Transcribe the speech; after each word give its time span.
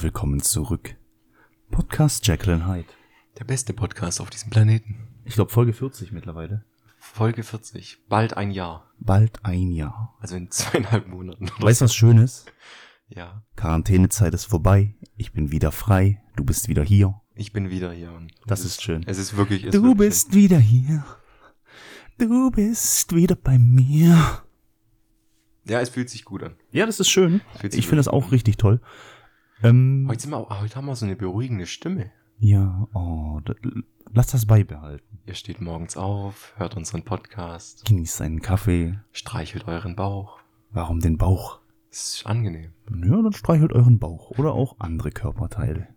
und 0.00 0.04
willkommen 0.04 0.40
zurück. 0.40 0.96
Podcast 1.70 2.26
Jacqueline 2.26 2.66
Hyde. 2.66 2.88
Der 3.38 3.44
beste 3.44 3.74
Podcast 3.74 4.22
auf 4.22 4.30
diesem 4.30 4.48
Planeten. 4.48 4.96
Ich 5.26 5.34
glaube 5.34 5.50
Folge 5.50 5.74
40 5.74 6.10
mittlerweile. 6.12 6.64
Folge 6.96 7.42
40. 7.42 7.98
Bald 8.08 8.34
ein 8.34 8.50
Jahr. 8.50 8.90
Bald 8.98 9.44
ein 9.44 9.70
Jahr. 9.70 10.16
Also 10.20 10.36
in 10.36 10.50
zweieinhalb 10.50 11.06
Monaten. 11.06 11.50
Weißt 11.58 11.82
du 11.82 11.84
was 11.84 11.94
Schönes? 11.94 12.46
Ja. 13.08 13.44
Quarantänezeit 13.56 14.32
ist 14.32 14.46
vorbei. 14.46 14.94
Ich 15.18 15.32
bin 15.32 15.52
wieder 15.52 15.70
frei. 15.70 16.22
Du 16.34 16.44
bist 16.44 16.68
wieder 16.68 16.82
hier. 16.82 17.20
Ich 17.34 17.52
bin 17.52 17.68
wieder 17.68 17.92
hier. 17.92 18.12
Und 18.12 18.32
Das 18.46 18.60
es 18.60 18.66
ist 18.66 18.82
schön. 18.82 19.04
Es 19.06 19.18
ist 19.18 19.36
wirklich. 19.36 19.64
Es 19.64 19.72
Du 19.72 19.82
wird 19.82 19.98
bist 19.98 20.34
wieder 20.34 20.58
hier. 20.58 21.04
Du 22.16 22.50
bist 22.50 23.14
wieder 23.14 23.36
bei 23.36 23.58
mir. 23.58 24.14
schön. 24.16 24.50
Ja, 25.66 25.80
es 25.80 25.90
fühlt 25.90 26.08
sich 26.08 26.24
gut 26.24 26.42
an. 26.42 26.56
Ja, 26.72 26.86
das 26.86 27.00
ist 27.00 27.10
schön. 27.10 27.42
Ich 27.62 27.86
finde 27.86 27.96
das 27.96 28.06
wirklich 28.06 28.24
auch 28.26 28.32
richtig 28.32 28.56
toll. 28.56 28.80
Ähm, 29.62 30.06
Heute, 30.08 30.28
wir, 30.28 30.48
heute 30.60 30.76
haben 30.76 30.86
wir 30.86 30.96
so 30.96 31.04
eine 31.06 31.16
beruhigende 31.16 31.66
Stimme. 31.66 32.10
ja, 32.38 32.88
oh, 32.94 33.40
da, 33.44 33.54
lass 34.12 34.28
das 34.28 34.46
beibehalten. 34.46 35.18
Ihr 35.26 35.34
steht 35.34 35.60
morgens 35.60 35.96
auf, 35.96 36.54
hört 36.56 36.76
unseren 36.76 37.02
Podcast, 37.04 37.84
Genießt 37.84 38.22
einen 38.22 38.40
Kaffee. 38.40 38.98
streichelt 39.12 39.68
euren 39.68 39.96
Bauch. 39.96 40.38
Warum 40.72 41.00
den 41.00 41.18
Bauch? 41.18 41.60
Es 41.90 42.14
ist 42.14 42.26
angenehm. 42.26 42.72
Ja, 42.90 43.20
dann 43.22 43.32
streichelt 43.32 43.72
euren 43.72 43.98
Bauch 43.98 44.30
oder 44.38 44.52
auch 44.52 44.76
andere 44.78 45.10
Körperteile. 45.10 45.88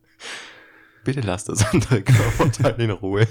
Bitte 1.04 1.22
lasst 1.22 1.50
das 1.50 1.66
andere 1.74 2.02
Körperteil 2.02 2.80
in 2.82 2.90
Ruhe. 2.92 3.28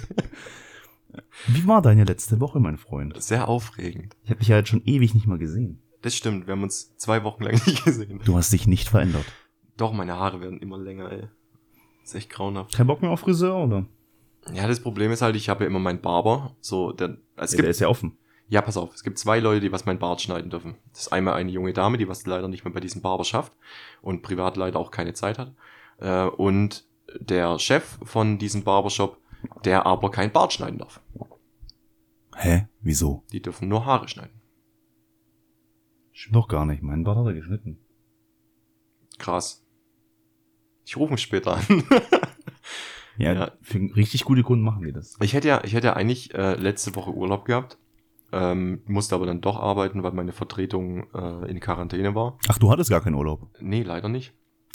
Wie 1.46 1.66
war 1.66 1.82
deine 1.82 2.04
letzte 2.04 2.40
Woche, 2.40 2.58
mein 2.60 2.78
Freund? 2.78 3.20
Sehr 3.22 3.48
aufregend. 3.48 4.16
Ich 4.24 4.30
habe 4.30 4.38
dich 4.38 4.48
ja 4.48 4.56
jetzt 4.56 4.68
schon 4.68 4.82
ewig 4.84 5.14
nicht 5.14 5.26
mal 5.26 5.38
gesehen. 5.38 5.82
Das 6.00 6.16
stimmt, 6.16 6.46
wir 6.46 6.52
haben 6.52 6.62
uns 6.62 6.96
zwei 6.96 7.22
Wochen 7.24 7.42
lang 7.44 7.54
nicht 7.66 7.84
gesehen. 7.84 8.20
Du 8.24 8.36
hast 8.36 8.52
dich 8.52 8.66
nicht 8.66 8.88
verändert. 8.88 9.24
Doch, 9.76 9.92
meine 9.92 10.16
Haare 10.16 10.40
werden 10.40 10.60
immer 10.60 10.78
länger, 10.78 11.10
ey. 11.10 11.28
ist 12.04 12.14
echt 12.14 12.30
grauenhaft. 12.30 12.74
Kein 12.74 12.86
Bock 12.86 13.00
mehr 13.02 13.10
auf 13.10 13.20
Friseur, 13.20 13.56
oder? 13.64 13.86
Ja, 14.52 14.66
das 14.66 14.80
Problem 14.80 15.12
ist 15.12 15.22
halt, 15.22 15.36
ich 15.36 15.48
habe 15.48 15.64
ja 15.64 15.70
immer 15.70 15.78
meinen 15.78 16.00
Barber. 16.00 16.56
So, 16.60 16.92
der, 16.92 17.16
es 17.36 17.52
Ja, 17.52 17.56
gibt, 17.56 17.64
der 17.64 17.70
ist 17.70 17.80
ja 17.80 17.88
offen. 17.88 18.18
ja, 18.48 18.60
pass 18.60 18.76
auf, 18.76 18.92
es 18.94 19.02
gibt 19.04 19.18
zwei 19.18 19.38
Leute, 19.40 19.60
die 19.60 19.72
was 19.72 19.86
mein 19.86 19.98
Bart 19.98 20.20
schneiden 20.20 20.50
dürfen. 20.50 20.74
Das 20.92 21.02
ist 21.02 21.12
einmal 21.12 21.34
eine 21.34 21.50
junge 21.50 21.72
Dame, 21.72 21.96
die 21.98 22.08
was 22.08 22.26
leider 22.26 22.48
nicht 22.48 22.64
mehr 22.64 22.74
bei 22.74 22.80
diesem 22.80 23.02
Barber 23.02 23.24
schafft 23.24 23.52
und 24.02 24.22
privat 24.22 24.56
leider 24.56 24.78
auch 24.78 24.90
keine 24.90 25.14
Zeit 25.14 25.38
hat. 25.38 25.54
Äh, 25.98 26.24
und 26.26 26.84
der 27.20 27.58
Chef 27.58 27.98
von 28.02 28.38
diesem 28.38 28.64
Barbershop, 28.64 29.18
der 29.64 29.86
aber 29.86 30.10
kein 30.10 30.32
Bart 30.32 30.52
schneiden 30.52 30.78
darf. 30.78 31.00
Hä? 32.36 32.66
Wieso? 32.80 33.22
Die 33.32 33.42
dürfen 33.42 33.68
nur 33.68 33.84
Haare 33.86 34.08
schneiden. 34.08 34.40
Stimmt 36.12 36.36
doch 36.36 36.48
gar 36.48 36.64
nicht. 36.66 36.82
Mein 36.82 37.04
Bart 37.04 37.18
hat 37.18 37.26
er 37.26 37.32
geschnitten. 37.34 37.78
Krass. 39.18 39.61
Ich 40.84 40.96
rufe 40.96 41.12
mich 41.12 41.22
später 41.22 41.56
an. 41.56 41.84
Ja, 43.18 43.32
Ja. 43.34 43.52
für 43.60 43.78
richtig 43.94 44.24
gute 44.24 44.42
Kunden 44.42 44.64
machen 44.64 44.82
die 44.84 44.92
das. 44.92 45.16
Ich 45.20 45.34
hätte 45.34 45.46
ja, 45.46 45.62
ich 45.64 45.74
hätte 45.74 45.88
ja 45.88 45.92
eigentlich 45.92 46.32
äh, 46.34 46.54
letzte 46.54 46.96
Woche 46.96 47.10
Urlaub 47.12 47.44
gehabt, 47.44 47.76
ähm, 48.32 48.80
musste 48.86 49.14
aber 49.14 49.26
dann 49.26 49.42
doch 49.42 49.60
arbeiten, 49.60 50.02
weil 50.02 50.12
meine 50.12 50.32
Vertretung 50.32 51.06
äh, 51.14 51.50
in 51.50 51.60
Quarantäne 51.60 52.14
war. 52.14 52.38
Ach, 52.48 52.58
du 52.58 52.70
hattest 52.70 52.88
gar 52.88 53.02
keinen 53.02 53.14
Urlaub. 53.16 53.50
Nee, 53.60 53.82
leider 53.82 54.08
nicht. 54.08 54.32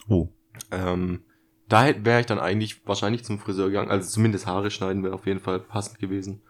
Oh. 0.07 0.29
Ähm, 0.71 1.23
da 1.67 1.87
wäre 2.05 2.19
ich 2.19 2.27
dann 2.27 2.37
eigentlich 2.39 2.85
wahrscheinlich 2.87 3.23
zum 3.25 3.39
Friseur 3.39 3.67
gegangen. 3.67 3.89
Also 3.89 4.07
zumindest 4.07 4.45
Haare 4.45 4.69
schneiden 4.69 5.03
wäre 5.03 5.15
auf 5.15 5.25
jeden 5.25 5.39
Fall 5.39 5.59
passend 5.59 5.97
gewesen. 5.97 6.41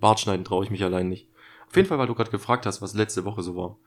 Bart 0.00 0.18
schneiden 0.18 0.44
traue 0.44 0.64
ich 0.64 0.70
mich 0.72 0.82
allein 0.82 1.08
nicht. 1.08 1.30
Auf 1.68 1.76
jeden 1.76 1.86
Fall, 1.88 1.98
weil 1.98 2.08
du 2.08 2.14
gerade 2.16 2.30
gefragt 2.32 2.66
hast, 2.66 2.82
was 2.82 2.94
letzte 2.94 3.24
Woche 3.24 3.42
so 3.44 3.54
war. 3.54 3.78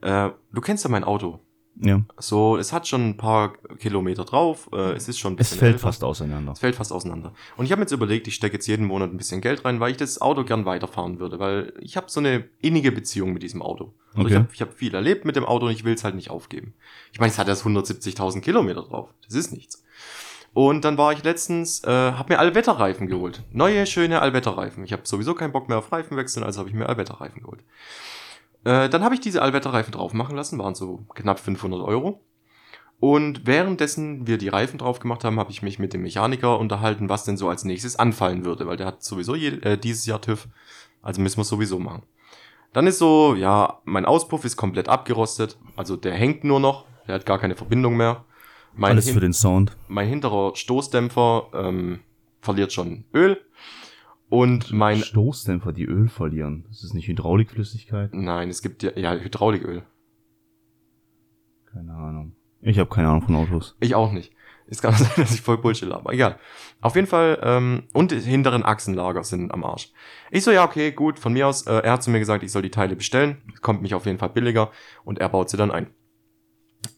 Äh, 0.00 0.32
du 0.52 0.60
kennst 0.60 0.84
ja 0.84 0.90
mein 0.90 1.04
Auto. 1.04 1.40
Ja. 1.80 2.02
So, 2.18 2.56
es 2.56 2.72
hat 2.72 2.88
schon 2.88 3.10
ein 3.10 3.16
paar 3.16 3.52
Kilometer 3.78 4.24
drauf. 4.24 4.68
Äh, 4.72 4.92
es 4.94 5.08
ist 5.08 5.18
schon 5.18 5.34
ein 5.34 5.38
Es 5.38 5.50
bisschen 5.50 5.58
fällt 5.60 5.74
älter. 5.74 5.86
fast 5.86 6.02
auseinander. 6.02 6.52
Es 6.52 6.58
fällt 6.58 6.74
fast 6.74 6.92
auseinander. 6.92 7.32
Und 7.56 7.66
ich 7.66 7.70
habe 7.70 7.78
mir 7.80 7.84
jetzt 7.84 7.92
überlegt, 7.92 8.26
ich 8.26 8.34
stecke 8.34 8.54
jetzt 8.54 8.66
jeden 8.66 8.84
Monat 8.86 9.10
ein 9.12 9.16
bisschen 9.16 9.40
Geld 9.40 9.64
rein, 9.64 9.78
weil 9.78 9.92
ich 9.92 9.96
das 9.96 10.20
Auto 10.20 10.44
gern 10.44 10.64
weiterfahren 10.64 11.20
würde, 11.20 11.38
weil 11.38 11.72
ich 11.80 11.96
habe 11.96 12.06
so 12.10 12.18
eine 12.20 12.44
innige 12.60 12.90
Beziehung 12.90 13.32
mit 13.32 13.42
diesem 13.42 13.62
Auto. 13.62 13.92
Also 14.14 14.22
Okay. 14.22 14.30
ich 14.30 14.34
habe 14.36 14.48
ich 14.54 14.60
hab 14.62 14.74
viel 14.74 14.94
erlebt 14.94 15.24
mit 15.24 15.36
dem 15.36 15.44
Auto 15.44 15.66
und 15.66 15.72
ich 15.72 15.84
will 15.84 15.94
es 15.94 16.02
halt 16.02 16.16
nicht 16.16 16.30
aufgeben. 16.30 16.74
Ich 17.12 17.20
meine, 17.20 17.30
es 17.30 17.38
hat 17.38 17.46
erst 17.48 17.64
170.000 17.64 18.40
Kilometer 18.40 18.82
drauf. 18.82 19.10
Das 19.24 19.34
ist 19.34 19.52
nichts. 19.52 19.84
Und 20.54 20.84
dann 20.84 20.98
war 20.98 21.12
ich 21.12 21.22
letztens, 21.22 21.84
äh, 21.84 21.88
habe 21.90 22.32
mir 22.32 22.40
Allwetterreifen 22.40 23.06
geholt. 23.06 23.44
Neue, 23.52 23.86
schöne 23.86 24.20
Allwetterreifen. 24.20 24.82
Ich 24.82 24.92
habe 24.92 25.02
sowieso 25.04 25.34
keinen 25.34 25.52
Bock 25.52 25.68
mehr 25.68 25.78
auf 25.78 25.92
Reifen 25.92 26.16
wechseln, 26.16 26.42
also 26.42 26.58
habe 26.58 26.68
ich 26.70 26.74
mir 26.74 26.88
Allwetterreifen 26.88 27.42
geholt. 27.42 27.60
Äh, 28.64 28.88
dann 28.88 29.02
habe 29.02 29.14
ich 29.14 29.20
diese 29.20 29.42
Allwetterreifen 29.42 29.92
drauf 29.92 30.12
machen 30.12 30.36
lassen, 30.36 30.58
waren 30.58 30.74
so 30.74 31.04
knapp 31.14 31.38
500 31.38 31.80
Euro. 31.80 32.20
Und 33.00 33.46
währenddessen 33.46 34.26
wir 34.26 34.38
die 34.38 34.48
Reifen 34.48 34.78
drauf 34.78 34.98
gemacht 34.98 35.22
haben, 35.22 35.38
habe 35.38 35.52
ich 35.52 35.62
mich 35.62 35.78
mit 35.78 35.92
dem 35.92 36.02
Mechaniker 36.02 36.58
unterhalten, 36.58 37.08
was 37.08 37.24
denn 37.24 37.36
so 37.36 37.48
als 37.48 37.64
nächstes 37.64 37.96
anfallen 37.96 38.44
würde, 38.44 38.66
weil 38.66 38.76
der 38.76 38.86
hat 38.86 39.04
sowieso 39.04 39.36
je, 39.36 39.50
äh, 39.60 39.78
dieses 39.78 40.04
Jahr 40.06 40.20
TÜV, 40.20 40.48
also 41.00 41.20
müssen 41.20 41.36
wir 41.36 41.42
es 41.42 41.48
sowieso 41.48 41.78
machen. 41.78 42.02
Dann 42.72 42.86
ist 42.88 42.98
so, 42.98 43.36
ja, 43.36 43.80
mein 43.84 44.04
Auspuff 44.04 44.44
ist 44.44 44.56
komplett 44.56 44.88
abgerostet, 44.88 45.56
also 45.76 45.96
der 45.96 46.14
hängt 46.14 46.42
nur 46.42 46.58
noch, 46.58 46.86
der 47.06 47.14
hat 47.14 47.26
gar 47.26 47.38
keine 47.38 47.54
Verbindung 47.54 47.96
mehr. 47.96 48.24
Mein, 48.74 48.92
Alles 48.92 49.10
für 49.10 49.20
den 49.20 49.32
Sound. 49.32 49.76
mein 49.86 50.08
hinterer 50.08 50.54
Stoßdämpfer 50.54 51.48
ähm, 51.54 52.00
verliert 52.40 52.72
schon 52.72 53.04
Öl 53.14 53.40
und 54.28 54.72
mein, 54.72 54.98
Stoßdämpfer, 54.98 55.72
die 55.72 55.84
Öl 55.86 56.08
verlieren. 56.08 56.64
Das 56.68 56.84
ist 56.84 56.94
nicht 56.94 57.08
Hydraulikflüssigkeit. 57.08 58.12
nein, 58.14 58.48
es 58.50 58.62
gibt 58.62 58.82
ja, 58.82 58.90
ja 58.96 59.14
Hydrauliköl. 59.14 59.82
Keine 61.72 61.92
Ahnung. 61.94 62.34
Ich 62.60 62.78
habe 62.78 62.90
keine 62.90 63.08
Ahnung 63.08 63.22
von 63.22 63.36
Autos. 63.36 63.76
Ich 63.80 63.94
auch 63.94 64.12
nicht. 64.12 64.32
Es 64.66 64.82
kann 64.82 64.92
sein, 64.96 65.10
dass 65.16 65.32
ich 65.32 65.40
voll 65.40 65.58
Bullshit 65.58 65.90
habe. 65.90 66.12
Egal. 66.12 66.38
Auf 66.80 66.94
jeden 66.94 67.06
Fall, 67.06 67.38
ähm, 67.42 67.84
und 67.92 68.10
die 68.10 68.20
hinteren 68.20 68.64
Achsenlager 68.64 69.24
sind 69.24 69.50
am 69.52 69.64
Arsch. 69.64 69.92
Ich 70.30 70.44
so, 70.44 70.50
ja, 70.50 70.64
okay, 70.64 70.92
gut, 70.92 71.18
von 71.18 71.32
mir 71.32 71.46
aus. 71.46 71.66
Äh, 71.66 71.80
er 71.80 71.92
hat 71.92 72.02
zu 72.02 72.10
mir 72.10 72.18
gesagt, 72.18 72.42
ich 72.42 72.52
soll 72.52 72.62
die 72.62 72.70
Teile 72.70 72.96
bestellen. 72.96 73.38
Kommt 73.62 73.82
mich 73.82 73.94
auf 73.94 74.06
jeden 74.06 74.18
Fall 74.18 74.30
billiger. 74.30 74.70
Und 75.04 75.18
er 75.18 75.28
baut 75.28 75.48
sie 75.50 75.56
dann 75.56 75.70
ein. 75.70 75.88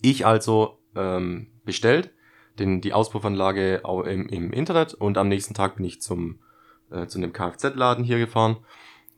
Ich 0.02 0.26
also 0.26 0.78
ähm, 0.96 1.48
bestellt, 1.64 2.12
den, 2.58 2.80
die 2.80 2.92
Auspuffanlage 2.92 3.80
au- 3.84 4.02
im, 4.02 4.26
im 4.28 4.52
Internet. 4.52 4.94
Und 4.94 5.16
am 5.18 5.28
nächsten 5.28 5.54
Tag 5.54 5.76
bin 5.76 5.84
ich 5.84 6.00
zum, 6.02 6.40
äh, 6.90 7.06
zu 7.06 7.18
einem 7.18 7.32
Kfz-Laden 7.32 8.04
hier 8.04 8.18
gefahren. 8.18 8.56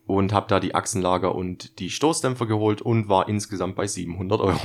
Und 0.04 0.32
habe 0.32 0.48
da 0.48 0.58
die 0.58 0.74
Achsenlager 0.74 1.34
und 1.34 1.78
die 1.78 1.88
Stoßdämpfer 1.88 2.46
geholt 2.46 2.82
und 2.82 3.08
war 3.08 3.28
insgesamt 3.28 3.76
bei 3.76 3.86
700 3.86 4.40
Euro. 4.40 4.60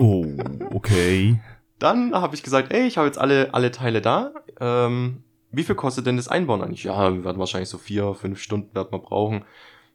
Oh, 0.00 0.26
okay. 0.74 1.40
Dann 1.78 2.14
habe 2.14 2.34
ich 2.34 2.42
gesagt, 2.42 2.72
ey, 2.72 2.86
ich 2.86 2.98
habe 2.98 3.06
jetzt 3.06 3.18
alle, 3.18 3.54
alle 3.54 3.70
Teile 3.70 4.02
da. 4.02 4.32
Ähm, 4.60 5.22
wie 5.52 5.62
viel 5.62 5.76
kostet 5.76 6.06
denn 6.06 6.16
das 6.16 6.28
Einbauen 6.28 6.62
eigentlich? 6.62 6.84
Ja, 6.84 7.12
wir 7.12 7.24
werden 7.24 7.38
wahrscheinlich 7.38 7.68
so 7.68 7.78
vier, 7.78 8.14
fünf 8.14 8.40
Stunden 8.40 8.74
werden 8.74 8.90
wir 8.90 8.98
brauchen. 8.98 9.44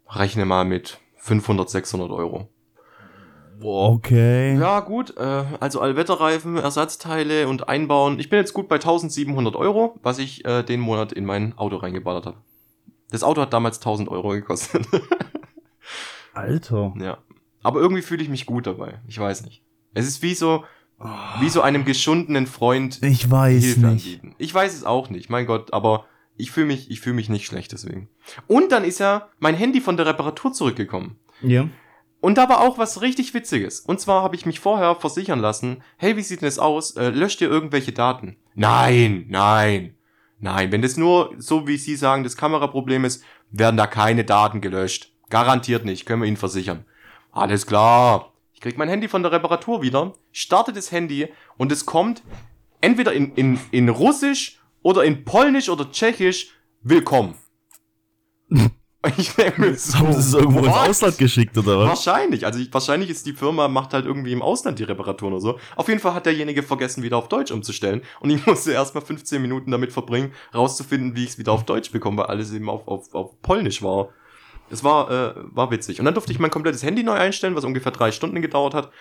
Rechne 0.08 0.46
mal 0.46 0.64
mit 0.66 1.00
500, 1.18 1.70
600 1.70 2.10
Euro. 2.12 2.48
Okay. 3.62 4.58
Ja, 4.60 4.82
gut, 4.82 5.16
äh, 5.18 5.46
also 5.60 5.82
Allwetterreifen, 5.82 6.58
Ersatzteile 6.58 7.48
und 7.48 7.68
Einbauen. 7.70 8.20
Ich 8.20 8.30
bin 8.30 8.38
jetzt 8.40 8.54
gut 8.54 8.68
bei 8.68 8.76
1700 8.76 9.56
Euro, 9.56 10.00
was 10.04 10.20
ich 10.20 10.46
äh, 10.46 10.64
den 10.64 10.80
Monat 10.80 11.12
in 11.12 11.26
mein 11.26 11.58
Auto 11.58 11.78
reingeballert 11.78 12.26
habe. 12.26 12.38
Das 13.10 13.24
Auto 13.24 13.42
hat 13.42 13.54
damals 13.54 13.78
1000 13.78 14.10
Euro 14.10 14.30
gekostet. 14.30 14.86
Alter. 16.34 16.94
ja. 17.00 17.18
Aber 17.64 17.80
irgendwie 17.80 18.02
fühle 18.04 18.22
ich 18.24 18.30
mich 18.30 18.46
gut 18.46 18.68
dabei. 18.68 19.00
Ich 19.08 19.20
weiß 19.20 19.44
nicht. 19.44 19.64
Es 19.94 20.08
ist 20.08 20.22
wie 20.22 20.36
so, 20.36 20.64
wie 21.40 21.50
so 21.50 21.62
einem 21.62 21.86
geschundenen 21.86 22.48
Freund 22.48 23.02
Ich 23.02 23.30
weiß 23.30 23.64
Hilfe 23.64 23.80
nicht. 23.88 24.06
anbieten. 24.06 24.36
Ich 24.38 24.54
weiß 24.54 24.74
es 24.74 24.84
auch 24.84 25.10
nicht, 25.10 25.30
mein 25.30 25.46
Gott, 25.46 25.74
aber 25.74 26.06
ich 26.38 26.52
fühle 26.52 26.68
mich, 26.68 26.92
ich 26.92 27.02
fühle 27.02 27.16
mich 27.16 27.30
nicht 27.30 27.46
schlecht 27.46 27.72
deswegen. 27.72 28.10
Und 28.46 28.72
dann 28.72 28.84
ist 28.84 29.00
ja 29.00 29.30
mein 29.40 29.56
Handy 29.56 29.82
von 29.82 29.98
der 29.98 30.06
Reparatur 30.06 30.54
zurückgekommen. 30.54 31.18
Ja. 31.42 31.68
Und 32.20 32.38
da 32.38 32.50
war 32.50 32.62
auch 32.62 32.78
was 32.78 33.02
richtig 33.02 33.34
Witziges. 33.34 33.80
Und 33.80 34.00
zwar 34.00 34.24
habe 34.24 34.36
ich 34.36 34.46
mich 34.46 34.60
vorher 34.60 34.96
versichern 34.96 35.40
lassen, 35.40 35.84
hey, 35.98 36.18
wie 36.18 36.24
sieht 36.24 36.42
denn 36.42 36.48
das 36.48 36.60
aus? 36.60 36.96
Äh, 36.96 37.10
löscht 37.10 37.42
ihr 37.42 37.50
irgendwelche 37.50 37.92
Daten? 37.92 38.38
Nein, 38.56 39.26
nein, 39.30 39.96
nein. 40.40 40.72
Wenn 40.72 40.82
das 40.82 40.98
nur, 40.98 41.34
so 41.38 41.68
wie 41.68 41.78
Sie 41.78 41.96
sagen, 41.96 42.24
das 42.24 42.36
Kameraproblem 42.36 43.06
ist, 43.06 43.24
werden 43.52 43.78
da 43.78 43.86
keine 43.86 44.24
Daten 44.24 44.62
gelöscht. 44.62 45.14
Garantiert 45.30 45.86
nicht, 45.86 46.06
können 46.06 46.22
wir 46.22 46.28
Ihnen 46.28 46.38
versichern. 46.38 46.86
Alles 47.32 47.68
klar. 47.68 48.34
Ich 48.54 48.62
krieg 48.62 48.78
mein 48.78 48.90
Handy 48.90 49.08
von 49.08 49.22
der 49.22 49.32
Reparatur 49.32 49.84
wieder, 49.84 50.14
starte 50.32 50.74
das 50.74 50.92
Handy 50.92 51.28
und 51.58 51.72
es 51.72 51.86
kommt 51.86 52.24
entweder 52.82 53.14
in, 53.14 53.36
in, 53.36 53.60
in 53.70 53.90
Russisch 53.90 54.60
oder 54.82 55.04
in 55.04 55.24
Polnisch 55.26 55.70
oder 55.70 55.92
Tschechisch, 55.92 56.56
willkommen. 56.82 57.36
Ich 59.18 59.34
denke 59.34 59.62
mir 59.62 59.76
so, 59.76 59.98
Haben 59.98 60.14
sie 60.14 60.20
es 60.20 60.34
irgendwo 60.34 60.60
ins? 60.60 60.76
Ausland 60.76 61.18
geschickt 61.18 61.58
oder 61.58 61.80
was? 61.80 61.90
Wahrscheinlich. 61.90 62.46
Also 62.46 62.60
ich, 62.60 62.74
wahrscheinlich 62.74 63.10
ist 63.10 63.26
die 63.26 63.34
Firma, 63.34 63.68
macht 63.68 63.94
halt 63.94 64.06
irgendwie 64.06 64.32
im 64.32 64.42
Ausland 64.42 64.80
die 64.80 64.84
Reparaturen 64.84 65.34
oder 65.34 65.42
so. 65.42 65.60
Auf 65.76 65.88
jeden 65.88 66.00
Fall 66.00 66.14
hat 66.14 66.26
derjenige 66.26 66.64
vergessen, 66.64 67.04
wieder 67.04 67.18
auf 67.18 67.30
Deutsch 67.30 67.52
umzustellen. 67.52 68.02
Und 68.20 68.30
ich 68.30 68.46
musste 68.46 68.72
erstmal 68.72 69.04
15 69.04 69.42
Minuten 69.42 69.72
damit 69.72 69.92
verbringen, 69.92 70.34
rauszufinden, 70.54 71.16
wie 71.16 71.24
ich 71.24 71.32
es 71.32 71.38
wieder 71.40 71.52
auf 71.52 71.66
Deutsch 71.66 71.92
bekomme, 71.92 72.18
weil 72.18 72.26
alles 72.28 72.52
eben 72.54 72.70
auf, 72.70 72.88
auf, 72.88 73.14
auf 73.14 73.42
Polnisch 73.42 73.82
war. 73.82 74.10
Das 74.70 74.84
war, 74.84 75.10
äh, 75.10 75.34
war 75.52 75.72
witzig. 75.72 76.00
Und 76.00 76.06
dann 76.06 76.14
durfte 76.14 76.32
ich 76.32 76.40
mein 76.40 76.52
komplettes 76.52 76.84
Handy 76.84 77.04
neu 77.04 77.14
einstellen, 77.14 77.56
was 77.56 77.64
ungefähr 77.64 77.92
drei 77.92 78.12
Stunden 78.12 78.42
gedauert 78.42 78.74
hat. 78.74 78.92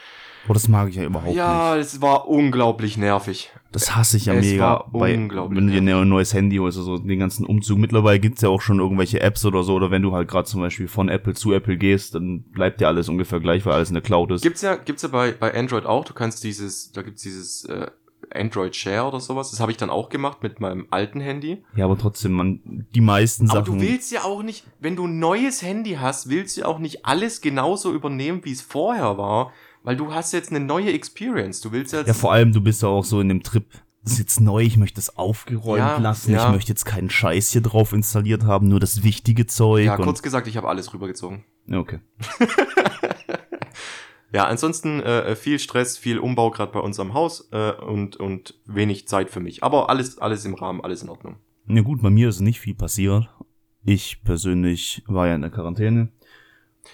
Oh, 0.48 0.52
das 0.52 0.68
mag 0.68 0.88
ich 0.88 0.96
ja 0.96 1.04
überhaupt 1.04 1.28
nicht. 1.28 1.36
Ja, 1.36 1.76
es 1.76 2.00
war 2.00 2.28
unglaublich 2.28 2.96
nervig. 2.96 3.50
Das 3.72 3.94
hasse 3.96 4.16
ich 4.16 4.26
ja 4.26 4.34
Es 4.34 4.44
mega. 4.46 4.64
war 4.64 4.90
Bei, 4.92 5.14
unglaublich 5.16 5.56
wenn 5.58 5.66
du 5.66 5.80
dir 5.80 5.96
ein 5.98 6.08
neues 6.08 6.32
Handy 6.32 6.56
holst, 6.56 6.78
also 6.78 6.98
den 6.98 7.18
ganzen 7.18 7.44
Umzug. 7.44 7.78
Mittlerweile 7.78 8.20
gibt's 8.20 8.42
ja 8.42 8.48
auch 8.48 8.60
schon 8.62 8.78
irgendwelche 8.78 9.20
Apps 9.20 9.44
oder 9.44 9.62
so. 9.62 9.74
Oder 9.74 9.90
wenn 9.90 10.02
du 10.02 10.12
halt 10.12 10.28
gerade 10.28 10.46
zum 10.46 10.60
Beispiel 10.60 10.88
von 10.88 11.08
Apple 11.08 11.34
zu 11.34 11.52
Apple 11.52 11.76
gehst, 11.76 12.14
dann 12.14 12.42
bleibt 12.42 12.80
ja 12.80 12.88
alles 12.88 13.08
ungefähr 13.08 13.40
gleich, 13.40 13.66
weil 13.66 13.74
alles 13.74 13.88
in 13.90 13.94
der 13.94 14.02
Cloud 14.02 14.30
ist. 14.32 14.42
Gibt's 14.42 14.62
ja, 14.62 14.76
gibt's 14.76 15.02
ja 15.02 15.08
bei, 15.08 15.32
bei 15.32 15.54
Android 15.54 15.84
auch. 15.84 16.04
Du 16.04 16.14
kannst 16.14 16.42
dieses, 16.44 16.92
da 16.92 17.02
gibt's 17.02 17.22
dieses 17.22 17.64
äh, 17.66 17.88
Android 18.34 18.74
Share 18.74 19.06
oder 19.06 19.20
sowas. 19.20 19.50
Das 19.50 19.60
habe 19.60 19.70
ich 19.72 19.76
dann 19.76 19.90
auch 19.90 20.08
gemacht 20.08 20.42
mit 20.42 20.58
meinem 20.60 20.86
alten 20.90 21.20
Handy. 21.20 21.62
ja, 21.76 21.84
aber 21.84 21.98
trotzdem, 21.98 22.32
man, 22.32 22.86
die 22.94 23.00
meisten 23.00 23.50
Aber 23.50 23.60
Sachen. 23.64 23.78
du 23.78 23.84
willst 23.86 24.10
ja 24.10 24.24
auch 24.24 24.42
nicht, 24.42 24.64
wenn 24.80 24.96
du 24.96 25.06
ein 25.06 25.18
neues 25.18 25.62
Handy 25.62 25.98
hast, 26.00 26.28
willst 26.30 26.56
du 26.56 26.62
ja 26.62 26.66
auch 26.66 26.78
nicht 26.78 27.04
alles 27.04 27.40
genauso 27.40 27.92
übernehmen, 27.92 28.40
wie 28.44 28.52
es 28.52 28.62
vorher 28.62 29.18
war, 29.18 29.52
weil 29.86 29.96
du 29.96 30.12
hast 30.12 30.32
jetzt 30.32 30.50
eine 30.50 30.58
neue 30.58 30.92
Experience. 30.92 31.60
Du 31.60 31.70
willst 31.70 31.92
jetzt 31.92 32.08
ja, 32.08 32.12
vor 32.12 32.32
allem, 32.32 32.52
du 32.52 32.60
bist 32.60 32.82
ja 32.82 32.88
auch 32.88 33.04
so 33.04 33.20
in 33.20 33.28
dem 33.28 33.44
Trip, 33.44 33.64
das 34.02 34.14
ist 34.14 34.18
jetzt 34.18 34.40
neu, 34.40 34.62
ich 34.62 34.76
möchte 34.76 34.98
es 34.98 35.16
aufgeräumt 35.16 35.78
Ja, 35.78 35.98
lassen, 35.98 36.32
ja. 36.32 36.48
ich 36.48 36.52
möchte 36.52 36.72
jetzt 36.72 36.84
keinen 36.84 37.08
Scheiß 37.08 37.50
hier 37.52 37.60
drauf 37.60 37.92
installiert 37.92 38.42
haben, 38.42 38.66
nur 38.66 38.80
das 38.80 39.04
wichtige 39.04 39.46
Zeug. 39.46 39.84
ja, 39.84 39.96
kurz 39.96 40.22
gesagt, 40.22 40.48
ich 40.48 40.56
habe 40.56 40.68
alles 40.68 40.92
rübergezogen. 40.92 41.44
Ja, 41.68 41.78
okay. 41.78 42.00
Ja, 44.32 44.48
ansonsten 44.48 45.00
äh, 45.00 45.36
viel 45.36 45.58
Stress, 45.60 45.96
viel 45.96 46.18
Umbau 46.18 46.50
gerade 46.50 46.72
bei 46.72 46.80
uns 46.80 46.98
am 46.98 47.14
Haus 47.14 47.48
äh, 47.52 47.70
und, 47.70 48.16
und 48.16 48.60
wenig 48.66 49.06
Zeit 49.06 49.30
für 49.30 49.38
mich. 49.40 49.62
Aber 49.62 49.88
alles, 49.88 50.18
alles 50.18 50.44
im 50.44 50.54
Rahmen, 50.54 50.82
alles 50.82 51.02
in 51.02 51.08
Ordnung. 51.08 51.36
Na 51.64 51.80
gut, 51.80 52.02
bei 52.02 52.10
mir 52.10 52.28
ist 52.28 52.40
nicht 52.40 52.60
viel 52.60 52.74
passiert. 52.74 53.30
Ich 53.84 54.24
persönlich 54.24 55.04
war 55.06 55.28
ja 55.28 55.36
in 55.36 55.42
der 55.42 55.50
Quarantäne. 55.50 56.08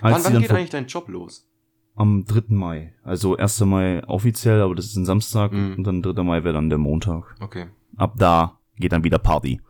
Als 0.02 0.24
wann 0.24 0.34
wann 0.34 0.42
geht 0.42 0.50
eigentlich 0.52 0.70
dein 0.70 0.86
Job 0.86 1.08
los? 1.08 1.48
Am 1.94 2.24
3. 2.24 2.44
Mai. 2.54 2.94
Also 3.02 3.36
1. 3.36 3.60
Mai 3.66 4.02
offiziell, 4.06 4.62
aber 4.62 4.74
das 4.74 4.86
ist 4.86 4.96
ein 4.96 5.04
Samstag 5.04 5.52
Mhm. 5.52 5.74
und 5.78 5.84
dann 5.84 6.02
3. 6.02 6.22
Mai 6.22 6.42
wäre 6.44 6.54
dann 6.54 6.68
der 6.70 6.78
Montag. 6.78 7.34
Okay. 7.40 7.66
Ab 7.96 8.14
da 8.16 8.58
geht 8.76 8.92
dann 8.92 9.04
wieder 9.04 9.18
Party. 9.18 9.60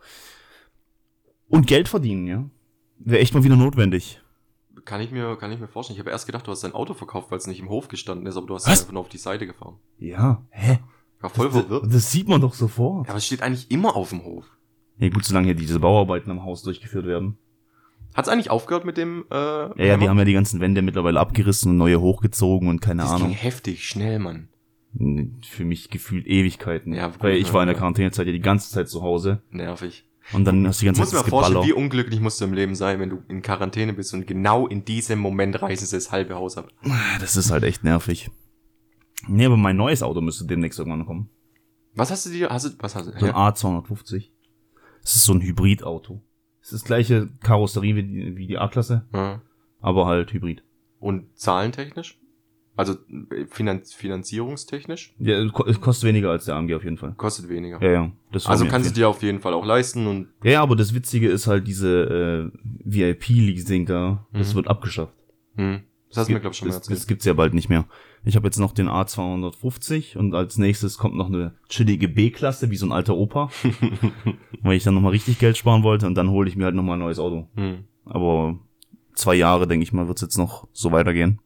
Und 1.49 1.67
Geld 1.67 1.87
verdienen, 1.89 2.27
ja. 2.27 2.49
Wäre 2.99 3.19
echt 3.19 3.33
mal 3.33 3.43
wieder 3.43 3.55
notwendig. 3.57 4.21
Kann 4.85 5.01
ich 5.01 5.11
mir, 5.11 5.35
kann 5.37 5.51
ich 5.51 5.59
mir 5.59 5.67
vorstellen. 5.67 5.95
Ich 5.95 5.99
habe 5.99 6.09
erst 6.11 6.25
gedacht, 6.25 6.47
du 6.47 6.51
hast 6.51 6.63
dein 6.63 6.73
Auto 6.73 6.93
verkauft, 6.93 7.31
weil 7.31 7.37
es 7.37 7.47
nicht 7.47 7.59
im 7.59 7.69
Hof 7.69 7.87
gestanden 7.87 8.25
ist, 8.27 8.37
aber 8.37 8.47
du 8.47 8.55
hast 8.55 8.65
Was? 8.67 8.73
es 8.73 8.79
einfach 8.81 8.93
nur 8.93 9.01
auf 9.01 9.09
die 9.09 9.17
Seite 9.17 9.45
gefahren. 9.47 9.75
Ja, 9.97 10.43
hä? 10.49 10.79
War 11.21 11.29
voll 11.29 11.51
verwirrt. 11.51 11.83
Das, 11.85 11.91
das 11.93 12.11
sieht 12.11 12.27
man 12.27 12.41
doch 12.41 12.53
sofort. 12.53 13.05
Ja, 13.07 13.11
aber 13.11 13.17
es 13.17 13.25
steht 13.25 13.41
eigentlich 13.41 13.69
immer 13.71 13.95
auf 13.95 14.09
dem 14.09 14.23
Hof. 14.25 14.45
Ja 14.97 15.09
gut, 15.09 15.23
solange 15.25 15.45
hier 15.47 15.55
diese 15.55 15.79
Bauarbeiten 15.79 16.29
am 16.31 16.43
Haus 16.43 16.63
durchgeführt 16.63 17.05
werden. 17.05 17.37
Hat's 18.15 18.29
eigentlich 18.29 18.49
aufgehört 18.51 18.85
mit 18.85 18.97
dem, 18.97 19.25
äh, 19.31 19.35
Ja, 19.35 19.73
ja, 19.77 19.97
die 19.97 20.07
haben 20.09 20.17
ja 20.19 20.25
die 20.25 20.33
ganzen 20.33 20.59
Wände 20.59 20.81
mittlerweile 20.81 21.19
abgerissen 21.19 21.71
und 21.71 21.77
neue 21.77 21.99
hochgezogen 21.99 22.67
und 22.69 22.79
keine 22.81 23.03
das 23.03 23.11
ging 23.15 23.23
Ahnung. 23.25 23.35
heftig, 23.35 23.87
schnell, 23.87 24.19
Mann. 24.19 24.49
Für 25.41 25.65
mich 25.65 25.89
gefühlt 25.89 26.27
Ewigkeiten. 26.27 26.93
Ja, 26.93 27.07
gut, 27.07 27.23
Weil 27.23 27.37
ich 27.37 27.51
war 27.51 27.63
in 27.63 27.67
der. 27.67 27.75
Quarantänezeit 27.75 28.27
ja 28.27 28.31
die 28.33 28.39
ganze 28.39 28.69
Zeit 28.71 28.89
zu 28.89 29.01
Hause. 29.01 29.41
Nervig. 29.49 30.05
Und 30.33 30.45
dann 30.45 30.67
hast 30.67 30.79
du 30.79 30.85
die 30.85 30.85
Ich 30.85 30.89
ganze 30.89 31.01
muss 31.01 31.09
Zeit 31.09 31.17
mir 31.17 31.21
das 31.23 31.29
vorstellen, 31.31 31.53
Geballer. 31.61 31.67
wie 31.67 31.73
unglücklich 31.73 32.19
musst 32.19 32.39
du 32.39 32.45
im 32.45 32.53
Leben 32.53 32.75
sein, 32.75 32.99
wenn 32.99 33.09
du 33.09 33.23
in 33.27 33.41
Quarantäne 33.41 33.93
bist 33.93 34.13
und 34.13 34.27
genau 34.27 34.67
in 34.67 34.85
diesem 34.85 35.19
Moment 35.19 35.61
reißen 35.61 35.87
sie 35.87 35.97
das 35.97 36.11
halbe 36.11 36.35
Haus 36.35 36.57
ab. 36.57 36.69
Das 37.19 37.35
ist 37.35 37.49
halt 37.51 37.63
echt 37.63 37.83
nervig. 37.83 38.29
Nee, 39.27 39.45
aber 39.45 39.57
mein 39.57 39.75
neues 39.75 40.03
Auto 40.03 40.21
müsste 40.21 40.45
demnächst 40.45 40.77
irgendwann 40.79 41.05
kommen. 41.05 41.29
Was 41.95 42.11
hast 42.11 42.25
du 42.25 42.29
dir, 42.29 42.49
hast 42.49 42.65
du, 42.65 42.69
was 42.79 42.95
hast 42.95 43.07
du? 43.07 43.11
So 43.11 43.25
ein 43.25 43.25
Ja. 43.25 43.49
A250. 43.49 44.29
Das 45.01 45.15
ist 45.15 45.25
so 45.25 45.33
ein 45.33 45.41
Hybridauto. 45.41 46.21
Es 46.63 46.71
ist 46.71 46.81
das 46.81 46.83
gleiche 46.85 47.29
Karosserie 47.43 47.95
wie 47.95 48.03
die, 48.03 48.37
wie 48.37 48.47
die 48.47 48.57
A-Klasse, 48.57 49.05
Ja. 49.13 49.41
aber 49.81 50.07
halt 50.07 50.31
Hybrid. 50.33 50.63
Und 50.99 51.25
zahlentechnisch? 51.37 52.17
Also 52.75 52.93
äh, 53.31 53.45
Finanz 53.47 53.93
finanzierungstechnisch? 53.93 55.13
Ja, 55.19 55.35
es 55.43 55.51
ko- 55.53 55.65
es 55.67 55.79
kostet 55.79 56.07
weniger 56.07 56.31
als 56.31 56.45
der 56.45 56.55
AMG 56.55 56.73
auf 56.73 56.83
jeden 56.83 56.97
Fall. 56.97 57.13
Kostet 57.17 57.47
weniger. 57.49 57.79
Ja, 57.83 57.91
ja. 57.91 58.11
Also 58.45 58.65
kannst 58.65 58.89
du 58.89 58.93
dir 58.95 59.07
auf 59.09 59.21
jeden 59.21 59.39
Fall 59.41 59.53
auch 59.53 59.65
leisten 59.65 60.07
und 60.07 60.29
Ja, 60.43 60.63
aber 60.63 60.75
das 60.75 60.93
Witzige 60.95 61.29
ist 61.29 61.45
halt 61.45 61.67
diese 61.67 62.51
äh, 62.55 62.57
VIP-Leasing 62.83 63.85
da. 63.85 64.25
Das 64.33 64.51
Mhm. 64.53 64.55
wird 64.55 64.67
abgeschafft. 64.69 65.13
hm, 65.55 65.81
das 66.13 66.21
hast 66.21 66.27
du 66.29 66.33
mir, 66.33 66.39
glaube 66.39 66.53
ich, 66.53 66.59
schon 66.59 66.67
mal 66.67 66.75
erzählt. 66.75 66.97
das 66.97 67.07
gibt's 67.07 67.25
ja 67.25 67.33
bald 67.33 67.53
nicht 67.53 67.69
mehr. 67.69 67.85
Ich 68.23 68.35
habe 68.35 68.47
jetzt 68.47 68.57
noch 68.59 68.71
den 68.71 68.87
A250 68.87 70.17
und 70.17 70.33
als 70.33 70.57
nächstes 70.57 70.97
kommt 70.97 71.15
noch 71.15 71.27
eine 71.27 71.55
chillige 71.69 72.07
B-Klasse, 72.07 72.69
wie 72.69 72.77
so 72.77 72.85
ein 72.85 72.91
alter 72.91 73.15
Opa, 73.15 73.49
weil 74.61 74.77
ich 74.77 74.83
dann 74.83 74.93
nochmal 74.93 75.11
richtig 75.11 75.39
Geld 75.39 75.57
sparen 75.57 75.83
wollte 75.83 76.07
und 76.07 76.15
dann 76.15 76.29
hole 76.29 76.47
ich 76.47 76.55
mir 76.55 76.65
halt 76.65 76.75
nochmal 76.75 76.97
ein 76.97 77.01
neues 77.01 77.19
Auto. 77.19 77.47
hm. 77.55 77.85
Aber 78.05 78.59
zwei 79.13 79.35
Jahre, 79.35 79.67
denke 79.67 79.83
ich 79.83 79.93
mal, 79.93 80.07
wird's 80.07 80.21
jetzt 80.21 80.37
noch 80.37 80.67
so 80.73 80.91
weitergehen. 80.91 81.39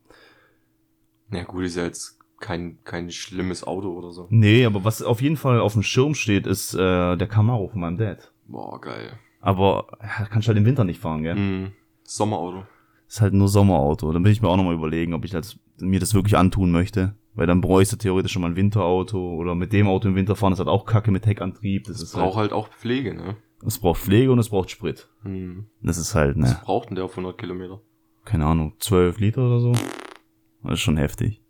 Ja 1.32 1.44
gut, 1.44 1.64
ist 1.64 1.76
ja 1.76 1.84
jetzt 1.84 2.18
kein, 2.40 2.78
kein 2.84 3.12
schlimmes 3.12 3.66
Auto 3.66 3.92
oder 3.92 4.12
so. 4.12 4.28
Nee, 4.30 4.66
aber 4.66 4.84
was 4.84 5.02
auf 5.02 5.22
jeden 5.22 5.38
Fall 5.38 5.60
auf 5.60 5.74
dem 5.74 5.84
Schirm 5.84 6.16
steht, 6.16 6.48
ist 6.48 6.74
äh, 6.74 7.16
der 7.16 7.28
Camaro 7.28 7.68
von 7.68 7.82
meinem 7.82 7.98
Dad. 7.98 8.32
Boah, 8.48 8.80
geil. 8.80 9.20
Aber 9.42 9.88
ja, 10.02 10.26
kannst 10.26 10.48
halt 10.48 10.58
im 10.58 10.66
Winter 10.66 10.84
nicht 10.84 11.00
fahren, 11.00 11.24
gell? 11.24 11.36
Hm. 11.36 11.72
Sommerauto. 12.04 12.66
Ist 13.08 13.22
halt 13.22 13.34
nur 13.34 13.48
Sommerauto. 13.48 14.12
Dann 14.12 14.24
will 14.24 14.32
ich 14.32 14.42
mir 14.42 14.50
auch 14.50 14.58
nochmal 14.58 14.76
überlegen, 14.76 15.14
ob 15.14 15.24
ich 15.24 15.32
das, 15.32 15.58
mir 15.80 16.00
das 16.00 16.14
wirklich 16.14 16.38
antun 16.38 16.72
möchte. 16.72 17.16
Weil 17.36 17.48
dann 17.48 17.62
bräuchte 17.62 17.98
theoretisch 17.98 18.32
schon 18.32 18.42
mal 18.42 18.50
ein 18.50 18.56
Winterauto 18.56 19.36
oder 19.36 19.54
mit 19.54 19.72
dem 19.72 19.88
Auto 19.88 20.08
im 20.08 20.16
Winter 20.16 20.36
fahren, 20.36 20.52
das 20.52 20.60
hat 20.60 20.68
auch 20.68 20.86
Kacke 20.86 21.12
mit 21.12 21.26
Heckantrieb. 21.28 21.86
Das, 21.86 22.02
ist 22.02 22.14
Braucht 22.14 22.36
halt, 22.36 22.36
halt 22.36 22.54
auch 22.54 22.70
Pflege, 22.70 23.14
ne? 23.14 23.38
es 23.66 23.78
braucht 23.78 24.02
Pflege 24.02 24.32
und 24.32 24.40
es 24.40 24.50
braucht 24.50 24.72
Sprit. 24.72 25.08
Hm. 25.24 25.68
Das 25.82 25.98
ist 25.98 26.16
halt, 26.16 26.36
Was 26.40 26.50
ne, 26.50 26.60
braucht 26.64 26.90
denn 26.90 26.96
der 26.96 27.06
auf 27.06 27.12
100 27.12 27.38
Kilometer? 27.38 27.80
keine 28.26 28.46
Ahnung, 28.46 28.74
12 28.80 29.20
Liter 29.20 29.48
oder 29.48 29.60
so. 29.60 29.72
Das 30.64 30.74
ist 30.74 30.82
schon 30.82 30.98
heftig. 30.98 31.42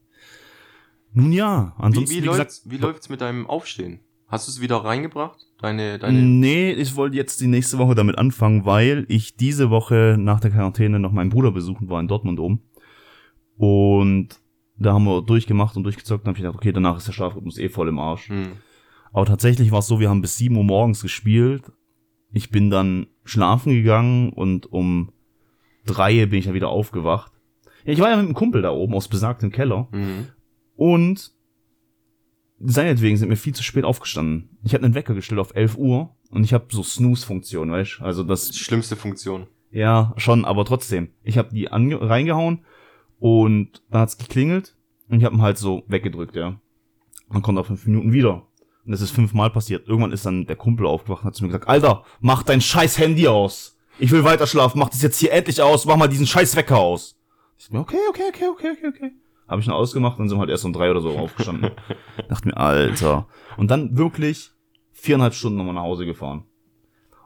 Nun 1.11 1.31
ja, 1.31 1.73
Wie, 1.77 1.83
ansonsten, 1.83 2.11
wie, 2.11 2.17
wie, 2.17 2.27
gesagt, 2.27 2.37
läuft's, 2.37 2.69
wie 2.69 2.77
läuft's 2.77 3.09
mit 3.09 3.21
deinem 3.21 3.47
Aufstehen? 3.47 3.99
Hast 4.27 4.47
du 4.47 4.51
es 4.51 4.61
wieder 4.61 4.77
reingebracht? 4.77 5.47
Deine, 5.61 5.97
deine, 5.97 6.21
Nee, 6.21 6.71
ich 6.71 6.95
wollte 6.95 7.15
jetzt 7.15 7.41
die 7.41 7.47
nächste 7.47 7.77
Woche 7.77 7.95
damit 7.95 8.17
anfangen, 8.17 8.65
weil 8.65 9.05
ich 9.07 9.37
diese 9.37 9.69
Woche 9.69 10.17
nach 10.19 10.39
der 10.39 10.51
Quarantäne 10.51 10.99
noch 10.99 11.11
meinen 11.11 11.29
Bruder 11.29 11.51
besuchen 11.51 11.89
war 11.89 11.99
in 11.99 12.07
Dortmund 12.07 12.39
oben. 12.39 12.61
Und 13.57 14.39
da 14.77 14.93
haben 14.93 15.05
wir 15.05 15.21
durchgemacht 15.21 15.75
und 15.77 15.83
durchgezockt. 15.83 16.25
Dann 16.25 16.31
habe 16.31 16.37
ich 16.37 16.43
gedacht, 16.43 16.57
okay, 16.57 16.71
danach 16.71 16.97
ist 16.97 17.07
der 17.07 17.13
Schlafrhythmus 17.13 17.57
eh 17.57 17.69
voll 17.69 17.87
im 17.87 17.99
Arsch. 17.99 18.29
hm. 18.29 18.51
Aber 19.13 19.25
tatsächlich 19.25 19.71
war 19.71 19.79
es 19.79 19.87
so, 19.87 19.99
wir 19.99 20.09
haben 20.09 20.21
bis 20.21 20.37
7 20.37 20.55
Uhr 20.55 20.63
morgens 20.65 21.01
gespielt. 21.01 21.71
Ich 22.31 22.51
bin 22.51 22.69
dann 22.69 23.07
schlafen 23.23 23.73
gegangen 23.73 24.31
und 24.31 24.71
um 24.71 25.11
drei 25.85 26.25
bin 26.25 26.37
ich 26.37 26.45
dann 26.45 26.53
wieder 26.53 26.69
aufgewacht. 26.69 27.31
Ja, 27.85 27.93
ich 27.93 27.99
war 27.99 28.09
ja 28.09 28.17
mit 28.17 28.25
einem 28.25 28.35
Kumpel 28.35 28.61
da 28.61 28.71
oben 28.71 28.93
aus 28.93 29.07
besagtem 29.07 29.51
Keller. 29.51 29.87
Mhm. 29.91 30.27
Und 30.75 31.31
seinetwegen 32.59 33.17
sind 33.17 33.29
wir 33.29 33.37
viel 33.37 33.53
zu 33.55 33.63
spät 33.63 33.83
aufgestanden. 33.85 34.49
Ich 34.63 34.73
hatte 34.73 34.85
einen 34.85 34.95
Wecker 34.95 35.13
gestellt 35.13 35.39
auf 35.39 35.55
11 35.55 35.77
Uhr 35.77 36.15
und 36.31 36.43
ich 36.43 36.53
habe 36.53 36.65
so 36.69 36.83
Snooze-Funktion, 36.83 37.71
weißt 37.71 38.01
Also 38.01 38.23
Die 38.23 38.29
das, 38.29 38.55
schlimmste 38.55 38.95
Funktion. 38.95 39.47
ja, 39.71 40.13
schon, 40.17 40.45
aber 40.45 40.65
trotzdem. 40.65 41.09
Ich 41.23 41.37
habe 41.37 41.53
die 41.53 41.65
reingehauen 41.65 42.65
und 43.19 43.81
dann 43.89 44.01
hat's 44.01 44.17
geklingelt 44.17 44.75
und 45.09 45.19
ich 45.19 45.25
habe 45.25 45.35
ihn 45.35 45.41
halt 45.41 45.57
so 45.57 45.83
weggedrückt, 45.87 46.35
ja. 46.35 46.59
Man 47.29 47.41
kommt 47.41 47.57
auf 47.59 47.67
fünf 47.67 47.85
Minuten 47.85 48.13
wieder. 48.13 48.43
Und 48.85 48.91
das 48.93 49.01
ist 49.01 49.11
fünfmal 49.11 49.49
passiert. 49.49 49.85
Irgendwann 49.87 50.13
ist 50.13 50.25
dann 50.25 50.45
der 50.45 50.55
Kumpel 50.55 50.85
aufgewacht 50.87 51.21
und 51.23 51.27
hat 51.27 51.35
zu 51.35 51.43
mir 51.43 51.49
gesagt, 51.49 51.67
Alter, 51.67 52.05
mach 52.21 52.43
dein 52.43 52.61
scheiß 52.61 52.97
Handy 52.97 53.27
aus. 53.27 53.77
Ich 53.99 54.11
will 54.11 54.23
weiter 54.23 54.47
schlafen, 54.47 54.79
mach 54.79 54.89
das 54.89 55.01
jetzt 55.01 55.19
hier 55.19 55.33
endlich 55.33 55.61
aus, 55.61 55.85
mach 55.85 55.97
mal 55.97 56.07
diesen 56.07 56.25
scheiß 56.27 56.55
Wecker 56.55 56.77
aus. 56.77 57.17
Ich 57.57 57.65
so, 57.65 57.77
okay, 57.77 57.97
okay, 58.09 58.21
okay, 58.29 58.47
okay, 58.49 58.71
okay, 58.77 58.87
okay. 58.87 59.11
Habe 59.47 59.61
ich 59.61 59.65
dann 59.67 59.75
ausgemacht 59.75 60.19
und 60.19 60.27
sind 60.29 60.39
halt 60.39 60.49
erst 60.49 60.65
um 60.65 60.73
drei 60.73 60.91
oder 60.91 60.99
so 61.01 61.11
aufgestanden. 61.17 61.71
Dachte 62.29 62.47
mir, 62.49 62.57
Alter. 62.57 63.27
Und 63.55 63.71
dann 63.71 63.97
wirklich 63.97 64.51
viereinhalb 64.91 65.33
Stunden 65.33 65.57
nochmal 65.57 65.73
nach 65.75 65.83
Hause 65.83 66.05
gefahren. 66.05 66.43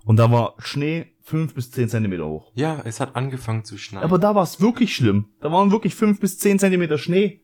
Und 0.05 0.17
da 0.17 0.31
war 0.31 0.55
Schnee 0.59 1.13
fünf 1.21 1.53
bis 1.53 1.71
zehn 1.71 1.89
Zentimeter 1.89 2.25
hoch. 2.27 2.51
Ja, 2.55 2.81
es 2.85 2.99
hat 2.99 3.15
angefangen 3.15 3.63
zu 3.63 3.77
schneien. 3.77 4.03
Aber 4.03 4.17
da 4.19 4.33
war 4.35 4.43
es 4.43 4.59
wirklich 4.61 4.95
schlimm. 4.95 5.25
Da 5.39 5.51
waren 5.51 5.71
wirklich 5.71 5.95
fünf 5.95 6.19
bis 6.19 6.37
zehn 6.39 6.59
Zentimeter 6.59 6.97
Schnee. 6.97 7.41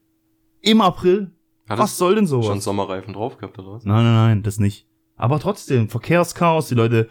Im 0.62 0.81
April. 0.81 1.31
hat 1.69 1.77
Was 1.79 1.98
soll 1.98 2.15
denn 2.15 2.25
sowas? 2.27 2.48
schon 2.48 2.62
Sommerreifen 2.62 3.13
drauf 3.13 3.38
gehabt 3.38 3.57
oder 3.60 3.74
was? 3.74 3.86
Nein, 3.86 4.03
nein, 4.03 4.13
nein, 4.15 4.43
das 4.43 4.60
nicht. 4.60 4.88
Aber 5.15 5.39
trotzdem, 5.39 5.89
Verkehrschaos, 5.89 6.67
die 6.67 6.75
Leute 6.75 7.10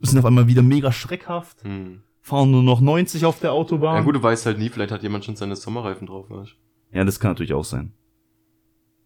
sind 0.00 0.18
auf 0.18 0.24
einmal 0.26 0.46
wieder 0.46 0.62
mega 0.62 0.92
schreckhaft, 0.92 1.62
Hm. 1.64 2.02
fahren 2.20 2.50
nur 2.50 2.62
noch 2.62 2.80
90 2.80 3.24
auf 3.24 3.38
der 3.40 3.52
Autobahn. 3.52 3.96
Ja 3.96 4.02
gut, 4.02 4.14
du 4.16 4.22
weißt 4.22 4.44
halt 4.46 4.58
nie, 4.58 4.68
vielleicht 4.68 4.90
hat 4.92 5.02
jemand 5.02 5.24
schon 5.24 5.36
seine 5.36 5.56
Sommerreifen 5.56 6.06
drauf, 6.06 6.26
weißt 6.30 6.52
du? 6.52 6.65
Ja, 6.96 7.04
das 7.04 7.20
kann 7.20 7.32
natürlich 7.32 7.52
auch 7.52 7.64
sein. 7.64 7.92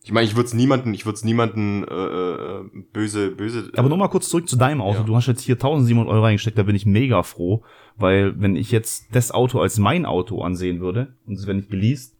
Ich 0.04 0.12
meine, 0.12 0.26
ich 0.26 0.36
würde 0.36 0.46
es 0.46 0.54
niemanden, 0.54 0.94
ich 0.94 1.04
würde 1.04 1.16
es 1.16 1.24
niemanden 1.24 1.84
äh, 1.84 1.94
äh, 1.94 2.64
böse, 2.92 3.32
böse. 3.32 3.70
Aber 3.76 3.88
nochmal 3.88 4.08
kurz 4.08 4.28
zurück 4.28 4.48
zu 4.48 4.56
deinem 4.56 4.80
Auto. 4.80 5.00
Ja. 5.00 5.04
Du 5.04 5.16
hast 5.16 5.26
jetzt 5.26 5.42
hier 5.42 5.56
1700 5.56 6.10
Euro 6.10 6.22
reingesteckt, 6.22 6.56
da 6.56 6.62
bin 6.62 6.76
ich 6.76 6.86
mega 6.86 7.24
froh, 7.24 7.62
weil 7.96 8.40
wenn 8.40 8.54
ich 8.54 8.70
jetzt 8.70 9.08
das 9.12 9.32
Auto 9.32 9.60
als 9.60 9.78
mein 9.78 10.06
Auto 10.06 10.40
ansehen 10.40 10.80
würde 10.80 11.14
und 11.26 11.34
es 11.34 11.46
wäre 11.46 11.56
nicht 11.56 11.68
geleast, 11.68 12.16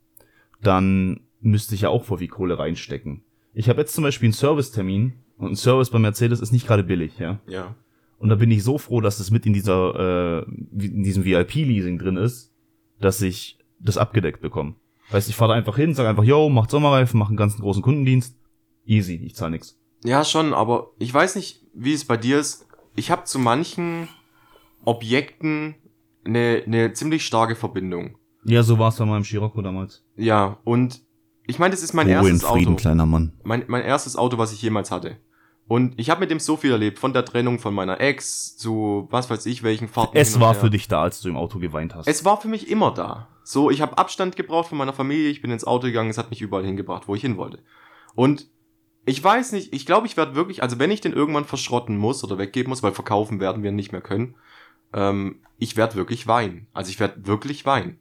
dann 0.60 1.20
müsste 1.40 1.76
ich 1.76 1.82
ja 1.82 1.88
auch 1.88 2.04
voll 2.04 2.18
viel 2.18 2.28
Kohle 2.28 2.58
reinstecken. 2.58 3.22
Ich 3.54 3.68
habe 3.68 3.80
jetzt 3.80 3.94
zum 3.94 4.02
Beispiel 4.02 4.26
einen 4.26 4.34
Servicetermin 4.34 5.14
und 5.38 5.52
ein 5.52 5.56
Service 5.56 5.90
bei 5.90 6.00
Mercedes 6.00 6.40
ist 6.40 6.52
nicht 6.52 6.66
gerade 6.66 6.82
billig, 6.82 7.18
ja. 7.18 7.38
Ja. 7.46 7.76
Und 8.18 8.28
da 8.28 8.34
bin 8.34 8.50
ich 8.50 8.64
so 8.64 8.76
froh, 8.76 9.00
dass 9.00 9.20
es 9.20 9.30
mit 9.30 9.46
in 9.46 9.54
dieser, 9.54 10.42
äh, 10.42 10.84
in 10.84 11.02
diesem 11.04 11.24
VIP-Leasing 11.24 11.98
drin 11.98 12.16
ist, 12.16 12.52
dass 13.00 13.22
ich 13.22 13.58
das 13.78 13.96
abgedeckt 13.96 14.42
bekomme. 14.42 14.74
Weißt, 15.10 15.28
ich 15.28 15.36
fahre 15.36 15.52
da 15.52 15.58
einfach 15.58 15.76
hin, 15.76 15.94
sag 15.94 16.06
einfach, 16.06 16.24
yo, 16.24 16.48
macht 16.48 16.70
Sommerreifen, 16.70 17.18
mach 17.18 17.28
einen 17.28 17.36
ganzen 17.36 17.60
großen 17.60 17.82
Kundendienst. 17.82 18.36
Easy, 18.86 19.16
ich 19.16 19.34
zahl 19.34 19.50
nix. 19.50 19.78
Ja, 20.04 20.24
schon, 20.24 20.54
aber 20.54 20.92
ich 20.98 21.12
weiß 21.12 21.36
nicht, 21.36 21.66
wie 21.74 21.92
es 21.92 22.04
bei 22.04 22.16
dir 22.16 22.38
ist. 22.38 22.66
Ich 22.96 23.10
habe 23.10 23.24
zu 23.24 23.38
manchen 23.38 24.08
Objekten 24.84 25.74
eine, 26.24 26.62
eine 26.66 26.92
ziemlich 26.92 27.24
starke 27.26 27.56
Verbindung. 27.56 28.16
Ja, 28.44 28.62
so 28.62 28.78
war's 28.78 28.96
bei 28.96 29.04
meinem 29.04 29.24
Scirocco 29.24 29.60
damals. 29.62 30.04
Ja, 30.16 30.58
und 30.64 31.02
ich 31.46 31.58
meine, 31.58 31.72
das 31.72 31.82
ist 31.82 31.92
mein 31.92 32.06
Ruhe 32.06 32.28
in 32.28 32.34
erstes 32.34 32.48
Frieden, 32.48 32.72
Auto. 32.74 32.82
kleiner 32.82 33.06
Mann. 33.06 33.32
Mein, 33.42 33.64
mein 33.66 33.82
erstes 33.82 34.16
Auto, 34.16 34.38
was 34.38 34.52
ich 34.52 34.62
jemals 34.62 34.90
hatte. 34.90 35.16
Und 35.68 35.94
ich 35.98 36.10
habe 36.10 36.20
mit 36.20 36.30
dem 36.30 36.40
so 36.40 36.56
viel 36.56 36.72
erlebt, 36.72 36.98
von 36.98 37.12
der 37.12 37.24
Trennung 37.24 37.58
von 37.58 37.74
meiner 37.74 38.00
Ex 38.00 38.56
zu 38.56 39.06
was 39.10 39.30
weiß 39.30 39.46
ich 39.46 39.62
welchen 39.62 39.88
Fahrten. 39.88 40.16
Es 40.16 40.40
war 40.40 40.54
für 40.54 40.70
dich 40.70 40.88
da, 40.88 41.02
als 41.02 41.20
du 41.20 41.28
im 41.28 41.36
Auto 41.36 41.58
geweint 41.58 41.94
hast. 41.94 42.08
Es 42.08 42.24
war 42.24 42.40
für 42.40 42.48
mich 42.48 42.68
immer 42.68 42.92
da. 42.92 43.28
So, 43.42 43.70
ich 43.70 43.80
habe 43.80 43.98
Abstand 43.98 44.36
gebraucht 44.36 44.68
von 44.68 44.78
meiner 44.78 44.92
Familie, 44.92 45.30
ich 45.30 45.42
bin 45.42 45.50
ins 45.50 45.64
Auto 45.64 45.86
gegangen, 45.86 46.10
es 46.10 46.18
hat 46.18 46.30
mich 46.30 46.42
überall 46.42 46.64
hingebracht, 46.64 47.08
wo 47.08 47.14
ich 47.14 47.22
hin 47.22 47.36
wollte. 47.36 47.62
Und 48.14 48.48
ich 49.06 49.22
weiß 49.22 49.52
nicht, 49.52 49.72
ich 49.72 49.86
glaube, 49.86 50.06
ich 50.06 50.16
werde 50.16 50.34
wirklich, 50.34 50.62
also 50.62 50.78
wenn 50.78 50.90
ich 50.90 51.00
den 51.00 51.12
irgendwann 51.12 51.44
verschrotten 51.44 51.96
muss 51.96 52.22
oder 52.22 52.38
weggeben 52.38 52.70
muss, 52.70 52.82
weil 52.82 52.92
verkaufen 52.92 53.40
werden 53.40 53.62
wir 53.62 53.72
nicht 53.72 53.92
mehr 53.92 54.02
können, 54.02 54.36
ähm, 54.92 55.40
ich 55.58 55.76
werde 55.76 55.96
wirklich 55.96 56.26
weinen. 56.26 56.66
Also 56.72 56.90
ich 56.90 57.00
werde 57.00 57.26
wirklich 57.26 57.64
weinen. 57.64 57.98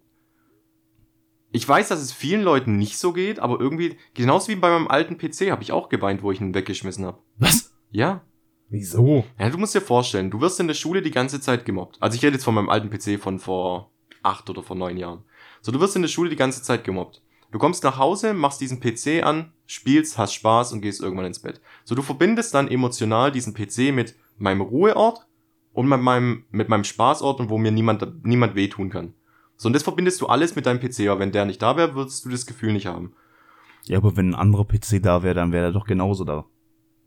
Ich 1.51 1.67
weiß, 1.67 1.87
dass 1.87 2.01
es 2.01 2.13
vielen 2.13 2.43
Leuten 2.43 2.77
nicht 2.77 2.97
so 2.97 3.11
geht, 3.11 3.39
aber 3.39 3.59
irgendwie, 3.59 3.97
genauso 4.13 4.49
wie 4.49 4.55
bei 4.55 4.69
meinem 4.69 4.87
alten 4.87 5.17
PC, 5.17 5.49
habe 5.51 5.63
ich 5.63 5.71
auch 5.71 5.89
geweint, 5.89 6.21
wo 6.21 6.31
ich 6.31 6.41
ihn 6.41 6.53
weggeschmissen 6.53 7.05
habe. 7.05 7.19
Was? 7.37 7.73
Ja, 7.91 8.21
Wieso? 8.69 9.25
ja, 9.39 9.49
du 9.49 9.57
musst 9.57 9.73
dir 9.73 9.81
vorstellen, 9.81 10.29
du 10.29 10.41
wirst 10.41 10.59
in 10.59 10.67
der 10.67 10.75
Schule 10.75 11.01
die 11.01 11.09
ganze 11.09 11.41
Zeit 11.41 11.65
gemobbt. 11.65 11.97
Also 11.99 12.15
ich 12.15 12.23
rede 12.23 12.35
jetzt 12.35 12.43
von 12.43 12.53
meinem 12.53 12.69
alten 12.69 12.91
PC 12.91 13.19
von 13.19 13.39
vor 13.39 13.89
acht 14.21 14.47
oder 14.49 14.61
vor 14.61 14.75
neun 14.75 14.97
Jahren. 14.97 15.23
So, 15.61 15.71
du 15.71 15.79
wirst 15.79 15.95
in 15.95 16.01
der 16.01 16.09
Schule 16.09 16.29
die 16.29 16.35
ganze 16.35 16.61
Zeit 16.61 16.83
gemobbt. 16.83 17.21
Du 17.51 17.57
kommst 17.57 17.83
nach 17.83 17.97
Hause, 17.97 18.33
machst 18.33 18.61
diesen 18.61 18.79
PC 18.79 19.23
an, 19.23 19.51
spielst, 19.65 20.17
hast 20.17 20.33
Spaß 20.33 20.73
und 20.73 20.81
gehst 20.81 21.01
irgendwann 21.01 21.25
ins 21.25 21.39
Bett. 21.39 21.61
So, 21.83 21.95
du 21.95 22.01
verbindest 22.01 22.53
dann 22.53 22.67
emotional 22.67 23.31
diesen 23.31 23.53
PC 23.53 23.93
mit 23.93 24.15
meinem 24.37 24.61
Ruheort 24.61 25.27
und 25.73 25.87
mit 25.87 25.99
meinem, 25.99 26.45
mit 26.51 26.69
meinem 26.69 26.83
Spaßort 26.83 27.39
und 27.39 27.49
wo 27.49 27.57
mir 27.57 27.71
niemand, 27.71 28.25
niemand 28.25 28.55
wehtun 28.55 28.89
kann. 28.89 29.13
So, 29.57 29.67
und 29.67 29.73
das 29.73 29.83
verbindest 29.83 30.21
du 30.21 30.27
alles 30.27 30.55
mit 30.55 30.65
deinem 30.65 30.79
PC, 30.79 31.07
aber 31.09 31.19
wenn 31.19 31.31
der 31.31 31.45
nicht 31.45 31.61
da 31.61 31.75
wäre, 31.75 31.95
würdest 31.95 32.23
du 32.23 32.29
das 32.29 32.45
Gefühl 32.45 32.71
nicht 32.71 32.85
haben. 32.85 33.13
Ja, 33.85 33.97
aber 33.97 34.15
wenn 34.15 34.29
ein 34.29 34.35
anderer 34.35 34.65
PC 34.65 35.01
da 35.01 35.23
wäre, 35.23 35.35
dann 35.35 35.51
wäre 35.51 35.65
er 35.65 35.71
doch 35.71 35.85
genauso 35.85 36.23
da. 36.23 36.45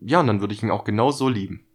Ja, 0.01 0.19
und 0.19 0.27
dann 0.27 0.41
würde 0.41 0.53
ich 0.53 0.61
ihn 0.61 0.71
auch 0.71 0.83
genau 0.83 1.11
so 1.11 1.29
lieben. 1.29 1.65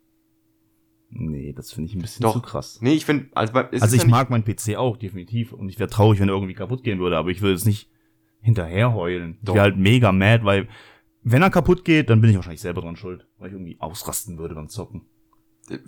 Nee, 1.11 1.53
das 1.55 1.73
finde 1.73 1.88
ich 1.88 1.97
ein 1.97 2.03
bisschen 2.03 2.23
Doch. 2.23 2.35
zu 2.35 2.41
krass. 2.41 2.79
Nee, 2.83 2.93
ich 2.93 3.07
finde, 3.07 3.29
also, 3.35 3.53
es 3.73 3.83
also 3.83 3.97
ich 3.97 4.03
ja 4.03 4.09
mag 4.09 4.29
meinen 4.31 4.45
PC 4.45 4.77
auch, 4.77 4.97
definitiv. 4.97 5.53
Und 5.53 5.69
ich 5.69 5.79
wäre 5.79 5.88
traurig, 5.88 6.21
wenn 6.21 6.29
er 6.29 6.35
irgendwie 6.35 6.55
kaputt 6.55 6.83
gehen 6.83 6.99
würde, 6.99 7.17
aber 7.17 7.31
ich 7.31 7.41
würde 7.41 7.55
jetzt 7.55 7.67
nicht 7.67 7.88
hinterher 8.41 8.93
heulen. 8.93 9.37
Ich 9.41 9.47
Doch. 9.47 9.55
wäre 9.55 9.65
halt 9.65 9.77
mega 9.77 10.12
mad, 10.12 10.45
weil 10.45 10.69
wenn 11.23 11.43
er 11.43 11.50
kaputt 11.50 11.85
geht, 11.85 12.11
dann 12.11 12.21
bin 12.21 12.31
ich 12.31 12.37
wahrscheinlich 12.37 12.61
selber 12.61 12.83
dran 12.83 12.97
schuld, 12.97 13.27
weil 13.38 13.49
ich 13.49 13.55
irgendwie 13.55 13.81
ausrasten 13.81 14.38
würde 14.38 14.55
beim 14.55 14.69
Zocken. 14.69 15.03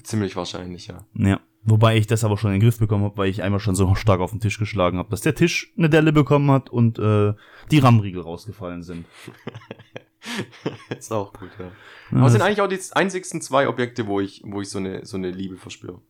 Ziemlich 0.02 0.36
wahrscheinlich, 0.36 0.86
ja. 0.88 1.06
Ja. 1.14 1.40
Wobei 1.62 1.98
ich 1.98 2.06
das 2.06 2.24
aber 2.24 2.38
schon 2.38 2.52
in 2.52 2.60
den 2.60 2.66
Griff 2.66 2.78
bekommen 2.78 3.04
habe, 3.04 3.18
weil 3.18 3.28
ich 3.28 3.42
einmal 3.42 3.60
schon 3.60 3.74
so 3.74 3.94
stark 3.94 4.20
auf 4.20 4.30
den 4.30 4.40
Tisch 4.40 4.58
geschlagen 4.58 4.98
habe, 4.98 5.10
dass 5.10 5.20
der 5.20 5.34
Tisch 5.34 5.72
eine 5.76 5.90
Delle 5.90 6.12
bekommen 6.12 6.50
hat 6.50 6.70
und 6.70 6.98
äh, 6.98 7.34
die 7.70 7.78
RAM-Riegel 7.78 8.22
rausgefallen 8.22 8.82
sind. 8.82 9.04
ist 10.90 11.12
auch 11.12 11.32
gut, 11.32 11.50
ja. 11.58 11.66
Ja, 11.66 11.72
Aber 12.18 12.26
es 12.26 12.32
sind 12.32 12.42
eigentlich 12.42 12.60
auch 12.60 12.68
die 12.68 12.80
einzigsten 12.92 13.40
zwei 13.40 13.68
Objekte, 13.68 14.06
wo 14.06 14.20
ich, 14.20 14.42
wo 14.44 14.60
ich 14.60 14.68
so 14.68 14.78
eine, 14.78 15.04
so 15.04 15.16
eine 15.16 15.30
Liebe 15.30 15.56
verspüre. 15.56 16.00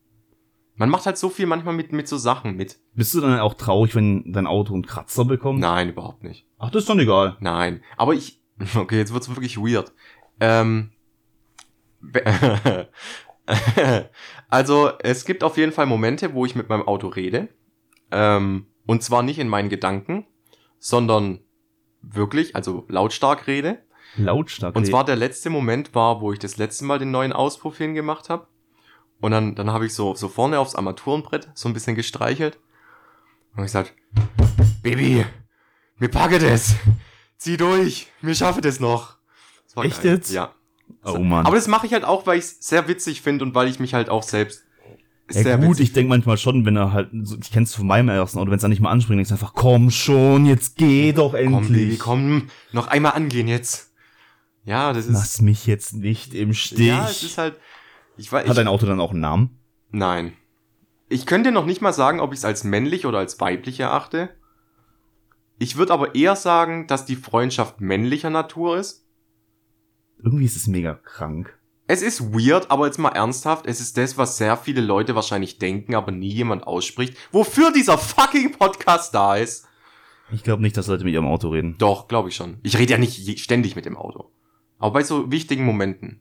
Man 0.75 0.89
macht 0.89 1.05
halt 1.05 1.17
so 1.17 1.29
viel 1.29 1.45
manchmal 1.45 1.75
mit, 1.75 1.91
mit 1.91 2.07
so 2.07 2.17
Sachen 2.17 2.55
mit. 2.55 2.79
Bist 2.95 3.13
du 3.13 3.21
dann 3.21 3.39
auch 3.39 3.53
traurig, 3.53 3.93
wenn 3.95 4.31
dein 4.31 4.47
Auto 4.47 4.73
einen 4.73 4.85
Kratzer 4.85 5.25
bekommt? 5.25 5.59
Nein, 5.59 5.89
überhaupt 5.89 6.23
nicht. 6.23 6.47
Ach, 6.57 6.71
das 6.71 6.83
ist 6.83 6.89
dann 6.89 6.99
egal. 6.99 7.37
Nein. 7.39 7.83
Aber 7.97 8.13
ich, 8.13 8.41
okay, 8.75 8.97
jetzt 8.97 9.13
wird's 9.13 9.29
wirklich 9.29 9.57
weird. 9.57 9.93
Ähm, 10.39 10.91
also, 14.49 14.91
es 14.99 15.25
gibt 15.25 15.43
auf 15.43 15.57
jeden 15.57 15.71
Fall 15.71 15.85
Momente, 15.85 16.33
wo 16.33 16.45
ich 16.45 16.55
mit 16.55 16.67
meinem 16.69 16.87
Auto 16.87 17.07
rede. 17.09 17.49
Ähm, 18.11 18.65
und 18.87 19.03
zwar 19.03 19.23
nicht 19.23 19.39
in 19.39 19.47
meinen 19.47 19.69
Gedanken, 19.69 20.25
sondern 20.79 21.41
wirklich, 22.01 22.55
also 22.55 22.85
lautstark 22.87 23.47
rede. 23.47 23.83
Lautstark. 24.17 24.75
Und 24.75 24.85
zwar 24.85 25.05
der 25.05 25.15
letzte 25.15 25.49
Moment 25.49 25.95
war, 25.95 26.21
wo 26.21 26.33
ich 26.33 26.39
das 26.39 26.57
letzte 26.57 26.85
Mal 26.85 26.99
den 26.99 27.11
neuen 27.11 27.33
Auspuff 27.33 27.77
hingemacht 27.77 28.29
habe. 28.29 28.47
Und 29.19 29.31
dann, 29.31 29.55
dann 29.55 29.71
habe 29.71 29.85
ich 29.85 29.93
so, 29.93 30.15
so 30.15 30.27
vorne 30.27 30.59
aufs 30.59 30.75
Armaturenbrett 30.75 31.49
so 31.53 31.69
ein 31.69 31.73
bisschen 31.73 31.95
gestreichelt. 31.95 32.59
Und 33.55 33.59
ich 33.59 33.67
gesagt, 33.67 33.93
Baby, 34.81 35.25
wir 35.97 36.07
packen 36.07 36.41
das. 36.41 36.75
Zieh 37.37 37.57
durch, 37.57 38.07
wir 38.21 38.35
schaffen 38.35 38.61
das 38.61 38.79
noch. 38.79 39.17
Das 39.65 39.75
war 39.75 39.85
Echt 39.85 40.03
jetzt? 40.03 40.31
Ja. 40.31 40.53
oh 41.05 41.19
Mann. 41.19 41.45
Aber 41.45 41.55
das 41.55 41.67
mache 41.67 41.85
ich 41.85 41.93
halt 41.93 42.03
auch, 42.03 42.25
weil 42.25 42.39
ich 42.39 42.45
es 42.45 42.67
sehr 42.67 42.87
witzig 42.87 43.21
finde 43.21 43.45
und 43.45 43.55
weil 43.55 43.67
ich 43.67 43.79
mich 43.79 43.93
halt 43.93 44.09
auch 44.09 44.23
selbst 44.23 44.63
ja, 45.31 45.43
sehr 45.43 45.57
gut, 45.57 45.71
witzig 45.71 45.87
ich 45.87 45.93
denke 45.93 46.09
manchmal 46.09 46.37
schon, 46.37 46.65
wenn 46.65 46.75
er 46.75 46.91
halt, 46.91 47.09
ich 47.13 47.51
kenn's 47.51 47.75
von 47.75 47.87
meinem 47.87 48.09
ersten 48.09 48.39
Auto, 48.39 48.49
wenn 48.49 48.57
es 48.57 48.61
dann 48.61 48.71
nicht 48.71 48.81
mal 48.81 48.91
anspringt, 48.91 49.19
denkst 49.19 49.29
du 49.29 49.35
einfach, 49.35 49.53
komm 49.53 49.91
schon, 49.91 50.45
jetzt 50.45 50.75
geh 50.75 51.13
doch 51.13 51.33
endlich. 51.33 51.53
Komm, 51.53 51.73
Baby, 51.73 51.97
komm, 51.97 52.47
noch 52.73 52.87
einmal 52.87 53.13
angehen 53.13 53.47
jetzt. 53.47 53.90
Ja, 54.63 54.93
das 54.93 55.05
ist. 55.05 55.13
Lass 55.13 55.41
mich 55.41 55.65
jetzt 55.65 55.93
nicht 55.93 56.33
im 56.33 56.53
Stich. 56.53 56.87
Ja, 56.87 57.07
es 57.09 57.23
ist 57.23 57.37
halt. 57.37 57.59
Ich 58.17 58.31
weiß. 58.31 58.47
Hat 58.47 58.57
dein 58.57 58.67
Auto 58.67 58.85
dann 58.85 58.99
auch 58.99 59.11
einen 59.11 59.21
Namen? 59.21 59.59
Nein. 59.91 60.33
Ich 61.09 61.25
könnte 61.25 61.51
noch 61.51 61.65
nicht 61.65 61.81
mal 61.81 61.93
sagen, 61.93 62.19
ob 62.19 62.31
ich 62.31 62.39
es 62.39 62.45
als 62.45 62.63
männlich 62.63 63.05
oder 63.05 63.17
als 63.17 63.39
weiblich 63.39 63.79
erachte. 63.79 64.29
Ich 65.59 65.75
würde 65.75 65.93
aber 65.93 66.15
eher 66.15 66.35
sagen, 66.35 66.87
dass 66.87 67.05
die 67.05 67.15
Freundschaft 67.15 67.81
männlicher 67.81 68.29
Natur 68.29 68.77
ist. 68.77 69.05
Irgendwie 70.23 70.45
ist 70.45 70.55
es 70.55 70.67
mega 70.67 70.93
krank. 70.93 71.57
Es 71.87 72.01
ist 72.01 72.33
weird, 72.33 72.71
aber 72.71 72.85
jetzt 72.85 72.99
mal 72.99 73.09
ernsthaft, 73.09 73.65
es 73.65 73.81
ist 73.81 73.97
das, 73.97 74.17
was 74.17 74.37
sehr 74.37 74.55
viele 74.55 74.79
Leute 74.79 75.13
wahrscheinlich 75.13 75.57
denken, 75.57 75.93
aber 75.93 76.11
nie 76.11 76.31
jemand 76.31 76.65
ausspricht. 76.65 77.17
Wofür 77.33 77.73
dieser 77.73 77.97
fucking 77.97 78.53
Podcast 78.53 79.13
da 79.13 79.35
ist? 79.35 79.67
Ich 80.31 80.43
glaube 80.43 80.61
nicht, 80.61 80.77
dass 80.77 80.87
Leute 80.87 81.03
mit 81.03 81.13
ihrem 81.13 81.25
Auto 81.27 81.49
reden. 81.49 81.75
Doch, 81.77 82.07
glaube 82.07 82.29
ich 82.29 82.35
schon. 82.35 82.59
Ich 82.63 82.77
rede 82.77 82.93
ja 82.93 82.97
nicht 82.97 83.39
ständig 83.39 83.75
mit 83.75 83.83
dem 83.85 83.97
Auto. 83.97 84.31
Aber 84.81 84.93
bei 84.93 85.03
so 85.03 85.31
wichtigen 85.31 85.65
Momenten. 85.65 86.19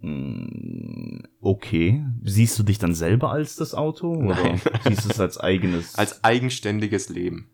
Mm, 0.00 1.20
Okay. 1.40 2.04
Siehst 2.22 2.56
du 2.58 2.62
dich 2.62 2.78
dann 2.78 2.94
selber 2.94 3.32
als 3.32 3.56
das 3.56 3.74
Auto? 3.74 4.14
Oder 4.14 4.34
Nein. 4.42 4.60
siehst 4.86 5.04
du 5.04 5.10
es 5.10 5.18
als 5.20 5.38
eigenes, 5.38 5.94
Als 5.98 6.22
eigenständiges 6.22 7.08
Leben. 7.08 7.50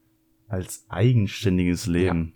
als 0.47 0.85
eigenständiges 0.89 1.87
Leben? 1.87 2.35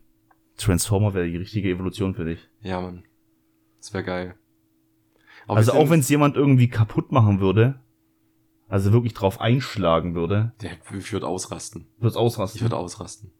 Transformer 0.56 1.12
wäre 1.14 1.28
die 1.28 1.36
richtige 1.36 1.68
Evolution 1.70 2.14
für 2.14 2.24
dich. 2.24 2.38
Ja, 2.62 2.80
Mann. 2.80 3.04
Das 3.80 3.92
wäre 3.92 4.04
geil. 4.04 4.34
Aber 5.46 5.56
also 5.58 5.72
auch 5.72 5.90
wenn 5.90 6.00
es 6.00 6.08
jemand 6.08 6.36
irgendwie 6.36 6.68
kaputt 6.68 7.10
machen 7.12 7.40
würde, 7.40 7.80
also 8.68 8.92
wirklich 8.92 9.12
drauf 9.12 9.40
einschlagen 9.40 10.14
würde, 10.14 10.52
Der, 10.62 10.72
ich 10.98 11.12
würde 11.12 11.26
ausrasten. 11.26 11.86
Ich 12.00 12.16
ausrasten. 12.16 12.60
würde 12.62 12.76
ausrasten. 12.76 13.30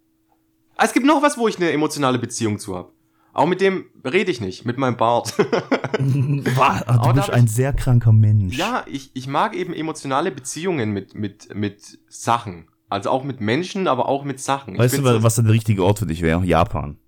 Ah, 0.77 0.85
Es 0.85 0.93
gibt 0.93 1.07
noch 1.07 1.23
was, 1.23 1.39
wo 1.39 1.49
ich 1.49 1.57
eine 1.57 1.71
emotionale 1.71 2.19
Beziehung 2.19 2.59
zu 2.59 2.75
habe. 2.77 2.93
Auch 3.35 3.47
mit 3.47 3.61
dem 3.61 3.87
rede 4.05 4.31
ich 4.31 4.41
nicht, 4.41 4.65
mit 4.67 4.77
meinem 4.79 4.97
Bart. 4.97 5.35
Aber 5.39 5.55
du 5.99 6.45
da 6.87 7.13
bist 7.13 7.29
hab 7.29 7.35
ein 7.35 7.45
ich- 7.47 7.51
sehr 7.53 7.73
kranker 7.73 8.13
Mensch. 8.13 8.57
ja, 8.57 8.85
ich, 8.87 9.11
ich 9.15 9.27
mag 9.27 9.55
eben 9.57 9.73
emotionale 9.73 10.31
Beziehungen 10.31 10.91
mit, 10.93 11.15
mit, 11.15 11.55
mit 11.55 11.99
Sachen. 12.09 12.69
Also 12.89 13.09
auch 13.11 13.25
mit 13.25 13.41
Menschen, 13.41 13.89
aber 13.89 14.07
auch 14.09 14.23
mit 14.25 14.39
Sachen. 14.39 14.75
Ich 14.75 14.81
Weißt 14.81 14.99
du, 14.99 15.03
so- 15.03 15.23
was 15.23 15.37
der 15.37 15.49
richtige 15.49 15.83
Ort 15.85 15.99
für 16.01 16.07
dich 16.07 16.21
wäre? 16.21 16.45
Japan. 16.45 16.99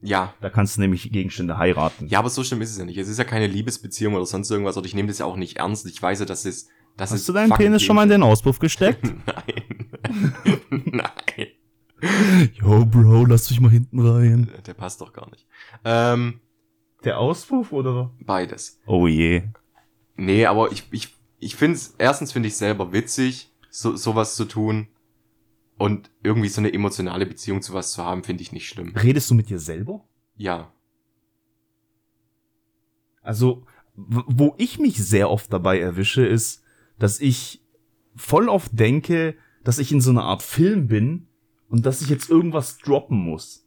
Ja. 0.00 0.34
Da 0.40 0.50
kannst 0.50 0.76
du 0.76 0.80
nämlich 0.80 1.10
Gegenstände 1.12 1.58
heiraten. 1.58 2.06
Ja, 2.08 2.18
aber 2.20 2.30
so 2.30 2.42
schlimm 2.44 2.60
ist 2.62 2.70
es 2.70 2.78
ja 2.78 2.84
nicht. 2.84 2.98
Es 2.98 3.08
ist 3.08 3.18
ja 3.18 3.24
keine 3.24 3.46
Liebesbeziehung 3.46 4.14
oder 4.14 4.26
sonst 4.26 4.50
irgendwas. 4.50 4.76
Und 4.76 4.86
ich 4.86 4.94
nehme 4.94 5.08
das 5.08 5.18
ja 5.18 5.26
auch 5.26 5.36
nicht 5.36 5.56
ernst. 5.58 5.86
Ich 5.86 6.00
weiß 6.02 6.20
ja, 6.20 6.24
dass 6.24 6.44
es. 6.44 6.68
Dass 6.96 7.10
es 7.12 7.20
Hast 7.20 7.28
du 7.28 7.32
deinen 7.32 7.50
Penis 7.52 7.82
schon 7.82 7.94
mal 7.94 8.02
in 8.02 8.08
den 8.08 8.22
Auspuff 8.24 8.58
gesteckt? 8.58 9.04
Nein. 9.26 10.34
Nein. 10.70 11.46
Yo, 12.54 12.84
Bro, 12.86 13.26
lass 13.26 13.50
mich 13.50 13.60
mal 13.60 13.70
hinten 13.70 14.00
rein. 14.00 14.50
Der 14.66 14.74
passt 14.74 15.00
doch 15.00 15.12
gar 15.12 15.28
nicht. 15.30 15.46
Ähm, 15.84 16.40
Der 17.04 17.18
Auspuff 17.18 17.72
oder? 17.72 18.12
beides. 18.20 18.80
Oh 18.86 19.06
je. 19.06 19.42
Nee, 20.16 20.46
aber 20.46 20.70
ich, 20.72 20.84
ich, 20.90 21.16
ich 21.38 21.56
finde 21.56 21.76
es, 21.76 21.94
erstens 21.98 22.32
finde 22.32 22.48
ich 22.48 22.56
selber 22.56 22.92
witzig, 22.92 23.52
so, 23.70 23.96
sowas 23.96 24.36
zu 24.36 24.44
tun. 24.44 24.88
Und 25.76 26.10
irgendwie 26.24 26.48
so 26.48 26.60
eine 26.60 26.72
emotionale 26.72 27.24
Beziehung 27.24 27.62
zu 27.62 27.72
was 27.72 27.92
zu 27.92 28.02
haben, 28.04 28.24
finde 28.24 28.42
ich 28.42 28.50
nicht 28.52 28.68
schlimm. 28.68 28.94
Redest 28.96 29.30
du 29.30 29.34
mit 29.34 29.48
dir 29.48 29.60
selber? 29.60 30.04
Ja. 30.36 30.72
Also, 33.22 33.64
wo 33.94 34.54
ich 34.58 34.78
mich 34.80 34.96
sehr 35.04 35.30
oft 35.30 35.52
dabei 35.52 35.78
erwische, 35.78 36.26
ist, 36.26 36.62
dass 36.98 37.20
ich 37.20 37.62
voll 38.16 38.48
oft 38.48 38.76
denke, 38.76 39.36
dass 39.62 39.78
ich 39.78 39.92
in 39.92 40.00
so 40.00 40.10
einer 40.10 40.24
Art 40.24 40.42
Film 40.42 40.88
bin 40.88 41.28
und 41.68 41.84
dass 41.86 42.02
ich 42.02 42.08
jetzt 42.08 42.30
irgendwas 42.30 42.78
droppen 42.78 43.18
muss. 43.18 43.64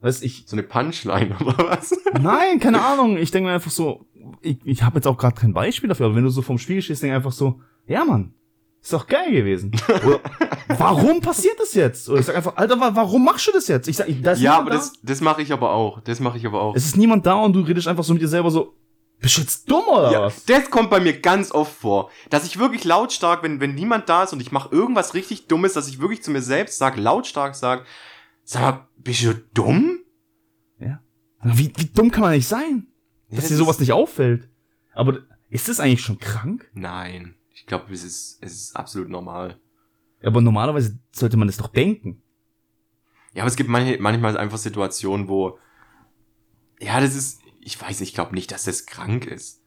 Weißt 0.00 0.22
ich, 0.22 0.44
So 0.46 0.54
eine 0.54 0.62
Punchline 0.62 1.36
oder 1.40 1.58
was? 1.70 1.92
nein, 2.20 2.60
keine 2.60 2.80
Ahnung. 2.84 3.16
Ich 3.16 3.30
denke 3.32 3.48
mir 3.48 3.54
einfach 3.54 3.70
so, 3.70 4.06
ich, 4.42 4.58
ich 4.64 4.82
habe 4.82 4.96
jetzt 4.96 5.06
auch 5.06 5.18
gerade 5.18 5.34
kein 5.40 5.52
Beispiel 5.52 5.88
dafür, 5.88 6.06
aber 6.06 6.14
wenn 6.14 6.24
du 6.24 6.30
so 6.30 6.42
vom 6.42 6.58
Spiegel 6.58 6.82
stehst, 6.82 7.02
denk 7.02 7.14
einfach 7.14 7.32
so, 7.32 7.60
ja 7.86 8.04
Mann, 8.04 8.32
Ist 8.80 8.92
doch 8.92 9.06
geil 9.08 9.32
gewesen. 9.32 9.72
Oder, 10.06 10.20
warum 10.78 11.20
passiert 11.20 11.58
das 11.58 11.74
jetzt? 11.74 12.08
Oder 12.08 12.20
ich 12.20 12.26
sag 12.26 12.36
einfach, 12.36 12.56
Alter, 12.56 12.78
wa- 12.78 12.92
warum 12.94 13.24
machst 13.24 13.48
du 13.48 13.52
das 13.52 13.66
jetzt? 13.66 13.88
Ich 13.88 13.96
sag, 13.96 14.06
da 14.22 14.32
ist 14.32 14.40
Ja, 14.40 14.58
aber 14.58 14.70
da. 14.70 14.76
das, 14.76 14.92
das 15.02 15.20
mache 15.20 15.42
ich 15.42 15.52
aber 15.52 15.72
auch. 15.72 16.00
Das 16.02 16.20
mache 16.20 16.38
ich 16.38 16.46
aber 16.46 16.60
auch. 16.62 16.76
Es 16.76 16.86
ist 16.86 16.96
niemand 16.96 17.26
da 17.26 17.34
und 17.34 17.54
du 17.54 17.60
redest 17.62 17.88
einfach 17.88 18.04
so 18.04 18.12
mit 18.12 18.22
dir 18.22 18.28
selber 18.28 18.52
so, 18.52 18.74
bist 19.20 19.36
du 19.36 19.40
jetzt 19.42 19.70
dumm 19.70 19.84
oder 19.88 20.12
Ja, 20.12 20.22
was? 20.22 20.44
das 20.44 20.70
kommt 20.70 20.90
bei 20.90 21.00
mir 21.00 21.20
ganz 21.20 21.50
oft 21.52 21.72
vor, 21.72 22.10
dass 22.30 22.46
ich 22.46 22.58
wirklich 22.58 22.84
lautstark, 22.84 23.42
wenn, 23.42 23.60
wenn 23.60 23.74
niemand 23.74 24.08
da 24.08 24.24
ist 24.24 24.32
und 24.32 24.40
ich 24.40 24.52
mache 24.52 24.74
irgendwas 24.74 25.14
richtig 25.14 25.46
Dummes, 25.48 25.72
dass 25.72 25.88
ich 25.88 26.00
wirklich 26.00 26.22
zu 26.22 26.30
mir 26.30 26.42
selbst 26.42 26.78
sage, 26.78 27.00
lautstark 27.00 27.54
sage, 27.54 27.84
sag 28.44 28.60
mal, 28.62 28.88
bist 28.98 29.22
du 29.24 29.34
dumm? 29.54 29.98
Ja. 30.78 31.00
Wie, 31.42 31.72
wie 31.76 31.86
dumm 31.86 32.10
kann 32.10 32.22
man 32.22 32.32
nicht 32.32 32.48
sein? 32.48 32.86
Ja, 33.28 33.36
Dass 33.36 33.44
das 33.44 33.48
dir 33.50 33.56
sowas 33.56 33.78
nicht 33.80 33.92
auffällt. 33.92 34.48
Aber 34.94 35.18
ist 35.50 35.68
das 35.68 35.80
eigentlich 35.80 36.02
schon 36.02 36.18
krank? 36.18 36.68
Nein, 36.74 37.34
ich 37.54 37.66
glaube, 37.66 37.92
es 37.92 38.04
ist, 38.04 38.38
es 38.40 38.52
ist 38.52 38.76
absolut 38.76 39.08
normal. 39.08 39.58
Aber 40.22 40.40
normalerweise 40.40 40.98
sollte 41.12 41.36
man 41.36 41.48
es 41.48 41.56
doch 41.58 41.68
denken. 41.68 42.22
Ja, 43.34 43.42
aber 43.42 43.48
es 43.48 43.56
gibt 43.56 43.68
manche, 43.70 43.98
manchmal 44.00 44.36
einfach 44.36 44.58
Situationen, 44.58 45.28
wo, 45.28 45.58
ja, 46.80 47.00
das 47.00 47.14
ist, 47.14 47.40
ich 47.68 47.78
weiß, 47.78 48.00
ich 48.00 48.14
glaube 48.14 48.34
nicht, 48.34 48.50
dass 48.50 48.64
das 48.64 48.86
krank 48.86 49.26
ist. 49.26 49.62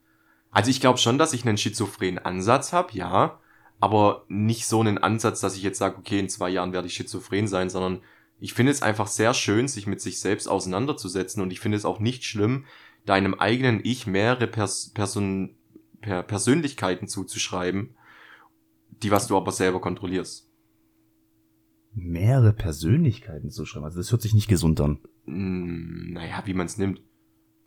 Also 0.50 0.72
ich 0.72 0.82
glaube 0.82 0.98
schon, 0.98 1.20
dass 1.20 1.34
ich 1.34 1.46
einen 1.46 1.58
schizophrenen 1.58 2.18
Ansatz 2.18 2.74
habe, 2.74 2.94
ja, 2.94 3.40
aber 3.80 4.26
nicht 4.28 4.66
so 4.66 4.80
einen 4.80 4.98
Ansatz, 4.98 5.40
dass 5.40 5.56
ich 5.56 5.62
jetzt 5.62 5.78
sage, 5.78 6.00
okay, 6.00 6.18
in 6.18 6.28
zwei 6.28 6.50
Jahren 6.50 6.74
werde 6.74 6.88
ich 6.88 6.96
schizophren 6.96 7.48
sein, 7.48 7.70
sondern 7.70 8.02
ich 8.40 8.56
finde 8.56 8.72
es 8.72 8.82
einfach 8.82 9.06
sehr 9.06 9.36
schön, 9.36 9.68
sich 9.68 9.86
mit 9.86 10.02
sich 10.02 10.20
selbst 10.20 10.48
auseinanderzusetzen 10.48 11.44
und 11.44 11.54
ich 11.54 11.60
finde 11.60 11.78
es 11.78 11.86
auch 11.86 12.00
nicht 12.00 12.24
schlimm, 12.24 12.66
deinem 13.06 13.36
eigenen 13.36 13.82
Ich 13.84 14.08
mehrere 14.08 14.48
Pers 14.48 14.90
Person 14.96 15.56
per 16.02 16.24
Persönlichkeiten 16.24 17.08
zuzuschreiben, 17.08 17.96
die 19.04 19.12
was 19.12 19.28
du 19.28 19.38
aber 19.38 19.52
selber 19.52 19.80
kontrollierst. 19.80 20.50
Mehrere 21.94 22.54
Persönlichkeiten 22.54 23.52
zu 23.52 23.68
schreiben. 23.68 23.86
Also 23.86 24.00
das 24.00 24.12
hört 24.12 24.24
sich 24.24 24.34
nicht 24.34 24.48
gesund 24.48 24.82
an. 24.82 25.02
Mm, 25.26 26.14
naja, 26.14 26.42
wie 26.46 26.56
man 26.56 26.66
es 26.66 26.80
nimmt. 26.80 27.02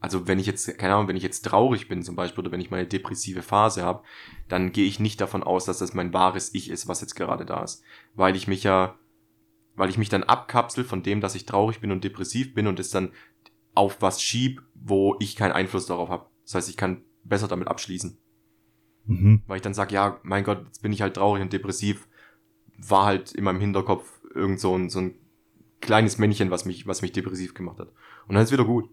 Also 0.05 0.29
wenn 0.29 0.39
ich 0.39 0.45
jetzt, 0.45 0.77
keine 0.77 0.93
Ahnung, 0.93 1.09
wenn 1.09 1.17
ich 1.17 1.23
jetzt 1.23 1.47
traurig 1.47 1.89
bin 1.89 2.03
zum 2.03 2.15
Beispiel 2.15 2.45
oder 2.45 2.53
wenn 2.53 2.61
ich 2.61 2.71
meine 2.71 2.87
depressive 2.87 3.41
Phase 3.41 3.83
habe, 3.83 4.05
dann 4.49 4.71
gehe 4.71 4.85
ich 4.85 5.01
nicht 5.01 5.19
davon 5.19 5.43
aus, 5.43 5.65
dass 5.65 5.79
das 5.79 5.95
mein 5.95 6.13
wahres 6.13 6.53
Ich 6.53 6.69
ist, 6.69 6.87
was 6.87 7.01
jetzt 7.01 7.15
gerade 7.15 7.47
da 7.47 7.65
ist. 7.65 7.83
Weil 8.15 8.37
ich 8.37 8.47
mich 8.47 8.65
ja, 8.65 8.99
weil 9.77 9.89
ich 9.89 9.97
mich 9.97 10.11
dann 10.11 10.23
abkapsel 10.23 10.85
von 10.85 11.03
dem, 11.03 11.23
dass 11.23 11.35
ich 11.35 11.47
traurig 11.47 11.81
bin 11.81 11.91
und 11.91 12.05
depressiv 12.05 12.53
bin 12.53 12.67
und 12.67 12.79
es 12.79 12.91
dann 12.91 13.13
auf 13.73 14.03
was 14.03 14.21
schieb, 14.21 14.61
wo 14.75 15.17
ich 15.21 15.37
keinen 15.37 15.53
Einfluss 15.53 15.87
darauf 15.87 16.11
habe. 16.11 16.27
Das 16.45 16.55
heißt, 16.55 16.69
ich 16.69 16.77
kann 16.77 17.01
besser 17.23 17.49
damit 17.49 17.69
abschließen. 17.69 18.19
Mhm. 19.07 19.41
Weil 19.47 19.57
ich 19.57 19.63
dann 19.63 19.73
sage, 19.73 19.95
ja, 19.95 20.21
mein 20.23 20.45
Gott, 20.45 20.67
jetzt 20.67 20.83
bin 20.83 20.93
ich 20.93 21.01
halt 21.01 21.15
traurig 21.15 21.41
und 21.41 21.55
depressiv. 21.55 22.09
War 22.77 23.07
halt 23.07 23.33
in 23.33 23.45
meinem 23.45 23.61
Hinterkopf 23.61 24.21
irgend 24.35 24.61
so 24.61 24.77
ein, 24.77 24.91
so 24.91 24.99
ein 24.99 25.15
kleines 25.81 26.19
Männchen, 26.19 26.51
was 26.51 26.67
mich, 26.67 26.87
was 26.87 27.01
mich 27.01 27.13
depressiv 27.13 27.55
gemacht 27.55 27.79
hat. 27.79 27.89
Und 28.29 28.35
dann 28.35 28.45
ist 28.45 28.53
wieder 28.53 28.67
gut. 28.67 28.91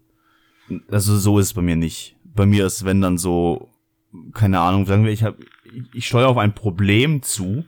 Also 0.90 1.16
so 1.16 1.38
ist 1.38 1.46
es 1.46 1.54
bei 1.54 1.62
mir 1.62 1.76
nicht. 1.76 2.16
Bei 2.24 2.46
mir 2.46 2.66
ist, 2.66 2.84
wenn 2.84 3.00
dann 3.00 3.18
so, 3.18 3.68
keine 4.32 4.60
Ahnung, 4.60 4.86
sagen 4.86 5.04
wir, 5.04 5.12
ich 5.12 5.22
habe, 5.22 5.38
ich, 5.92 6.06
steuere 6.06 6.28
auf 6.28 6.38
ein 6.38 6.54
Problem 6.54 7.22
zu 7.22 7.64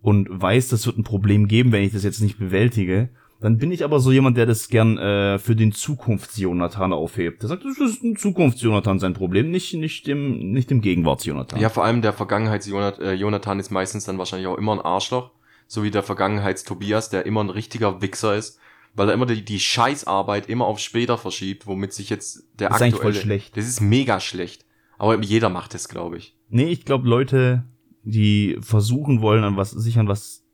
und 0.00 0.28
weiß, 0.30 0.68
das 0.68 0.86
wird 0.86 0.98
ein 0.98 1.04
Problem 1.04 1.48
geben, 1.48 1.72
wenn 1.72 1.82
ich 1.82 1.92
das 1.92 2.04
jetzt 2.04 2.20
nicht 2.20 2.38
bewältige. 2.38 3.10
Dann 3.40 3.58
bin 3.58 3.70
ich 3.70 3.84
aber 3.84 4.00
so 4.00 4.10
jemand, 4.10 4.36
der 4.36 4.46
das 4.46 4.68
gern 4.68 4.98
äh, 4.98 5.38
für 5.38 5.54
den 5.54 5.70
Zukunfts-Jonathan 5.70 6.92
aufhebt. 6.92 7.42
Der 7.42 7.48
sagt, 7.48 7.64
das 7.64 7.78
ist 7.78 8.02
ein 8.02 8.16
Zukunfts-Jonathan 8.16 8.98
sein 8.98 9.14
Problem, 9.14 9.50
nicht, 9.50 9.74
nicht 9.74 10.08
dem, 10.08 10.50
nicht 10.50 10.70
dem 10.70 10.80
Gegenwarts-Jonathan. 10.80 11.60
Ja, 11.60 11.68
vor 11.68 11.84
allem 11.84 12.02
der 12.02 12.12
Vergangenheits-Jonathan 12.12 13.60
ist 13.60 13.70
meistens 13.70 14.04
dann 14.04 14.18
wahrscheinlich 14.18 14.48
auch 14.48 14.58
immer 14.58 14.72
ein 14.72 14.80
Arschloch. 14.80 15.30
So 15.68 15.84
wie 15.84 15.90
der 15.90 16.02
Vergangenheits-Tobias, 16.02 17.10
der 17.10 17.26
immer 17.26 17.44
ein 17.44 17.50
richtiger 17.50 18.00
Wichser 18.00 18.34
ist. 18.36 18.58
Weil 18.98 19.10
er 19.10 19.14
immer 19.14 19.26
die, 19.26 19.44
die 19.44 19.60
Scheißarbeit 19.60 20.48
immer 20.48 20.66
auf 20.66 20.80
später 20.80 21.18
verschiebt, 21.18 21.68
womit 21.68 21.92
sich 21.92 22.10
jetzt 22.10 22.48
der 22.58 22.70
Das 22.70 22.78
ist 22.78 22.82
eigentlich 22.82 22.94
voll 22.96 23.10
aktuelle... 23.12 23.22
schlecht. 23.22 23.56
Das 23.56 23.68
ist 23.68 23.80
mega 23.80 24.18
schlecht. 24.18 24.66
Aber 24.98 25.20
jeder 25.22 25.50
macht 25.50 25.76
es, 25.76 25.88
glaube 25.88 26.18
ich. 26.18 26.36
Nee, 26.48 26.66
ich 26.66 26.84
glaube, 26.84 27.08
Leute, 27.08 27.64
die 28.02 28.58
versuchen 28.60 29.20
wollen, 29.20 29.44
an 29.44 29.56
was, 29.56 29.70
sich 29.70 30.00
an 30.00 30.08
was, 30.08 30.44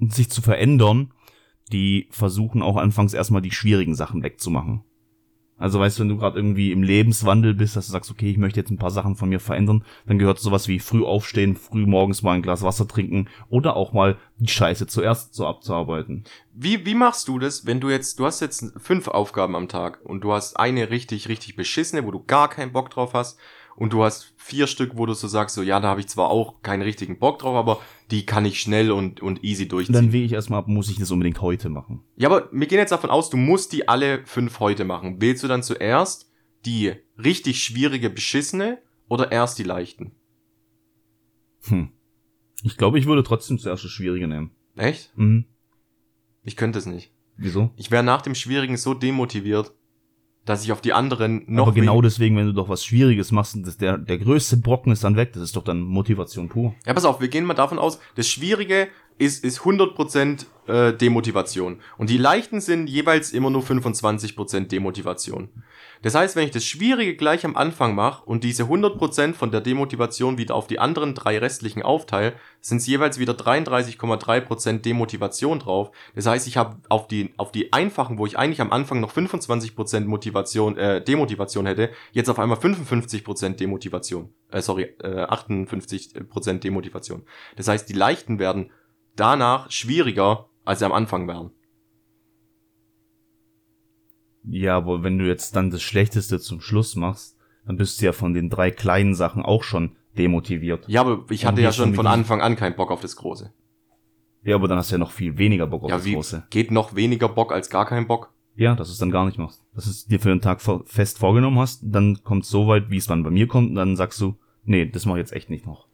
sich 0.00 0.28
zu 0.28 0.42
verändern, 0.42 1.12
die 1.70 2.08
versuchen 2.10 2.60
auch 2.60 2.76
anfangs 2.76 3.14
erstmal 3.14 3.42
die 3.42 3.52
schwierigen 3.52 3.94
Sachen 3.94 4.24
wegzumachen. 4.24 4.82
Also 5.58 5.80
weißt 5.80 5.98
du, 5.98 6.02
wenn 6.02 6.10
du 6.10 6.18
gerade 6.18 6.38
irgendwie 6.38 6.70
im 6.70 6.82
Lebenswandel 6.82 7.54
bist, 7.54 7.76
dass 7.76 7.86
du 7.86 7.92
sagst, 7.92 8.10
okay, 8.10 8.30
ich 8.30 8.36
möchte 8.36 8.60
jetzt 8.60 8.70
ein 8.70 8.76
paar 8.76 8.90
Sachen 8.90 9.16
von 9.16 9.30
mir 9.30 9.40
verändern, 9.40 9.84
dann 10.06 10.18
gehört 10.18 10.38
sowas 10.38 10.68
wie 10.68 10.78
früh 10.78 11.02
aufstehen, 11.02 11.56
früh 11.56 11.86
morgens 11.86 12.22
mal 12.22 12.32
ein 12.32 12.42
Glas 12.42 12.62
Wasser 12.62 12.86
trinken 12.86 13.28
oder 13.48 13.74
auch 13.74 13.92
mal 13.92 14.18
die 14.38 14.48
Scheiße 14.48 14.86
zuerst 14.86 15.34
so 15.34 15.46
abzuarbeiten. 15.46 16.24
Wie, 16.52 16.84
wie 16.84 16.94
machst 16.94 17.28
du 17.28 17.38
das, 17.38 17.64
wenn 17.64 17.80
du 17.80 17.88
jetzt, 17.88 18.18
du 18.18 18.26
hast 18.26 18.40
jetzt 18.40 18.72
fünf 18.76 19.08
Aufgaben 19.08 19.56
am 19.56 19.68
Tag 19.68 20.00
und 20.04 20.22
du 20.22 20.32
hast 20.32 20.58
eine 20.58 20.90
richtig, 20.90 21.28
richtig 21.28 21.56
beschissene, 21.56 22.04
wo 22.04 22.10
du 22.10 22.22
gar 22.22 22.48
keinen 22.48 22.72
Bock 22.72 22.90
drauf 22.90 23.14
hast 23.14 23.38
und 23.76 23.92
du 23.92 24.02
hast 24.02 24.34
vier 24.36 24.66
Stück, 24.66 24.96
wo 24.96 25.06
du 25.06 25.12
so 25.14 25.28
sagst, 25.28 25.54
so 25.54 25.62
ja, 25.62 25.80
da 25.80 25.88
habe 25.88 26.00
ich 26.00 26.08
zwar 26.08 26.30
auch 26.30 26.62
keinen 26.62 26.82
richtigen 26.82 27.18
Bock 27.18 27.38
drauf, 27.38 27.54
aber 27.54 27.80
die 28.10 28.26
kann 28.26 28.44
ich 28.44 28.60
schnell 28.60 28.90
und, 28.90 29.20
und 29.20 29.44
easy 29.44 29.68
durchziehen. 29.68 29.94
dann 29.94 30.12
wähle 30.12 30.24
ich 30.24 30.32
erstmal 30.32 30.60
ab, 30.60 30.68
muss 30.68 30.90
ich 30.90 30.98
das 30.98 31.10
unbedingt 31.10 31.40
heute 31.40 31.68
machen. 31.68 32.02
ja, 32.16 32.28
aber 32.28 32.48
wir 32.52 32.66
gehen 32.66 32.78
jetzt 32.78 32.92
davon 32.92 33.10
aus, 33.10 33.30
du 33.30 33.36
musst 33.36 33.72
die 33.72 33.88
alle 33.88 34.24
fünf 34.24 34.60
heute 34.60 34.84
machen. 34.84 35.20
Wählst 35.20 35.42
du 35.42 35.48
dann 35.48 35.62
zuerst 35.62 36.30
die 36.64 36.94
richtig 37.22 37.62
schwierige, 37.62 38.10
beschissene 38.10 38.78
oder 39.08 39.30
erst 39.30 39.58
die 39.58 39.64
leichten? 39.64 40.12
Hm. 41.68 41.90
Ich 42.62 42.76
glaube, 42.76 42.98
ich 42.98 43.06
würde 43.06 43.22
trotzdem 43.22 43.58
zuerst 43.58 43.84
das 43.84 43.90
Schwierige 43.90 44.26
nehmen. 44.26 44.50
Echt? 44.76 45.12
Mhm. 45.16 45.44
Ich 46.42 46.56
könnte 46.56 46.78
es 46.78 46.86
nicht. 46.86 47.12
Wieso? 47.36 47.70
Ich 47.76 47.90
wäre 47.90 48.02
nach 48.02 48.22
dem 48.22 48.34
Schwierigen 48.34 48.76
so 48.76 48.94
demotiviert, 48.94 49.72
dass 50.46 50.64
ich 50.64 50.72
auf 50.72 50.80
die 50.80 50.92
anderen 50.92 51.42
noch 51.46 51.66
Aber 51.66 51.74
genau 51.74 52.00
deswegen, 52.00 52.36
wenn 52.36 52.46
du 52.46 52.52
doch 52.52 52.68
was 52.68 52.84
Schwieriges 52.84 53.32
machst, 53.32 53.58
das, 53.66 53.76
der, 53.76 53.98
der 53.98 54.16
größte 54.16 54.56
Brocken 54.56 54.92
ist 54.92 55.04
dann 55.04 55.16
weg, 55.16 55.32
das 55.34 55.42
ist 55.42 55.56
doch 55.56 55.64
dann 55.64 55.80
Motivation 55.80 56.48
pur. 56.48 56.74
Ja, 56.86 56.94
pass 56.94 57.04
auf, 57.04 57.20
wir 57.20 57.28
gehen 57.28 57.44
mal 57.44 57.54
davon 57.54 57.78
aus, 57.78 57.98
das 58.14 58.28
Schwierige 58.28 58.88
ist, 59.18 59.44
ist 59.44 59.60
100% 59.60 60.46
äh, 60.66 60.92
Demotivation. 60.92 61.80
Und 61.96 62.10
die 62.10 62.18
leichten 62.18 62.60
sind 62.60 62.88
jeweils 62.88 63.32
immer 63.32 63.50
nur 63.50 63.62
25% 63.62 64.66
Demotivation. 64.66 65.48
Das 66.02 66.14
heißt, 66.14 66.36
wenn 66.36 66.44
ich 66.44 66.50
das 66.50 66.64
Schwierige 66.64 67.16
gleich 67.16 67.44
am 67.44 67.56
Anfang 67.56 67.94
mache 67.94 68.24
und 68.24 68.44
diese 68.44 68.64
100% 68.64 69.34
von 69.34 69.50
der 69.50 69.60
Demotivation 69.60 70.38
wieder 70.38 70.54
auf 70.54 70.66
die 70.66 70.78
anderen 70.78 71.14
drei 71.14 71.38
restlichen 71.38 71.82
aufteile, 71.82 72.34
sind 72.60 72.78
es 72.78 72.86
jeweils 72.86 73.18
wieder 73.18 73.32
33,3% 73.32 74.80
Demotivation 74.80 75.60
drauf. 75.60 75.90
Das 76.14 76.26
heißt, 76.26 76.46
ich 76.46 76.56
habe 76.56 76.76
auf 76.88 77.08
die, 77.08 77.32
auf 77.36 77.52
die 77.52 77.72
einfachen, 77.72 78.18
wo 78.18 78.26
ich 78.26 78.38
eigentlich 78.38 78.60
am 78.60 78.72
Anfang 78.72 79.00
noch 79.00 79.12
25% 79.12 80.00
Motivation, 80.04 80.76
äh, 80.76 81.02
Demotivation 81.02 81.66
hätte, 81.66 81.90
jetzt 82.12 82.28
auf 82.28 82.38
einmal 82.38 82.58
55% 82.58 83.56
Demotivation. 83.56 84.30
Äh, 84.50 84.62
sorry, 84.62 84.94
äh, 85.02 85.24
58% 85.24 86.58
Demotivation. 86.58 87.22
Das 87.56 87.68
heißt, 87.68 87.88
die 87.88 87.94
leichten 87.94 88.38
werden 88.38 88.70
danach 89.16 89.70
schwieriger, 89.70 90.48
als 90.64 90.80
sie 90.80 90.86
am 90.86 90.92
Anfang 90.92 91.26
wären. 91.28 91.50
Ja, 94.44 94.76
aber 94.76 95.02
wenn 95.02 95.18
du 95.18 95.26
jetzt 95.26 95.56
dann 95.56 95.70
das 95.70 95.82
Schlechteste 95.82 96.38
zum 96.38 96.60
Schluss 96.60 96.94
machst, 96.94 97.36
dann 97.66 97.76
bist 97.76 98.00
du 98.00 98.06
ja 98.06 98.12
von 98.12 98.32
den 98.32 98.48
drei 98.48 98.70
kleinen 98.70 99.14
Sachen 99.14 99.42
auch 99.42 99.64
schon 99.64 99.96
demotiviert. 100.16 100.88
Ja, 100.88 101.00
aber 101.00 101.24
ich 101.30 101.44
hatte 101.46 101.60
ja 101.60 101.72
schon 101.72 101.94
von 101.94 102.06
Anfang 102.06 102.40
an 102.40 102.56
keinen 102.56 102.76
Bock 102.76 102.90
auf 102.90 103.00
das 103.00 103.16
Große. 103.16 103.52
Ja, 104.44 104.54
aber 104.54 104.68
dann 104.68 104.78
hast 104.78 104.90
du 104.90 104.94
ja 104.94 104.98
noch 104.98 105.10
viel 105.10 105.36
weniger 105.38 105.66
Bock 105.66 105.82
auf 105.82 105.90
ja, 105.90 105.96
das 105.96 106.04
wie 106.04 106.14
Große. 106.14 106.44
geht 106.50 106.70
noch 106.70 106.94
weniger 106.94 107.28
Bock 107.28 107.52
als 107.52 107.68
gar 107.68 107.86
keinen 107.86 108.06
Bock? 108.06 108.32
Ja, 108.54 108.74
dass 108.74 108.88
du 108.88 108.92
es 108.92 108.98
dann 108.98 109.10
gar 109.10 109.26
nicht 109.26 109.38
machst. 109.38 109.64
Dass 109.74 109.84
du 109.84 109.90
es 109.90 110.06
dir 110.06 110.20
für 110.20 110.28
den 110.28 110.40
Tag 110.40 110.62
fest 110.86 111.18
vorgenommen 111.18 111.58
hast, 111.58 111.80
dann 111.82 112.22
kommt 112.22 112.44
es 112.44 112.50
so 112.50 112.68
weit, 112.68 112.88
wie 112.88 112.96
es 112.96 113.06
dann 113.06 113.24
bei 113.24 113.30
mir 113.30 113.48
kommt, 113.48 113.70
und 113.70 113.74
dann 113.74 113.96
sagst 113.96 114.20
du, 114.20 114.36
nee, 114.64 114.86
das 114.86 115.04
mache 115.04 115.18
ich 115.18 115.22
jetzt 115.22 115.32
echt 115.32 115.50
nicht 115.50 115.66
noch. 115.66 115.88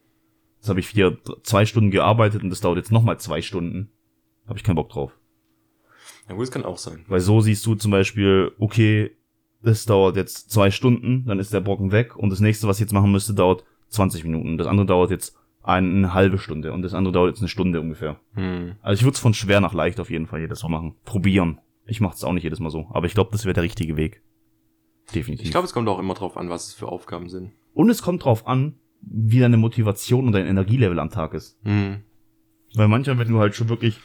Das 0.63 0.69
habe 0.69 0.79
ich 0.79 0.87
vier, 0.87 1.19
zwei 1.43 1.67
Stunden 1.67 1.91
gearbeitet 1.91 2.45
und 2.45 2.51
das 2.51 2.61
dauert 2.61 2.77
jetzt 2.77 2.93
nochmal 2.93 3.19
zwei 3.19 3.43
Stunden. 3.43 3.91
Habe 4.47 4.59
ich 4.59 4.65
keinen 4.65 4.77
Bock 4.77 4.91
drauf. 4.91 5.19
Ja 6.29 6.35
gut, 6.35 6.43
das 6.43 6.53
kann 6.53 6.65
auch 6.65 6.79
sein. 6.79 7.05
Weil 7.09 7.19
so 7.19 7.41
siehst 7.41 7.67
du 7.67 7.75
zum 7.75 7.91
Beispiel, 7.91 8.53
okay, 8.61 9.11
das 9.61 9.87
dauert 9.87 10.17
jetzt 10.17 10.53
zwei 10.53 10.71
Stunden, 10.71 11.25
dann 11.27 11.41
ist 11.41 11.53
der 11.53 11.61
Brocken 11.61 11.91
weg 11.91 12.17
und 12.17 12.31
das 12.31 12.39
nächste, 12.39 12.69
was 12.69 12.77
ich 12.77 12.83
jetzt 12.83 12.93
machen 12.93 13.11
müsste, 13.11 13.35
dauert 13.35 13.65
20 13.89 14.23
Minuten. 14.23 14.57
Das 14.57 14.69
andere 14.69 14.87
dauert 14.87 15.11
jetzt 15.11 15.37
eine 15.65 16.15
halbe 16.15 16.39
Stunde 16.39 16.73
und 16.73 16.83
das 16.83 16.95
andere 16.95 17.13
dauert 17.13 17.31
jetzt 17.31 17.41
eine 17.41 17.49
Stunde 17.49 17.81
ungefähr. 17.81 18.21
Hm. 18.35 18.77
Also 18.83 19.01
ich 19.01 19.05
würde 19.05 19.15
es 19.15 19.21
von 19.21 19.35
schwer 19.35 19.61
nach 19.61 19.75
leicht 19.75 19.99
auf 19.99 20.11
jeden 20.11 20.27
Fall 20.29 20.41
jedes 20.41 20.63
Mal 20.63 20.69
machen. 20.69 20.95
Probieren. 21.05 21.61
Ich 21.87 22.01
mache 22.01 22.15
es 22.15 22.23
auch 22.23 22.33
nicht 22.33 22.45
jedes 22.45 22.61
Mal 22.61 22.71
so, 22.71 22.87
aber 22.91 23.07
ich 23.07 23.15
glaube, 23.15 23.31
das 23.33 23.45
wäre 23.45 23.55
der 23.55 23.65
richtige 23.65 23.97
Weg. 23.97 24.23
Definitiv. 25.13 25.45
Ich 25.45 25.51
glaube, 25.51 25.67
es 25.67 25.73
kommt 25.73 25.89
auch 25.89 25.99
immer 25.99 26.15
drauf 26.15 26.37
an, 26.37 26.51
was 26.51 26.69
es 26.69 26.75
für 26.75 26.87
Aufgaben 26.87 27.29
sind. 27.29 27.51
und 27.75 27.91
es 27.91 28.03
kommt 28.03 28.25
drauf 28.25 28.47
an, 28.47 28.77
wie 29.03 29.41
deine 29.41 29.57
Motivation 29.57 30.27
und 30.27 30.33
dein 30.33 30.47
Energielevel 30.47 30.99
am 30.99 31.11
Tag 31.11 31.35
ist. 31.35 31.59
Hm. 31.65 32.03
Weil 32.75 32.89
manchmal, 32.89 33.19
wenn 33.19 33.29
du 33.29 33.39
halt 33.39 33.55
schon 33.55 33.69
wirklich, 33.69 33.99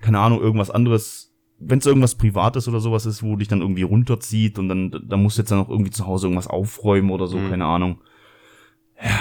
keine 0.00 0.20
Ahnung, 0.20 0.40
irgendwas 0.40 0.70
anderes, 0.70 1.34
wenn 1.58 1.80
es 1.80 1.86
irgendwas 1.86 2.14
Privates 2.14 2.68
oder 2.68 2.80
sowas 2.80 3.04
ist, 3.04 3.22
wo 3.22 3.36
dich 3.36 3.48
dann 3.48 3.60
irgendwie 3.60 3.82
runterzieht 3.82 4.58
und 4.58 4.68
dann, 4.68 5.04
da 5.06 5.16
musst 5.16 5.36
du 5.36 5.42
jetzt 5.42 5.50
dann 5.50 5.58
noch 5.58 5.68
irgendwie 5.68 5.90
zu 5.90 6.06
Hause 6.06 6.26
irgendwas 6.28 6.46
aufräumen 6.46 7.10
oder 7.10 7.26
so, 7.26 7.36
Mhm. 7.36 7.50
keine 7.50 7.64
Ahnung. 7.66 8.00
Ja. 9.02 9.18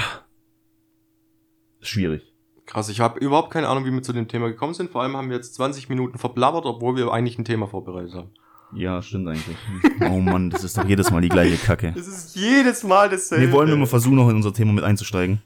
Schwierig. 1.82 2.34
Krass, 2.66 2.90
ich 2.90 3.00
habe 3.00 3.20
überhaupt 3.20 3.52
keine 3.52 3.70
Ahnung, 3.70 3.86
wie 3.86 3.92
wir 3.92 4.04
zu 4.04 4.14
dem 4.14 4.28
Thema 4.28 4.48
gekommen 4.50 4.74
sind. 4.74 4.92
Vor 4.92 5.02
allem 5.02 5.16
haben 5.16 5.30
wir 5.30 5.38
jetzt 5.38 5.56
20 5.56 5.90
Minuten 5.90 6.18
verblabbert, 6.18 6.66
obwohl 6.66 6.96
wir 6.98 7.12
eigentlich 7.12 7.38
ein 7.40 7.46
Thema 7.46 7.68
vorbereitet 7.68 8.14
haben. 8.14 8.32
Ja, 8.74 9.02
stimmt 9.02 9.28
eigentlich. 9.28 9.58
Oh 10.02 10.20
Mann, 10.20 10.50
das 10.50 10.64
ist 10.64 10.78
doch 10.78 10.86
jedes 10.86 11.10
Mal 11.10 11.22
die 11.22 11.30
gleiche 11.30 11.58
Kacke. 11.58 11.94
Es 11.96 12.08
ist 12.08 12.36
jedes 12.36 12.84
Mal 12.84 13.10
dasselbe. 13.10 13.48
Wir 13.48 13.52
wollen 13.54 13.80
mal 13.80 13.86
versuchen, 13.86 14.16
noch 14.16 14.30
in 14.30 14.36
unser 14.36 14.54
Thema 14.54 14.74
mit 14.74 14.84
einzusteigen. 14.84 15.42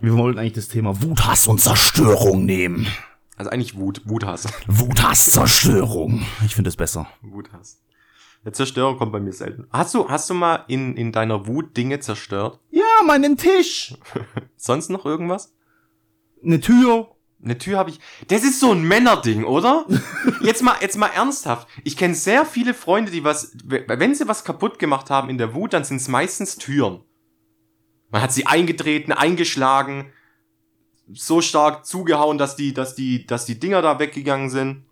Wir 0.00 0.16
wollten 0.16 0.38
eigentlich 0.38 0.54
das 0.54 0.68
Thema 0.68 1.02
Wut, 1.02 1.26
Hass 1.26 1.46
und 1.46 1.60
Zerstörung 1.60 2.46
nehmen. 2.46 2.86
Also 3.36 3.50
eigentlich 3.50 3.76
Wut, 3.76 4.02
Wuthass. 4.04 4.46
Wut, 4.66 5.02
Hass, 5.02 5.26
Zerstörung. 5.30 6.26
Ich 6.44 6.54
finde 6.54 6.68
es 6.68 6.76
besser. 6.76 7.06
Wuthass. 7.22 7.82
Eine 8.44 8.52
Zerstörung 8.52 8.96
kommt 8.96 9.12
bei 9.12 9.20
mir 9.20 9.32
selten. 9.32 9.66
Hast 9.70 9.94
du, 9.94 10.08
hast 10.08 10.28
du 10.30 10.34
mal 10.34 10.64
in, 10.68 10.96
in 10.96 11.12
deiner 11.12 11.46
Wut 11.46 11.76
Dinge 11.76 12.00
zerstört? 12.00 12.58
Ja, 12.70 12.84
meinen 13.06 13.36
Tisch. 13.36 13.94
Sonst 14.56 14.88
noch 14.88 15.04
irgendwas? 15.04 15.54
Eine 16.42 16.60
Tür. 16.60 17.08
Eine 17.42 17.56
Tür 17.56 17.78
habe 17.78 17.90
ich. 17.90 17.98
Das 18.28 18.42
ist 18.42 18.60
so 18.60 18.72
ein 18.72 18.82
Männerding, 18.86 19.44
oder? 19.44 19.86
Jetzt 20.42 20.62
mal, 20.62 20.76
jetzt 20.80 20.96
mal 20.98 21.06
ernsthaft. 21.08 21.68
Ich 21.84 21.96
kenne 21.96 22.14
sehr 22.14 22.44
viele 22.44 22.74
Freunde, 22.74 23.10
die 23.10 23.24
was, 23.24 23.52
wenn 23.64 24.14
sie 24.14 24.28
was 24.28 24.44
kaputt 24.44 24.78
gemacht 24.78 25.08
haben 25.10 25.28
in 25.30 25.38
der 25.38 25.54
Wut, 25.54 25.72
dann 25.72 25.84
sind 25.84 25.96
es 25.98 26.08
meistens 26.08 26.56
Türen. 26.56 27.00
Man 28.10 28.20
hat 28.22 28.32
sie 28.32 28.46
eingetreten, 28.46 29.12
eingeschlagen, 29.12 30.12
so 31.12 31.40
stark 31.40 31.86
zugehauen, 31.86 32.38
dass 32.38 32.56
die, 32.56 32.72
dass 32.74 32.94
die, 32.94 33.26
dass 33.26 33.46
die 33.46 33.58
Dinger 33.58 33.80
da 33.82 33.98
weggegangen 33.98 34.50
sind. 34.50 34.84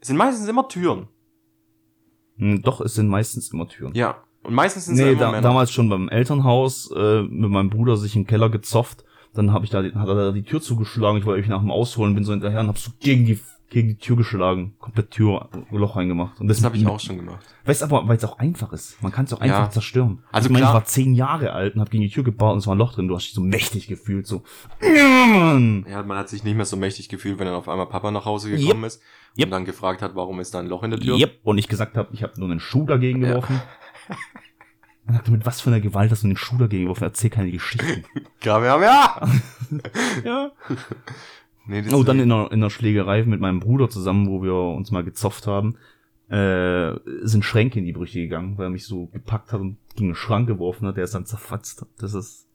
Es 0.00 0.08
sind 0.08 0.16
meistens 0.16 0.48
immer 0.48 0.68
Türen. 0.68 1.08
Hm, 2.38 2.62
Doch, 2.62 2.80
es 2.80 2.94
sind 2.94 3.08
meistens 3.08 3.52
immer 3.52 3.68
Türen. 3.68 3.94
Ja. 3.94 4.22
Und 4.42 4.54
meistens 4.54 4.84
sind 4.86 4.94
es 4.94 5.00
Nee, 5.00 5.10
immer 5.12 5.20
da, 5.20 5.30
Männer. 5.32 5.42
damals 5.42 5.72
schon 5.72 5.88
beim 5.88 6.08
Elternhaus 6.08 6.90
äh, 6.94 7.22
mit 7.22 7.50
meinem 7.50 7.70
Bruder 7.70 7.96
sich 7.96 8.14
im 8.16 8.26
Keller 8.26 8.48
gezofft. 8.48 9.04
Dann 9.36 9.52
habe 9.52 9.64
ich 9.64 9.70
da, 9.70 9.82
hat 9.82 10.08
er 10.08 10.14
da 10.14 10.32
die 10.32 10.42
Tür 10.42 10.60
zugeschlagen. 10.60 11.18
Ich 11.18 11.24
wollte 11.26 11.40
mich 11.40 11.50
nach 11.50 11.60
dem 11.60 11.70
Ausholen, 11.70 12.14
bin 12.14 12.24
so 12.24 12.32
hinterher 12.32 12.60
und 12.60 12.68
hab 12.68 12.78
so 12.78 12.90
gegen 13.00 13.26
die 13.26 13.38
gegen 13.68 13.88
die 13.88 13.96
Tür 13.96 14.14
geschlagen, 14.16 14.74
komplett 14.78 15.10
Tür 15.10 15.48
Loch 15.72 15.96
reingemacht. 15.96 16.40
Und 16.40 16.46
das 16.46 16.62
habe 16.62 16.76
ich 16.76 16.86
auch 16.86 17.00
schon 17.00 17.16
gemacht. 17.16 17.44
Weißt 17.64 17.82
aber, 17.82 18.06
weil 18.06 18.16
es 18.16 18.24
auch 18.24 18.38
einfach 18.38 18.72
ist. 18.72 19.02
Man 19.02 19.10
kann 19.10 19.24
es 19.24 19.32
auch 19.32 19.40
einfach 19.40 19.64
Ja. 19.64 19.70
zerstören. 19.70 20.22
Also 20.30 20.46
ich 20.46 20.52
meine, 20.52 20.66
ich 20.66 20.72
war 20.72 20.84
zehn 20.84 21.14
Jahre 21.16 21.50
alt 21.50 21.74
und 21.74 21.80
habe 21.80 21.90
gegen 21.90 22.04
die 22.04 22.08
Tür 22.08 22.22
gebaut 22.22 22.52
und 22.52 22.58
es 22.58 22.68
war 22.68 22.76
ein 22.76 22.78
Loch 22.78 22.94
drin. 22.94 23.08
Du 23.08 23.16
hast 23.16 23.24
dich 23.24 23.34
so 23.34 23.40
mächtig 23.40 23.88
gefühlt, 23.88 24.28
so. 24.28 24.44
Ja, 24.80 26.02
man 26.04 26.16
hat 26.16 26.28
sich 26.28 26.44
nicht 26.44 26.54
mehr 26.54 26.64
so 26.64 26.76
mächtig 26.76 27.08
gefühlt, 27.08 27.40
wenn 27.40 27.46
dann 27.46 27.56
auf 27.56 27.68
einmal 27.68 27.86
Papa 27.86 28.12
nach 28.12 28.24
Hause 28.24 28.50
gekommen 28.56 28.84
ist 28.84 29.02
und 29.36 29.40
Yep. 29.42 29.50
dann 29.50 29.64
gefragt 29.64 30.00
hat, 30.00 30.14
warum 30.14 30.38
ist 30.38 30.54
da 30.54 30.60
ein 30.60 30.68
Loch 30.68 30.84
in 30.84 30.92
der 30.92 31.00
Tür. 31.00 31.18
Yep. 31.18 31.40
Und 31.42 31.58
ich 31.58 31.66
gesagt 31.66 31.96
habe, 31.96 32.08
ich 32.12 32.22
habe 32.22 32.34
nur 32.38 32.48
einen 32.48 32.60
Schuh 32.60 32.86
dagegen 32.86 33.24
Ja. 33.24 33.40
Und 35.06 35.14
sagte, 35.14 35.30
mit 35.30 35.46
was 35.46 35.60
für 35.60 35.70
einer 35.70 35.80
Gewalt 35.80 36.10
hast 36.10 36.22
du 36.22 36.28
den 36.28 36.36
Schuh 36.36 36.58
dagegen 36.58 36.84
geworfen? 36.84 37.04
Erzähl 37.04 37.30
keine 37.30 37.50
Geschichten. 37.50 38.04
Kamehameha! 38.40 39.28
ja. 40.24 40.50
Nee, 41.68 41.82
das 41.82 41.92
Oh, 41.92 42.04
dann 42.04 42.20
in 42.20 42.30
einer, 42.30 42.52
in 42.52 42.60
einer 42.60 42.70
Schlägerei 42.70 43.24
mit 43.24 43.40
meinem 43.40 43.58
Bruder 43.58 43.90
zusammen, 43.90 44.28
wo 44.28 44.40
wir 44.40 44.54
uns 44.54 44.92
mal 44.92 45.02
gezopft 45.02 45.48
haben, 45.48 45.76
äh, 46.28 46.94
sind 47.22 47.44
Schränke 47.44 47.80
in 47.80 47.84
die 47.84 47.92
Brüche 47.92 48.20
gegangen, 48.20 48.56
weil 48.56 48.66
er 48.66 48.70
mich 48.70 48.86
so 48.86 49.06
gepackt 49.06 49.52
hat 49.52 49.60
und 49.60 49.76
gegen 49.96 50.10
einen 50.10 50.14
Schrank 50.14 50.46
geworfen 50.46 50.86
hat, 50.86 50.96
der 50.96 51.02
es 51.02 51.10
dann 51.10 51.26
zerfatzt 51.26 51.80
hat. 51.80 51.88
Das 51.98 52.14
ist. 52.14 52.46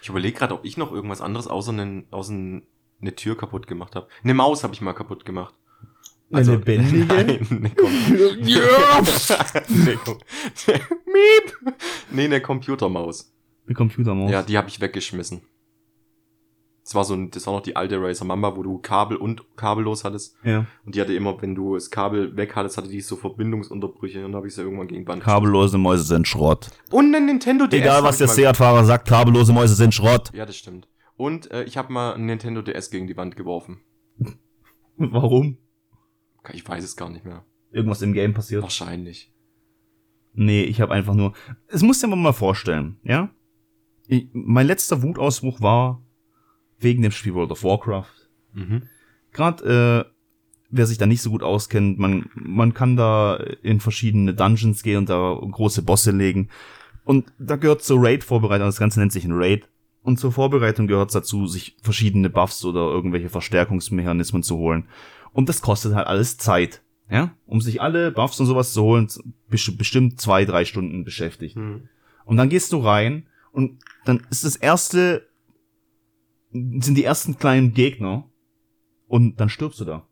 ich 0.00 0.08
überlege 0.08 0.38
gerade, 0.38 0.54
ob 0.54 0.64
ich 0.64 0.76
noch 0.76 0.92
irgendwas 0.92 1.20
anderes 1.20 1.48
außer, 1.48 1.72
einen, 1.72 2.06
außer 2.12 2.32
eine 2.32 3.14
Tür 3.16 3.36
kaputt 3.36 3.66
gemacht 3.66 3.96
habe. 3.96 4.06
Eine 4.22 4.34
Maus 4.34 4.62
habe 4.62 4.74
ich 4.74 4.80
mal 4.80 4.92
kaputt 4.92 5.24
gemacht. 5.24 5.54
Eine 6.32 6.50
lebendige? 6.52 7.04
Nein, 7.06 7.46
eine 7.50 8.38
Ja. 8.48 8.60
eine 9.68 9.96
Com 9.96 10.18
Miep! 11.06 11.74
Nee, 12.10 12.24
eine 12.24 12.40
Computermaus. 12.40 13.32
Eine 13.66 13.74
Computermaus. 13.74 14.30
Ja, 14.30 14.42
die 14.42 14.56
habe 14.58 14.68
ich 14.68 14.80
weggeschmissen. 14.80 15.42
Das 16.84 16.94
war 16.94 17.04
so 17.04 17.14
ein, 17.14 17.30
das 17.32 17.44
war 17.48 17.54
noch 17.54 17.62
die 17.62 17.74
alte 17.74 18.00
Razer 18.00 18.24
Mamba, 18.24 18.56
wo 18.56 18.62
du 18.62 18.78
Kabel 18.78 19.16
und 19.16 19.56
kabellos 19.56 20.04
hattest. 20.04 20.36
ja. 20.44 20.66
Und 20.84 20.94
die 20.94 21.00
hatte 21.00 21.14
immer, 21.14 21.40
wenn 21.42 21.56
du 21.56 21.74
das 21.74 21.90
Kabel 21.90 22.36
weg 22.36 22.54
hattest, 22.54 22.76
hatte 22.76 22.88
die 22.88 23.00
so 23.00 23.16
Verbindungsunterbrüche 23.16 24.18
und 24.24 24.30
dann 24.30 24.36
habe 24.36 24.46
ich 24.46 24.54
sie 24.54 24.62
irgendwann 24.62 24.86
gegen 24.86 25.04
Band 25.04 25.24
Kabellose 25.24 25.78
Mäuse 25.78 26.04
sind 26.04 26.28
Schrott. 26.28 26.68
Und 26.92 27.12
ein 27.12 27.26
Nintendo 27.26 27.66
DS. 27.66 27.80
Egal, 27.80 28.04
was 28.04 28.18
der 28.18 28.28
Seat-Fahrer 28.28 28.84
sagt, 28.84 29.08
kabellose 29.08 29.52
Mäuse 29.52 29.74
sind 29.74 29.94
Schrott. 29.94 30.30
Ja, 30.32 30.46
das 30.46 30.56
stimmt. 30.56 30.86
Und 31.16 31.50
äh, 31.50 31.64
ich 31.64 31.76
habe 31.76 31.92
mal 31.92 32.14
ein 32.14 32.26
Nintendo 32.26 32.62
DS 32.62 32.90
gegen 32.90 33.08
die 33.08 33.16
Wand 33.16 33.34
geworfen. 33.34 33.80
Warum? 34.96 35.58
Ich 36.52 36.66
weiß 36.66 36.84
es 36.84 36.96
gar 36.96 37.10
nicht 37.10 37.24
mehr. 37.24 37.44
Irgendwas 37.70 38.02
im 38.02 38.12
Game 38.12 38.34
passiert. 38.34 38.62
Wahrscheinlich. 38.62 39.32
Nee, 40.34 40.62
ich 40.62 40.80
habe 40.80 40.92
einfach 40.92 41.14
nur. 41.14 41.32
Es 41.68 41.82
muss 41.82 42.00
dir 42.00 42.08
mal 42.08 42.32
vorstellen, 42.32 42.98
ja? 43.02 43.30
Ich, 44.06 44.28
mein 44.32 44.66
letzter 44.66 45.02
Wutausbruch 45.02 45.60
war 45.60 46.02
wegen 46.78 47.02
dem 47.02 47.12
Spiel 47.12 47.34
World 47.34 47.50
of 47.50 47.64
Warcraft. 47.64 48.28
Mhm. 48.52 48.82
Gerade 49.32 50.06
äh, 50.06 50.16
wer 50.70 50.86
sich 50.86 50.98
da 50.98 51.06
nicht 51.06 51.22
so 51.22 51.30
gut 51.30 51.42
auskennt, 51.42 51.98
man 51.98 52.28
man 52.34 52.74
kann 52.74 52.96
da 52.96 53.36
in 53.62 53.80
verschiedene 53.80 54.34
Dungeons 54.34 54.82
gehen 54.82 54.98
und 54.98 55.08
da 55.08 55.38
große 55.40 55.82
Bosse 55.82 56.10
legen. 56.10 56.48
Und 57.04 57.32
da 57.38 57.56
gehört 57.56 57.82
zur 57.82 58.02
Raid-Vorbereitung, 58.02 58.66
das 58.66 58.78
Ganze 58.78 59.00
nennt 59.00 59.12
sich 59.12 59.24
ein 59.24 59.32
Raid. 59.32 59.68
Und 60.02 60.18
zur 60.18 60.32
Vorbereitung 60.32 60.86
gehört 60.86 61.14
dazu, 61.14 61.46
sich 61.46 61.76
verschiedene 61.82 62.30
Buffs 62.30 62.64
oder 62.64 62.80
irgendwelche 62.80 63.28
Verstärkungsmechanismen 63.28 64.42
zu 64.42 64.56
holen. 64.56 64.88
Und 65.36 65.48
das 65.50 65.60
kostet 65.60 65.94
halt 65.94 66.06
alles 66.06 66.38
Zeit. 66.38 66.82
Ja? 67.10 67.34
Um 67.44 67.60
sich 67.60 67.82
alle 67.82 68.10
Buffs 68.10 68.40
und 68.40 68.46
sowas 68.46 68.72
zu 68.72 68.82
holen, 68.82 69.06
best- 69.50 69.76
bestimmt 69.76 70.18
zwei, 70.20 70.44
drei 70.46 70.64
Stunden 70.64 71.04
beschäftigt. 71.04 71.56
Hm. 71.56 71.88
Und 72.24 72.36
dann 72.38 72.48
gehst 72.48 72.72
du 72.72 72.78
rein 72.78 73.26
und 73.52 73.78
dann 74.06 74.26
ist 74.30 74.44
das 74.44 74.56
erste, 74.56 75.28
sind 76.52 76.94
die 76.96 77.04
ersten 77.04 77.36
kleinen 77.38 77.74
Gegner 77.74 78.24
und 79.08 79.38
dann 79.40 79.48
stirbst 79.50 79.78
du 79.80 79.84
da. 79.84 80.06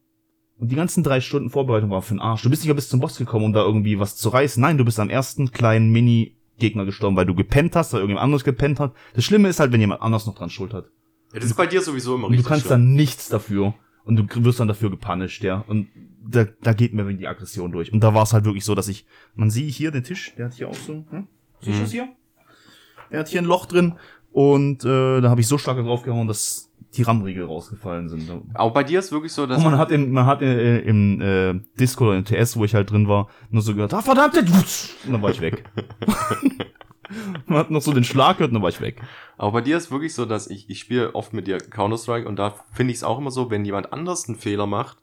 Und 0.58 0.70
die 0.70 0.76
ganzen 0.76 1.02
drei 1.02 1.20
Stunden 1.20 1.50
Vorbereitung 1.50 1.90
war 1.90 2.02
für 2.02 2.14
den 2.14 2.20
Arsch. 2.20 2.42
Du 2.42 2.50
bist 2.50 2.62
nicht 2.62 2.68
mal 2.68 2.74
bis 2.74 2.88
zum 2.88 3.00
Boss 3.00 3.16
gekommen, 3.16 3.46
um 3.46 3.52
da 3.52 3.62
irgendwie 3.64 3.98
was 3.98 4.16
zu 4.16 4.28
reißen. 4.28 4.60
Nein, 4.60 4.78
du 4.78 4.84
bist 4.84 5.00
am 5.00 5.10
ersten 5.10 5.50
kleinen 5.50 5.90
Mini-Gegner 5.90 6.84
gestorben, 6.84 7.16
weil 7.16 7.26
du 7.26 7.34
gepennt 7.34 7.74
hast, 7.74 7.92
weil 7.92 8.00
irgendjemand 8.00 8.24
anderes 8.24 8.44
gepennt 8.44 8.78
hat. 8.78 8.92
Das 9.14 9.24
Schlimme 9.24 9.48
ist 9.48 9.58
halt, 9.58 9.72
wenn 9.72 9.80
jemand 9.80 10.02
anders 10.02 10.26
noch 10.26 10.34
dran 10.36 10.50
schuld 10.50 10.72
hat. 10.72 10.84
Ja, 11.32 11.40
das 11.40 11.46
ist 11.46 11.56
bei 11.56 11.66
dir 11.66 11.80
sowieso 11.82 12.14
immer 12.14 12.26
Und 12.26 12.32
du 12.34 12.36
richtig 12.36 12.48
kannst 12.48 12.66
schlimm. 12.66 12.70
dann 12.82 12.92
nichts 12.92 13.28
dafür. 13.30 13.74
Und 14.04 14.16
du 14.16 14.44
wirst 14.44 14.60
dann 14.60 14.68
dafür 14.68 14.90
gepunished, 14.90 15.42
ja. 15.42 15.64
Und 15.66 15.88
da, 16.26 16.44
da 16.62 16.72
geht 16.74 16.92
mir 16.92 17.04
die 17.14 17.26
Aggression 17.26 17.72
durch. 17.72 17.92
Und 17.92 18.00
da 18.00 18.12
war 18.14 18.22
es 18.22 18.32
halt 18.32 18.44
wirklich 18.44 18.64
so, 18.64 18.74
dass 18.74 18.88
ich, 18.88 19.06
man 19.34 19.50
sieht 19.50 19.72
hier 19.72 19.90
den 19.90 20.04
Tisch, 20.04 20.34
der 20.36 20.46
hat 20.46 20.54
hier 20.54 20.68
auch 20.68 20.74
so, 20.74 21.04
hm? 21.10 21.26
siehst 21.60 21.76
du 21.76 21.78
Mhm. 21.78 21.80
das 21.84 21.92
hier? 21.92 22.08
Der 23.10 23.20
hat 23.20 23.28
hier 23.28 23.40
ein 23.40 23.46
Loch 23.46 23.66
drin. 23.66 23.94
Und 24.32 24.84
äh, 24.84 25.20
da 25.20 25.30
habe 25.30 25.40
ich 25.40 25.46
so 25.46 25.58
stark 25.58 25.78
drauf 25.78 26.02
gehauen, 26.02 26.26
dass 26.26 26.70
die 26.96 27.02
RAM-Riegel 27.02 27.44
rausgefallen 27.44 28.08
sind. 28.08 28.30
Aber 28.54 28.70
bei 28.72 28.84
dir 28.84 28.98
ist 28.98 29.10
wirklich 29.12 29.32
so, 29.32 29.46
dass 29.46 29.58
Und 29.58 29.64
man 29.64 29.78
hat 29.78 29.90
im, 29.90 30.10
man 30.12 30.26
hat 30.26 30.42
äh, 30.42 30.80
im 30.80 31.20
äh, 31.20 31.54
Disco 31.78 32.04
oder 32.08 32.16
im 32.18 32.24
TS, 32.24 32.56
wo 32.56 32.64
ich 32.64 32.74
halt 32.74 32.90
drin 32.90 33.08
war, 33.08 33.28
nur 33.50 33.62
so 33.62 33.74
gehört, 33.74 33.94
ah 33.94 34.00
verdammte, 34.02 34.40
und 34.40 35.12
dann 35.12 35.22
war 35.22 35.30
ich 35.30 35.40
weg. 35.40 35.64
man 37.46 37.58
hat 37.58 37.70
noch 37.70 37.82
so 37.82 37.92
den 37.92 38.04
Schlag 38.04 38.38
gehört 38.38 38.54
dann 38.54 38.62
war 38.62 38.68
ich 38.68 38.80
weg. 38.80 39.00
Aber 39.36 39.52
bei 39.52 39.60
dir 39.60 39.76
ist 39.76 39.90
wirklich 39.90 40.14
so, 40.14 40.24
dass 40.24 40.48
ich, 40.48 40.68
ich 40.70 40.78
spiele 40.80 41.14
oft 41.14 41.32
mit 41.32 41.46
dir 41.46 41.58
Counter-Strike 41.58 42.28
und 42.28 42.36
da 42.36 42.54
finde 42.72 42.92
ich 42.92 42.98
es 42.98 43.04
auch 43.04 43.18
immer 43.18 43.30
so, 43.30 43.50
wenn 43.50 43.64
jemand 43.64 43.92
anders 43.92 44.28
einen 44.28 44.38
Fehler 44.38 44.66
macht, 44.66 44.98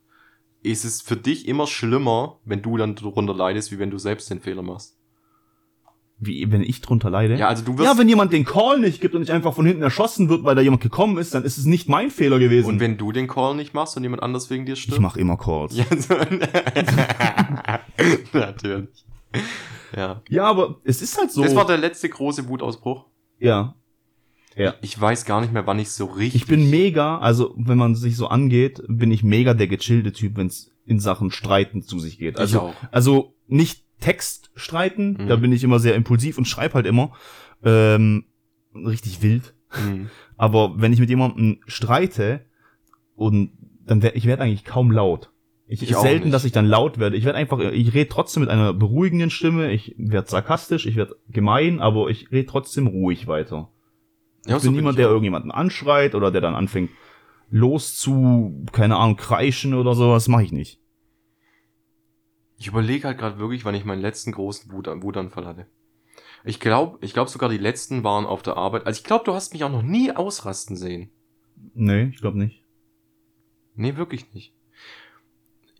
ist 0.63 0.85
es 0.85 1.01
für 1.01 1.15
dich 1.15 1.47
immer 1.47 1.67
schlimmer, 1.67 2.39
wenn 2.45 2.61
du 2.61 2.77
dann 2.77 2.95
darunter 2.95 3.33
leidest, 3.33 3.71
wie 3.71 3.79
wenn 3.79 3.89
du 3.89 3.97
selbst 3.97 4.29
den 4.29 4.41
Fehler 4.41 4.61
machst. 4.61 4.97
Wie, 6.23 6.51
wenn 6.51 6.61
ich 6.61 6.81
drunter 6.81 7.09
leide? 7.09 7.35
Ja, 7.35 7.47
also 7.47 7.65
du 7.65 7.79
wirst. 7.79 7.83
Ja, 7.83 7.97
wenn 7.97 8.07
jemand 8.07 8.31
den 8.31 8.45
Call 8.45 8.79
nicht 8.79 9.01
gibt 9.01 9.15
und 9.15 9.21
nicht 9.21 9.31
einfach 9.31 9.55
von 9.55 9.65
hinten 9.65 9.81
erschossen 9.81 10.29
wird, 10.29 10.43
weil 10.43 10.53
da 10.53 10.61
jemand 10.61 10.83
gekommen 10.83 11.17
ist, 11.17 11.33
dann 11.33 11.43
ist 11.43 11.57
es 11.57 11.65
nicht 11.65 11.89
mein 11.89 12.11
Fehler 12.11 12.37
gewesen. 12.37 12.67
und 12.67 12.79
wenn 12.79 12.95
du 12.99 13.11
den 13.11 13.27
Call 13.27 13.55
nicht 13.55 13.73
machst 13.73 13.97
und 13.97 14.03
jemand 14.03 14.21
anders 14.21 14.51
wegen 14.51 14.67
dir 14.67 14.75
stirbt. 14.75 14.97
ich 14.97 15.01
mache 15.01 15.19
immer 15.19 15.35
Calls. 15.35 15.75
Ja, 15.75 15.85
so, 15.97 16.13
Natürlich. 18.37 19.05
Ja. 19.95 20.21
Ja, 20.29 20.45
aber 20.45 20.79
es 20.85 21.01
ist 21.01 21.17
halt 21.19 21.31
so. 21.31 21.43
Das 21.43 21.53
war 21.53 21.65
der 21.67 21.77
letzte 21.77 22.07
große 22.07 22.47
Wutausbruch. 22.47 23.05
ja. 23.39 23.75
Ja. 24.57 24.73
Ich 24.81 24.99
weiß 24.99 25.23
gar 25.23 25.39
nicht 25.39 25.53
mehr, 25.53 25.65
wann 25.65 25.79
ich 25.79 25.91
so 25.91 26.05
richtig. 26.07 26.41
Ich 26.41 26.45
bin 26.47 26.69
mega, 26.69 27.19
also 27.19 27.53
wenn 27.57 27.77
man 27.77 27.95
sich 27.95 28.17
so 28.17 28.27
angeht, 28.27 28.81
bin 28.89 29.09
ich 29.09 29.23
mega 29.23 29.53
der 29.53 29.67
gechillte 29.67 30.11
Typ, 30.11 30.35
wenn 30.35 30.47
es 30.47 30.71
in 30.85 30.99
Sachen 30.99 31.31
Streiten 31.31 31.81
zu 31.83 31.99
sich 31.99 32.17
geht. 32.19 32.37
Also, 32.37 32.59
auch. 32.59 32.73
also 32.91 33.33
nicht 33.47 33.85
Text 34.01 34.51
streiten, 34.55 35.13
Mhm. 35.21 35.27
da 35.27 35.37
bin 35.37 35.53
ich 35.53 35.63
immer 35.63 35.79
sehr 35.79 35.95
impulsiv 35.95 36.37
und 36.37 36.49
schreib 36.49 36.73
halt 36.73 36.85
immer. 36.85 37.13
Ähm, 37.63 38.25
richtig 38.75 39.21
wild. 39.21 39.53
Hm. 39.69 40.09
Aber 40.37 40.73
wenn 40.81 40.91
ich 40.91 40.99
mit 40.99 41.09
jemandem 41.09 41.59
streite 41.67 42.45
und 43.15 43.51
dann 43.85 44.01
wär, 44.03 44.17
ich 44.17 44.25
werde 44.25 44.43
eigentlich 44.43 44.65
kaum 44.65 44.91
laut. 44.91 45.31
Ich, 45.73 45.81
Ich 45.83 45.95
selten, 45.95 46.25
nicht. 46.25 46.33
dass 46.33 46.43
ich 46.43 46.51
dann 46.51 46.65
laut 46.65 46.99
werde. 46.99 47.15
Ich 47.15 47.23
werde 47.23 47.37
einfach, 47.37 47.59
ich 47.59 47.93
rede 47.93 48.09
trotzdem 48.09 48.41
mit 48.41 48.49
einer 48.49 48.73
beruhigenden 48.73 49.29
Stimme. 49.29 49.71
Ich 49.71 49.95
werde 49.97 50.29
sarkastisch, 50.29 50.85
ich 50.85 50.97
werde 50.97 51.15
gemein, 51.29 51.79
aber 51.79 52.09
ich 52.09 52.29
rede 52.29 52.45
trotzdem 52.45 52.87
ruhig 52.87 53.25
weiter. 53.27 53.71
Ja, 54.45 54.57
Ich 54.57 54.63
bin 54.63 54.71
so 54.71 54.71
niemand, 54.71 54.95
ich 54.95 55.03
der 55.03 55.07
irgendjemanden 55.07 55.49
anschreit 55.49 56.13
oder 56.13 56.29
der 56.29 56.41
dann 56.41 56.55
anfängt 56.55 56.89
los 57.49 57.95
zu, 57.95 58.65
keine 58.73 58.97
Ahnung, 58.97 59.15
kreischen 59.15 59.73
oder 59.73 59.95
sowas. 59.95 60.27
Mache 60.27 60.43
ich 60.43 60.51
nicht. 60.51 60.81
Ich 62.57 62.67
überlege 62.67 63.07
halt 63.07 63.17
gerade 63.17 63.39
wirklich, 63.39 63.63
wann 63.63 63.73
ich 63.73 63.85
meinen 63.85 64.01
letzten 64.01 64.33
großen 64.33 64.73
Wut 64.73 64.87
Wutanfall 64.87 65.45
hatte. 65.45 65.67
Ich 66.43 66.59
glaube, 66.59 66.97
ich 66.99 67.13
glaube 67.13 67.29
sogar 67.29 67.47
die 67.47 67.57
letzten 67.57 68.03
waren 68.03 68.25
auf 68.25 68.41
der 68.41 68.57
Arbeit. 68.57 68.85
Also 68.85 68.97
ich 68.99 69.05
glaube, 69.05 69.23
du 69.23 69.33
hast 69.33 69.53
mich 69.53 69.63
auch 69.63 69.71
noch 69.71 69.83
nie 69.83 70.11
ausrasten 70.11 70.75
sehen. 70.75 71.11
Nee, 71.73 72.09
ich 72.13 72.17
glaube 72.19 72.37
nicht. 72.37 72.61
Nee, 73.75 73.95
wirklich 73.95 74.33
nicht. 74.33 74.53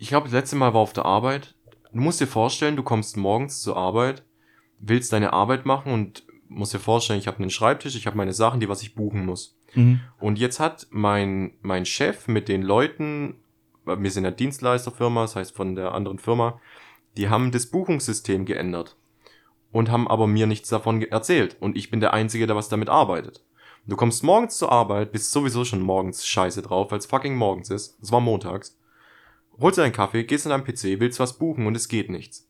Ich 0.02 0.08
glaube, 0.08 0.24
das 0.24 0.34
letzte 0.34 0.56
Mal 0.56 0.74
war 0.74 0.82
auf 0.82 0.94
der 0.94 1.06
Arbeit. 1.06 1.54
Du 1.94 2.00
musst 2.00 2.20
dir 2.20 2.26
vorstellen, 2.26 2.76
du 2.76 2.82
kommst 2.82 3.18
morgens 3.18 3.62
zur 3.62 3.78
Arbeit, 3.78 4.24
willst 4.80 5.14
deine 5.14 5.32
Arbeit 5.32 5.68
machen 5.68 5.94
und 5.94 6.24
musst 6.48 6.74
dir 6.74 6.80
vorstellen, 6.80 7.20
ich 7.20 7.28
habe 7.28 7.38
einen 7.38 7.52
Schreibtisch, 7.52 7.96
ich 7.96 8.08
habe 8.08 8.18
meine 8.18 8.34
Sachen, 8.34 8.60
die 8.60 8.68
was 8.68 8.82
ich 8.82 8.96
buchen 8.96 9.28
muss. 9.28 9.60
Mhm. 9.76 10.00
Und 10.20 10.40
jetzt 10.40 10.60
hat 10.60 10.88
mein, 10.90 11.54
mein 11.62 11.86
Chef 11.86 12.28
mit 12.28 12.50
den 12.50 12.64
Leuten, 12.64 13.36
wir 13.86 14.10
sind 14.10 14.24
ja 14.24 14.32
Dienstleisterfirma, 14.32 15.22
das 15.22 15.36
heißt 15.36 15.56
von 15.56 15.76
der 15.76 15.94
anderen 15.94 16.18
Firma, 16.18 16.60
die 17.16 17.30
haben 17.30 17.52
das 17.52 17.68
Buchungssystem 17.68 18.46
geändert 18.46 18.98
und 19.72 19.92
haben 19.92 20.08
aber 20.08 20.26
mir 20.26 20.48
nichts 20.48 20.70
davon 20.70 21.04
erzählt. 21.04 21.58
Und 21.60 21.78
ich 21.78 21.92
bin 21.92 22.00
der 22.00 22.16
Einzige, 22.16 22.48
der 22.48 22.56
was 22.56 22.70
damit 22.70 22.90
arbeitet. 22.90 23.46
Du 23.86 23.96
kommst 23.96 24.24
morgens 24.24 24.58
zur 24.58 24.72
Arbeit, 24.72 25.12
bist 25.12 25.32
sowieso 25.32 25.64
schon 25.64 25.82
morgens 25.82 26.26
scheiße 26.26 26.64
drauf, 26.64 26.90
weil 26.90 26.98
es 26.98 27.06
fucking 27.06 27.36
morgens 27.36 27.70
ist. 27.70 28.00
Es 28.02 28.12
war 28.12 28.20
montags. 28.20 28.81
Holst 29.62 29.78
dir 29.78 29.84
einen 29.84 29.93
Kaffee, 29.93 30.24
gehst 30.24 30.45
an 30.45 30.52
deinen 30.52 30.63
PC, 30.63 31.00
willst 31.00 31.19
was 31.19 31.38
buchen 31.38 31.67
und 31.67 31.76
es 31.76 31.88
geht 31.88 32.10
nichts. 32.10 32.50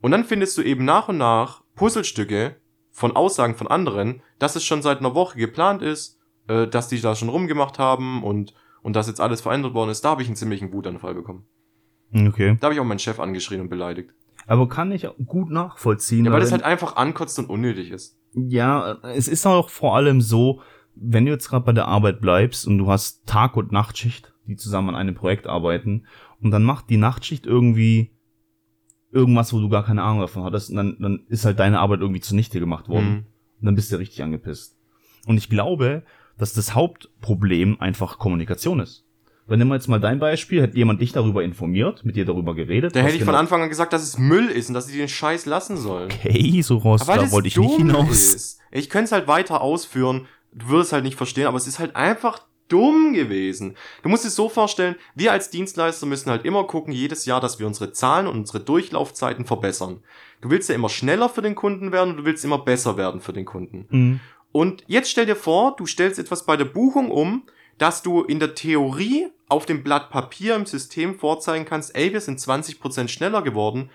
Und 0.00 0.10
dann 0.10 0.24
findest 0.24 0.58
du 0.58 0.62
eben 0.62 0.84
nach 0.84 1.08
und 1.08 1.18
nach 1.18 1.62
Puzzlestücke 1.76 2.56
von 2.90 3.16
Aussagen 3.16 3.54
von 3.54 3.68
anderen, 3.68 4.22
dass 4.38 4.56
es 4.56 4.64
schon 4.64 4.82
seit 4.82 4.98
einer 4.98 5.14
Woche 5.14 5.38
geplant 5.38 5.82
ist, 5.82 6.20
äh, 6.48 6.66
dass 6.66 6.88
die 6.88 7.00
da 7.00 7.14
schon 7.14 7.28
rumgemacht 7.28 7.78
haben 7.78 8.22
und, 8.22 8.54
und 8.82 8.96
dass 8.96 9.06
jetzt 9.06 9.20
alles 9.20 9.40
verändert 9.40 9.74
worden 9.74 9.90
ist. 9.90 10.04
Da 10.04 10.10
habe 10.10 10.22
ich 10.22 10.28
einen 10.28 10.36
ziemlichen 10.36 10.72
Wutanfall 10.72 11.14
bekommen. 11.14 11.46
Okay. 12.14 12.56
Da 12.60 12.66
habe 12.66 12.74
ich 12.74 12.80
auch 12.80 12.84
meinen 12.84 12.98
Chef 12.98 13.18
angeschrien 13.18 13.60
und 13.60 13.68
beleidigt. 13.68 14.10
Aber 14.46 14.68
kann 14.68 14.92
ich 14.92 15.08
gut 15.24 15.50
nachvollziehen. 15.50 16.26
Ja, 16.26 16.32
weil 16.32 16.40
das 16.40 16.52
halt 16.52 16.62
einfach 16.62 16.96
ankotzt 16.96 17.38
und 17.38 17.48
unnötig 17.48 17.90
ist. 17.90 18.18
Ja, 18.34 18.98
es 19.02 19.26
ist 19.26 19.46
auch 19.46 19.70
vor 19.70 19.96
allem 19.96 20.20
so, 20.20 20.60
wenn 20.94 21.24
du 21.24 21.32
jetzt 21.32 21.48
gerade 21.48 21.64
bei 21.64 21.72
der 21.72 21.88
Arbeit 21.88 22.20
bleibst 22.20 22.66
und 22.66 22.78
du 22.78 22.88
hast 22.88 23.26
Tag- 23.26 23.56
und 23.56 23.72
Nachtschicht, 23.72 24.34
die 24.46 24.56
zusammen 24.56 24.90
an 24.90 24.96
einem 24.96 25.14
Projekt 25.14 25.46
arbeiten, 25.46 26.06
und 26.40 26.50
dann 26.50 26.64
macht 26.64 26.90
die 26.90 26.96
Nachtschicht 26.96 27.46
irgendwie 27.46 28.10
irgendwas, 29.12 29.52
wo 29.52 29.60
du 29.60 29.68
gar 29.68 29.84
keine 29.84 30.02
Ahnung 30.02 30.20
davon 30.20 30.44
hattest, 30.44 30.70
und 30.70 30.76
dann, 30.76 30.96
dann 30.98 31.26
ist 31.28 31.44
halt 31.44 31.58
deine 31.58 31.80
Arbeit 31.80 32.00
irgendwie 32.00 32.20
zunichte 32.20 32.58
gemacht 32.58 32.88
worden. 32.88 33.08
Mhm. 33.08 33.26
Und 33.60 33.66
dann 33.66 33.74
bist 33.76 33.92
du 33.92 33.96
richtig 33.96 34.22
angepisst. 34.22 34.76
Und 35.26 35.36
ich 35.36 35.48
glaube, 35.48 36.02
dass 36.36 36.52
das 36.52 36.74
Hauptproblem 36.74 37.80
einfach 37.80 38.18
Kommunikation 38.18 38.80
ist. 38.80 39.04
Wenn 39.46 39.58
nimm 39.58 39.68
mal 39.68 39.74
jetzt 39.74 39.88
mal 39.88 40.00
dein 40.00 40.18
Beispiel, 40.18 40.62
hätte 40.62 40.76
jemand 40.76 41.00
dich 41.02 41.12
darüber 41.12 41.44
informiert, 41.44 42.04
mit 42.04 42.16
dir 42.16 42.24
darüber 42.24 42.54
geredet. 42.54 42.96
Da 42.96 43.00
hätte 43.00 43.16
ich 43.16 43.18
von 43.18 43.26
genau- 43.26 43.38
Anfang 43.38 43.62
an 43.62 43.68
gesagt, 43.68 43.92
dass 43.92 44.02
es 44.02 44.18
Müll 44.18 44.46
ist 44.46 44.68
und 44.68 44.74
dass 44.74 44.86
sie 44.86 44.96
den 44.96 45.08
Scheiß 45.08 45.44
lassen 45.46 45.76
sollen. 45.76 46.10
Okay, 46.10 46.62
so 46.62 46.78
raus, 46.78 47.04
da 47.06 47.30
wollte 47.30 47.48
ich 47.48 47.56
nicht 47.56 47.76
hinaus. 47.76 48.34
Ist. 48.34 48.60
Ich 48.72 48.88
könnte 48.88 49.04
es 49.04 49.12
halt 49.12 49.28
weiter 49.28 49.60
ausführen, 49.60 50.26
du 50.52 50.68
würdest 50.68 50.92
halt 50.92 51.04
nicht 51.04 51.16
verstehen, 51.16 51.46
aber 51.46 51.58
es 51.58 51.66
ist 51.66 51.78
halt 51.78 51.94
einfach 51.94 52.40
dumm 52.74 53.12
gewesen. 53.12 53.76
Du 54.02 54.08
musst 54.08 54.24
es 54.24 54.34
so 54.34 54.48
vorstellen, 54.48 54.96
wir 55.14 55.30
als 55.30 55.50
Dienstleister 55.50 56.06
müssen 56.06 56.30
halt 56.30 56.44
immer 56.44 56.64
gucken, 56.64 56.92
jedes 56.92 57.24
Jahr, 57.24 57.40
dass 57.40 57.60
wir 57.60 57.68
unsere 57.68 57.92
Zahlen 57.92 58.26
und 58.26 58.36
unsere 58.36 58.58
Durchlaufzeiten 58.58 59.44
verbessern. 59.44 60.02
Du 60.40 60.50
willst 60.50 60.68
ja 60.68 60.74
immer 60.74 60.88
schneller 60.88 61.28
für 61.28 61.40
den 61.40 61.54
Kunden 61.54 61.92
werden 61.92 62.10
und 62.10 62.16
du 62.16 62.24
willst 62.24 62.44
immer 62.44 62.58
besser 62.58 62.96
werden 62.96 63.20
für 63.20 63.32
den 63.32 63.44
Kunden. 63.44 63.86
Mhm. 63.88 64.20
Und 64.50 64.82
jetzt 64.88 65.10
stell 65.10 65.26
dir 65.26 65.36
vor, 65.36 65.76
du 65.76 65.86
stellst 65.86 66.18
etwas 66.18 66.46
bei 66.46 66.56
der 66.56 66.64
Buchung 66.64 67.12
um, 67.12 67.44
dass 67.78 68.02
du 68.02 68.22
in 68.22 68.40
der 68.40 68.56
Theorie 68.56 69.28
auf 69.48 69.66
dem 69.66 69.84
Blatt 69.84 70.10
Papier 70.10 70.56
im 70.56 70.66
System 70.66 71.16
vorzeigen 71.16 71.64
kannst, 71.64 71.94
ey, 71.94 72.12
wir 72.12 72.20
sind 72.20 72.40
20% 72.40 73.08
schneller 73.08 73.42
geworden, 73.42 73.90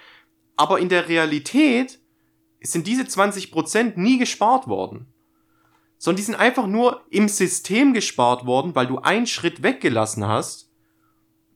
aber 0.56 0.80
in 0.80 0.90
der 0.90 1.10
Realität 1.10 2.00
sind 2.62 2.88
diese 2.88 3.04
20% 3.04 3.94
nie 4.00 4.18
gespart 4.18 4.68
worden. 4.68 5.08
Sondern 6.00 6.18
die 6.18 6.24
sind 6.24 6.36
einfach 6.36 6.66
nur 6.66 7.04
im 7.12 7.28
System 7.28 7.94
gespart 7.94 8.46
worden, 8.46 8.74
weil 8.74 8.88
du 8.88 8.98
einen 9.00 9.28
Schritt 9.28 9.62
weggelassen 9.62 10.26
hast. 10.26 10.72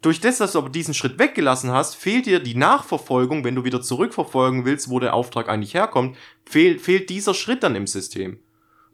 Durch 0.02 0.20
das, 0.20 0.38
dass 0.38 0.52
du 0.52 0.60
aber 0.60 0.70
diesen 0.70 0.94
Schritt 0.94 1.18
weggelassen 1.18 1.72
hast, 1.72 1.96
fehlt 1.96 2.26
dir 2.26 2.42
die 2.42 2.56
Nachverfolgung, 2.56 3.46
wenn 3.46 3.56
du 3.56 3.64
wieder 3.64 3.82
zurückverfolgen 3.82 4.66
willst, 4.66 4.90
wo 4.90 5.00
der 5.00 5.14
Auftrag 5.14 5.48
eigentlich 5.48 5.74
herkommt, 5.74 6.18
fehlt, 6.46 6.82
fehlt 6.82 7.10
dieser 7.10 7.34
Schritt 7.34 7.64
dann 7.64 7.76
im 7.76 7.88
System. 7.88 8.38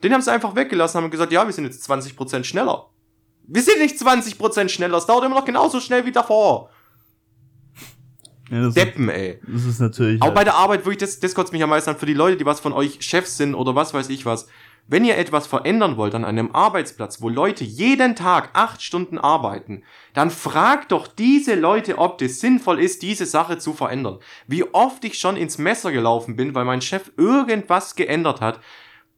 Den 0.04 0.14
haben 0.14 0.22
sie 0.22 0.32
einfach 0.32 0.56
weggelassen, 0.56 1.02
haben 1.02 1.10
gesagt, 1.10 1.32
ja, 1.32 1.46
wir 1.46 1.52
sind 1.52 1.66
jetzt 1.66 1.90
20% 1.90 2.44
schneller. 2.44 2.86
Wir 3.48 3.64
sind 3.64 3.80
nicht 3.80 3.96
20% 3.96 4.70
schneller, 4.70 4.98
es 5.00 5.08
dauert 5.08 5.26
immer 5.26 5.36
noch 5.36 5.46
genauso 5.46 5.80
schnell 5.80 6.06
wie 6.06 6.12
davor. 6.12 6.70
Ja, 8.52 8.62
das, 8.62 8.70
ist, 8.70 8.78
Deppen, 8.78 9.10
ey. 9.10 9.40
das 9.48 9.66
ist 9.66 9.80
natürlich. 9.80 10.22
Auch 10.22 10.28
halt- 10.28 10.36
bei 10.36 10.44
der 10.44 10.56
Arbeit, 10.56 10.86
wirklich, 10.86 10.98
das, 10.98 11.20
das 11.20 11.34
kotzt 11.34 11.54
mich 11.54 11.62
am 11.64 11.70
meisten 11.70 11.90
an, 11.90 11.98
für 11.98 12.06
die 12.06 12.14
Leute, 12.14 12.38
die 12.38 12.46
was 12.46 12.60
von 12.60 12.74
euch 12.74 13.02
Chefs 13.02 13.38
sind 13.38 13.56
oder 13.56 13.76
was 13.76 13.94
weiß 13.94 14.10
ich 14.10 14.26
was. 14.26 14.48
Wenn 14.92 15.06
ihr 15.06 15.20
etwas 15.20 15.46
verändern 15.46 15.98
wollt 15.98 16.16
an 16.16 16.26
einem 16.26 16.50
Arbeitsplatz, 16.56 17.22
wo 17.22 17.30
Leute 17.30 17.64
jeden 17.64 18.16
Tag 18.16 18.50
acht 18.54 18.82
Stunden 18.82 19.20
arbeiten, 19.20 19.84
dann 20.16 20.32
fragt 20.32 20.92
doch 20.92 21.06
diese 21.08 21.54
Leute, 21.54 22.00
ob 22.00 22.18
das 22.18 22.40
sinnvoll 22.40 22.80
ist, 22.80 23.04
diese 23.04 23.28
Sache 23.28 23.60
zu 23.60 23.74
verändern. 23.74 24.18
Wie 24.48 24.64
oft 24.74 25.06
ich 25.06 25.20
schon 25.20 25.38
ins 25.38 25.60
Messer 25.60 25.92
gelaufen 25.92 26.36
bin, 26.36 26.56
weil 26.56 26.66
mein 26.66 26.82
Chef 26.82 27.12
irgendwas 27.18 27.96
geändert 27.96 28.42
hat, 28.42 28.60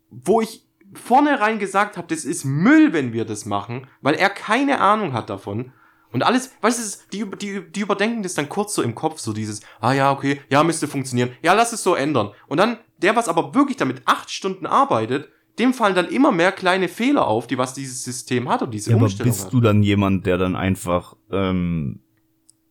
wo 0.10 0.42
ich 0.42 0.66
vornherein 0.94 1.58
gesagt 1.58 1.96
habe, 1.96 2.08
das 2.14 2.26
ist 2.26 2.44
Müll, 2.44 2.92
wenn 2.92 3.14
wir 3.14 3.24
das 3.24 3.46
machen, 3.46 3.88
weil 4.02 4.16
er 4.16 4.30
keine 4.30 4.82
Ahnung 4.82 5.14
hat 5.14 5.30
davon. 5.30 5.72
Und 6.12 6.24
alles, 6.24 6.52
du, 6.60 6.68
es- 6.68 7.08
die, 7.14 7.24
die, 7.38 7.72
die 7.72 7.80
überdenken 7.80 8.24
das 8.24 8.34
dann 8.34 8.50
kurz 8.50 8.76
so 8.76 8.82
im 8.82 8.94
Kopf, 8.94 9.20
so 9.22 9.32
dieses, 9.32 9.62
ah 9.80 9.94
ja, 9.94 10.12
okay, 10.12 10.42
ja, 10.50 10.66
müsste 10.66 10.90
funktionieren, 10.90 11.32
ja, 11.42 11.54
lass 11.54 11.72
es 11.72 11.82
so 11.82 11.96
ändern. 11.96 12.32
Und 12.48 12.58
dann, 12.60 12.78
der, 12.98 13.16
was 13.16 13.30
aber 13.30 13.56
wirklich 13.56 13.78
damit 13.78 14.02
acht 14.06 14.30
Stunden 14.30 14.66
arbeitet, 14.66 15.30
dem 15.60 15.74
fallen 15.74 15.96
dann 15.96 16.10
immer 16.10 16.32
mehr 16.32 16.52
kleine 16.52 16.88
Fehler 16.88 17.28
auf, 17.28 17.48
die 17.48 17.58
was 17.58 17.74
dieses 17.74 18.04
System 18.04 18.50
hat 18.50 18.62
und 18.62 18.74
diese 18.74 18.92
ja, 18.92 18.96
aber 18.96 19.06
Umstellung 19.06 19.32
bist 19.32 19.46
hat. 19.46 19.54
du 19.54 19.62
dann 19.62 19.84
jemand, 19.84 20.26
der 20.26 20.38
dann 20.38 20.56
einfach 20.56 21.16
ähm, 21.32 22.00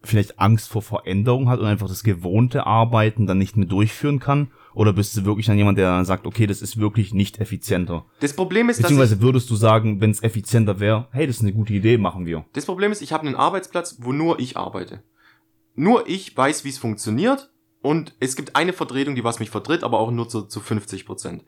vielleicht 0.02 0.38
Angst 0.40 0.68
vor 0.68 0.82
Veränderung 0.82 1.48
hat 1.48 1.60
und 1.60 1.66
einfach 1.66 1.88
das 1.88 2.02
gewohnte 2.02 2.66
Arbeiten 2.66 3.26
dann 3.26 3.38
nicht 3.38 3.56
mehr 3.56 3.66
durchführen 3.66 4.18
kann? 4.18 4.50
Oder 4.72 4.92
bist 4.92 5.16
du 5.16 5.24
wirklich 5.24 5.46
dann 5.46 5.58
jemand, 5.58 5.78
der 5.78 5.90
dann 5.90 6.04
sagt, 6.04 6.26
okay, 6.26 6.46
das 6.46 6.62
ist 6.62 6.78
wirklich 6.78 7.12
nicht 7.12 7.40
effizienter? 7.40 8.06
Das 8.20 8.34
Problem 8.34 8.68
ist, 8.68 8.78
dass 8.78 8.84
Beziehungsweise 8.84 9.20
würdest 9.20 9.50
du 9.50 9.56
sagen, 9.56 10.00
wenn 10.00 10.10
es 10.10 10.22
effizienter 10.22 10.80
wäre, 10.80 11.08
hey, 11.10 11.26
das 11.26 11.36
ist 11.36 11.42
eine 11.42 11.52
gute 11.52 11.72
Idee, 11.72 11.98
machen 11.98 12.24
wir. 12.24 12.44
das 12.52 12.66
Problem 12.66 12.92
ist, 12.92 13.02
ich 13.02 13.12
habe 13.12 13.26
einen 13.26 13.36
Arbeitsplatz, 13.36 13.98
wo 14.00 14.12
nur 14.12 14.38
ich 14.38 14.56
arbeite. 14.56 15.02
Nur 15.74 16.08
ich 16.08 16.36
weiß, 16.36 16.64
wie 16.64 16.68
es 16.68 16.78
funktioniert 16.78 17.50
und 17.82 18.14
es 18.20 18.36
gibt 18.36 18.56
eine 18.56 18.72
Vertretung, 18.72 19.14
die 19.14 19.24
was 19.24 19.40
mich 19.40 19.50
vertritt, 19.50 19.82
aber 19.82 19.98
auch 19.98 20.10
nur 20.10 20.28
zu, 20.28 20.42
zu 20.42 20.60
50 20.60 21.04
Prozent. 21.04 21.44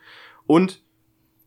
Und 0.46 0.82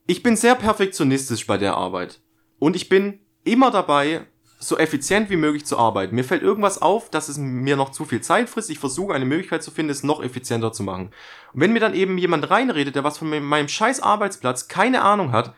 ich 0.07 0.23
bin 0.23 0.35
sehr 0.35 0.55
perfektionistisch 0.55 1.47
bei 1.47 1.57
der 1.57 1.75
Arbeit. 1.75 2.21
Und 2.59 2.75
ich 2.75 2.89
bin 2.89 3.19
immer 3.43 3.71
dabei, 3.71 4.25
so 4.59 4.77
effizient 4.77 5.29
wie 5.29 5.35
möglich 5.35 5.65
zu 5.65 5.77
arbeiten. 5.77 6.15
Mir 6.15 6.23
fällt 6.23 6.41
irgendwas 6.41 6.81
auf, 6.81 7.09
dass 7.09 7.29
es 7.29 7.37
mir 7.37 7.75
noch 7.75 7.91
zu 7.91 8.05
viel 8.05 8.21
Zeit 8.21 8.49
frisst. 8.49 8.69
Ich 8.69 8.79
versuche 8.79 9.13
eine 9.13 9.25
Möglichkeit 9.25 9.63
zu 9.63 9.69
finden, 9.71 9.91
es 9.91 10.03
noch 10.03 10.23
effizienter 10.23 10.71
zu 10.71 10.83
machen. 10.83 11.11
Und 11.53 11.61
wenn 11.61 11.73
mir 11.73 11.79
dann 11.79 11.93
eben 11.93 12.17
jemand 12.17 12.49
reinredet, 12.49 12.95
der 12.95 13.03
was 13.03 13.17
von 13.17 13.29
meinem- 13.29 13.67
scheiß 13.67 13.99
Arbeitsplatz 13.99 14.67
keine 14.67 15.01
Ahnung 15.01 15.31
hat 15.31 15.53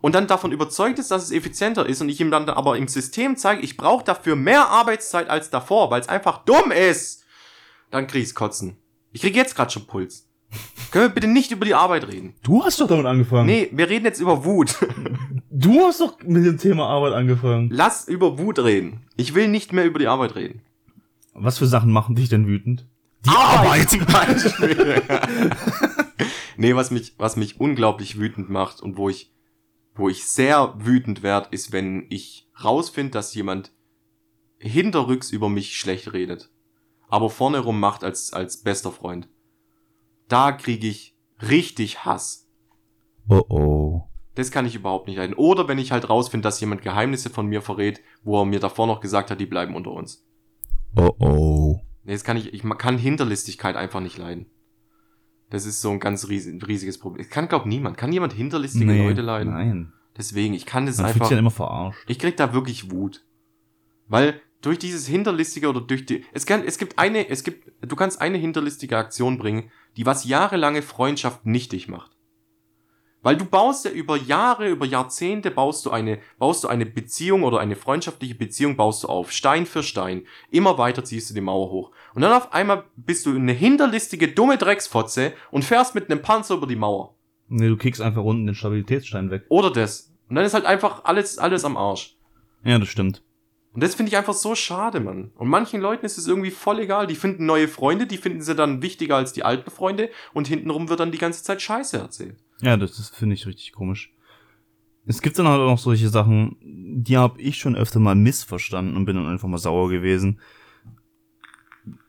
und 0.00 0.14
dann 0.14 0.26
davon 0.26 0.52
überzeugt 0.52 0.98
ist, 0.98 1.10
dass 1.10 1.22
es 1.24 1.30
effizienter 1.30 1.86
ist 1.86 2.00
und 2.00 2.08
ich 2.08 2.20
ihm 2.20 2.30
dann 2.30 2.48
aber 2.48 2.76
im 2.76 2.88
System 2.88 3.36
zeige, 3.36 3.62
ich 3.62 3.76
brauche 3.76 4.04
dafür 4.04 4.34
mehr 4.34 4.68
Arbeitszeit 4.68 5.28
als 5.28 5.50
davor, 5.50 5.90
weil 5.90 6.00
es 6.00 6.08
einfach 6.08 6.38
dumm 6.44 6.72
ist, 6.72 7.24
dann 7.90 8.06
krieg 8.06 8.22
ich's 8.22 8.34
kotzen. 8.34 8.78
Ich 9.12 9.20
krieg 9.20 9.36
jetzt 9.36 9.54
gerade 9.56 9.70
schon 9.70 9.86
Puls. 9.86 10.27
Können 10.90 11.04
wir 11.04 11.14
bitte 11.14 11.26
nicht 11.26 11.50
über 11.50 11.66
die 11.66 11.74
Arbeit 11.74 12.08
reden? 12.08 12.34
Du 12.42 12.64
hast 12.64 12.80
doch 12.80 12.88
damit 12.88 13.06
angefangen. 13.06 13.46
Nee, 13.46 13.68
wir 13.72 13.88
reden 13.88 14.06
jetzt 14.06 14.20
über 14.20 14.44
Wut. 14.44 14.76
Du 15.50 15.80
hast 15.80 16.00
doch 16.00 16.18
mit 16.22 16.46
dem 16.46 16.56
Thema 16.56 16.86
Arbeit 16.86 17.12
angefangen. 17.14 17.68
Lass 17.72 18.06
über 18.08 18.38
Wut 18.38 18.58
reden. 18.60 19.00
Ich 19.16 19.34
will 19.34 19.48
nicht 19.48 19.72
mehr 19.72 19.84
über 19.84 19.98
die 19.98 20.06
Arbeit 20.06 20.34
reden. 20.36 20.62
Was 21.34 21.58
für 21.58 21.66
Sachen 21.66 21.92
machen 21.92 22.14
dich 22.14 22.28
denn 22.28 22.46
wütend? 22.46 22.86
Die 23.24 23.86
zum 23.86 24.06
Beispiel. 24.06 25.02
nee, 26.56 26.74
was 26.74 26.90
mich, 26.90 27.14
was 27.18 27.36
mich 27.36 27.60
unglaublich 27.60 28.18
wütend 28.18 28.48
macht 28.48 28.80
und 28.80 28.96
wo 28.96 29.08
ich, 29.08 29.32
wo 29.94 30.08
ich 30.08 30.24
sehr 30.26 30.74
wütend 30.78 31.22
werde, 31.22 31.48
ist, 31.50 31.72
wenn 31.72 32.06
ich 32.08 32.48
rausfinde, 32.62 33.10
dass 33.10 33.34
jemand 33.34 33.72
hinterrücks 34.58 35.30
über 35.30 35.48
mich 35.48 35.76
schlecht 35.76 36.12
redet, 36.12 36.50
aber 37.08 37.30
vorne 37.30 37.58
rum 37.58 37.78
macht 37.80 38.04
als, 38.04 38.32
als 38.32 38.58
bester 38.62 38.92
Freund. 38.92 39.28
Da 40.28 40.52
kriege 40.52 40.86
ich 40.86 41.16
richtig 41.42 42.04
Hass. 42.04 42.48
Oh 43.28 43.42
oh. 43.48 44.02
Das 44.34 44.50
kann 44.50 44.66
ich 44.66 44.76
überhaupt 44.76 45.08
nicht 45.08 45.16
leiden. 45.16 45.34
Oder 45.34 45.66
wenn 45.66 45.78
ich 45.78 45.90
halt 45.90 46.08
rausfinde, 46.08 46.44
dass 46.44 46.60
jemand 46.60 46.82
Geheimnisse 46.82 47.30
von 47.30 47.46
mir 47.46 47.60
verrät, 47.60 48.00
wo 48.22 48.40
er 48.40 48.44
mir 48.44 48.60
davor 48.60 48.86
noch 48.86 49.00
gesagt 49.00 49.30
hat, 49.30 49.40
die 49.40 49.46
bleiben 49.46 49.74
unter 49.74 49.90
uns. 49.90 50.24
Oh 50.94 51.10
oh. 51.18 51.80
Nee, 52.04 52.12
das 52.12 52.24
kann 52.24 52.36
ich, 52.36 52.54
ich 52.54 52.62
kann 52.78 52.98
Hinterlistigkeit 52.98 53.76
einfach 53.76 54.00
nicht 54.00 54.16
leiden. 54.16 54.46
Das 55.50 55.66
ist 55.66 55.80
so 55.80 55.90
ein 55.90 55.98
ganz 55.98 56.28
riesig, 56.28 56.66
riesiges 56.66 56.98
Problem. 56.98 57.22
Ich 57.22 57.30
kann, 57.30 57.48
glaub 57.48 57.66
niemand. 57.66 57.96
Kann 57.96 58.12
jemand 58.12 58.32
hinterlistige 58.32 58.92
Leute 58.92 59.22
leiden? 59.22 59.52
Nein. 59.52 59.92
Deswegen, 60.16 60.54
ich 60.54 60.66
kann 60.66 60.86
das 60.86 60.98
Man 60.98 61.06
einfach. 61.06 61.28
dann 61.28 61.38
immer 61.38 61.50
verarscht. 61.50 62.08
Ich 62.08 62.18
krieg 62.18 62.36
da 62.36 62.52
wirklich 62.52 62.90
Wut. 62.90 63.24
Weil 64.08 64.40
durch 64.60 64.78
dieses 64.78 65.06
hinterlistige 65.06 65.68
oder 65.68 65.80
durch 65.80 66.06
die 66.06 66.24
es 66.32 66.44
kann 66.44 66.64
es 66.64 66.78
gibt 66.78 66.98
eine 66.98 67.28
es 67.28 67.44
gibt 67.44 67.70
du 67.80 67.94
kannst 67.94 68.20
eine 68.20 68.38
hinterlistige 68.38 68.96
Aktion 68.96 69.38
bringen, 69.38 69.70
die 69.96 70.06
was 70.06 70.24
jahrelange 70.24 70.82
Freundschaft 70.82 71.46
nichtig 71.46 71.88
macht. 71.88 72.18
Weil 73.20 73.36
du 73.36 73.44
baust 73.44 73.84
ja 73.84 73.90
über 73.90 74.16
Jahre, 74.16 74.68
über 74.68 74.86
Jahrzehnte 74.86 75.50
baust 75.50 75.84
du 75.84 75.90
eine 75.90 76.20
baust 76.38 76.62
du 76.62 76.68
eine 76.68 76.86
Beziehung 76.86 77.42
oder 77.42 77.58
eine 77.58 77.74
freundschaftliche 77.74 78.36
Beziehung 78.36 78.76
baust 78.76 79.02
du 79.02 79.08
auf, 79.08 79.32
Stein 79.32 79.66
für 79.66 79.82
Stein. 79.82 80.22
Immer 80.50 80.78
weiter 80.78 81.04
ziehst 81.04 81.28
du 81.30 81.34
die 81.34 81.40
Mauer 81.40 81.70
hoch. 81.70 81.90
Und 82.14 82.22
dann 82.22 82.32
auf 82.32 82.52
einmal 82.52 82.84
bist 82.96 83.26
du 83.26 83.34
eine 83.34 83.52
hinterlistige 83.52 84.28
dumme 84.28 84.56
Drecksfotze 84.56 85.32
und 85.50 85.64
fährst 85.64 85.94
mit 85.94 86.10
einem 86.10 86.22
Panzer 86.22 86.54
über 86.54 86.68
die 86.68 86.76
Mauer. 86.76 87.16
Nee, 87.48 87.68
du 87.68 87.76
kickst 87.76 88.00
einfach 88.00 88.22
unten 88.22 88.46
den 88.46 88.54
Stabilitätsstein 88.54 89.30
weg. 89.30 89.46
Oder 89.48 89.72
das. 89.72 90.12
Und 90.28 90.36
dann 90.36 90.44
ist 90.44 90.54
halt 90.54 90.66
einfach 90.66 91.04
alles 91.04 91.38
alles 91.38 91.64
am 91.64 91.76
Arsch. 91.76 92.16
Ja, 92.62 92.78
das 92.78 92.88
stimmt. 92.88 93.22
Und 93.74 93.82
das 93.82 93.94
finde 93.94 94.10
ich 94.10 94.16
einfach 94.16 94.34
so 94.34 94.54
schade, 94.54 94.98
Mann. 94.98 95.30
Und 95.36 95.48
manchen 95.48 95.80
Leuten 95.80 96.06
ist 96.06 96.18
es 96.18 96.26
irgendwie 96.26 96.50
voll 96.50 96.80
egal. 96.80 97.06
Die 97.06 97.14
finden 97.14 97.46
neue 97.46 97.68
Freunde, 97.68 98.06
die 98.06 98.16
finden 98.16 98.42
sie 98.42 98.54
dann 98.54 98.82
wichtiger 98.82 99.16
als 99.16 99.32
die 99.32 99.44
alten 99.44 99.70
Freunde 99.70 100.10
und 100.32 100.48
hintenrum 100.48 100.88
wird 100.88 101.00
dann 101.00 101.12
die 101.12 101.18
ganze 101.18 101.42
Zeit 101.42 101.62
Scheiße 101.62 101.98
erzählt. 101.98 102.36
Ja, 102.60 102.76
das, 102.76 103.10
finde 103.10 103.34
ich 103.34 103.46
richtig 103.46 103.72
komisch. 103.72 104.12
Es 105.06 105.22
gibt 105.22 105.38
dann 105.38 105.48
halt 105.48 105.60
auch 105.60 105.70
noch 105.70 105.78
solche 105.78 106.08
Sachen, 106.08 106.56
die 106.60 107.16
habe 107.16 107.40
ich 107.40 107.58
schon 107.58 107.76
öfter 107.76 108.00
mal 108.00 108.14
missverstanden 108.14 108.96
und 108.96 109.04
bin 109.04 109.16
dann 109.16 109.26
einfach 109.26 109.48
mal 109.48 109.58
sauer 109.58 109.88
gewesen. 109.88 110.40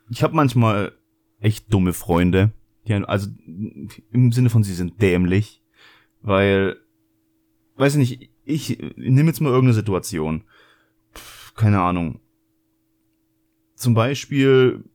Ich 0.09 0.23
habe 0.23 0.35
manchmal 0.35 0.93
echt 1.39 1.71
dumme 1.71 1.93
Freunde, 1.93 2.51
die 2.87 2.93
also 2.93 3.29
im 4.11 4.31
Sinne 4.31 4.49
von 4.49 4.63
sie 4.63 4.73
sind 4.73 5.01
dämlich, 5.01 5.61
weil 6.21 6.77
weiß 7.75 7.95
ich 7.95 7.99
nicht, 7.99 8.31
ich 8.43 8.79
nehme 8.97 9.29
jetzt 9.29 9.39
mal 9.39 9.49
irgendeine 9.49 9.75
Situation. 9.75 10.43
Keine 11.59 11.81
Ahnung. 11.81 12.21
Zum 13.75 13.93
Beispiel, 13.93 14.85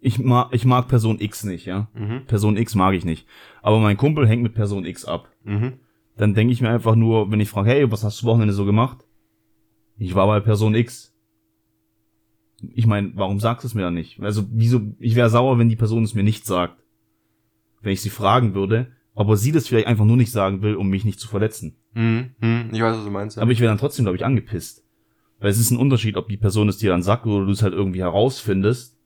ich 0.00 0.20
mag, 0.20 0.50
ich 0.52 0.64
mag 0.64 0.86
Person 0.86 1.20
X 1.20 1.42
nicht, 1.42 1.66
ja. 1.66 1.88
Mhm. 1.94 2.26
Person 2.26 2.56
X 2.56 2.76
mag 2.76 2.94
ich 2.94 3.04
nicht. 3.04 3.26
Aber 3.60 3.80
mein 3.80 3.96
Kumpel 3.96 4.28
hängt 4.28 4.44
mit 4.44 4.54
Person 4.54 4.84
X 4.84 5.04
ab. 5.04 5.28
Mhm. 5.42 5.72
Dann 6.16 6.34
denke 6.34 6.52
ich 6.52 6.60
mir 6.60 6.70
einfach 6.70 6.94
nur, 6.94 7.32
wenn 7.32 7.40
ich 7.40 7.48
frage, 7.48 7.70
hey, 7.70 7.90
was 7.90 8.04
hast 8.04 8.22
du 8.22 8.26
Wochenende 8.26 8.54
so 8.54 8.64
gemacht? 8.64 8.98
Ich 9.98 10.14
war 10.14 10.28
bei 10.28 10.38
Person 10.38 10.76
X. 10.76 11.12
Ich 12.72 12.86
meine, 12.86 13.10
warum 13.16 13.40
sagst 13.40 13.64
du 13.64 13.66
es 13.66 13.74
mir 13.74 13.82
dann 13.82 13.94
nicht? 13.94 14.20
Also, 14.20 14.44
wieso, 14.52 14.80
ich 15.00 15.16
wäre 15.16 15.28
sauer, 15.28 15.58
wenn 15.58 15.68
die 15.68 15.74
Person 15.74 16.04
es 16.04 16.14
mir 16.14 16.22
nicht 16.22 16.46
sagt. 16.46 16.80
Wenn 17.80 17.92
ich 17.92 18.00
sie 18.00 18.10
fragen 18.10 18.54
würde, 18.54 18.92
aber 19.16 19.36
sie 19.36 19.50
das 19.50 19.66
vielleicht 19.66 19.88
einfach 19.88 20.04
nur 20.04 20.16
nicht 20.16 20.30
sagen 20.30 20.62
will, 20.62 20.76
um 20.76 20.88
mich 20.88 21.04
nicht 21.04 21.18
zu 21.18 21.26
verletzen. 21.26 21.74
Mhm. 21.94 22.30
Mhm. 22.38 22.68
Ich 22.70 22.80
weiß, 22.80 22.96
was 22.96 23.04
du 23.04 23.10
meinst. 23.10 23.36
Ja. 23.38 23.42
Aber 23.42 23.50
ich 23.50 23.58
wäre 23.58 23.72
dann 23.72 23.78
trotzdem, 23.78 24.04
glaube 24.04 24.16
ich, 24.16 24.24
angepisst. 24.24 24.84
Weil 25.44 25.50
es 25.50 25.58
ist 25.58 25.70
ein 25.70 25.76
Unterschied, 25.76 26.16
ob 26.16 26.28
die 26.28 26.38
Person 26.38 26.70
es 26.70 26.78
dir 26.78 26.88
dann 26.88 27.02
sagt 27.02 27.26
oder 27.26 27.44
du 27.44 27.52
es 27.52 27.62
halt 27.62 27.74
irgendwie 27.74 28.00
herausfindest, 28.00 28.96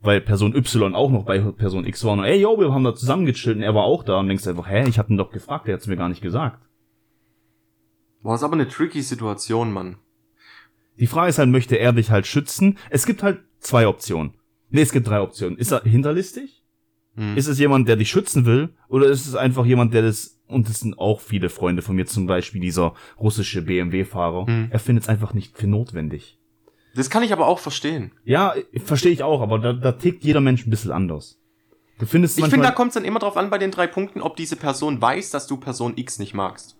weil 0.00 0.22
Person 0.22 0.56
Y 0.56 0.94
auch 0.94 1.10
noch 1.10 1.26
bei 1.26 1.38
Person 1.38 1.84
X 1.84 2.02
war 2.04 2.14
und 2.14 2.24
ey, 2.24 2.40
yo, 2.40 2.58
wir 2.58 2.72
haben 2.72 2.82
da 2.82 2.94
zusammen 2.94 3.26
gechillt 3.26 3.58
und 3.58 3.62
er 3.62 3.74
war 3.74 3.82
auch 3.82 4.02
da 4.02 4.18
und 4.18 4.28
denkst 4.28 4.46
einfach, 4.46 4.66
hä, 4.66 4.88
ich 4.88 4.98
hab 4.98 5.10
ihn 5.10 5.18
doch 5.18 5.30
gefragt, 5.30 5.66
der 5.66 5.74
hat's 5.74 5.86
mir 5.86 5.98
gar 5.98 6.08
nicht 6.08 6.22
gesagt. 6.22 6.66
Boah, 8.22 8.36
ist 8.36 8.42
aber 8.42 8.54
eine 8.54 8.68
tricky 8.68 9.02
Situation, 9.02 9.70
Mann. 9.70 9.98
Die 10.98 11.06
Frage 11.06 11.28
ist 11.28 11.38
halt, 11.38 11.50
möchte 11.50 11.76
er 11.76 11.92
dich 11.92 12.10
halt 12.10 12.26
schützen? 12.26 12.78
Es 12.88 13.04
gibt 13.04 13.22
halt 13.22 13.40
zwei 13.58 13.86
Optionen. 13.86 14.32
Nee, 14.70 14.80
es 14.80 14.92
gibt 14.92 15.08
drei 15.08 15.20
Optionen. 15.20 15.58
Ist 15.58 15.72
er 15.72 15.82
hinterlistig? 15.82 16.61
Mhm. 17.14 17.36
Ist 17.36 17.46
es 17.46 17.58
jemand, 17.58 17.88
der 17.88 17.96
dich 17.96 18.10
schützen 18.10 18.46
will? 18.46 18.70
Oder 18.88 19.06
ist 19.06 19.26
es 19.26 19.34
einfach 19.34 19.66
jemand, 19.66 19.92
der 19.94 20.02
das, 20.02 20.40
und 20.48 20.68
das 20.68 20.80
sind 20.80 20.98
auch 20.98 21.20
viele 21.20 21.50
Freunde 21.50 21.82
von 21.82 21.94
mir, 21.96 22.06
zum 22.06 22.26
Beispiel 22.26 22.60
dieser 22.60 22.94
russische 23.18 23.62
BMW-Fahrer, 23.62 24.48
Mhm. 24.50 24.68
er 24.70 24.78
findet 24.78 25.04
es 25.04 25.08
einfach 25.08 25.34
nicht 25.34 25.56
für 25.56 25.66
notwendig. 25.66 26.38
Das 26.94 27.08
kann 27.10 27.22
ich 27.22 27.32
aber 27.32 27.46
auch 27.46 27.58
verstehen. 27.58 28.12
Ja, 28.24 28.54
verstehe 28.84 29.12
ich 29.12 29.22
auch, 29.22 29.40
aber 29.40 29.58
da, 29.58 29.72
da 29.72 29.92
tickt 29.92 30.24
jeder 30.24 30.40
Mensch 30.40 30.66
ein 30.66 30.70
bisschen 30.70 30.90
anders. 30.92 31.38
Du 31.98 32.06
findest 32.06 32.38
Ich 32.38 32.44
finde, 32.46 32.66
da 32.66 32.72
kommt 32.72 32.88
es 32.88 32.94
dann 32.94 33.04
immer 33.04 33.18
drauf 33.18 33.36
an 33.36 33.48
bei 33.50 33.58
den 33.58 33.70
drei 33.70 33.86
Punkten, 33.86 34.20
ob 34.20 34.36
diese 34.36 34.56
Person 34.56 35.00
weiß, 35.00 35.30
dass 35.30 35.46
du 35.46 35.56
Person 35.56 35.94
X 35.96 36.18
nicht 36.18 36.34
magst. 36.34 36.76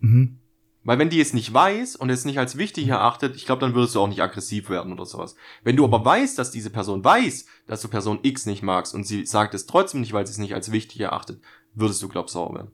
mhm. 0.00 0.38
Weil 0.86 1.00
wenn 1.00 1.10
die 1.10 1.20
es 1.20 1.34
nicht 1.34 1.52
weiß 1.52 1.96
und 1.96 2.10
es 2.10 2.24
nicht 2.24 2.38
als 2.38 2.56
wichtig 2.56 2.86
erachtet, 2.86 3.34
ich 3.34 3.44
glaube, 3.44 3.60
dann 3.60 3.74
würdest 3.74 3.96
du 3.96 4.00
auch 4.00 4.06
nicht 4.08 4.22
aggressiv 4.22 4.70
werden 4.70 4.92
oder 4.92 5.04
sowas. 5.04 5.34
Wenn 5.64 5.76
du 5.76 5.84
aber 5.84 6.04
weißt, 6.04 6.38
dass 6.38 6.52
diese 6.52 6.70
Person 6.70 7.04
weiß, 7.04 7.46
dass 7.66 7.82
du 7.82 7.88
Person 7.88 8.20
X 8.22 8.46
nicht 8.46 8.62
magst 8.62 8.94
und 8.94 9.04
sie 9.04 9.26
sagt 9.26 9.54
es 9.54 9.66
trotzdem 9.66 10.00
nicht, 10.00 10.12
weil 10.12 10.24
sie 10.26 10.30
es 10.30 10.38
nicht 10.38 10.54
als 10.54 10.70
wichtig 10.70 11.00
erachtet, 11.00 11.42
würdest 11.74 12.00
du, 12.02 12.08
glaub, 12.08 12.30
sauer 12.30 12.54
werden. 12.54 12.70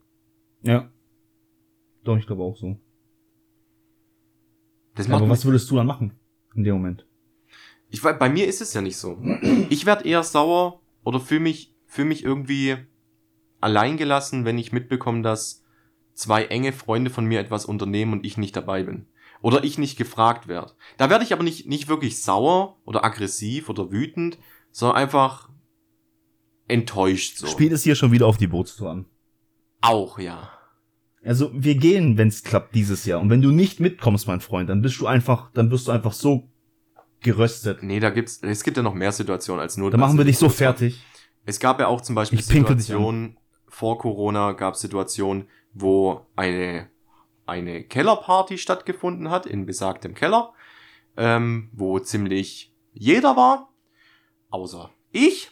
ja. 0.63 0.91
Doch, 2.05 2.17
ich 2.17 2.27
glaube 2.27 2.43
auch 2.43 2.57
so. 2.57 2.81
Das 4.97 5.07
macht 5.07 5.23
Aber 5.23 5.31
was 5.31 5.45
würdest 5.45 5.71
du 5.71 5.77
dann 5.77 5.87
machen 5.87 6.19
in 6.55 6.65
dem 6.65 6.75
Moment? 6.75 7.07
ich 7.93 8.03
weiß, 8.03 8.19
bei 8.19 8.29
mir 8.29 8.47
ist 8.49 8.61
es 8.61 8.75
ja 8.75 8.81
nicht 8.81 8.97
so. 8.97 9.19
Ich 9.71 9.87
werde 9.87 10.09
eher 10.09 10.23
sauer 10.23 10.81
oder 11.05 11.21
fühle 11.21 11.41
mich, 11.41 11.75
fühl 11.87 12.07
mich 12.07 12.25
irgendwie 12.25 12.77
alleingelassen, 13.61 14.45
wenn 14.45 14.59
ich 14.59 14.73
mitbekomme, 14.73 15.23
dass 15.23 15.62
zwei 16.15 16.45
enge 16.45 16.73
Freunde 16.73 17.11
von 17.11 17.25
mir 17.25 17.41
etwas 17.41 17.65
unternehmen 17.65 18.13
und 18.13 18.27
ich 18.27 18.37
nicht 18.37 18.57
dabei 18.57 18.83
bin. 18.83 19.07
Oder 19.41 19.65
ich 19.65 19.77
nicht 19.77 19.97
gefragt 19.97 20.47
werde. 20.47 20.73
Da 20.99 21.11
werde 21.11 21.25
ich 21.25 21.33
aber 21.33 21.43
nicht, 21.43 21.67
nicht 21.67 21.89
wirklich 21.89 22.23
sauer 22.23 22.79
oder 22.85 23.05
aggressiv 23.05 23.69
oder 23.69 23.91
wütend, 23.91 24.39
sondern 24.71 24.97
einfach 24.97 25.49
enttäuscht 26.69 27.39
so. 27.39 27.47
Spielt 27.49 27.73
es 27.73 27.83
hier 27.83 27.97
schon 27.97 28.13
wieder 28.13 28.27
auf 28.27 28.37
die 28.37 28.47
Bootstour 28.47 28.91
an. 28.91 29.07
Auch, 29.81 30.19
ja. 30.19 30.51
Also 31.25 31.51
wir 31.55 31.77
gehen, 31.77 32.19
wenn 32.19 32.29
es 32.29 32.43
klappt 32.43 32.75
dieses 32.75 33.05
Jahr. 33.05 33.21
Und 33.21 33.31
wenn 33.31 33.43
du 33.43 33.51
nicht 33.51 33.81
mitkommst, 33.81 34.27
mein 34.27 34.41
Freund, 34.41 34.71
dann 34.71 34.83
bist 34.83 35.01
du 35.01 35.07
einfach, 35.07 35.51
dann 35.53 35.71
wirst 35.71 35.89
du 35.89 35.93
einfach 35.93 36.13
so 36.13 36.49
geröstet. 37.21 37.83
Nee, 37.83 38.01
da 38.01 38.11
gibt's, 38.11 38.41
es 38.43 38.65
gibt 38.65 38.77
ja 38.77 38.83
noch 38.83 38.95
mehr 38.95 39.13
Situationen 39.13 39.61
als 39.61 39.77
nur 39.77 39.91
Dann 39.91 40.01
machen 40.01 40.19
wir 40.19 40.25
dich 40.25 40.39
so 40.39 40.49
fertig. 40.49 41.01
Es 41.45 41.59
gab 41.59 41.81
ja 41.81 41.87
auch 41.87 42.01
zum 42.01 42.15
Beispiel 42.15 42.43
Situationen, 42.43 43.39
vor 43.69 43.99
Corona 43.99 44.53
gab 44.53 44.75
es 44.75 44.81
Situationen, 44.81 45.49
wo 45.75 46.27
eine, 46.37 46.89
eine 47.47 47.85
Kellerparty 47.85 48.59
stattgefunden 48.59 49.31
hat, 49.31 49.47
in 49.47 49.67
besagtem 49.67 50.15
Keller, 50.15 50.53
ähm, 51.17 51.71
wo 51.73 51.99
ziemlich 51.99 52.75
jeder 52.93 53.37
war, 53.37 53.73
außer 54.51 54.91
ich. 55.11 55.51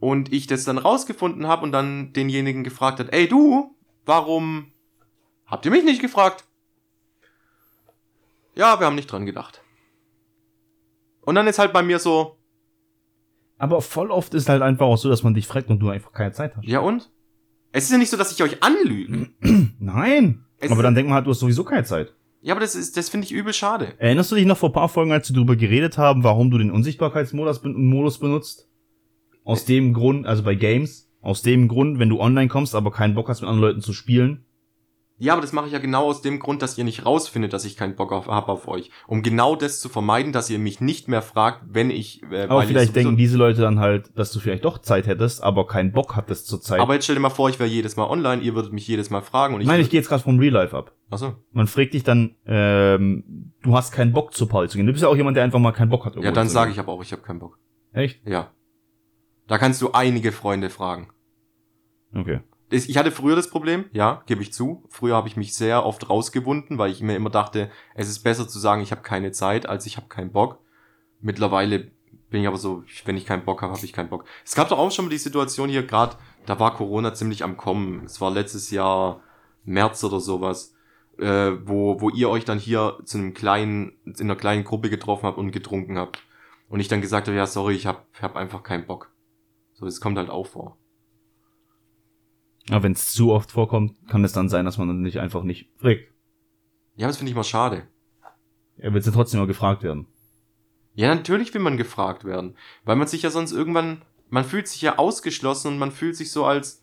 Und 0.00 0.32
ich 0.32 0.46
das 0.46 0.64
dann 0.64 0.76
rausgefunden 0.76 1.46
habe 1.46 1.62
und 1.62 1.72
dann 1.72 2.12
denjenigen 2.12 2.62
gefragt 2.62 2.98
hat, 2.98 3.12
ey 3.14 3.26
du, 3.26 3.74
warum 4.04 4.72
habt 5.46 5.64
ihr 5.64 5.70
mich 5.70 5.84
nicht 5.84 6.02
gefragt? 6.02 6.44
Ja, 8.54 8.78
wir 8.78 8.86
haben 8.86 8.96
nicht 8.96 9.10
dran 9.10 9.24
gedacht. 9.24 9.62
Und 11.22 11.36
dann 11.36 11.46
ist 11.46 11.58
halt 11.58 11.72
bei 11.72 11.82
mir 11.82 11.98
so, 11.98 12.36
Aber 13.56 13.80
voll 13.80 14.10
oft 14.10 14.34
ist 14.34 14.48
halt 14.48 14.60
einfach 14.60 14.84
auch 14.84 14.98
so, 14.98 15.08
dass 15.08 15.22
man 15.22 15.32
dich 15.32 15.46
fragt 15.46 15.70
und 15.70 15.78
du 15.78 15.88
einfach 15.88 16.12
keine 16.12 16.32
Zeit 16.32 16.54
hast. 16.54 16.66
ja 16.66 16.80
und? 16.80 17.10
Es 17.76 17.86
ist 17.86 17.90
ja 17.90 17.98
nicht 17.98 18.10
so, 18.10 18.16
dass 18.16 18.30
ich 18.30 18.40
euch 18.40 18.62
anlüge. 18.62 19.30
Nein. 19.80 20.44
Es 20.58 20.70
aber 20.70 20.84
dann 20.84 20.94
denkt 20.94 21.08
man 21.08 21.16
halt, 21.16 21.26
du 21.26 21.30
hast 21.32 21.40
sowieso 21.40 21.64
keine 21.64 21.82
Zeit. 21.82 22.14
Ja, 22.40 22.54
aber 22.54 22.60
das 22.60 22.76
ist, 22.76 22.96
das 22.96 23.08
finde 23.08 23.26
ich 23.26 23.32
übel 23.32 23.52
schade. 23.52 23.94
Erinnerst 23.98 24.30
du 24.30 24.36
dich 24.36 24.46
noch 24.46 24.56
vor 24.56 24.68
ein 24.68 24.74
paar 24.74 24.88
Folgen, 24.88 25.10
als 25.10 25.28
wir 25.28 25.34
darüber 25.34 25.56
geredet 25.56 25.98
haben, 25.98 26.22
warum 26.22 26.52
du 26.52 26.58
den 26.58 26.70
Unsichtbarkeitsmodus 26.70 27.62
Modus 27.64 28.20
benutzt? 28.20 28.68
Aus 29.42 29.64
dem 29.64 29.92
Grund, 29.92 30.24
also 30.24 30.44
bei 30.44 30.54
Games, 30.54 31.10
aus 31.20 31.42
dem 31.42 31.66
Grund, 31.66 31.98
wenn 31.98 32.10
du 32.10 32.20
online 32.20 32.46
kommst, 32.46 32.76
aber 32.76 32.92
keinen 32.92 33.16
Bock 33.16 33.28
hast, 33.28 33.40
mit 33.40 33.50
anderen 33.50 33.68
Leuten 33.68 33.80
zu 33.80 33.92
spielen. 33.92 34.44
Ja, 35.16 35.32
aber 35.34 35.42
das 35.42 35.52
mache 35.52 35.66
ich 35.66 35.72
ja 35.72 35.78
genau 35.78 36.06
aus 36.06 36.22
dem 36.22 36.40
Grund, 36.40 36.60
dass 36.60 36.76
ihr 36.76 36.82
nicht 36.82 37.06
rausfindet, 37.06 37.52
dass 37.52 37.64
ich 37.64 37.76
keinen 37.76 37.94
Bock 37.94 38.10
auf, 38.10 38.26
hab 38.26 38.48
auf 38.48 38.66
euch. 38.66 38.90
Um 39.06 39.22
genau 39.22 39.54
das 39.54 39.78
zu 39.78 39.88
vermeiden, 39.88 40.32
dass 40.32 40.50
ihr 40.50 40.58
mich 40.58 40.80
nicht 40.80 41.06
mehr 41.06 41.22
fragt, 41.22 41.62
wenn 41.68 41.90
ich. 41.90 42.22
Äh, 42.32 42.46
Aber 42.48 42.62
vielleicht 42.62 42.96
denken 42.96 43.16
diese 43.16 43.36
Leute 43.36 43.60
dann 43.60 43.78
halt, 43.78 44.10
dass 44.18 44.32
du 44.32 44.40
vielleicht 44.40 44.64
doch 44.64 44.78
Zeit 44.78 45.06
hättest, 45.06 45.40
aber 45.42 45.68
keinen 45.68 45.92
Bock 45.92 46.16
hattest 46.16 46.48
zur 46.48 46.60
Zeit. 46.60 46.80
Aber 46.80 46.94
jetzt 46.94 47.04
stell 47.04 47.14
dir 47.14 47.20
mal 47.20 47.30
vor, 47.30 47.48
ich 47.48 47.60
wäre 47.60 47.68
jedes 47.68 47.96
Mal 47.96 48.06
online, 48.06 48.42
ihr 48.42 48.56
würdet 48.56 48.72
mich 48.72 48.88
jedes 48.88 49.10
Mal 49.10 49.20
fragen 49.20 49.54
und 49.54 49.60
ich. 49.60 49.68
Nein, 49.68 49.80
ich 49.80 49.88
gehe 49.88 50.00
jetzt 50.00 50.08
gerade 50.08 50.22
vom 50.22 50.38
Real 50.40 50.52
Life 50.52 50.76
ab. 50.76 50.92
Achso. 51.10 51.34
Man 51.52 51.68
fragt 51.68 51.94
dich 51.94 52.02
dann, 52.02 52.34
ähm, 52.46 53.52
du 53.62 53.76
hast 53.76 53.92
keinen 53.92 54.12
Bock 54.12 54.34
zur 54.34 54.48
Party 54.48 54.68
zu 54.68 54.78
gehen. 54.78 54.86
Du 54.86 54.92
bist 54.92 55.02
ja 55.02 55.08
auch 55.08 55.16
jemand, 55.16 55.36
der 55.36 55.44
einfach 55.44 55.60
mal 55.60 55.72
keinen 55.72 55.90
Bock 55.90 56.06
hat. 56.06 56.16
Ja, 56.16 56.32
dann 56.32 56.48
sage 56.48 56.72
ich 56.72 56.80
aber 56.80 56.90
auch, 56.90 57.02
ich 57.02 57.12
habe 57.12 57.22
keinen 57.22 57.38
Bock. 57.38 57.58
Echt? 57.92 58.26
Ja. 58.26 58.50
Da 59.46 59.58
kannst 59.58 59.80
du 59.80 59.92
einige 59.92 60.32
Freunde 60.32 60.70
fragen. 60.70 61.08
Okay. 62.12 62.40
Ich 62.74 62.96
hatte 62.96 63.12
früher 63.12 63.36
das 63.36 63.50
Problem, 63.50 63.84
ja, 63.92 64.22
gebe 64.26 64.42
ich 64.42 64.52
zu. 64.52 64.82
Früher 64.88 65.14
habe 65.14 65.28
ich 65.28 65.36
mich 65.36 65.54
sehr 65.54 65.86
oft 65.86 66.10
rausgewunden, 66.10 66.76
weil 66.76 66.90
ich 66.90 67.00
mir 67.02 67.14
immer 67.14 67.30
dachte, 67.30 67.70
es 67.94 68.08
ist 68.08 68.20
besser 68.20 68.48
zu 68.48 68.58
sagen, 68.58 68.82
ich 68.82 68.90
habe 68.90 69.02
keine 69.02 69.30
Zeit, 69.30 69.66
als 69.66 69.86
ich 69.86 69.96
habe 69.96 70.08
keinen 70.08 70.32
Bock. 70.32 70.58
Mittlerweile 71.20 71.92
bin 72.30 72.42
ich 72.42 72.48
aber 72.48 72.56
so, 72.56 72.82
wenn 73.04 73.16
ich 73.16 73.26
keinen 73.26 73.44
Bock 73.44 73.62
habe, 73.62 73.72
habe 73.72 73.84
ich 73.84 73.92
keinen 73.92 74.08
Bock. 74.08 74.24
Es 74.44 74.56
gab 74.56 74.68
doch 74.68 74.78
auch 74.78 74.90
schon 74.90 75.04
mal 75.04 75.10
die 75.10 75.18
Situation 75.18 75.68
hier 75.68 75.86
gerade, 75.86 76.16
da 76.46 76.58
war 76.58 76.74
Corona 76.74 77.14
ziemlich 77.14 77.44
am 77.44 77.56
Kommen. 77.56 78.04
Es 78.06 78.20
war 78.20 78.32
letztes 78.32 78.72
Jahr 78.72 79.20
März 79.64 80.02
oder 80.02 80.18
sowas, 80.18 80.74
äh, 81.18 81.52
wo, 81.64 82.00
wo 82.00 82.10
ihr 82.10 82.28
euch 82.28 82.44
dann 82.44 82.58
hier 82.58 82.98
zu 83.04 83.18
einem 83.18 83.34
kleinen, 83.34 83.92
in 84.04 84.22
einer 84.22 84.36
kleinen 84.36 84.64
Gruppe 84.64 84.90
getroffen 84.90 85.26
habt 85.26 85.38
und 85.38 85.52
getrunken 85.52 85.96
habt. 85.96 86.22
Und 86.68 86.80
ich 86.80 86.88
dann 86.88 87.00
gesagt 87.00 87.28
habe, 87.28 87.36
ja, 87.36 87.46
sorry, 87.46 87.74
ich 87.74 87.86
habe 87.86 88.00
hab 88.20 88.34
einfach 88.34 88.64
keinen 88.64 88.86
Bock. 88.86 89.12
So, 89.74 89.84
das 89.84 90.00
kommt 90.00 90.18
halt 90.18 90.30
auch 90.30 90.46
vor. 90.46 90.76
Aber 92.70 92.82
wenn 92.82 92.92
es 92.92 93.12
zu 93.12 93.32
oft 93.32 93.52
vorkommt, 93.52 93.94
kann 94.08 94.24
es 94.24 94.32
dann 94.32 94.48
sein, 94.48 94.64
dass 94.64 94.78
man 94.78 94.88
dann 94.88 95.02
nicht 95.02 95.20
einfach 95.20 95.42
nicht 95.42 95.68
fragt. 95.76 96.08
Ja, 96.96 97.06
das 97.06 97.16
finde 97.18 97.30
ich 97.30 97.36
mal 97.36 97.44
schade. 97.44 97.86
Er 98.76 98.94
wird 98.94 99.04
ja 99.04 99.12
trotzdem 99.12 99.40
mal 99.40 99.46
gefragt 99.46 99.82
werden. 99.82 100.06
Ja, 100.94 101.14
natürlich 101.14 101.52
will 101.52 101.60
man 101.60 101.76
gefragt 101.76 102.24
werden. 102.24 102.56
Weil 102.84 102.96
man 102.96 103.08
sich 103.08 103.22
ja 103.22 103.30
sonst 103.30 103.52
irgendwann, 103.52 104.02
man 104.30 104.44
fühlt 104.44 104.68
sich 104.68 104.80
ja 104.80 104.98
ausgeschlossen 104.98 105.68
und 105.68 105.78
man 105.78 105.90
fühlt 105.90 106.16
sich 106.16 106.30
so 106.30 106.44
als, 106.44 106.82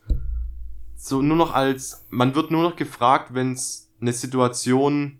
so 0.95 1.21
nur 1.21 1.38
noch 1.38 1.53
als, 1.53 2.05
man 2.09 2.36
wird 2.36 2.51
nur 2.51 2.63
noch 2.63 2.75
gefragt, 2.75 3.34
wenn 3.34 3.53
es 3.53 3.91
eine 3.99 4.13
Situation 4.13 5.19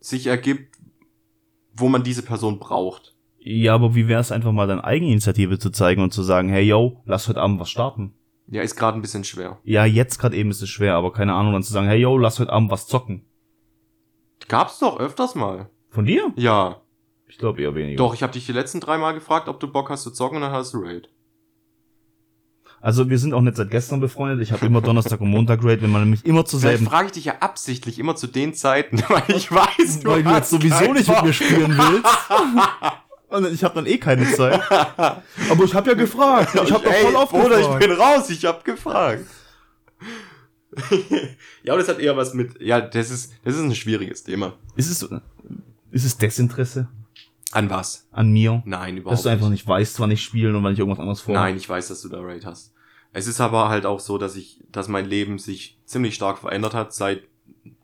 sich 0.00 0.26
ergibt, 0.26 0.76
wo 1.74 1.88
man 1.88 2.02
diese 2.02 2.22
Person 2.22 2.58
braucht. 2.58 3.14
Ja, 3.38 3.74
aber 3.74 3.94
wie 3.94 4.06
wäre 4.06 4.20
es 4.20 4.32
einfach 4.32 4.52
mal 4.52 4.66
deine 4.66 4.84
Eigeninitiative 4.84 5.58
zu 5.58 5.70
zeigen 5.70 6.02
und 6.02 6.12
zu 6.12 6.22
sagen, 6.22 6.50
hey 6.50 6.62
yo, 6.62 7.02
lass 7.06 7.28
heute 7.28 7.40
Abend 7.40 7.58
was 7.58 7.70
starten? 7.70 8.14
Ja, 8.50 8.62
ist 8.62 8.76
gerade 8.76 8.98
ein 8.98 9.02
bisschen 9.02 9.22
schwer. 9.24 9.58
Ja, 9.62 9.84
jetzt 9.84 10.18
gerade 10.18 10.36
eben 10.36 10.50
ist 10.50 10.60
es 10.60 10.68
schwer, 10.68 10.94
aber 10.94 11.12
keine 11.12 11.34
Ahnung, 11.34 11.52
dann 11.52 11.62
zu 11.62 11.72
sagen, 11.72 11.86
hey 11.86 12.00
yo, 12.00 12.18
lass 12.18 12.40
heute 12.40 12.52
Abend 12.52 12.70
was 12.70 12.88
zocken. 12.88 13.24
Gab's 14.48 14.80
doch 14.80 14.98
öfters 14.98 15.36
mal. 15.36 15.70
Von 15.88 16.04
dir? 16.04 16.32
Ja. 16.34 16.80
Ich 17.28 17.38
glaube 17.38 17.62
eher 17.62 17.76
weniger. 17.76 17.96
Doch, 17.96 18.12
ich 18.12 18.24
habe 18.24 18.32
dich 18.32 18.46
die 18.46 18.52
letzten 18.52 18.80
drei 18.80 18.98
Mal 18.98 19.12
gefragt, 19.12 19.48
ob 19.48 19.60
du 19.60 19.68
Bock 19.68 19.88
hast 19.88 20.02
zu 20.02 20.10
zocken 20.10 20.36
und 20.36 20.42
dann 20.42 20.52
hast 20.52 20.74
du 20.74 20.78
Raid. 20.78 21.08
Also 22.80 23.08
wir 23.08 23.18
sind 23.18 23.34
auch 23.34 23.42
nicht 23.42 23.56
seit 23.56 23.70
gestern 23.70 24.00
befreundet. 24.00 24.40
Ich 24.40 24.52
habe 24.52 24.66
immer 24.66 24.80
Donnerstag 24.80 25.20
und 25.20 25.30
Montag 25.30 25.62
Raid, 25.62 25.82
wenn 25.82 25.90
man 25.90 26.02
nämlich 26.02 26.24
immer 26.24 26.44
zur 26.44 26.58
selben 26.58 26.86
frage 26.86 27.06
ich 27.06 27.12
dich 27.12 27.26
ja 27.26 27.34
absichtlich 27.40 27.98
immer 27.98 28.16
zu 28.16 28.26
den 28.26 28.54
Zeiten, 28.54 29.00
weil 29.08 29.22
ich 29.28 29.52
weiß, 29.52 30.00
du 30.00 30.10
weil 30.10 30.22
du 30.24 30.30
hast 30.30 30.50
jetzt 30.50 30.50
sowieso 30.50 30.92
nicht 30.92 31.08
mit 31.08 31.22
mir 31.22 31.32
spielen 31.32 31.78
willst. 31.78 32.08
Und 33.30 33.46
ich 33.52 33.62
habe 33.62 33.74
dann 33.76 33.86
eh 33.86 33.98
keine 33.98 34.30
Zeit. 34.32 34.60
Aber 34.70 35.64
ich 35.64 35.74
habe 35.74 35.90
ja 35.90 35.94
gefragt. 35.94 36.50
Ich 36.54 36.72
habe 36.72 36.84
doch 36.84 36.92
voll 36.92 37.14
oft 37.14 37.32
Bruder, 37.32 37.60
ich 37.60 37.86
bin 37.86 37.92
raus, 37.92 38.28
ich 38.28 38.44
hab 38.44 38.64
gefragt. 38.64 39.24
ja, 41.62 41.72
und 41.72 41.80
das 41.80 41.88
hat 41.88 41.98
eher 41.98 42.16
was 42.16 42.34
mit, 42.34 42.60
ja, 42.60 42.80
das 42.80 43.10
ist, 43.10 43.32
das 43.44 43.56
ist 43.56 43.60
ein 43.60 43.74
schwieriges 43.74 44.22
Thema. 44.22 44.54
Ist 44.76 44.90
es, 44.90 45.02
ist 45.90 46.04
es 46.04 46.16
Desinteresse 46.16 46.88
An 47.52 47.68
was? 47.70 48.06
an 48.12 48.30
mir? 48.30 48.62
Nein, 48.64 48.96
überhaupt 48.96 49.14
Dass 49.14 49.24
du 49.24 49.28
einfach 49.30 49.48
nicht 49.48 49.66
weißt, 49.66 49.98
wann 50.00 50.10
ich 50.12 50.22
spiele 50.22 50.56
und 50.56 50.62
wann 50.62 50.72
ich 50.72 50.78
irgendwas 50.78 51.00
anderes 51.00 51.20
vor. 51.20 51.34
Nein, 51.34 51.56
ich 51.56 51.68
weiß, 51.68 51.88
dass 51.88 52.02
du 52.02 52.08
da 52.08 52.20
Raid 52.20 52.46
hast. 52.46 52.72
Es 53.12 53.26
ist 53.26 53.40
aber 53.40 53.68
halt 53.68 53.86
auch 53.86 53.98
so, 53.98 54.18
dass 54.18 54.36
ich, 54.36 54.60
dass 54.70 54.86
mein 54.86 55.06
Leben 55.06 55.38
sich 55.38 55.78
ziemlich 55.84 56.14
stark 56.14 56.38
verändert 56.38 56.74
hat 56.74 56.94
seit 56.94 57.22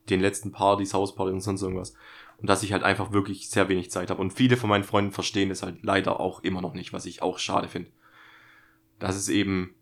den 0.08 0.20
letzten 0.20 0.52
Partys, 0.52 0.94
Hauspartys 0.94 1.34
und 1.34 1.40
sonst 1.40 1.62
irgendwas. 1.62 1.94
Und 2.38 2.50
dass 2.50 2.62
ich 2.62 2.72
halt 2.72 2.82
einfach 2.82 3.12
wirklich 3.12 3.48
sehr 3.48 3.68
wenig 3.68 3.90
Zeit 3.90 4.10
habe. 4.10 4.20
Und 4.20 4.32
viele 4.32 4.56
von 4.56 4.68
meinen 4.68 4.84
Freunden 4.84 5.10
verstehen 5.12 5.50
es 5.50 5.62
halt 5.62 5.82
leider 5.82 6.20
auch 6.20 6.42
immer 6.44 6.60
noch 6.60 6.74
nicht, 6.74 6.92
was 6.92 7.06
ich 7.06 7.22
auch 7.22 7.38
schade 7.38 7.68
finde. 7.68 7.90
Das 8.98 9.16
ist 9.16 9.28
eben, 9.28 9.74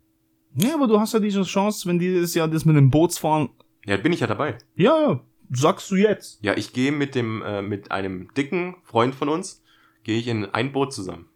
Ja, 0.55 0.75
aber 0.75 0.87
du 0.87 1.01
hast 1.01 1.15
ja 1.15 1.21
diese 1.21 1.43
Chance, 1.43 1.89
wenn 1.89 1.99
dieses 1.99 2.35
Jahr 2.35 2.47
das 2.49 2.65
mit 2.65 2.77
dem 2.77 2.91
Bootsfahren. 2.91 3.49
ja, 3.87 3.97
bin 3.97 4.13
ich 4.13 4.21
ja 4.21 4.27
dabei. 4.29 4.59
Ja, 4.77 5.01
ja, 5.01 5.21
sagst 5.51 5.91
du 5.91 5.97
jetzt. 5.97 6.43
Ja, 6.43 6.57
ich 6.57 6.73
gehe 6.73 6.93
mit 6.93 7.15
dem, 7.15 7.43
äh, 7.43 7.61
mit 7.63 7.91
einem 7.91 8.33
dicken 8.37 8.77
Freund 8.85 9.15
von 9.15 9.29
uns, 9.29 9.63
gehe 10.05 10.19
ich 10.19 10.29
in 10.29 10.45
ein 10.47 10.73
Boot 10.73 10.93
zusammen. 10.93 11.27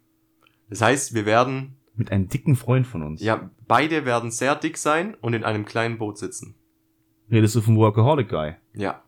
Das 0.69 0.81
heißt, 0.81 1.13
wir 1.15 1.25
werden, 1.25 1.75
Mit 1.95 2.11
einem 2.11 2.29
dicken 2.29 2.55
Freund 2.55 2.87
von 2.87 3.03
uns. 3.03 3.21
ja, 3.21 3.49
beide 3.67 4.05
werden 4.05 4.31
sehr 4.31 4.55
dick 4.55 4.77
sein 4.77 5.15
und 5.21 5.33
in 5.33 5.43
einem 5.43 5.65
kleinen 5.65 5.97
Boot 5.97 6.17
sitzen. 6.17 6.55
Redest 7.29 7.55
du 7.55 7.61
vom 7.61 7.75
Workaholic 7.77 8.29
Guy? 8.29 8.55
Ja. 8.73 9.03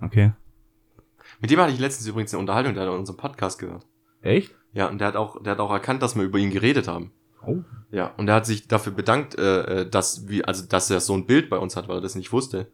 Okay. 0.00 0.32
Mit 1.44 1.50
dem 1.50 1.60
hatte 1.60 1.74
ich 1.74 1.78
letztens 1.78 2.06
übrigens 2.06 2.32
eine 2.32 2.40
Unterhaltung, 2.40 2.72
der 2.72 2.84
hat 2.84 2.90
unseren 2.90 3.18
Podcast 3.18 3.58
gehört. 3.58 3.84
Echt? 4.22 4.54
Ja, 4.72 4.88
und 4.88 4.98
der 4.98 5.08
hat 5.08 5.14
auch, 5.14 5.42
der 5.42 5.50
hat 5.50 5.60
auch 5.60 5.70
erkannt, 5.70 6.00
dass 6.00 6.16
wir 6.16 6.22
über 6.22 6.38
ihn 6.38 6.48
geredet 6.48 6.88
haben. 6.88 7.12
Oh. 7.46 7.58
Ja, 7.90 8.14
und 8.16 8.28
er 8.28 8.36
hat 8.36 8.46
sich 8.46 8.66
dafür 8.66 8.94
bedankt, 8.94 9.38
äh, 9.38 9.82
äh, 9.82 9.90
dass 9.90 10.26
wie, 10.26 10.42
also 10.42 10.64
dass 10.66 10.88
er 10.88 11.00
so 11.00 11.12
ein 11.12 11.26
Bild 11.26 11.50
bei 11.50 11.58
uns 11.58 11.76
hat, 11.76 11.86
weil 11.86 11.98
er 11.98 12.00
das 12.00 12.14
nicht 12.14 12.32
wusste. 12.32 12.68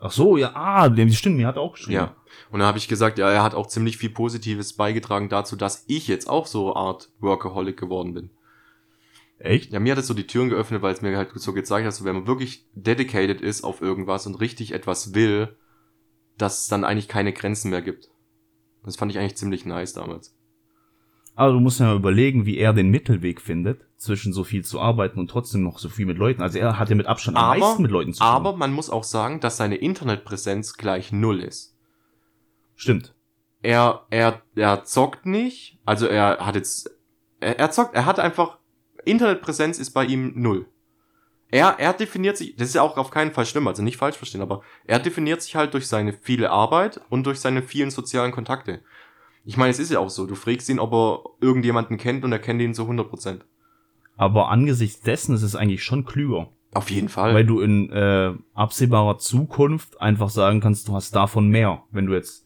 Ach 0.00 0.10
so, 0.10 0.36
ja, 0.36 0.50
ah, 0.56 0.88
dem 0.88 1.08
stimmt, 1.12 1.36
mir 1.36 1.46
hat 1.46 1.54
er 1.54 1.62
auch 1.62 1.74
geschrieben. 1.74 1.94
Ja. 1.94 2.16
Und 2.50 2.58
da 2.58 2.66
habe 2.66 2.78
ich 2.78 2.88
gesagt, 2.88 3.20
ja, 3.20 3.30
er 3.30 3.44
hat 3.44 3.54
auch 3.54 3.68
ziemlich 3.68 3.98
viel 3.98 4.10
Positives 4.10 4.72
beigetragen 4.72 5.28
dazu, 5.28 5.54
dass 5.54 5.84
ich 5.86 6.08
jetzt 6.08 6.28
auch 6.28 6.46
so 6.48 6.74
eine 6.74 6.74
Art 6.74 7.10
Workaholic 7.20 7.76
geworden 7.76 8.14
bin. 8.14 8.30
Echt? 9.38 9.70
Ja, 9.72 9.78
mir 9.78 9.92
hat 9.92 9.98
es 10.00 10.08
so 10.08 10.14
die 10.14 10.26
Türen 10.26 10.48
geöffnet, 10.48 10.82
weil 10.82 10.92
es 10.92 11.02
mir 11.02 11.16
halt 11.16 11.30
so 11.34 11.52
gezeigt 11.52 11.86
hat, 11.86 11.94
so, 11.94 12.04
wenn 12.04 12.16
man 12.16 12.26
wirklich 12.26 12.64
dedicated 12.74 13.40
ist 13.40 13.62
auf 13.62 13.80
irgendwas 13.80 14.26
und 14.26 14.40
richtig 14.40 14.72
etwas 14.72 15.14
will, 15.14 15.56
dass 16.38 16.62
es 16.62 16.68
dann 16.68 16.84
eigentlich 16.84 17.08
keine 17.08 17.32
Grenzen 17.32 17.70
mehr 17.70 17.82
gibt. 17.82 18.08
Das 18.84 18.96
fand 18.96 19.10
ich 19.12 19.18
eigentlich 19.18 19.36
ziemlich 19.36 19.66
nice 19.66 19.92
damals. 19.92 20.34
Aber 21.34 21.52
du 21.52 21.60
musst 21.60 21.78
ja 21.78 21.86
mal 21.86 21.96
überlegen, 21.96 22.46
wie 22.46 22.58
er 22.58 22.72
den 22.72 22.88
Mittelweg 22.90 23.40
findet, 23.40 23.82
zwischen 23.96 24.32
so 24.32 24.42
viel 24.44 24.64
zu 24.64 24.80
arbeiten 24.80 25.20
und 25.20 25.28
trotzdem 25.30 25.62
noch 25.62 25.78
so 25.78 25.88
viel 25.88 26.06
mit 26.06 26.18
Leuten. 26.18 26.42
Also 26.42 26.58
er 26.58 26.78
hat 26.78 26.88
ja 26.88 26.96
mit 26.96 27.06
Abstand 27.06 27.36
am 27.36 27.44
Aber- 27.44 27.58
meisten 27.60 27.82
mit 27.82 27.90
Leuten 27.90 28.12
zu 28.12 28.20
tun. 28.20 28.26
Aber 28.28 28.56
man 28.56 28.72
muss 28.72 28.90
auch 28.90 29.04
sagen, 29.04 29.38
dass 29.40 29.56
seine 29.56 29.76
Internetpräsenz 29.76 30.74
gleich 30.74 31.12
null 31.12 31.40
ist. 31.40 31.76
Stimmt. 32.74 33.14
Er, 33.62 34.06
er, 34.10 34.42
er 34.54 34.84
zockt 34.84 35.26
nicht, 35.26 35.78
also 35.84 36.06
er 36.06 36.38
hat 36.46 36.54
jetzt, 36.54 36.90
er, 37.40 37.58
er 37.58 37.70
zockt, 37.72 37.94
er 37.94 38.06
hat 38.06 38.20
einfach, 38.20 38.58
Internetpräsenz 39.04 39.78
ist 39.78 39.90
bei 39.90 40.04
ihm 40.04 40.32
null. 40.36 40.66
Er, 41.50 41.76
er 41.78 41.94
definiert 41.94 42.36
sich, 42.36 42.56
das 42.56 42.68
ist 42.68 42.74
ja 42.74 42.82
auch 42.82 42.96
auf 42.98 43.10
keinen 43.10 43.32
Fall 43.32 43.46
schlimm, 43.46 43.66
also 43.68 43.82
nicht 43.82 43.96
falsch 43.96 44.16
verstehen, 44.16 44.42
aber 44.42 44.62
er 44.84 44.98
definiert 44.98 45.40
sich 45.40 45.56
halt 45.56 45.72
durch 45.72 45.86
seine 45.86 46.12
viele 46.12 46.50
Arbeit 46.50 47.00
und 47.08 47.24
durch 47.26 47.40
seine 47.40 47.62
vielen 47.62 47.90
sozialen 47.90 48.32
Kontakte. 48.32 48.80
Ich 49.44 49.56
meine, 49.56 49.70
es 49.70 49.78
ist 49.78 49.90
ja 49.90 49.98
auch 49.98 50.10
so, 50.10 50.26
du 50.26 50.34
fragst 50.34 50.68
ihn, 50.68 50.78
ob 50.78 50.92
er 50.92 51.20
irgendjemanden 51.40 51.96
kennt 51.96 52.22
und 52.24 52.32
er 52.32 52.38
kennt 52.38 52.60
ihn 52.60 52.74
zu 52.74 52.82
100%. 52.82 53.40
Aber 54.16 54.50
angesichts 54.50 55.00
dessen 55.00 55.34
ist 55.34 55.42
es 55.42 55.56
eigentlich 55.56 55.82
schon 55.84 56.04
klüger. 56.04 56.48
Auf 56.74 56.90
jeden 56.90 57.08
Fall. 57.08 57.32
Weil 57.34 57.46
du 57.46 57.60
in 57.60 57.90
äh, 57.90 58.34
absehbarer 58.52 59.16
Zukunft 59.16 60.02
einfach 60.02 60.28
sagen 60.28 60.60
kannst, 60.60 60.88
du 60.88 60.92
hast 60.94 61.16
davon 61.16 61.48
mehr. 61.48 61.82
Wenn 61.90 62.04
du 62.06 62.14
jetzt, 62.14 62.44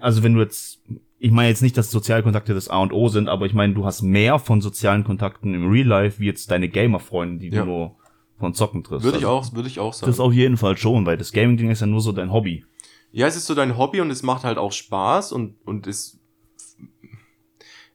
also 0.00 0.22
wenn 0.22 0.34
du 0.34 0.40
jetzt, 0.40 0.82
ich 1.18 1.30
meine 1.30 1.48
jetzt 1.48 1.62
nicht, 1.62 1.78
dass 1.78 1.90
Sozialkontakte 1.90 2.52
das 2.52 2.68
A 2.68 2.78
und 2.78 2.92
O 2.92 3.08
sind, 3.08 3.28
aber 3.30 3.46
ich 3.46 3.54
meine, 3.54 3.72
du 3.72 3.86
hast 3.86 4.02
mehr 4.02 4.38
von 4.38 4.60
sozialen 4.60 5.04
Kontakten 5.04 5.54
im 5.54 5.70
Real 5.70 5.86
Life, 5.86 6.20
wie 6.20 6.26
jetzt 6.26 6.50
deine 6.50 6.68
Gamer-Freunde, 6.68 7.38
die 7.38 7.48
Ja. 7.48 7.62
du 7.62 7.68
nur 7.68 7.96
von 8.38 8.54
Zocken 8.54 8.84
triffst. 8.84 9.04
würde 9.04 9.18
ich 9.18 9.24
Also, 9.26 9.36
auch, 9.50 9.54
würde 9.54 9.68
ich 9.68 9.80
auch 9.80 9.92
sagen. 9.92 10.10
Das 10.10 10.20
auf 10.20 10.32
jeden 10.32 10.56
Fall 10.56 10.76
schon, 10.76 11.04
weil 11.06 11.16
das 11.16 11.32
Gaming-Ding 11.32 11.70
ist 11.70 11.80
ja 11.80 11.86
nur 11.86 12.00
so 12.00 12.12
dein 12.12 12.32
Hobby. 12.32 12.64
Ja, 13.10 13.26
es 13.26 13.36
ist 13.36 13.46
so 13.46 13.54
dein 13.54 13.76
Hobby 13.78 14.00
und 14.00 14.10
es 14.10 14.22
macht 14.22 14.44
halt 14.44 14.58
auch 14.58 14.72
Spaß 14.72 15.32
und, 15.32 15.56
und 15.64 15.86
ist. 15.86 16.20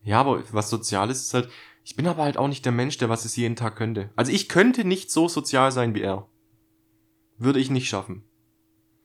Ja, 0.03 0.19
aber 0.19 0.43
was 0.51 0.69
Soziales 0.69 1.21
ist 1.21 1.33
halt. 1.33 1.49
Ich 1.85 1.95
bin 1.95 2.07
aber 2.07 2.23
halt 2.23 2.37
auch 2.37 2.47
nicht 2.47 2.63
der 2.65 2.71
Mensch, 2.71 2.97
der 2.97 3.09
was 3.09 3.25
es 3.25 3.35
jeden 3.35 3.55
Tag 3.55 3.75
könnte. 3.75 4.09
Also 4.15 4.31
ich 4.31 4.47
könnte 4.49 4.85
nicht 4.85 5.11
so 5.11 5.27
sozial 5.27 5.71
sein 5.71 5.93
wie 5.95 6.01
er. 6.01 6.27
Würde 7.37 7.59
ich 7.59 7.69
nicht 7.69 7.89
schaffen. 7.89 8.23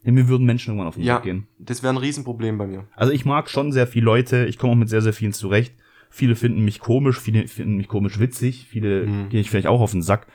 Ja, 0.05 0.13
mir 0.13 0.29
würden 0.29 0.47
Menschen 0.47 0.71
irgendwann 0.71 0.87
auf 0.89 0.95
den 0.95 1.03
Ja. 1.05 1.15
Sack 1.17 1.25
gehen. 1.25 1.49
Das 1.59 1.83
wäre 1.83 1.93
ein 1.93 1.97
Riesenproblem 1.97 2.57
bei 2.57 2.67
mir. 2.69 2.87
Also 2.95 3.13
ich 3.13 3.25
mag 3.25 3.51
schon 3.51 3.73
sehr 3.73 3.87
viele 3.89 4.05
Leute, 4.05 4.47
ich 4.47 4.59
komme 4.59 4.73
auch 4.75 4.77
mit 4.77 4.89
sehr, 4.89 5.03
sehr 5.03 5.13
vielen 5.13 5.33
zurecht. 5.33 5.75
Viele 6.11 6.37
finden 6.37 6.65
mich 6.65 6.79
komisch, 6.79 7.19
viele 7.21 7.49
finden 7.49 7.77
mich 7.77 7.89
komisch 7.89 8.19
witzig, 8.21 8.67
viele 8.69 9.07
Mhm. 9.07 9.29
gehe 9.29 9.41
ich 9.41 9.51
vielleicht 9.51 9.67
auch 9.67 9.81
auf 9.81 9.91
den 9.91 10.03
Sack. 10.03 10.27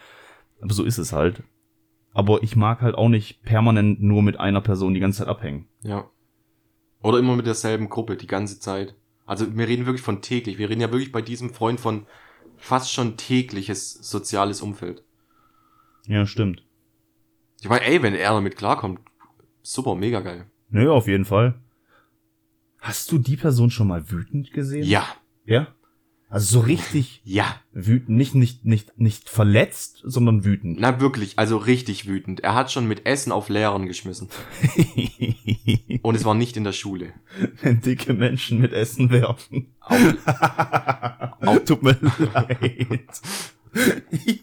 Aber 0.63 0.73
so 0.73 0.85
ist 0.85 0.97
es 0.97 1.11
halt. 1.11 1.43
Aber 2.13 2.41
ich 2.41 2.55
mag 2.55 2.79
halt 2.81 2.95
auch 2.95 3.09
nicht 3.09 3.43
permanent 3.43 4.01
nur 4.01 4.23
mit 4.23 4.39
einer 4.39 4.61
Person 4.61 4.93
die 4.93 5.01
ganze 5.01 5.19
Zeit 5.19 5.27
abhängen. 5.27 5.67
Ja. 5.81 6.09
Oder 7.01 7.19
immer 7.19 7.35
mit 7.35 7.45
derselben 7.45 7.89
Gruppe, 7.89 8.15
die 8.15 8.27
ganze 8.27 8.61
Zeit. 8.61 8.95
Also 9.25 9.57
wir 9.57 9.67
reden 9.67 9.85
wirklich 9.85 10.01
von 10.01 10.21
täglich. 10.21 10.57
Wir 10.57 10.69
reden 10.69 10.79
ja 10.79 10.89
wirklich 10.89 11.11
bei 11.11 11.21
diesem 11.21 11.49
Freund 11.49 11.81
von 11.81 12.05
fast 12.55 12.93
schon 12.93 13.17
tägliches 13.17 13.91
soziales 13.93 14.61
Umfeld. 14.61 15.03
Ja, 16.05 16.25
stimmt. 16.25 16.65
Ich 17.59 17.67
meine, 17.67 17.83
ey, 17.83 18.01
wenn 18.01 18.15
er 18.15 18.31
damit 18.31 18.55
klarkommt, 18.55 19.01
super, 19.63 19.95
mega 19.95 20.21
geil. 20.21 20.45
Nö, 20.69 20.89
auf 20.89 21.07
jeden 21.07 21.25
Fall. 21.25 21.59
Hast 22.79 23.11
du 23.11 23.17
die 23.17 23.35
Person 23.35 23.69
schon 23.69 23.89
mal 23.89 24.09
wütend 24.09 24.53
gesehen? 24.53 24.85
Ja, 24.85 25.05
Ja? 25.45 25.67
Also 26.33 26.61
so 26.61 26.65
richtig 26.65 27.21
ja. 27.25 27.61
wütend, 27.73 28.17
nicht, 28.17 28.33
nicht, 28.33 28.65
nicht, 28.65 28.99
nicht 28.99 29.29
verletzt, 29.29 30.01
sondern 30.03 30.43
wütend. 30.43 30.79
Na 30.79 30.99
wirklich, 30.99 31.37
also 31.37 31.57
richtig 31.57 32.07
wütend. 32.07 32.39
Er 32.39 32.55
hat 32.55 32.71
schon 32.71 32.87
mit 32.87 33.05
Essen 33.05 33.31
auf 33.31 33.49
Lehrern 33.49 33.85
geschmissen. 33.85 34.29
Und 36.01 36.15
es 36.15 36.25
war 36.25 36.33
nicht 36.33 36.57
in 36.57 36.63
der 36.63 36.71
Schule. 36.71 37.13
Wenn 37.61 37.81
dicke 37.81 38.15
Menschen 38.15 38.59
mit 38.59 38.73
Essen 38.73 39.11
werfen. 39.11 39.75
Au. 39.79 41.59
Tut 41.65 41.83
mir 41.83 41.99
leid. 42.01 43.21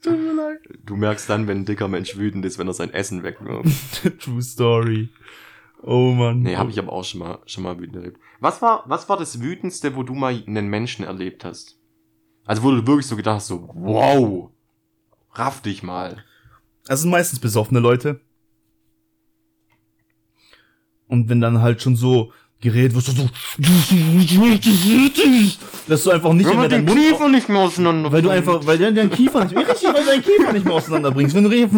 Tut 0.00 0.18
mir 0.18 0.32
leid. 0.32 0.60
Du 0.86 0.96
merkst 0.96 1.28
dann, 1.28 1.46
wenn 1.46 1.58
ein 1.58 1.66
dicker 1.66 1.88
Mensch 1.88 2.16
wütend 2.16 2.46
ist, 2.46 2.58
wenn 2.58 2.68
er 2.68 2.72
sein 2.72 2.94
Essen 2.94 3.22
wegwirft. 3.22 4.18
True 4.18 4.40
Story. 4.40 5.10
Oh 5.82 6.12
Mann. 6.12 6.40
Nee, 6.40 6.56
habe 6.56 6.70
ich 6.70 6.78
aber 6.78 6.92
auch 6.92 7.04
schon 7.04 7.20
mal, 7.20 7.38
schon 7.46 7.64
mal 7.64 7.78
wütend 7.78 7.96
erlebt. 7.96 8.18
Was 8.40 8.60
war, 8.60 8.84
was 8.86 9.08
war 9.08 9.16
das 9.16 9.40
Wütendste, 9.40 9.96
wo 9.96 10.02
du 10.02 10.14
mal 10.14 10.42
einen 10.46 10.68
Menschen 10.68 11.04
erlebt 11.04 11.44
hast? 11.44 11.78
Also 12.44 12.62
wo 12.62 12.70
du 12.70 12.86
wirklich 12.86 13.06
so 13.06 13.16
gedacht 13.16 13.36
hast, 13.36 13.46
so, 13.46 13.70
wow, 13.74 14.50
raff 15.32 15.62
dich 15.62 15.82
mal. 15.82 16.24
Das 16.86 17.02
sind 17.02 17.10
meistens 17.10 17.38
besoffene 17.38 17.80
Leute. 17.80 18.20
Und 21.06 21.28
wenn 21.28 21.40
dann 21.40 21.60
halt 21.60 21.82
schon 21.82 21.96
so 21.96 22.32
geredet 22.60 22.94
wird, 22.94 23.04
so, 23.04 23.12
so 23.12 23.28
dass 25.88 26.04
du 26.04 26.10
einfach 26.10 26.32
nicht 26.32 26.54
mehr 26.54 26.68
deinen 26.68 26.84
Mund, 26.84 27.32
nicht 27.32 27.48
mehr 27.48 27.60
auseinander. 27.60 28.12
weil 28.12 28.22
du 28.22 28.28
einfach, 28.28 28.64
weil 28.66 28.78
dein 28.78 29.10
Kiefer 29.10 29.44
nicht, 29.44 29.56
richtig, 29.56 29.84
weil 29.84 30.04
du 30.04 30.10
deinen 30.10 30.22
Kiefer 30.22 30.52
nicht 30.52 30.64
mehr 30.64 30.74
auseinanderbringst. 30.74 31.34
Wenn 31.34 31.44
du 31.44 31.50
redest, 31.50 31.74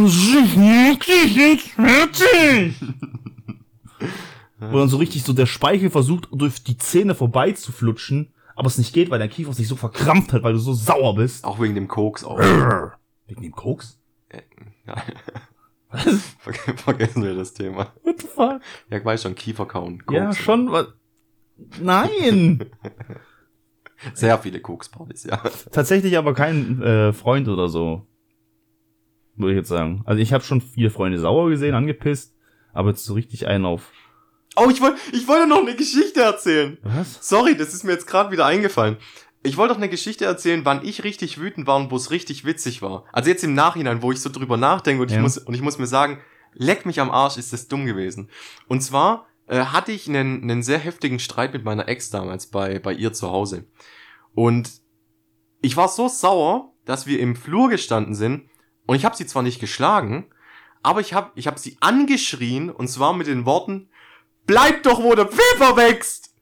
wo 4.59 4.79
dann 4.79 4.89
so 4.89 4.97
richtig 4.99 5.25
so 5.25 5.33
der 5.33 5.47
Speichel 5.47 5.91
versucht, 5.91 6.29
durch 6.33 6.63
die 6.63 6.77
Zähne 6.79 7.15
vorbei 7.15 7.53
zu 7.53 7.73
flutschen, 7.73 8.33
aber 8.55 8.67
es 8.69 8.79
nicht 8.79 8.93
geht, 8.93 9.11
weil 9.11 9.19
dein 9.19 9.31
Kiefer 9.31 9.53
sich 9.53 9.67
so 9.69 9.77
verkrampft 9.77 10.33
hat, 10.33 10.43
weil 10.43 10.53
du 10.53 10.59
so 10.59 10.73
sauer 10.73 11.15
bist. 11.17 11.45
Auch 11.45 11.61
wegen 11.61 11.75
dem 11.75 11.89
Koks 11.89 12.23
auch. 12.25 12.39
Wegen 12.39 13.43
dem 13.43 13.53
Koks? 13.53 13.99
Ja. 14.87 14.97
Ver- 16.39 16.53
Vergessen 16.77 17.23
wir 17.23 17.35
das 17.35 17.53
Thema. 17.55 17.93
What 18.03 18.21
the 18.21 18.27
fuck? 18.27 18.61
Ja, 18.91 18.99
ich 18.99 19.05
weiß 19.05 19.23
schon, 19.23 19.35
Kiefer 19.35 19.67
kauen. 19.67 20.05
Koks. 20.05 20.17
Ja, 20.19 20.33
schon, 20.35 20.71
was? 20.73 20.89
Nein! 21.81 22.65
Sehr 24.15 24.37
viele 24.39 24.61
Kokspartys, 24.61 25.25
ja. 25.25 25.37
Tatsächlich 25.71 26.19
aber 26.19 26.35
kein 26.35 26.83
äh, 26.83 27.13
Freund 27.13 27.47
oder 27.49 27.69
so. 27.69 28.07
Würde 29.37 29.53
ich 29.53 29.59
jetzt 29.59 29.69
sagen. 29.69 30.03
Also 30.05 30.21
ich 30.21 30.33
habe 30.33 30.43
schon 30.45 30.61
viele 30.61 30.91
Freunde 30.91 31.19
sauer 31.19 31.49
gesehen, 31.51 31.75
angepisst, 31.75 32.32
aber 32.73 32.91
jetzt 32.91 33.05
so 33.05 33.15
richtig 33.15 33.47
einen 33.47 33.65
auf. 33.67 33.91
Oh, 34.57 34.69
ich 34.71 34.81
wollte 34.81 34.99
ich 35.13 35.27
wollte 35.29 35.47
noch 35.47 35.61
eine 35.63 35.75
Geschichte 35.75 36.21
erzählen. 36.21 36.79
Was? 36.83 37.19
Sorry, 37.27 37.57
das 37.57 37.73
ist 37.73 37.85
mir 37.85 37.93
jetzt 37.93 38.07
gerade 38.07 38.31
wieder 38.31 38.45
eingefallen. 38.47 38.99
Ich 39.43 39.57
wollte 39.57 39.75
doch 39.75 39.81
eine 39.81 39.89
Geschichte 39.89 40.25
erzählen, 40.25 40.65
wann 40.65 40.85
ich 40.85 41.03
richtig 41.05 41.41
wütend 41.41 41.67
war 41.67 41.77
und 41.77 41.91
wo 41.91 41.97
es 41.97 42.11
richtig 42.11 42.45
witzig 42.45 42.81
war. 42.83 43.05
Also 43.13 43.31
jetzt 43.31 43.43
im 43.43 43.55
Nachhinein, 43.55 44.03
wo 44.03 44.13
ich 44.13 44.21
so 44.21 44.31
drüber 44.31 44.57
nachdenke 44.57 45.03
und 45.03 45.11
ich 45.11 45.17
Ja. 45.17 45.23
muss 45.23 45.39
und 45.39 45.55
ich 45.55 45.63
muss 45.63 45.79
mir 45.79 45.87
sagen, 45.87 46.21
leck 46.55 46.87
mich 46.87 47.01
am 47.01 47.11
Arsch, 47.11 47.39
ist 47.39 47.53
das 47.53 47.67
dumm 47.67 47.87
gewesen. 47.87 48.29
Und 48.69 48.83
zwar 48.83 49.27
äh, 49.49 49.65
hatte 49.65 49.91
ich 49.91 50.07
einen, 50.09 50.43
einen 50.43 50.63
sehr 50.63 50.79
heftigen 50.79 51.19
Streit 51.19 51.53
mit 51.55 51.65
meiner 51.65 51.89
Ex 51.89 52.11
damals 52.11 52.47
bei 52.47 52.79
bei 52.79 52.93
ihr 52.93 53.13
zu 53.13 53.31
Hause. 53.31 53.65
Und 54.35 54.71
ich 55.61 55.77
war 55.77 55.89
so 55.89 56.09
sauer, 56.09 56.73
dass 56.85 57.07
wir 57.07 57.19
im 57.21 57.37
Flur 57.37 57.69
gestanden 57.69 58.15
sind 58.15 58.49
und 58.87 58.97
ich 58.97 59.05
habe 59.05 59.17
sie 59.17 59.27
zwar 59.27 59.43
nicht 59.43 59.61
geschlagen, 59.61 60.27
aber 60.83 61.01
ich 61.01 61.15
habe 61.15 61.31
ich 61.35 61.47
hab 61.47 61.59
sie 61.59 61.77
angeschrien 61.81 62.71
und 62.71 62.89
zwar 62.89 63.13
mit 63.13 63.27
den 63.27 63.45
Worten, 63.47 63.89
bleib 64.47 64.83
doch, 64.83 65.03
wo 65.03 65.15
der 65.15 65.27
Pfeffer 65.27 65.77
wächst! 65.77 66.33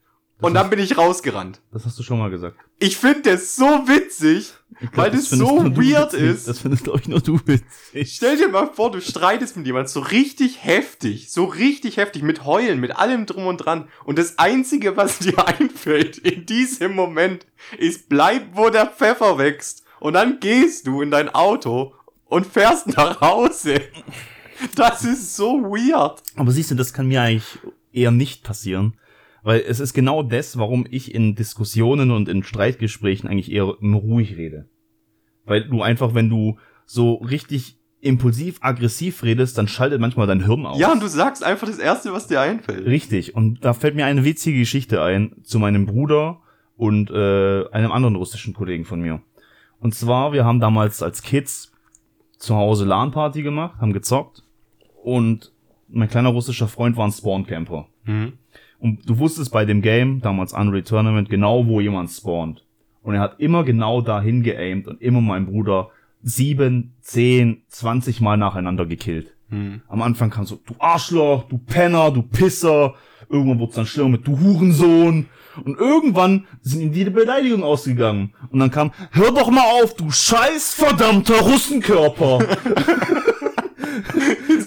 Und 0.41 0.55
dann 0.55 0.71
bin 0.71 0.79
ich 0.79 0.97
rausgerannt. 0.97 1.61
Das 1.71 1.85
hast 1.85 1.99
du 1.99 2.03
schon 2.03 2.17
mal 2.17 2.31
gesagt. 2.31 2.57
Ich 2.79 2.97
finde 2.97 3.31
das 3.31 3.55
so 3.55 3.87
witzig, 3.87 4.53
glaub, 4.79 4.97
weil 4.97 5.11
das 5.11 5.27
findest 5.27 5.51
so 5.51 5.77
weird 5.77 6.13
ist. 6.13 6.47
Das 6.47 6.57
findest, 6.57 6.83
glaube 6.85 6.99
ich, 6.99 7.07
nur 7.07 7.21
du 7.21 7.39
witzig. 7.45 8.15
Stell 8.15 8.37
dir 8.37 8.49
mal 8.49 8.67
vor, 8.73 8.91
du 8.91 8.99
streitest 9.01 9.55
mit 9.55 9.67
jemandem 9.67 9.87
so 9.87 9.99
richtig 9.99 10.63
heftig, 10.63 11.31
so 11.31 11.45
richtig 11.45 11.97
heftig, 11.97 12.23
mit 12.23 12.43
Heulen, 12.43 12.79
mit 12.79 12.95
allem 12.95 13.27
drum 13.27 13.45
und 13.45 13.57
dran. 13.57 13.87
Und 14.03 14.17
das 14.17 14.39
Einzige, 14.39 14.97
was 14.97 15.19
dir 15.19 15.45
einfällt 15.59 16.17
in 16.17 16.47
diesem 16.47 16.95
Moment, 16.95 17.45
ist, 17.77 18.09
bleib, 18.09 18.55
wo 18.55 18.71
der 18.71 18.87
Pfeffer 18.87 19.37
wächst. 19.37 19.83
Und 19.99 20.13
dann 20.13 20.39
gehst 20.39 20.87
du 20.87 21.03
in 21.03 21.11
dein 21.11 21.29
Auto 21.29 21.93
und 22.25 22.47
fährst 22.47 22.87
nach 22.97 23.21
Hause. 23.21 23.79
Das 24.75 25.03
ist 25.03 25.35
so 25.35 25.63
weird. 25.63 26.21
Aber 26.35 26.51
siehst 26.51 26.71
du, 26.71 26.75
das 26.75 26.93
kann 26.93 27.07
mir 27.07 27.21
eigentlich 27.21 27.59
eher 27.91 28.11
nicht 28.11 28.43
passieren. 28.43 28.93
Weil 29.43 29.63
es 29.67 29.79
ist 29.79 29.93
genau 29.93 30.21
das, 30.21 30.57
warum 30.57 30.85
ich 30.89 31.15
in 31.15 31.35
Diskussionen 31.35 32.11
und 32.11 32.29
in 32.29 32.43
Streitgesprächen 32.43 33.27
eigentlich 33.27 33.51
eher 33.51 33.63
ruhig 33.63 34.37
rede. 34.37 34.69
Weil 35.45 35.67
du 35.67 35.81
einfach, 35.81 36.13
wenn 36.13 36.29
du 36.29 36.57
so 36.85 37.15
richtig 37.15 37.79
impulsiv, 38.01 38.57
aggressiv 38.61 39.23
redest, 39.23 39.57
dann 39.57 39.67
schaltet 39.67 39.99
manchmal 39.99 40.27
dein 40.27 40.45
Hirn 40.45 40.65
aus. 40.65 40.79
Ja, 40.79 40.91
und 40.91 41.01
du 41.01 41.07
sagst 41.07 41.43
einfach 41.43 41.67
das 41.67 41.79
Erste, 41.79 42.13
was 42.13 42.27
dir 42.27 42.41
einfällt. 42.41 42.85
Richtig. 42.85 43.35
Und 43.35 43.63
da 43.65 43.73
fällt 43.73 43.95
mir 43.95 44.05
eine 44.05 44.23
witzige 44.23 44.59
Geschichte 44.59 45.01
ein 45.01 45.35
zu 45.43 45.59
meinem 45.59 45.85
Bruder 45.85 46.41
und 46.77 47.09
äh, 47.09 47.67
einem 47.71 47.91
anderen 47.91 48.15
russischen 48.15 48.53
Kollegen 48.53 48.85
von 48.85 49.01
mir. 49.01 49.21
Und 49.79 49.95
zwar, 49.95 50.33
wir 50.33 50.45
haben 50.45 50.59
damals 50.59 51.01
als 51.01 51.23
Kids 51.23 51.71
zu 52.37 52.55
Hause 52.55 52.85
LAN-Party 52.85 53.41
gemacht, 53.43 53.79
haben 53.79 53.93
gezockt 53.93 54.43
und 55.03 55.51
mein 55.87 56.09
kleiner 56.09 56.29
russischer 56.29 56.67
Freund 56.67 56.97
war 56.97 57.05
ein 57.05 57.11
Spawn-Camper. 57.11 57.87
Mhm. 58.05 58.33
Und 58.79 59.07
du 59.07 59.19
wusstest 59.19 59.51
bei 59.51 59.65
dem 59.65 59.81
Game, 59.81 60.21
damals 60.21 60.53
Unreal 60.53 60.83
Tournament, 60.83 61.29
genau, 61.29 61.67
wo 61.67 61.81
jemand 61.81 62.09
spawnt. 62.09 62.65
Und 63.03 63.15
er 63.15 63.21
hat 63.21 63.39
immer 63.39 63.63
genau 63.63 64.01
dahin 64.01 64.43
geaimt 64.43 64.87
und 64.87 65.01
immer 65.01 65.21
meinen 65.21 65.47
Bruder 65.47 65.89
sieben, 66.23 66.93
zehn, 67.01 67.63
zwanzig 67.67 68.21
Mal 68.21 68.37
nacheinander 68.37 68.85
gekillt. 68.85 69.35
Mhm. 69.49 69.81
Am 69.87 70.01
Anfang 70.01 70.29
kam 70.29 70.45
so, 70.45 70.59
du 70.65 70.75
Arschloch, 70.79 71.43
du 71.43 71.57
Penner, 71.57 72.11
du 72.11 72.21
Pisser. 72.21 72.95
Irgendwann 73.29 73.59
wurde 73.59 73.69
es 73.69 73.75
dann 73.75 73.85
schlimmer 73.85 74.09
mit, 74.09 74.27
du 74.27 74.39
Hurensohn. 74.39 75.27
Und 75.63 75.77
irgendwann 75.77 76.45
sind 76.61 76.81
ihm 76.81 76.91
die 76.91 77.05
Beleidigungen 77.05 77.63
ausgegangen. 77.63 78.33
Und 78.49 78.59
dann 78.59 78.71
kam, 78.71 78.91
hör 79.11 79.31
doch 79.31 79.51
mal 79.51 79.83
auf, 79.83 79.95
du 79.95 80.09
scheiß 80.09 80.73
verdammter 80.73 81.39
Russenkörper. 81.41 82.39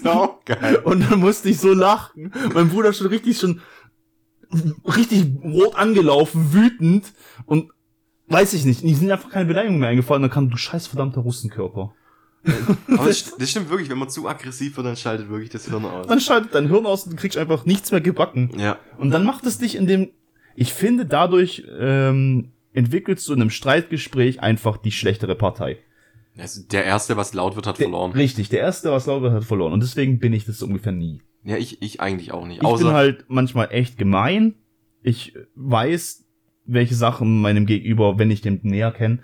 Ist 0.04 0.10
auch 0.10 0.44
geil. 0.44 0.76
Und 0.84 1.10
dann 1.10 1.20
musste 1.20 1.48
ich 1.48 1.58
so 1.58 1.72
lachen. 1.72 2.32
Mein 2.52 2.68
Bruder 2.68 2.92
schon 2.92 3.08
richtig 3.08 3.38
schon 3.38 3.60
richtig 4.96 5.24
rot 5.42 5.74
angelaufen, 5.76 6.52
wütend 6.52 7.12
und 7.46 7.70
weiß 8.28 8.54
ich 8.54 8.64
nicht, 8.64 8.82
die 8.82 8.94
sind 8.94 9.10
einfach 9.10 9.30
keine 9.30 9.46
Beleidigungen 9.46 9.80
mehr 9.80 9.90
eingefallen. 9.90 10.22
Dann 10.22 10.30
kam 10.30 10.50
du 10.50 10.56
scheiß 10.56 10.86
verdammter 10.86 11.20
Russenkörper. 11.20 11.92
Aber 12.88 13.06
das, 13.06 13.34
das 13.38 13.50
stimmt 13.50 13.70
wirklich, 13.70 13.90
wenn 13.90 13.98
man 13.98 14.08
zu 14.08 14.28
aggressiv 14.28 14.76
wird, 14.76 14.86
dann 14.86 14.96
schaltet 14.96 15.28
wirklich 15.28 15.50
das 15.50 15.66
Hirn 15.66 15.84
aus. 15.84 16.06
Dann 16.06 16.20
schaltet 16.20 16.54
dein 16.54 16.68
Hirn 16.68 16.86
aus 16.86 17.04
und 17.04 17.12
du 17.12 17.16
kriegst 17.16 17.38
einfach 17.38 17.64
nichts 17.64 17.90
mehr 17.90 18.00
gebacken. 18.00 18.50
Ja. 18.58 18.78
Und 18.98 19.10
dann 19.10 19.24
macht 19.24 19.46
es 19.46 19.58
dich 19.58 19.76
in 19.76 19.86
dem, 19.86 20.10
ich 20.54 20.72
finde, 20.72 21.06
dadurch 21.06 21.64
ähm, 21.78 22.52
entwickelst 22.72 23.26
du 23.28 23.32
in 23.32 23.40
einem 23.40 23.50
Streitgespräch 23.50 24.40
einfach 24.40 24.76
die 24.76 24.92
schlechtere 24.92 25.34
Partei. 25.34 25.78
Der 26.36 26.84
Erste, 26.84 27.16
was 27.16 27.32
laut 27.32 27.54
wird, 27.54 27.66
hat 27.66 27.78
verloren. 27.78 28.12
Richtig, 28.12 28.48
der 28.48 28.60
erste, 28.60 28.90
was 28.90 29.06
laut 29.06 29.22
wird, 29.22 29.32
hat 29.32 29.44
verloren. 29.44 29.72
Und 29.72 29.82
deswegen 29.82 30.18
bin 30.18 30.32
ich 30.32 30.44
das 30.44 30.62
ungefähr 30.62 30.92
nie. 30.92 31.22
Ja, 31.44 31.56
ich, 31.56 31.80
ich 31.82 32.00
eigentlich 32.00 32.32
auch 32.32 32.46
nicht. 32.46 32.62
Ich 32.62 32.76
bin 32.76 32.88
halt 32.88 33.26
manchmal 33.28 33.68
echt 33.70 33.98
gemein. 33.98 34.54
Ich 35.02 35.34
weiß, 35.54 36.24
welche 36.64 36.94
Sachen 36.94 37.40
meinem 37.40 37.66
Gegenüber, 37.66 38.18
wenn 38.18 38.30
ich 38.30 38.40
den 38.40 38.60
näher 38.62 38.90
kenne, 38.90 39.20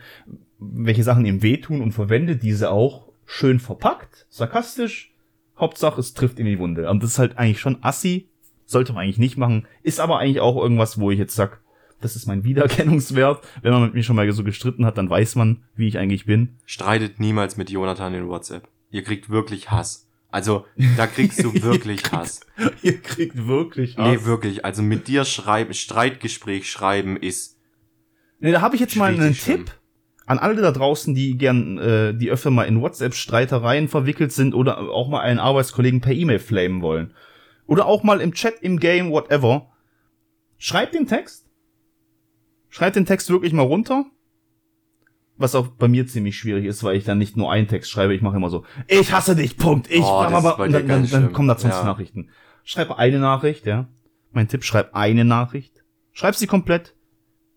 welche 0.59 1.03
Sachen 1.03 1.25
ihm 1.25 1.43
wehtun 1.43 1.81
und 1.81 1.93
verwende 1.93 2.37
diese 2.37 2.71
auch 2.71 3.11
schön 3.25 3.59
verpackt, 3.59 4.27
sarkastisch. 4.29 5.15
Hauptsache, 5.59 6.01
es 6.01 6.15
trifft 6.15 6.39
in 6.39 6.47
die 6.47 6.59
Wunde. 6.59 6.89
Und 6.89 7.03
das 7.03 7.13
ist 7.13 7.19
halt 7.19 7.39
eigentlich 7.39 7.61
schon 7.61 7.83
assi. 7.83 8.29
Sollte 8.65 8.93
man 8.93 9.03
eigentlich 9.03 9.19
nicht 9.19 9.37
machen. 9.37 9.67
Ist 9.83 10.01
aber 10.01 10.19
eigentlich 10.19 10.41
auch 10.41 10.57
irgendwas, 10.57 11.01
wo 11.01 11.11
ich 11.11 11.19
jetzt 11.19 11.35
sag, 11.35 11.60
das 12.01 12.17
ist 12.17 12.27
mein 12.27 12.45
Wiedererkennungswert. 12.45 13.47
Wenn 13.63 13.73
man 13.73 13.83
mit 13.83 13.95
mir 13.95 14.03
schon 14.03 14.17
mal 14.17 14.31
so 14.33 14.45
gestritten 14.45 14.87
hat, 14.87 14.99
dann 14.99 15.11
weiß 15.11 15.37
man, 15.37 15.65
wie 15.75 15.89
ich 15.89 15.99
eigentlich 15.99 16.27
bin. 16.27 16.57
streitet 16.67 17.21
niemals 17.21 17.57
mit 17.57 17.71
Jonathan 17.71 18.15
in 18.15 18.29
WhatsApp. 18.29 18.69
Ihr 18.91 19.03
kriegt 19.03 19.31
wirklich 19.31 19.71
Hass. 19.71 20.09
Also, 20.33 20.65
da 20.97 21.07
kriegst 21.07 21.43
du 21.43 21.53
wirklich 21.63 22.11
Hass. 22.13 22.41
Ihr 22.83 23.01
kriegt 23.01 23.47
wirklich 23.47 23.97
Nee, 23.97 24.25
wirklich. 24.25 24.65
Also 24.65 24.83
mit 24.83 25.09
dir 25.09 25.25
schreiben, 25.25 25.75
Streitgespräch 25.75 26.71
schreiben 26.71 27.17
ist 27.17 27.57
Nee, 28.41 28.53
da 28.53 28.63
habe 28.63 28.75
ich 28.75 28.81
jetzt 28.81 28.97
mal 28.97 29.13
einen 29.13 29.35
schlimm. 29.35 29.67
Tipp 29.67 29.75
an 30.27 30.39
alle 30.39 30.55
da 30.63 30.71
draußen, 30.71 31.15
die 31.15 31.37
gern, 31.37 31.77
äh, 31.79 32.15
die 32.15 32.31
öfter 32.31 32.51
mal 32.51 32.65
in 32.65 32.81
WhatsApp-Streitereien 32.81 33.89
verwickelt 33.89 34.33
sind 34.33 34.55
oder 34.55 34.79
auch 34.79 35.09
mal 35.09 35.21
einen 35.21 35.41
Arbeitskollegen 35.41 36.01
per 36.01 36.13
E-Mail 36.13 36.39
flamen 36.39 36.83
wollen. 36.83 37.15
Oder 37.67 37.87
auch 37.87 38.03
mal 38.03 38.21
im 38.21 38.33
Chat, 38.33 38.55
im 38.63 38.79
Game, 38.79 39.11
whatever. 39.11 39.71
Schreibt 40.57 40.95
den 40.95 41.07
Text. 41.07 41.50
Schreibt 42.71 42.97
den 42.97 43.05
Text 43.07 43.29
wirklich 43.31 43.53
mal 43.53 43.62
runter. 43.62 44.07
Was 45.37 45.55
auch 45.55 45.68
bei 45.68 45.89
mir 45.89 46.07
ziemlich 46.07 46.37
schwierig 46.39 46.66
ist, 46.66 46.83
weil 46.85 46.97
ich 46.97 47.05
dann 47.05 47.18
nicht 47.18 47.37
nur 47.37 47.51
einen 47.51 47.66
Text 47.66 47.91
schreibe, 47.91 48.14
ich 48.14 48.21
mache 48.21 48.37
immer 48.37 48.51
so, 48.51 48.64
ich 48.89 49.11
hasse 49.12 49.35
dich, 49.35 49.57
Punkt, 49.57 49.91
ich, 49.91 50.03
Oh, 50.03 50.23
dir 50.27 50.31
dann, 50.31 50.73
dann, 50.73 50.87
dann 50.87 51.07
schlimm. 51.07 51.33
kommen 51.33 51.49
da 51.49 51.57
20 51.57 51.79
Ja. 51.81 51.85
Nachrichten. 51.85 52.29
Schreib 52.62 52.91
eine 52.99 53.18
Nachricht, 53.18 53.64
ja. 53.66 53.89
Mein 54.33 54.49
Tipp, 54.49 54.64
schreib 54.64 54.95
eine 54.95 55.25
Nachricht. 55.25 55.83
Schreib 56.12 56.35
sie 56.37 56.47
komplett. 56.47 56.95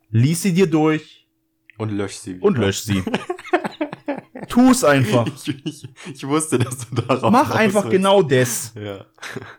Lies 0.09 0.41
sie 0.43 0.53
dir 0.53 0.67
durch 0.67 1.27
und 1.77 1.91
lösch 1.91 2.13
sie 2.15 2.35
wieder. 2.35 2.45
und 2.45 2.57
lösch 2.57 2.79
sie. 2.81 3.03
Tu's 4.49 4.83
einfach. 4.83 5.27
Ich, 5.27 5.65
ich, 5.65 5.87
ich 6.13 6.27
wusste, 6.27 6.59
dass 6.59 6.77
du 6.89 6.95
darauf 7.01 7.31
Mach 7.31 7.51
einfach 7.51 7.83
willst. 7.85 7.91
genau 7.97 8.21
das. 8.21 8.73
Ja. 8.75 9.05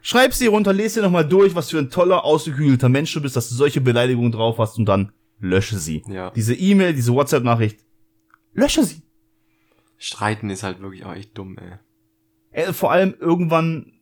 Schreib 0.03 0.33
sie 0.35 0.47
runter, 0.47 0.73
lese 0.73 0.97
sie 0.97 1.03
nochmal 1.03 1.27
durch, 1.27 1.55
was 1.55 1.71
für 1.71 1.79
ein 1.79 1.91
toller, 1.91 2.25
ausgekühlter 2.25 2.89
Mensch 2.89 3.13
du 3.13 3.21
bist, 3.21 3.35
dass 3.37 3.49
du 3.49 3.55
solche 3.55 3.81
Beleidigungen 3.81 4.31
drauf 4.33 4.59
hast 4.59 4.79
und 4.79 4.87
dann 4.87 5.13
lösche 5.39 5.79
sie. 5.79 6.03
Ja. 6.09 6.31
Diese 6.31 6.55
E-Mail, 6.55 6.95
diese 6.95 7.13
WhatsApp-Nachricht, 7.13 7.85
lösche 8.53 8.85
sie. 8.85 9.03
Streiten 9.97 10.51
ist 10.51 10.63
halt 10.63 10.81
wirklich 10.81 11.05
auch 11.05 11.15
echt 11.15 11.37
dumm, 11.37 11.57
ey. 11.59 11.79
Äh, 12.51 12.73
vor 12.73 12.93
allem 12.93 13.15
irgendwann, 13.19 13.93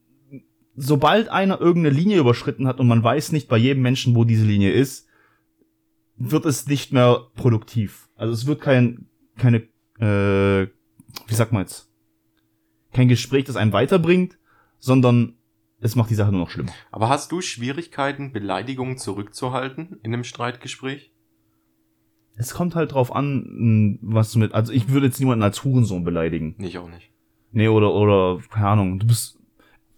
sobald 0.74 1.28
einer 1.28 1.60
irgendeine 1.60 1.96
Linie 1.96 2.18
überschritten 2.18 2.66
hat 2.66 2.80
und 2.80 2.88
man 2.88 3.02
weiß 3.02 3.32
nicht 3.32 3.48
bei 3.48 3.56
jedem 3.56 3.82
Menschen, 3.82 4.14
wo 4.14 4.24
diese 4.24 4.44
Linie 4.44 4.72
ist, 4.72 5.08
wird 6.16 6.44
es 6.44 6.66
nicht 6.66 6.92
mehr 6.92 7.28
produktiv. 7.34 8.08
Also 8.14 8.32
es 8.32 8.46
wird 8.46 8.60
kein, 8.60 9.06
keine, 9.36 9.58
äh, 9.98 10.68
wie 11.26 11.34
sagt 11.34 11.52
man 11.52 11.62
jetzt, 11.62 11.90
kein 12.92 13.08
Gespräch, 13.08 13.44
das 13.44 13.56
einen 13.56 13.72
weiterbringt, 13.72 14.38
sondern 14.78 15.36
es 15.80 15.96
macht 15.96 16.10
die 16.10 16.14
Sache 16.14 16.30
nur 16.30 16.42
noch 16.42 16.50
schlimmer. 16.50 16.72
Aber 16.90 17.08
hast 17.08 17.32
du 17.32 17.40
Schwierigkeiten, 17.40 18.32
Beleidigungen 18.32 18.98
zurückzuhalten 18.98 19.98
in 20.02 20.12
einem 20.12 20.24
Streitgespräch? 20.24 21.11
Es 22.36 22.54
kommt 22.54 22.74
halt 22.74 22.92
drauf 22.92 23.14
an, 23.14 23.98
was 24.02 24.32
du 24.32 24.38
mit, 24.38 24.52
also 24.54 24.72
ich 24.72 24.88
würde 24.88 25.06
jetzt 25.06 25.20
niemanden 25.20 25.42
als 25.42 25.64
Hurensohn 25.64 26.04
beleidigen. 26.04 26.54
Nee, 26.58 26.68
ich 26.68 26.78
auch 26.78 26.88
nicht. 26.88 27.10
Nee, 27.52 27.68
oder, 27.68 27.92
oder, 27.92 28.40
keine 28.50 28.68
Ahnung, 28.68 28.98
du 28.98 29.06
bist, 29.06 29.38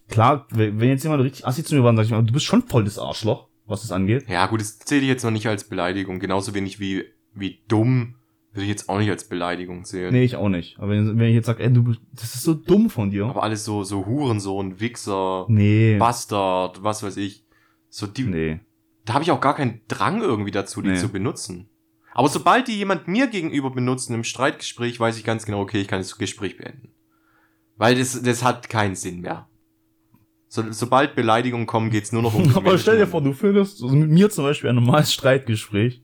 klar, 0.09 0.47
wenn 0.51 0.81
jetzt 0.89 1.05
jemand 1.05 1.23
richtig 1.23 1.47
assi 1.47 1.63
zu 1.63 1.75
mir 1.77 1.85
war, 1.85 1.95
sag 1.95 2.05
ich 2.05 2.11
mal, 2.11 2.25
du 2.25 2.33
bist 2.33 2.45
schon 2.45 2.63
voll 2.63 2.85
das 2.85 2.99
Arschloch, 2.99 3.49
was 3.67 3.83
das 3.83 3.93
angeht. 3.93 4.25
Ja, 4.29 4.47
gut, 4.47 4.61
das 4.61 4.79
zähle 4.81 5.03
ich 5.03 5.09
jetzt 5.09 5.23
noch 5.25 5.31
nicht 5.31 5.47
als 5.47 5.65
Beleidigung. 5.69 6.19
Genauso 6.19 6.55
wenig 6.55 6.81
wie, 6.81 7.05
wie 7.35 7.61
dumm 7.69 8.17
würde 8.53 8.63
ich 8.65 8.69
jetzt 8.69 8.89
auch 8.89 8.99
nicht 8.99 9.11
als 9.11 9.29
Beleidigung 9.29 9.85
zählen. 9.85 10.13
Nee, 10.13 10.23
ich 10.25 10.37
auch 10.37 10.49
nicht. 10.49 10.79
Aber 10.79 10.91
wenn, 10.91 11.19
wenn 11.19 11.29
ich 11.29 11.35
jetzt 11.35 11.47
sag, 11.47 11.59
ey, 11.61 11.73
du 11.73 11.83
bist, 11.83 12.01
das 12.13 12.35
ist 12.35 12.43
so 12.43 12.55
dumm 12.55 12.89
von 12.89 13.11
dir. 13.11 13.27
Aber 13.27 13.43
alles 13.43 13.65
so, 13.65 13.83
so 13.83 14.07
Hurensohn, 14.07 14.79
Wichser, 14.81 15.47
nee. 15.49 15.97
Bastard, 15.99 16.83
was 16.83 17.03
weiß 17.03 17.17
ich. 17.17 17.45
So 17.89 18.07
die, 18.07 18.25
Nee. 18.25 18.61
da 19.05 19.15
habe 19.15 19.25
ich 19.25 19.31
auch 19.33 19.41
gar 19.41 19.55
keinen 19.57 19.81
Drang 19.89 20.21
irgendwie 20.23 20.53
dazu, 20.53 20.83
die 20.83 20.91
Nee. 20.91 20.97
zu 20.97 21.09
benutzen. 21.09 21.69
Aber 22.15 22.29
sobald 22.29 22.69
die 22.69 22.77
jemand 22.77 23.09
mir 23.09 23.27
gegenüber 23.27 23.71
benutzen 23.71 24.15
im 24.15 24.25
Streitgespräch, 24.25 24.99
weiß 24.99 25.19
ich 25.19 25.25
ganz 25.25 25.45
genau, 25.45 25.61
okay, 25.61 25.81
ich 25.81 25.89
kann 25.89 25.99
das 25.99 26.17
Gespräch 26.17 26.57
beenden. 26.57 26.95
Weil 27.77 27.99
das, 27.99 28.23
das 28.23 28.45
hat 28.45 28.69
keinen 28.69 28.95
Sinn 28.95 29.21
mehr. 29.21 29.49
So, 30.49 30.63
sobald 30.71 31.17
Beleidigungen 31.17 31.67
kommen, 31.67 31.91
geht's 31.91 32.13
nur 32.13 32.23
noch 32.23 32.35
um 32.35 32.49
Aber 32.57 32.79
stell 32.79 32.99
dir 32.99 33.09
vor, 33.09 33.21
du 33.21 33.33
führst 33.33 33.83
also 33.83 33.95
mit 33.95 34.09
mir 34.09 34.31
zum 34.31 34.45
Beispiel 34.45 34.71
ein 34.71 34.77
normales 34.77 35.13
Streitgespräch 35.13 36.03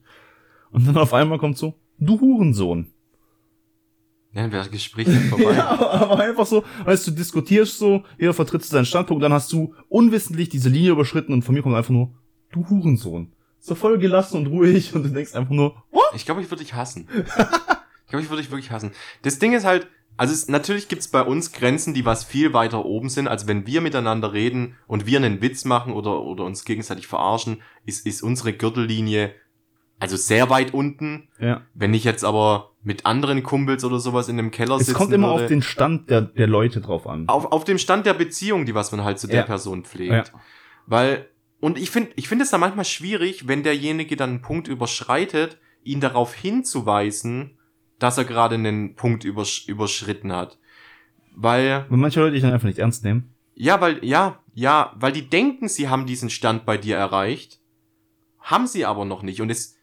und 0.71 0.85
dann 0.85 0.97
auf 0.97 1.13
einmal 1.13 1.37
kommt 1.37 1.57
so, 1.57 1.75
du 1.97 2.19
Hurensohn. 2.19 2.91
Ja, 4.33 4.41
dann 4.41 4.51
wäre 4.51 4.63
das 4.63 4.71
Gespräch 4.71 5.07
dann 5.07 5.29
vorbei. 5.29 5.53
Ja, 5.55 5.69
aber, 5.69 5.93
aber 5.93 6.19
einfach 6.19 6.45
so, 6.45 6.65
weißt 6.83 7.07
du, 7.07 7.11
diskutierst 7.11 7.77
so, 7.77 8.03
jeder 8.19 8.33
vertritt 8.33 8.65
seinen 8.65 8.85
Standpunkt, 8.85 9.23
dann 9.23 9.31
hast 9.31 9.53
du 9.53 9.73
unwissentlich 9.87 10.49
diese 10.49 10.67
Linie 10.67 10.91
überschritten 10.91 11.31
und 11.31 11.43
von 11.43 11.55
mir 11.55 11.61
kommt 11.61 11.75
einfach 11.75 11.91
nur, 11.91 12.13
du 12.51 12.69
Hurensohn. 12.69 13.31
So 13.63 13.75
voll 13.75 13.97
gelassen 13.99 14.37
und 14.37 14.47
ruhig 14.47 14.93
und 14.93 15.03
du 15.03 15.09
denkst 15.09 15.33
einfach 15.35 15.51
nur, 15.51 15.75
what? 15.91 16.03
Ich 16.15 16.25
glaube, 16.25 16.41
ich 16.41 16.49
würde 16.49 16.63
dich 16.63 16.73
hassen. 16.73 17.07
Ich 17.13 18.09
glaube, 18.09 18.23
ich 18.23 18.29
würde 18.29 18.41
dich 18.41 18.51
wirklich 18.51 18.71
hassen. 18.71 18.91
Das 19.21 19.39
Ding 19.39 19.53
ist 19.53 19.65
halt, 19.65 19.87
also 20.17 20.33
es, 20.33 20.49
natürlich 20.49 20.87
gibt's 20.87 21.07
bei 21.07 21.21
uns 21.21 21.53
Grenzen, 21.53 21.93
die 21.93 22.03
was 22.03 22.23
viel 22.23 22.53
weiter 22.53 22.83
oben 22.83 23.07
sind, 23.07 23.27
als 23.27 23.47
wenn 23.47 23.65
wir 23.65 23.79
miteinander 23.79 24.33
reden 24.33 24.75
und 24.87 25.05
wir 25.05 25.17
einen 25.17 25.41
Witz 25.41 25.63
machen 25.63 25.93
oder, 25.93 26.21
oder 26.21 26.43
uns 26.43 26.65
gegenseitig 26.65 27.07
verarschen, 27.07 27.61
ist, 27.85 28.05
ist 28.05 28.21
unsere 28.21 28.51
Gürtellinie 28.51 29.33
also 30.01 30.17
sehr 30.17 30.49
weit 30.49 30.73
unten. 30.73 31.29
Ja. 31.39 31.61
Wenn 31.75 31.93
ich 31.93 32.03
jetzt 32.03 32.25
aber 32.25 32.71
mit 32.81 33.05
anderen 33.05 33.43
Kumpels 33.43 33.83
oder 33.83 33.99
sowas 33.99 34.29
in 34.29 34.39
einem 34.39 34.49
Keller 34.49 34.77
Es 34.77 34.87
sitzen 34.87 34.97
kommt 34.97 35.13
immer 35.13 35.29
würde, 35.33 35.43
auf 35.43 35.47
den 35.47 35.61
Stand 35.61 36.09
der, 36.09 36.21
der 36.21 36.47
Leute 36.47 36.81
drauf 36.81 37.05
an. 37.05 37.29
auf, 37.29 37.51
auf 37.51 37.63
dem 37.65 37.77
Stand 37.77 38.07
der 38.07 38.15
Beziehung, 38.15 38.65
die 38.65 38.73
was 38.73 38.91
man 38.91 39.03
halt 39.03 39.19
zu 39.19 39.27
der 39.27 39.41
Ja. 39.41 39.43
Person 39.43 39.83
pflegt. 39.83 40.11
Ja. 40.11 40.41
Weil, 40.87 41.27
und 41.61 41.77
ich 41.77 41.91
finde, 41.91 42.11
ich 42.15 42.27
finde 42.27 42.43
es 42.43 42.49
da 42.49 42.57
manchmal 42.57 42.85
schwierig, 42.85 43.47
wenn 43.47 43.63
derjenige 43.63 44.15
dann 44.17 44.29
einen 44.31 44.41
Punkt 44.41 44.67
überschreitet, 44.67 45.59
ihn 45.83 46.01
darauf 46.01 46.33
hinzuweisen, 46.33 47.57
dass 47.99 48.17
er 48.17 48.25
gerade 48.25 48.55
einen 48.55 48.95
Punkt 48.95 49.23
übersch 49.23 49.67
überschritten 49.67 50.33
hat. 50.33 50.59
Weil, 51.35 51.85
Wenn 51.89 51.99
manche 51.99 52.19
Leute 52.19 52.33
dich 52.33 52.41
dann 52.41 52.51
einfach 52.51 52.67
nicht 52.67 52.79
ernst 52.79 53.05
nehmen. 53.05 53.33
ja, 53.55 53.79
weil, 53.79 54.03
ja, 54.03 54.39
ja, 54.53 54.93
weil 54.97 55.13
die 55.13 55.29
denken, 55.29 55.69
sie 55.69 55.87
haben 55.87 56.05
diesen 56.05 56.29
Stand 56.29 56.65
bei 56.65 56.77
dir 56.77 56.97
erreicht, 56.97 57.61
haben 58.39 58.67
sie 58.67 58.85
aber 58.85 59.05
noch 59.05 59.21
nicht. 59.21 59.39
Und 59.39 59.49
es, 59.49 59.77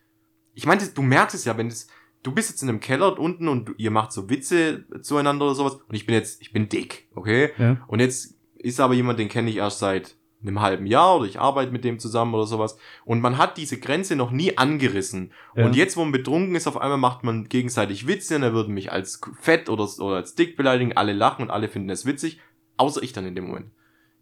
ich 0.55 0.67
meine, 0.67 0.83
du 0.85 1.01
merkst 1.01 1.35
es 1.37 1.45
ja, 1.45 1.57
wenn 1.57 1.69
es, 1.69 1.87
du 2.23 2.33
bist 2.33 2.51
jetzt 2.51 2.63
in 2.63 2.69
einem 2.69 2.81
Keller 2.81 3.19
unten 3.19 3.49
und 3.49 3.69
du, 3.69 3.73
ihr 3.79 3.93
macht 3.93 4.13
so 4.13 4.29
Witze 4.29 4.85
zueinander 5.01 5.47
oder 5.47 5.55
sowas 5.55 5.75
und 5.89 5.95
ich 5.95 6.05
bin 6.05 6.17
jetzt, 6.17 6.43
ich 6.43 6.53
bin 6.53 6.69
dick, 6.69 7.09
okay? 7.15 7.53
Ja. 7.57 7.85
Und 7.87 8.01
jetzt 8.01 8.37
ist 8.57 8.81
aber 8.81 8.95
jemand, 8.95 9.21
den 9.21 9.29
kenne 9.29 9.49
ich 9.49 9.57
erst 9.57 9.79
seit 9.79 10.18
einem 10.41 10.61
halben 10.61 10.87
Jahr 10.87 11.17
oder 11.17 11.27
ich 11.27 11.41
arbeite 11.41 11.73
mit 11.73 11.85
dem 11.85 11.99
zusammen 11.99 12.35
oder 12.35 12.47
sowas. 12.47 12.79
Und 13.05 13.21
man 13.21 13.39
hat 13.39 13.57
diese 13.57 13.79
Grenze 13.79 14.15
noch 14.15 14.31
nie 14.31 14.57
angerissen. 14.57 15.33
Ja. 15.57 15.65
Und 15.65 15.75
jetzt, 15.75 15.97
wo 15.97 16.03
man 16.03 16.13
betrunken 16.13 16.55
ist, 16.55 16.67
auf 16.67 16.77
einmal 16.77 16.99
macht 16.99 17.25
man 17.25 17.49
gegenseitig 17.49 18.07
Witze 18.07 18.37
und 18.37 18.43
er 18.43 18.53
würde 18.53 18.71
mich 18.71 18.93
als 18.93 19.21
fett 19.41 19.69
oder, 19.69 19.89
oder 19.99 20.17
als 20.17 20.35
dick 20.35 20.57
beleidigen. 20.57 20.97
Alle 20.97 21.13
lachen 21.13 21.43
und 21.43 21.51
alle 21.51 21.69
finden 21.69 21.91
es 21.91 22.07
witzig. 22.07 22.41
Außer 22.77 23.03
ich 23.03 23.13
dann 23.13 23.27
in 23.27 23.35
dem 23.35 23.49
Moment. 23.49 23.71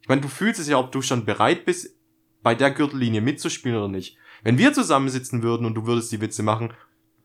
Ich 0.00 0.08
meine, 0.08 0.22
du 0.22 0.28
fühlst 0.28 0.60
es 0.60 0.68
ja, 0.68 0.78
ob 0.78 0.92
du 0.92 1.02
schon 1.02 1.24
bereit 1.26 1.64
bist, 1.66 1.96
bei 2.42 2.54
der 2.54 2.70
Gürtellinie 2.70 3.20
mitzuspielen 3.20 3.76
oder 3.76 3.88
nicht. 3.88 4.16
Wenn 4.42 4.56
wir 4.56 4.72
zusammensitzen 4.72 5.42
würden 5.42 5.66
und 5.66 5.74
du 5.74 5.86
würdest 5.86 6.12
die 6.12 6.20
Witze 6.20 6.42
machen, 6.42 6.72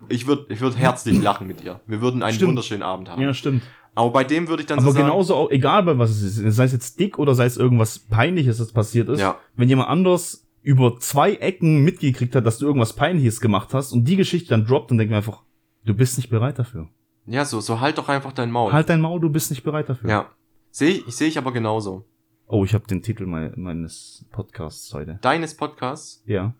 ich 0.09 0.27
würde 0.27 0.47
ich 0.49 0.61
würd 0.61 0.77
herzlich 0.77 1.21
lachen 1.21 1.47
mit 1.47 1.61
dir. 1.61 1.79
Wir 1.85 2.01
würden 2.01 2.23
einen 2.23 2.35
Stimmt. 2.35 2.49
wunderschönen 2.49 2.83
Abend 2.83 3.09
haben. 3.09 3.21
Ja, 3.21 3.33
stimmt. 3.33 3.63
Aber 3.93 4.09
bei 4.11 4.23
dem 4.23 4.47
würde 4.47 4.63
ich 4.63 4.67
dann 4.67 4.79
Aber 4.79 4.87
so 4.87 4.93
sagen, 4.93 5.05
genauso 5.07 5.35
auch, 5.35 5.49
egal 5.51 5.83
bei 5.83 5.97
was 5.97 6.11
es 6.11 6.37
ist, 6.37 6.55
sei 6.55 6.63
es 6.63 6.71
jetzt 6.71 6.99
dick 6.99 7.19
oder 7.19 7.35
sei 7.35 7.45
es 7.45 7.57
irgendwas 7.57 7.99
Peinliches, 7.99 8.57
das 8.57 8.71
passiert 8.71 9.09
ist, 9.09 9.19
Ja. 9.19 9.37
wenn 9.55 9.67
jemand 9.69 9.89
anders 9.89 10.47
über 10.63 10.97
zwei 10.99 11.33
Ecken 11.33 11.83
mitgekriegt 11.83 12.35
hat, 12.35 12.45
dass 12.45 12.57
du 12.59 12.65
irgendwas 12.67 12.93
Peinliches 12.93 13.41
gemacht 13.41 13.73
hast 13.73 13.91
und 13.91 14.05
die 14.05 14.15
Geschichte 14.15 14.49
dann 14.49 14.65
droppt, 14.65 14.91
dann 14.91 14.97
denkt 14.97 15.11
man 15.11 15.17
einfach, 15.17 15.41
du 15.85 15.93
bist 15.93 16.17
nicht 16.17 16.29
bereit 16.29 16.57
dafür. 16.59 16.87
ja, 17.25 17.43
so, 17.45 17.59
so 17.59 17.79
halt 17.81 17.97
doch 17.97 18.07
einfach 18.09 18.31
dein 18.31 18.49
Maul. 18.51 18.71
Halt 18.71 18.87
dein 18.89 19.01
Maul, 19.01 19.19
du 19.19 19.29
bist 19.29 19.49
nicht 19.51 19.63
bereit 19.63 19.89
dafür. 19.89 20.09
Ja. 20.09 20.29
Sehe 20.69 20.89
ich, 20.91 21.13
sehe 21.15 21.27
ich 21.27 21.37
aber 21.37 21.51
genauso. 21.51 22.05
Oh, 22.47 22.63
ich 22.63 22.73
habe 22.73 22.85
den 22.87 23.01
Titel 23.01 23.25
mei- 23.25 23.51
meines 23.55 24.25
Podcasts 24.31 24.93
heute. 24.93 25.19
Deines 25.21 25.55
Podcasts. 25.55 26.23
Ja. 26.25 26.53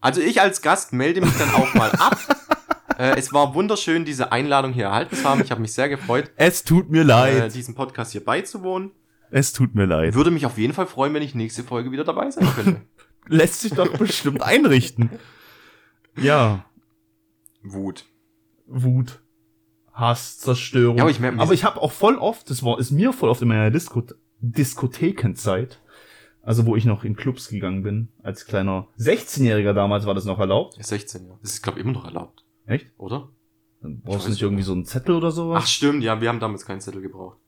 Also 0.00 0.20
ich 0.20 0.40
als 0.40 0.60
Gast 0.62 0.92
melde 0.92 1.20
mich 1.20 1.32
dann 1.38 1.50
auch 1.50 1.74
mal 1.74 1.90
ab. 1.98 2.18
Äh, 2.98 3.16
es 3.16 3.32
war 3.32 3.54
wunderschön, 3.54 4.04
diese 4.04 4.32
Einladung 4.32 4.72
hier 4.72 4.86
erhalten 4.86 5.16
zu 5.16 5.24
haben. 5.24 5.40
Ich 5.42 5.50
habe 5.50 5.60
mich 5.60 5.72
sehr 5.72 5.88
gefreut, 5.88 6.30
Es 6.36 6.64
tut 6.64 6.90
mir 6.90 7.02
äh, 7.08 7.48
diesem 7.48 7.74
Podcast 7.74 8.12
hier 8.12 8.24
beizuwohnen. 8.24 8.92
es 9.30 9.52
tut 9.52 9.74
mir 9.74 9.86
leid. 9.86 10.14
Würde 10.14 10.30
mich 10.30 10.46
auf 10.46 10.58
jeden 10.58 10.72
Fall 10.72 10.86
freuen, 10.86 11.14
wenn 11.14 11.22
ich 11.22 11.34
nächste 11.34 11.62
Folge 11.62 11.90
wieder 11.92 12.04
dabei 12.04 12.30
sein 12.30 12.46
könnte. 12.54 12.82
Lässt 13.28 13.60
sich 13.60 13.72
doch 13.72 13.96
bestimmt 13.98 14.42
einrichten. 14.42 15.10
Ja. 16.16 16.64
Wut. 17.62 18.04
Wut. 18.66 19.20
Hass, 19.92 20.38
Zerstörung. 20.38 20.98
Ja, 20.98 21.04
aber 21.04 21.10
ich 21.10 21.20
merke, 21.20 21.38
Aber 21.40 21.54
ich 21.54 21.64
habe 21.64 21.80
auch 21.80 21.92
voll 21.92 22.16
oft, 22.18 22.50
das 22.50 22.62
war, 22.62 22.78
ist 22.78 22.90
mir 22.90 23.12
voll 23.12 23.30
oft 23.30 23.42
in 23.42 23.48
meiner 23.48 23.70
Disko 23.70 24.02
Diskothekenzeit, 24.40 25.80
also 26.42 26.66
wo 26.66 26.76
ich 26.76 26.84
noch 26.84 27.04
in 27.04 27.16
Clubs 27.16 27.48
gegangen 27.48 27.82
bin, 27.82 28.08
als 28.22 28.44
kleiner 28.44 28.88
16-Jähriger 28.98 29.72
damals 29.72 30.04
war 30.04 30.14
das 30.14 30.26
noch 30.26 30.38
erlaubt. 30.38 30.76
16, 30.78 31.26
ja. 31.26 31.38
Das 31.40 31.54
ist, 31.54 31.62
glaube 31.62 31.78
ich, 31.78 31.84
immer 31.84 31.94
noch 31.94 32.04
erlaubt, 32.04 32.44
Echt? 32.66 32.86
oder? 32.98 33.28
Dann 33.82 34.00
brauchst 34.00 34.26
du 34.26 34.30
nicht 34.30 34.42
irgendwie 34.42 34.62
so 34.62 34.72
einen 34.72 34.84
Zettel 34.84 35.14
oder 35.14 35.30
sowas. 35.30 35.62
Ach 35.62 35.66
stimmt, 35.66 36.02
ja, 36.02 36.20
wir 36.20 36.28
haben 36.28 36.40
damals 36.40 36.66
keinen 36.66 36.80
Zettel 36.80 37.02
gebraucht. 37.02 37.38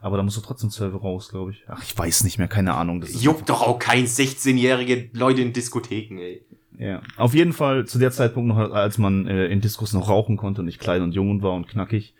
Aber 0.00 0.16
da 0.16 0.22
musst 0.22 0.36
du 0.36 0.40
trotzdem 0.40 0.70
Server 0.70 0.98
raus, 0.98 1.28
glaube 1.28 1.50
ich. 1.50 1.64
Ach, 1.68 1.82
ich 1.82 1.96
weiß 1.96 2.24
nicht 2.24 2.38
mehr, 2.38 2.48
keine 2.48 2.74
Ahnung. 2.74 3.00
Das 3.00 3.22
Juckt 3.22 3.48
doch 3.50 3.62
auch 3.62 3.78
kein 3.78 4.06
16-jährige 4.06 5.10
Leute 5.12 5.42
in 5.42 5.52
Diskotheken, 5.52 6.18
ey. 6.18 6.46
Ja, 6.78 7.02
auf 7.18 7.34
jeden 7.34 7.52
Fall 7.52 7.86
zu 7.86 7.98
der 7.98 8.10
Zeitpunkt 8.10 8.48
noch, 8.48 8.56
als 8.56 8.96
man 8.96 9.26
äh, 9.26 9.48
in 9.48 9.60
Diskos 9.60 9.92
noch 9.92 10.08
rauchen 10.08 10.38
konnte 10.38 10.62
und 10.62 10.68
ich 10.68 10.78
klein 10.78 11.02
und 11.02 11.12
jung 11.12 11.42
war 11.42 11.52
und 11.52 11.68
knackig. 11.68 12.14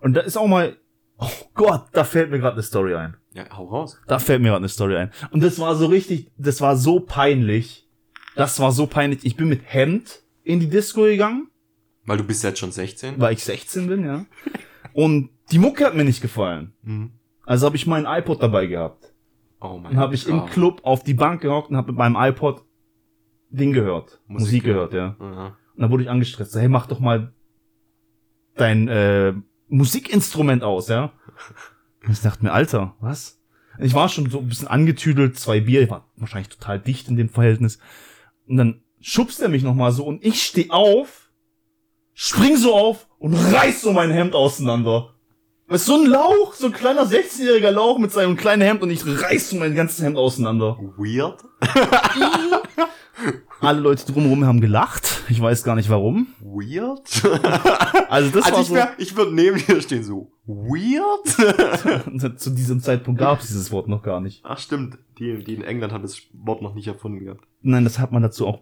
Und 0.00 0.14
da 0.14 0.22
ist 0.22 0.38
auch 0.38 0.46
mal, 0.46 0.78
oh 1.18 1.28
Gott, 1.52 1.88
da 1.92 2.04
fällt 2.04 2.30
mir 2.30 2.38
gerade 2.38 2.54
eine 2.54 2.62
Story 2.62 2.94
ein. 2.94 3.16
Ja, 3.34 3.44
hau 3.54 3.66
raus. 3.66 4.00
Da 4.06 4.18
fällt 4.18 4.40
mir 4.40 4.48
gerade 4.48 4.60
eine 4.60 4.70
Story 4.70 4.96
ein. 4.96 5.10
Und 5.30 5.42
das 5.42 5.58
war 5.58 5.74
so 5.74 5.86
richtig, 5.86 6.30
das 6.38 6.62
war 6.62 6.78
so 6.78 7.00
peinlich. 7.00 7.86
Das 8.34 8.58
war 8.60 8.72
so 8.72 8.86
peinlich. 8.86 9.24
Ich 9.24 9.36
bin 9.36 9.48
mit 9.48 9.60
Hemd 9.64 10.22
in 10.44 10.60
die 10.60 10.70
Disco 10.70 11.02
gegangen, 11.02 11.48
Weil 12.06 12.18
du 12.18 12.24
bist 12.24 12.42
jetzt 12.44 12.58
schon 12.58 12.72
16. 12.72 13.20
weil 13.20 13.34
ich 13.34 13.44
16 13.44 13.88
bin, 13.88 14.04
ja. 14.04 14.24
Und 14.92 15.30
die 15.50 15.58
Mucke 15.58 15.84
hat 15.84 15.94
mir 15.94 16.04
nicht 16.04 16.22
gefallen. 16.22 16.72
Mhm. 16.82 17.10
Also 17.44 17.66
habe 17.66 17.76
ich 17.76 17.86
meinen 17.86 18.06
iPod 18.06 18.42
dabei 18.42 18.66
gehabt. 18.66 19.12
Oh 19.60 19.78
mein 19.78 19.92
Dann 19.92 20.00
habe 20.00 20.14
ich 20.14 20.26
im 20.28 20.40
Gott. 20.40 20.50
Club 20.50 20.80
auf 20.84 21.02
die 21.02 21.14
Bank 21.14 21.40
gehockt 21.42 21.70
und 21.70 21.76
habe 21.76 21.92
mit 21.92 21.98
meinem 21.98 22.16
iPod 22.16 22.64
Ding 23.50 23.72
gehört. 23.72 24.20
Musik, 24.26 24.46
Musik 24.46 24.64
gehört, 24.64 24.92
ja. 24.92 25.16
Aha. 25.18 25.56
Und 25.74 25.82
dann 25.82 25.90
wurde 25.90 26.02
ich 26.02 26.10
angestresst. 26.10 26.54
Hey, 26.54 26.68
mach 26.68 26.86
doch 26.86 27.00
mal 27.00 27.32
dein 28.54 28.88
äh, 28.88 29.34
Musikinstrument 29.68 30.62
aus, 30.62 30.88
ja. 30.88 31.12
Und 32.04 32.12
ich 32.12 32.20
dachte 32.20 32.44
mir, 32.44 32.52
Alter, 32.52 32.94
was? 33.00 33.40
Ich 33.78 33.94
war 33.94 34.08
schon 34.08 34.30
so 34.30 34.38
ein 34.38 34.48
bisschen 34.48 34.68
angetüdelt, 34.68 35.38
zwei 35.38 35.60
Bier, 35.60 35.82
ich 35.82 35.90
war 35.90 36.08
wahrscheinlich 36.16 36.48
total 36.48 36.80
dicht 36.80 37.08
in 37.08 37.16
dem 37.16 37.28
Verhältnis. 37.28 37.78
Und 38.46 38.56
dann 38.56 38.82
schubst 39.00 39.40
er 39.42 39.48
mich 39.48 39.62
noch 39.62 39.74
mal 39.74 39.92
so 39.92 40.04
und 40.06 40.24
ich 40.24 40.42
steh 40.42 40.70
auf, 40.70 41.25
spring 42.16 42.56
so 42.56 42.74
auf 42.74 43.06
und 43.18 43.34
reiß 43.34 43.82
so 43.82 43.92
mein 43.92 44.10
Hemd 44.10 44.34
auseinander. 44.34 45.10
Das 45.68 45.82
ist 45.82 45.86
so 45.86 45.96
ein 45.96 46.06
Lauch, 46.06 46.54
so 46.54 46.66
ein 46.66 46.72
kleiner 46.72 47.04
16-jähriger 47.04 47.70
Lauch 47.70 47.98
mit 47.98 48.12
seinem 48.12 48.36
kleinen 48.36 48.62
Hemd 48.62 48.82
und 48.82 48.90
ich 48.90 49.04
reiß 49.04 49.50
so 49.50 49.56
mein 49.56 49.74
ganzes 49.74 50.02
Hemd 50.02 50.16
auseinander. 50.16 50.78
Weird. 50.96 51.44
Alle 53.60 53.80
Leute 53.80 54.10
drumherum 54.10 54.44
haben 54.44 54.60
gelacht. 54.60 55.22
Ich 55.28 55.40
weiß 55.40 55.64
gar 55.64 55.74
nicht 55.74 55.88
warum. 55.88 56.28
Weird? 56.40 57.02
Also 58.08 58.30
das 58.30 58.44
also 58.44 58.54
war 58.54 58.60
ich, 58.60 58.68
so. 58.68 58.74
wär, 58.74 58.92
ich 58.98 59.16
würde 59.16 59.34
neben 59.34 59.58
dir 59.58 59.82
stehen 59.82 60.04
so, 60.04 60.30
weird? 60.46 61.26
Zu 62.40 62.50
diesem 62.50 62.80
Zeitpunkt 62.80 63.18
gab 63.18 63.40
es 63.40 63.48
dieses 63.48 63.72
Wort 63.72 63.88
noch 63.88 64.04
gar 64.04 64.20
nicht. 64.20 64.42
Ach 64.44 64.58
stimmt, 64.58 64.98
die, 65.18 65.42
die 65.42 65.54
in 65.54 65.64
England 65.64 65.92
haben 65.92 66.02
das 66.02 66.22
Wort 66.32 66.62
noch 66.62 66.74
nicht 66.74 66.86
erfunden 66.86 67.24
gehabt. 67.24 67.40
Nein, 67.62 67.82
das 67.82 67.98
hat 67.98 68.12
man 68.12 68.22
dazu 68.22 68.46
auch. 68.46 68.60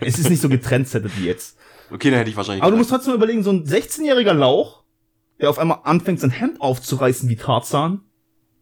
es 0.00 0.18
ist 0.18 0.30
nicht 0.30 0.42
so 0.42 0.48
getrendsettet 0.48 1.12
wie 1.16 1.26
jetzt. 1.26 1.56
Okay, 1.90 2.10
dann 2.10 2.18
hätte 2.18 2.30
ich 2.30 2.36
wahrscheinlich 2.36 2.62
Aber 2.62 2.72
du 2.72 2.76
musst 2.78 2.90
trotzdem 2.90 3.14
überlegen, 3.14 3.42
so 3.42 3.50
ein 3.50 3.64
16-jähriger 3.64 4.32
Lauch, 4.32 4.84
der 5.40 5.50
auf 5.50 5.58
einmal 5.58 5.80
anfängt, 5.84 6.20
sein 6.20 6.30
Hemd 6.30 6.60
aufzureißen 6.60 7.28
wie 7.28 7.36
Tarzan 7.36 8.00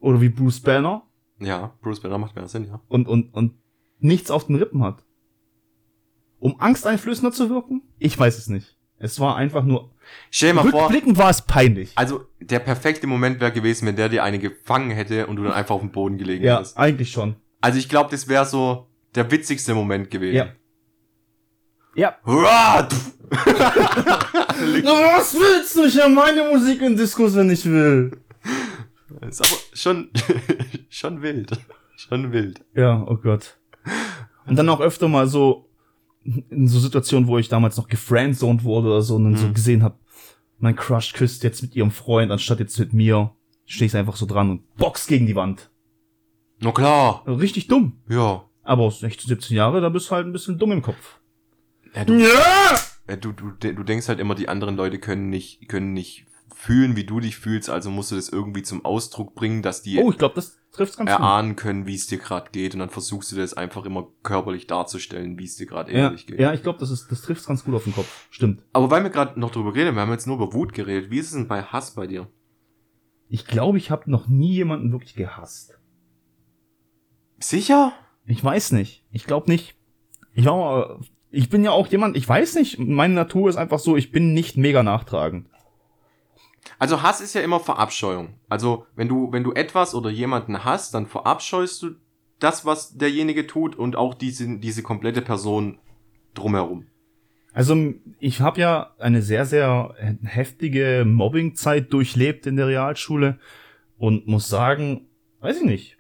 oder 0.01 0.21
wie 0.21 0.29
Bruce 0.29 0.61
Banner 0.61 1.03
Ja, 1.39 1.75
Bruce 1.83 2.01
Banner 2.01 2.19
macht 2.19 2.35
mehr 2.37 2.49
Sinn, 2.49 2.67
ja. 2.67 2.81
und, 2.89 3.09
und, 3.09 3.33
und 3.35 3.55
nichts 3.99 4.31
auf 4.31 4.47
den 4.47 4.57
Rippen 4.57 4.83
hat. 4.83 5.05
Um 6.39 6.61
angsteinflößender 6.61 7.33
zu 7.33 7.51
wirken? 7.51 7.83
Ich 7.99 8.19
weiß 8.19 8.37
es 8.39 8.49
nicht. 8.49 8.77
Es 8.99 9.19
war 9.21 9.37
einfach 9.37 9.65
nur, 9.65 9.91
Stell 10.31 10.51
dir 10.51 10.55
mal 10.63 10.71
vor, 10.71 10.83
Rückblickend 10.85 11.19
war 11.19 11.31
es 11.31 11.43
peinlich. 11.43 11.93
also 11.97 12.25
der 12.41 12.59
perfekte 12.61 13.07
Moment 13.07 13.41
wäre 13.41 13.53
gewesen, 13.53 13.87
wenn 13.87 13.97
der 13.97 14.09
dir 14.09 14.23
eine 14.25 14.39
gefangen 14.39 14.91
hätte 14.91 15.27
und 15.27 15.37
du 15.37 15.43
dann 15.45 15.53
einfach 15.53 15.75
auf 15.77 15.81
dem 15.81 15.91
Boden 15.91 16.19
gelegen 16.19 16.45
Ja, 16.45 16.57
hättest. 16.59 16.77
eigentlich 16.77 17.11
schon. 17.13 17.37
Also 17.61 17.79
ich 17.79 17.89
glaube, 17.89 18.11
das 18.11 18.27
wäre 18.29 18.45
so 18.45 18.89
der 19.15 19.31
witzigste 19.31 19.75
Moment 19.75 20.11
gewesen. 20.11 20.37
Ja. 20.37 20.47
Ja. 21.95 22.17
Was 22.25 22.93
willst 25.35 25.77
du? 25.77 25.85
Ich 25.85 25.97
höre 25.97 26.09
meine 26.09 26.49
Musik 26.51 26.81
in 26.83 26.97
Diskus, 26.97 27.35
wenn 27.35 27.51
ich 27.51 27.65
will. 27.65 28.19
ist 29.29 29.41
aber 29.41 29.61
schon, 29.73 30.11
schon 30.89 31.23
wild. 31.23 31.51
Schon 31.97 32.33
wild. 32.33 32.65
Ja, 32.75 33.05
oh 33.09 33.17
Gott. 33.17 33.59
Und 34.47 34.57
dann 34.57 34.69
auch 34.69 34.81
öfter 34.81 35.09
mal 35.09 35.27
so 35.27 35.69
in 36.25 36.69
so 36.69 36.79
Situationen, 36.79 37.27
wo 37.29 37.39
ich 37.39 37.49
damals 37.49 37.77
noch 37.77 37.89
gefriendzoned 37.89 38.63
wurde 38.65 38.89
oder 38.89 39.03
so 39.03 39.17
und 39.17 39.25
dann 39.25 39.37
so 39.37 39.47
Mhm. 39.49 39.55
gesehen 39.55 39.83
habe, 39.83 39.97
mein 40.59 40.77
Crush 40.77 41.13
küsst 41.15 41.43
jetzt 41.43 41.63
mit 41.63 41.75
ihrem 41.75 41.91
Freund 41.91 42.31
anstatt 42.31 42.61
jetzt 42.61 42.79
mit 42.79 42.93
mir, 42.93 43.33
stehe 43.67 43.87
ich 43.87 43.97
einfach 43.97 44.15
so 44.17 44.27
dran 44.27 44.51
und 44.51 44.77
box 44.77 45.07
gegen 45.09 45.27
die 45.27 45.35
Wand. 45.35 45.71
Na 46.61 46.71
klar. 46.71 47.25
Richtig 47.27 47.67
dumm. 47.67 47.95
Ja. 48.09 48.45
Aber 48.63 48.89
16, 48.91 49.27
17 49.29 49.57
Jahre, 49.57 49.81
da 49.81 49.89
bist 49.89 50.09
du 50.11 50.15
halt 50.15 50.27
ein 50.27 50.33
bisschen 50.33 50.59
dumm 50.59 50.71
im 50.71 50.83
Kopf. 50.83 51.19
Ja 51.95 52.05
du, 52.05 52.15
Ja! 52.19 53.17
Du, 53.21 53.33
du, 53.33 53.51
du 53.53 53.83
denkst 53.83 54.09
halt 54.09 54.21
immer, 54.21 54.35
die 54.35 54.49
anderen 54.49 54.77
Leute 54.77 54.99
können 54.99 55.29
nicht, 55.29 55.69
können 55.69 55.93
nicht 55.93 56.27
fühlen, 56.55 56.95
wie 56.97 57.05
du 57.05 57.19
dich 57.19 57.37
fühlst, 57.37 57.69
also 57.69 57.91
musst 57.91 58.13
du 58.13 58.15
das 58.17 58.29
irgendwie 58.29 58.63
zum 58.63 58.85
Ausdruck 58.85 59.35
bringen, 59.35 59.63
dass 59.63 59.83
die 59.83 59.99
Oh, 59.99 60.11
ich 60.11 60.19
glaube, 60.19 60.37
das 60.37 60.59
trifft 60.71 60.97
ganz 60.97 61.11
gut. 61.11 61.19
erahnen 61.19 61.57
können, 61.57 61.87
wie 61.87 61.95
es 61.97 62.07
dir 62.07 62.19
gerade 62.19 62.51
geht 62.53 62.75
und 62.75 62.79
dann 62.81 62.89
versuchst 62.91 63.33
du 63.33 63.37
das 63.37 63.55
einfach 63.55 63.85
immer 63.85 64.07
körperlich 64.23 64.67
darzustellen, 64.69 65.39
wie 65.39 65.45
es 65.45 65.57
dir 65.57 65.67
gerade 65.67 65.91
Ja, 65.93 65.99
ehrlich 66.05 66.27
geht. 66.27 66.39
ja, 66.39 66.53
ich 66.55 66.63
glaube, 66.63 66.79
das 66.79 66.91
ist, 66.91 67.11
das 67.11 67.23
trifft 67.23 67.45
ganz 67.47 67.65
gut 67.65 67.75
auf 67.75 67.85
den 67.85 67.95
Kopf. 67.95 68.27
Stimmt. 68.31 68.63
Aber 68.73 68.91
weil 68.91 69.03
wir 69.03 69.11
gerade 69.11 69.39
noch 69.41 69.51
drüber 69.51 69.75
reden, 69.75 69.95
wir 69.97 70.03
haben 70.03 70.13
jetzt 70.13 70.27
nur 70.29 70.37
über 70.37 70.53
Wut 70.55 70.73
geredet, 70.73 71.11
wie 71.11 71.19
ist 71.19 71.27
es 71.27 71.33
denn 71.33 71.49
bei 71.49 71.63
Hass 71.63 71.95
bei 71.95 72.07
dir? 72.07 72.29
Ich 73.29 73.47
glaube, 73.47 73.79
ich 73.79 73.91
habe 73.91 74.11
noch 74.11 74.29
nie 74.29 74.53
jemanden 74.53 74.93
wirklich 74.93 75.15
gehasst. 75.15 75.79
Sicher? 77.39 77.93
Ich 78.25 78.43
weiß 78.43 78.73
nicht. 78.73 79.05
Ich 79.11 79.25
glaube 79.25 79.51
nicht. 79.51 79.75
Ich 80.35 80.45
war 80.47 80.57
mal, 80.57 81.01
ich 81.33 81.49
bin 81.49 81.65
ja 81.65 81.71
auch 81.71 81.87
jemand, 81.89 82.17
ich 82.17 82.29
weiß 82.29 82.55
nicht, 82.57 82.79
meine 82.79 83.15
Natur 83.15 83.49
ist 83.49 83.57
einfach 83.57 83.79
so, 83.79 83.97
ich 83.97 84.13
bin 84.13 84.35
nicht 84.35 84.57
mega 84.57 84.83
nachtragend. 84.83 85.49
Also 86.79 87.03
Hass 87.03 87.21
ist 87.21 87.35
ja 87.35 87.41
immer 87.41 87.59
Verabscheuung. 87.59 88.35
Also 88.49 88.87
wenn 88.95 89.09
du, 89.09 89.33
wenn 89.33 89.43
du 89.43 89.53
etwas 89.53 89.95
oder 89.95 90.11
jemanden 90.11 90.65
hasst, 90.65 90.95
dann 90.95 91.07
verabscheust 91.07 91.83
du 91.83 91.91
das, 92.39 92.67
was 92.67 92.97
derjenige 92.99 93.47
tut 93.47 93.77
und 93.77 93.97
auch 93.97 94.15
diese, 94.15 94.59
diese 94.59 94.83
komplette 94.83 95.23
Person 95.23 95.79
drumherum. 96.35 96.87
Also 97.55 97.77
ich 98.19 98.41
habe 98.41 98.61
ja 98.61 98.95
eine 98.99 99.23
sehr, 99.23 99.47
sehr 99.47 99.95
heftige 100.25 101.05
Mobbingzeit 101.07 101.93
durchlebt 101.93 102.47
in 102.47 102.57
der 102.57 102.67
Realschule 102.67 103.39
und 103.97 104.27
muss 104.27 104.49
sagen, 104.49 105.07
weiß 105.41 105.59
ich 105.59 105.65
nicht, 105.65 105.99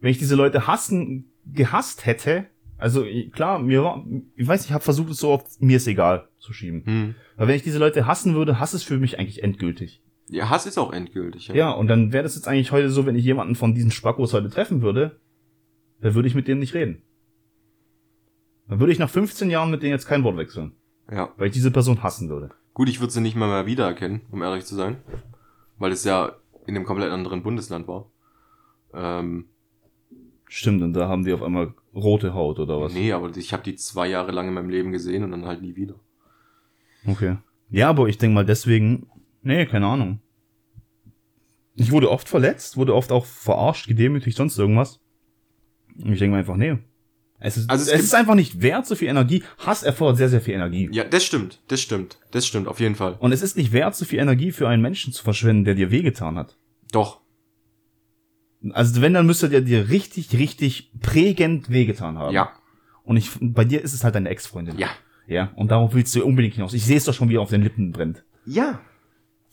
wenn 0.00 0.10
ich 0.10 0.18
diese 0.18 0.34
Leute 0.34 0.66
hassen, 0.66 1.32
gehasst 1.46 2.06
hätte, 2.06 2.46
also 2.76 3.04
klar, 3.32 3.58
mir 3.58 3.82
war, 3.82 4.04
ich 4.36 4.46
weiß, 4.46 4.64
ich 4.64 4.72
habe 4.72 4.84
versucht, 4.84 5.10
es 5.10 5.18
so 5.18 5.32
auf 5.32 5.44
mir 5.60 5.76
ist 5.76 5.86
egal 5.86 6.28
zu 6.38 6.52
schieben. 6.52 6.84
Hm. 6.84 7.14
Aber 7.36 7.48
wenn 7.48 7.56
ich 7.56 7.62
diese 7.62 7.78
Leute 7.78 8.06
hassen 8.06 8.34
würde, 8.34 8.58
Hass 8.60 8.74
ist 8.74 8.82
für 8.82 8.98
mich 8.98 9.18
eigentlich 9.18 9.42
endgültig. 9.42 10.02
Ja, 10.28 10.50
Hass 10.50 10.66
ist 10.66 10.78
auch 10.78 10.92
endgültig. 10.92 11.48
Ja, 11.48 11.70
und 11.70 11.88
dann 11.88 12.12
wäre 12.12 12.22
das 12.22 12.34
jetzt 12.34 12.48
eigentlich 12.48 12.72
heute 12.72 12.90
so, 12.90 13.06
wenn 13.06 13.16
ich 13.16 13.24
jemanden 13.24 13.54
von 13.54 13.74
diesen 13.74 13.90
Spackos 13.90 14.32
heute 14.32 14.50
treffen 14.50 14.82
würde, 14.82 15.20
dann 16.00 16.14
würde 16.14 16.28
ich 16.28 16.34
mit 16.34 16.48
denen 16.48 16.60
nicht 16.60 16.74
reden. 16.74 17.02
Dann 18.68 18.80
würde 18.80 18.92
ich 18.92 18.98
nach 18.98 19.10
15 19.10 19.50
Jahren 19.50 19.70
mit 19.70 19.82
denen 19.82 19.92
jetzt 19.92 20.06
kein 20.06 20.24
Wort 20.24 20.36
wechseln, 20.36 20.72
ja. 21.10 21.30
weil 21.36 21.48
ich 21.48 21.52
diese 21.52 21.70
Person 21.70 22.02
hassen 22.02 22.28
würde. 22.28 22.50
Gut, 22.72 22.88
ich 22.88 23.00
würde 23.00 23.12
sie 23.12 23.20
nicht 23.20 23.36
mal 23.36 23.48
mehr 23.48 23.66
wiedererkennen, 23.66 24.22
um 24.30 24.42
ehrlich 24.42 24.64
zu 24.64 24.74
sein. 24.74 24.96
Weil 25.78 25.92
es 25.92 26.04
ja 26.04 26.32
in 26.66 26.74
einem 26.74 26.86
komplett 26.86 27.10
anderen 27.10 27.42
Bundesland 27.42 27.86
war. 27.86 28.10
Ähm, 28.94 29.46
Stimmt, 30.48 30.82
und 30.82 30.92
da 30.92 31.08
haben 31.08 31.24
die 31.24 31.32
auf 31.32 31.42
einmal 31.42 31.74
rote 31.94 32.34
Haut 32.34 32.58
oder 32.58 32.80
was? 32.80 32.92
nee, 32.92 33.12
aber 33.12 33.36
ich 33.36 33.52
habe 33.52 33.62
die 33.62 33.76
zwei 33.76 34.08
Jahre 34.08 34.32
lang 34.32 34.48
in 34.48 34.54
meinem 34.54 34.70
Leben 34.70 34.92
gesehen 34.92 35.22
und 35.24 35.30
dann 35.30 35.46
halt 35.46 35.62
nie 35.62 35.76
wieder. 35.76 35.94
Okay. 37.06 37.36
Ja, 37.70 37.90
aber 37.90 38.08
ich 38.08 38.18
denke 38.18 38.34
mal 38.34 38.44
deswegen, 38.46 39.06
nee, 39.42 39.66
keine 39.66 39.86
Ahnung. 39.86 40.20
Ich 41.76 41.90
wurde 41.90 42.10
oft 42.10 42.28
verletzt, 42.28 42.76
wurde 42.76 42.94
oft 42.94 43.10
auch 43.10 43.26
verarscht, 43.26 43.88
gedemütigt, 43.88 44.36
sonst 44.36 44.58
irgendwas. 44.58 45.00
Ich 45.96 46.18
denke 46.18 46.28
mir 46.28 46.38
einfach, 46.38 46.56
nee. 46.56 46.78
Es 47.40 47.56
ist, 47.56 47.68
Also 47.68 47.82
es 47.90 47.98
es, 47.98 48.04
ist 48.04 48.14
einfach 48.14 48.36
nicht 48.36 48.62
wert, 48.62 48.86
so 48.86 48.94
viel 48.94 49.08
Energie. 49.08 49.42
Hass 49.58 49.82
erfordert 49.82 50.16
sehr, 50.16 50.28
sehr 50.28 50.40
viel 50.40 50.54
Energie. 50.54 50.88
Ja, 50.92 51.04
das 51.04 51.24
stimmt, 51.24 51.62
das 51.68 51.80
stimmt, 51.80 52.18
das 52.30 52.46
stimmt, 52.46 52.68
auf 52.68 52.80
jeden 52.80 52.94
Fall. 52.94 53.16
Und 53.18 53.32
es 53.32 53.42
ist 53.42 53.56
nicht 53.56 53.72
wert, 53.72 53.94
so 53.96 54.04
viel 54.04 54.18
Energie 54.20 54.50
für 54.52 54.68
einen 54.68 54.80
Menschen 54.82 55.12
zu 55.12 55.22
verschwenden, 55.22 55.64
der 55.64 55.74
dir 55.74 55.90
wehgetan 55.90 56.36
hat. 56.38 56.56
Doch. 56.92 57.20
Also 58.72 59.00
wenn, 59.02 59.14
dann 59.14 59.26
müsste 59.26 59.48
der 59.48 59.60
dir 59.60 59.88
richtig, 59.88 60.32
richtig 60.32 60.92
prägend 61.00 61.70
wehgetan 61.70 62.18
haben. 62.18 62.34
Ja. 62.34 62.52
Und 63.02 63.16
ich, 63.16 63.30
bei 63.40 63.64
dir 63.64 63.82
ist 63.82 63.92
es 63.92 64.04
halt 64.04 64.14
deine 64.14 64.30
Ex-Freundin. 64.30 64.78
Ja. 64.78 64.88
Ja. 65.26 65.52
Und 65.56 65.70
darauf 65.70 65.94
willst 65.94 66.14
du 66.14 66.24
unbedingt 66.24 66.54
hinaus. 66.54 66.72
Ich 66.74 66.84
sehe 66.84 66.96
es 66.96 67.04
doch 67.04 67.14
schon, 67.14 67.28
wie 67.28 67.36
er 67.36 67.42
auf 67.42 67.50
den 67.50 67.62
Lippen 67.62 67.92
brennt. 67.92 68.24
Ja. 68.46 68.80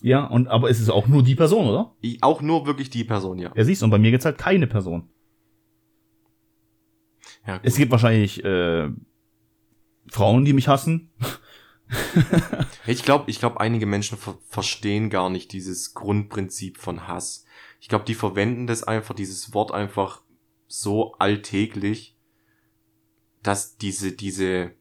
Ja, 0.02 0.26
und 0.26 0.48
aber 0.48 0.70
es 0.70 0.80
ist 0.80 0.90
auch 0.90 1.08
nur 1.08 1.24
die 1.24 1.36
Person, 1.36 1.68
oder? 1.68 1.96
Ich, 2.02 2.24
auch 2.24 2.42
nur 2.42 2.66
wirklich 2.66 2.90
die 2.90 3.04
Person, 3.04 3.38
ja. 3.38 3.52
Ja, 3.56 3.64
siehst 3.64 3.82
du, 3.82 3.86
und 3.86 3.92
bei 3.92 4.00
mir 4.00 4.12
gibt's 4.12 4.26
halt 4.26 4.38
keine 4.38 4.68
Person. 4.68 5.10
ja 7.46 7.58
gut. 7.58 7.66
Es 7.66 7.76
gibt 7.76 7.92
wahrscheinlich 7.92 8.44
äh, 8.44 8.90
Frauen, 10.08 10.46
die 10.46 10.54
mich 10.54 10.68
hassen. 10.68 11.12
Ich 12.86 13.04
glaube, 13.04 13.30
ich 13.30 13.40
glaube, 13.40 13.60
einige 13.60 13.86
Menschen 13.86 14.18
ver 14.18 14.38
verstehen 14.48 15.10
gar 15.10 15.30
nicht 15.30 15.52
dieses 15.52 15.94
Grundprinzip 15.94 16.78
von 16.78 17.08
Hass. 17.08 17.46
Ich 17.82 17.90
glaube, 17.90 18.06
die 18.06 18.14
verwenden 18.14 18.68
das 18.68 18.84
einfach, 18.84 19.16
dieses 19.16 19.56
Wort 19.56 19.74
einfach 19.74 20.22
so 20.68 21.16
alltäglich, 21.16 22.16
dass 23.42 23.76
diese, 23.78 24.12
diese, 24.12 24.72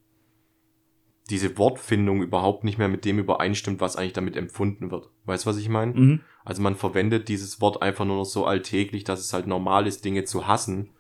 diese 1.31 1.57
Wortfindung 1.57 2.23
überhaupt 2.23 2.63
nicht 2.63 2.77
mehr 2.77 2.89
mit 2.89 3.07
dem 3.07 3.19
übereinstimmt, 3.19 3.81
was 3.81 3.97
eigentlich 3.97 4.13
damit 4.13 4.37
empfunden 4.37 4.91
wird. 4.91 5.09
Weißt 5.25 5.47
du, 5.47 5.51
was 5.51 5.57
ich 5.57 5.71
meine? 5.71 5.95
Mhm. 5.95 6.21
Also 6.45 6.61
man 6.61 6.77
verwendet 6.77 7.29
dieses 7.29 7.63
Wort 7.63 7.81
einfach 7.81 8.05
nur 8.05 8.19
noch 8.19 8.25
so 8.25 8.45
alltäglich, 8.45 9.03
dass 9.03 9.21
es 9.21 9.33
halt 9.33 9.47
normal 9.47 9.87
ist, 9.87 10.05
Dinge 10.05 10.25
zu 10.25 10.47
hassen. 10.47 10.91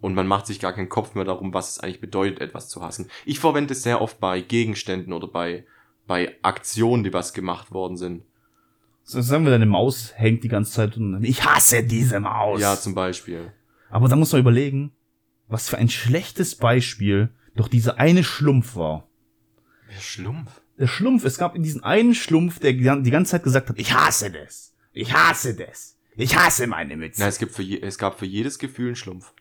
Und 0.00 0.14
man 0.14 0.26
macht 0.26 0.46
sich 0.46 0.60
gar 0.60 0.72
keinen 0.72 0.88
Kopf 0.88 1.14
mehr 1.14 1.24
darum, 1.24 1.52
was 1.52 1.72
es 1.72 1.80
eigentlich 1.80 2.00
bedeutet, 2.00 2.40
etwas 2.40 2.70
zu 2.70 2.82
hassen. 2.82 3.10
Ich 3.26 3.38
verwende 3.38 3.72
es 3.72 3.82
sehr 3.82 4.00
oft 4.00 4.18
bei 4.18 4.40
Gegenständen 4.40 5.12
oder 5.12 5.28
bei, 5.28 5.66
bei 6.06 6.38
Aktionen, 6.40 7.04
die 7.04 7.12
was 7.12 7.34
gemacht 7.34 7.70
worden 7.70 7.98
sind. 7.98 8.24
So, 9.10 9.22
sagen 9.22 9.44
wir, 9.44 9.50
deine 9.50 9.64
Maus 9.64 10.12
hängt 10.16 10.44
die 10.44 10.48
ganze 10.48 10.72
Zeit 10.72 10.98
und 10.98 11.24
ich 11.24 11.42
hasse 11.42 11.82
diese 11.82 12.20
Maus. 12.20 12.60
Ja, 12.60 12.78
zum 12.78 12.94
Beispiel. 12.94 13.50
Aber 13.88 14.06
da 14.06 14.16
muss 14.16 14.32
man 14.32 14.42
überlegen, 14.42 14.92
was 15.46 15.70
für 15.70 15.78
ein 15.78 15.88
schlechtes 15.88 16.56
Beispiel 16.56 17.30
doch 17.56 17.68
dieser 17.68 17.98
eine 17.98 18.22
Schlumpf 18.22 18.76
war. 18.76 19.08
Wer 19.88 19.98
Schlumpf? 19.98 20.60
Der 20.78 20.88
Schlumpf, 20.88 21.24
es 21.24 21.38
gab 21.38 21.56
in 21.56 21.62
diesen 21.62 21.82
einen 21.82 22.14
Schlumpf, 22.14 22.58
der 22.58 22.74
die 22.74 23.10
ganze 23.10 23.30
Zeit 23.30 23.44
gesagt 23.44 23.70
hat, 23.70 23.78
ich 23.78 23.94
hasse 23.94 24.30
das. 24.30 24.74
Ich 24.92 25.14
hasse 25.14 25.54
das. 25.54 25.96
Ich 26.14 26.36
hasse 26.36 26.66
meine 26.66 26.94
Mütze. 26.98 27.22
Na, 27.22 27.28
es, 27.28 27.38
gibt 27.38 27.52
für 27.52 27.62
je, 27.62 27.80
es 27.80 27.96
gab 27.96 28.18
für 28.18 28.26
jedes 28.26 28.58
Gefühl 28.58 28.88
einen 28.88 28.96
Schlumpf. 28.96 29.32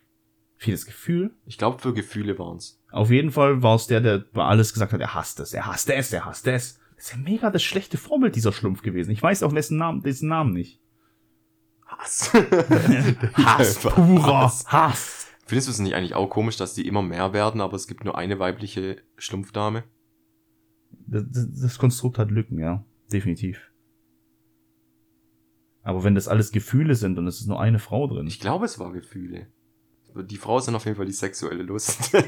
Vieles 0.56 0.86
Gefühl. 0.86 1.32
Ich 1.46 1.58
glaube, 1.58 1.80
für 1.80 1.94
Gefühle 1.94 2.40
waren's. 2.40 2.82
Auf 2.90 3.12
jeden 3.12 3.32
Fall 3.32 3.62
war 3.64 3.76
es 3.76 3.88
der, 3.88 4.00
der 4.00 4.20
bei 4.20 4.46
alles 4.46 4.72
gesagt 4.72 4.94
hat, 4.94 5.02
er 5.02 5.14
hasst 5.14 5.42
es, 5.42 5.54
er 5.54 5.66
hasst 5.66 5.90
es, 5.90 6.14
er 6.14 6.24
hasst 6.24 6.48
es. 6.48 6.80
Das 6.98 7.06
ist 7.06 7.12
ja 7.12 7.18
mega 7.18 7.52
das 7.52 7.64
schlechte 7.64 7.98
Vorbild 7.98 8.36
dieser 8.36 8.52
Schlumpf 8.52 8.82
gewesen. 8.82 9.12
Ich 9.12 9.22
weiß 9.22 9.44
auch 9.44 9.54
wessen 9.54 9.78
Namen, 9.78 10.02
dessen 10.02 10.28
Namen 10.28 10.52
nicht. 10.52 10.82
Hass. 11.86 12.34
Hass, 13.34 13.80
purer 13.80 14.42
Hass. 14.42 14.66
Hass. 14.68 15.28
Findest 15.46 15.68
du 15.68 15.72
es 15.72 15.80
nicht 15.80 15.94
eigentlich 15.94 16.16
auch 16.16 16.28
komisch, 16.28 16.58
dass 16.58 16.74
die 16.74 16.88
immer 16.88 17.04
mehr 17.04 17.32
werden, 17.34 17.62
aber 17.62 17.76
es 17.76 17.88
gibt 17.88 18.04
nur 18.04 18.18
eine 18.18 18.40
weibliche 18.40 18.98
Schlumpfdame? 19.18 19.84
Das, 21.06 21.24
das, 21.30 21.48
das 21.62 21.78
Konstrukt 21.78 22.18
hat 22.18 22.32
Lücken, 22.32 22.60
ja. 22.60 22.84
Definitiv. 23.14 23.72
Aber 25.84 26.04
wenn 26.04 26.16
das 26.16 26.28
alles 26.28 26.52
Gefühle 26.52 26.96
sind 26.96 27.18
und 27.18 27.28
es 27.28 27.40
ist 27.40 27.48
nur 27.48 27.62
eine 27.62 27.80
Frau 27.80 28.08
drin. 28.08 28.28
Ich 28.28 28.42
glaube, 28.42 28.66
es 28.66 28.80
war 28.80 28.92
Gefühle. 28.92 29.48
Die 30.24 30.38
Frau 30.38 30.58
ist 30.58 30.66
dann 30.68 30.76
auf 30.76 30.86
jeden 30.86 30.98
Fall 30.98 31.06
die 31.06 31.12
sexuelle 31.12 31.64
Lust. 31.64 32.12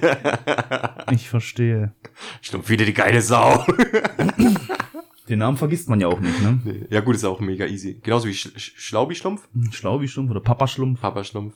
Ich 1.11 1.27
verstehe. 1.27 1.93
Schlumpf 2.41 2.69
wieder 2.69 2.85
die 2.85 2.93
geile 2.93 3.19
Sau. 3.21 3.65
Den 5.27 5.39
Namen 5.39 5.57
vergisst 5.57 5.89
man 5.89 5.99
ja 5.99 6.07
auch 6.07 6.19
nicht, 6.19 6.39
ne? 6.41 6.59
Nee. 6.63 6.85
Ja 6.91 7.01
gut, 7.01 7.15
ist 7.15 7.23
auch 7.25 7.39
mega 7.39 7.65
easy. 7.65 7.99
Genauso 8.03 8.27
wie 8.27 8.33
Sch 8.33 8.51
Sch 8.57 8.73
Schlaubi-Schlumpf, 8.77 9.47
Schlaubi-Schlumpf 9.71 10.29
oder 10.29 10.39
Papa-Schlumpf. 10.39 11.01
Papa-Schlumpf. 11.01 11.55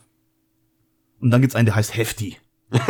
Und 1.20 1.30
dann 1.30 1.40
gibt's 1.40 1.54
einen, 1.54 1.66
der 1.66 1.76
heißt 1.76 1.96
Hefti. 1.96 2.36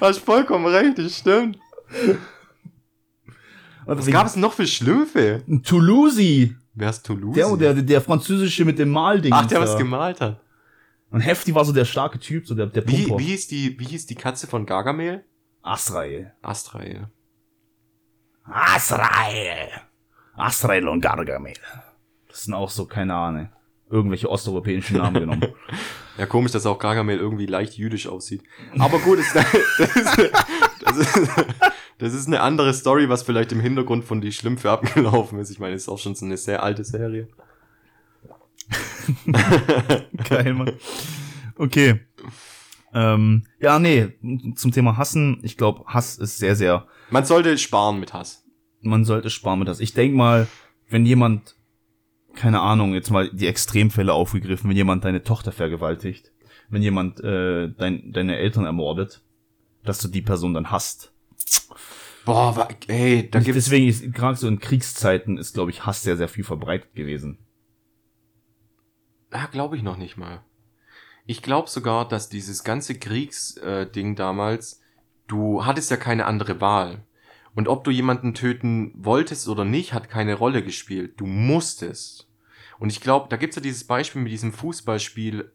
Hast 0.00 0.18
vollkommen 0.18 0.66
recht, 0.66 0.98
das 0.98 1.18
stimmt. 1.18 1.58
Was 3.86 4.06
gab 4.06 4.26
es 4.26 4.36
noch 4.36 4.52
für 4.52 4.66
Schlümpfe? 4.66 5.42
Toulouse. 5.64 6.50
Wer 6.78 6.90
ist 6.90 7.04
Toulouse? 7.04 7.34
Der, 7.34 7.56
der, 7.56 7.82
der 7.82 8.00
französische 8.00 8.64
mit 8.64 8.78
dem 8.78 8.90
Malding. 8.90 9.32
Ach, 9.32 9.46
der 9.46 9.60
was 9.60 9.76
gemalt 9.76 10.20
hat. 10.20 10.40
Und 11.10 11.20
Hefti 11.20 11.52
war 11.52 11.64
so 11.64 11.72
der 11.72 11.84
starke 11.84 12.20
Typ, 12.20 12.46
so 12.46 12.54
der, 12.54 12.66
der 12.66 12.86
Wie, 12.86 13.08
wie, 13.18 13.24
hieß 13.24 13.48
die, 13.48 13.80
wie 13.80 13.84
hieß 13.84 14.06
die 14.06 14.14
Katze 14.14 14.46
von 14.46 14.64
Gargamel? 14.64 15.24
Asrael. 15.60 16.32
Astrael. 16.40 17.08
Asrael. 18.44 19.70
Asrael 20.36 20.86
und 20.86 21.00
Gargamel. 21.00 21.54
Das 22.28 22.44
sind 22.44 22.54
auch 22.54 22.70
so, 22.70 22.86
keine 22.86 23.14
Ahnung, 23.14 23.48
irgendwelche 23.90 24.30
osteuropäischen 24.30 24.98
Namen 24.98 25.20
genommen. 25.20 25.48
Ja, 26.18 26.26
komisch, 26.26 26.50
dass 26.50 26.66
auch 26.66 26.80
Gargamel 26.80 27.16
irgendwie 27.16 27.46
leicht 27.46 27.74
jüdisch 27.74 28.08
aussieht. 28.08 28.42
Aber 28.76 28.98
gut, 28.98 29.20
das, 29.20 29.32
das, 29.78 29.96
ist, 29.96 30.18
das, 30.80 30.96
ist, 30.96 31.30
das 31.98 32.14
ist 32.14 32.26
eine 32.26 32.40
andere 32.40 32.72
Story, 32.74 33.08
was 33.08 33.24
vielleicht 33.24 33.52
im 33.52 33.60
Hintergrund 33.60 34.04
von 34.04 34.20
die 34.20 34.32
Schlümpfe 34.32 34.70
abgelaufen 34.70 35.38
ist. 35.38 35.50
Ich 35.50 35.58
meine, 35.58 35.74
es 35.74 35.82
ist 35.82 35.88
auch 35.88 35.98
schon 35.98 36.14
so 36.14 36.24
eine 36.24 36.36
sehr 36.36 36.62
alte 36.62 36.84
Serie. 36.84 37.28
Geil, 40.28 40.54
Mann. 40.54 40.72
Okay. 41.56 42.00
Ähm, 42.94 43.44
ja, 43.60 43.78
nee, 43.78 44.12
zum 44.54 44.72
Thema 44.72 44.96
Hassen. 44.96 45.40
Ich 45.42 45.56
glaube, 45.56 45.84
Hass 45.86 46.16
ist 46.18 46.38
sehr, 46.38 46.56
sehr. 46.56 46.86
Man 47.10 47.24
sollte 47.24 47.58
sparen 47.58 48.00
mit 48.00 48.12
Hass. 48.12 48.44
Man 48.80 49.04
sollte 49.04 49.30
sparen 49.30 49.58
mit 49.58 49.68
Hass. 49.68 49.80
Ich 49.80 49.92
denk 49.92 50.14
mal, 50.14 50.46
wenn 50.88 51.04
jemand, 51.04 51.56
keine 52.34 52.60
Ahnung, 52.60 52.94
jetzt 52.94 53.10
mal 53.10 53.28
die 53.30 53.46
Extremfälle 53.46 54.12
aufgegriffen, 54.12 54.70
wenn 54.70 54.76
jemand 54.76 55.04
deine 55.04 55.22
Tochter 55.22 55.52
vergewaltigt, 55.52 56.32
wenn 56.70 56.82
jemand 56.82 57.20
äh, 57.20 57.68
dein, 57.76 58.12
deine 58.12 58.36
Eltern 58.36 58.64
ermordet, 58.64 59.22
dass 59.84 59.98
du 59.98 60.08
die 60.08 60.22
Person 60.22 60.54
dann 60.54 60.70
hasst. 60.70 61.12
Boah, 62.24 62.68
ey, 62.88 63.30
da 63.30 63.40
gibt's. 63.40 63.64
Deswegen 63.64 63.88
ist 63.88 64.12
gerade 64.12 64.36
so 64.36 64.48
in 64.48 64.58
Kriegszeiten 64.58 65.38
ist, 65.38 65.54
glaube 65.54 65.70
ich, 65.70 65.86
Hass 65.86 66.02
sehr, 66.02 66.16
sehr 66.16 66.28
viel 66.28 66.44
verbreitet 66.44 66.94
gewesen. 66.94 67.38
Ja, 69.32 69.46
glaube 69.46 69.76
ich 69.76 69.82
noch 69.82 69.96
nicht 69.96 70.16
mal. 70.16 70.44
Ich 71.26 71.42
glaube 71.42 71.68
sogar, 71.68 72.08
dass 72.08 72.28
dieses 72.28 72.64
ganze 72.64 72.98
Kriegsding 72.98 74.12
äh, 74.12 74.14
damals, 74.14 74.80
du 75.26 75.64
hattest 75.64 75.90
ja 75.90 75.96
keine 75.96 76.26
andere 76.26 76.60
Wahl. 76.60 77.06
Und 77.54 77.68
ob 77.68 77.84
du 77.84 77.90
jemanden 77.90 78.34
töten 78.34 78.92
wolltest 78.94 79.48
oder 79.48 79.64
nicht, 79.64 79.92
hat 79.92 80.08
keine 80.08 80.34
Rolle 80.34 80.62
gespielt. 80.62 81.20
Du 81.20 81.26
musstest. 81.26 82.30
Und 82.78 82.90
ich 82.90 83.00
glaube, 83.00 83.28
da 83.28 83.36
gibt's 83.36 83.56
ja 83.56 83.62
dieses 83.62 83.84
Beispiel 83.84 84.22
mit 84.22 84.32
diesem 84.32 84.52
Fußballspiel 84.52 85.52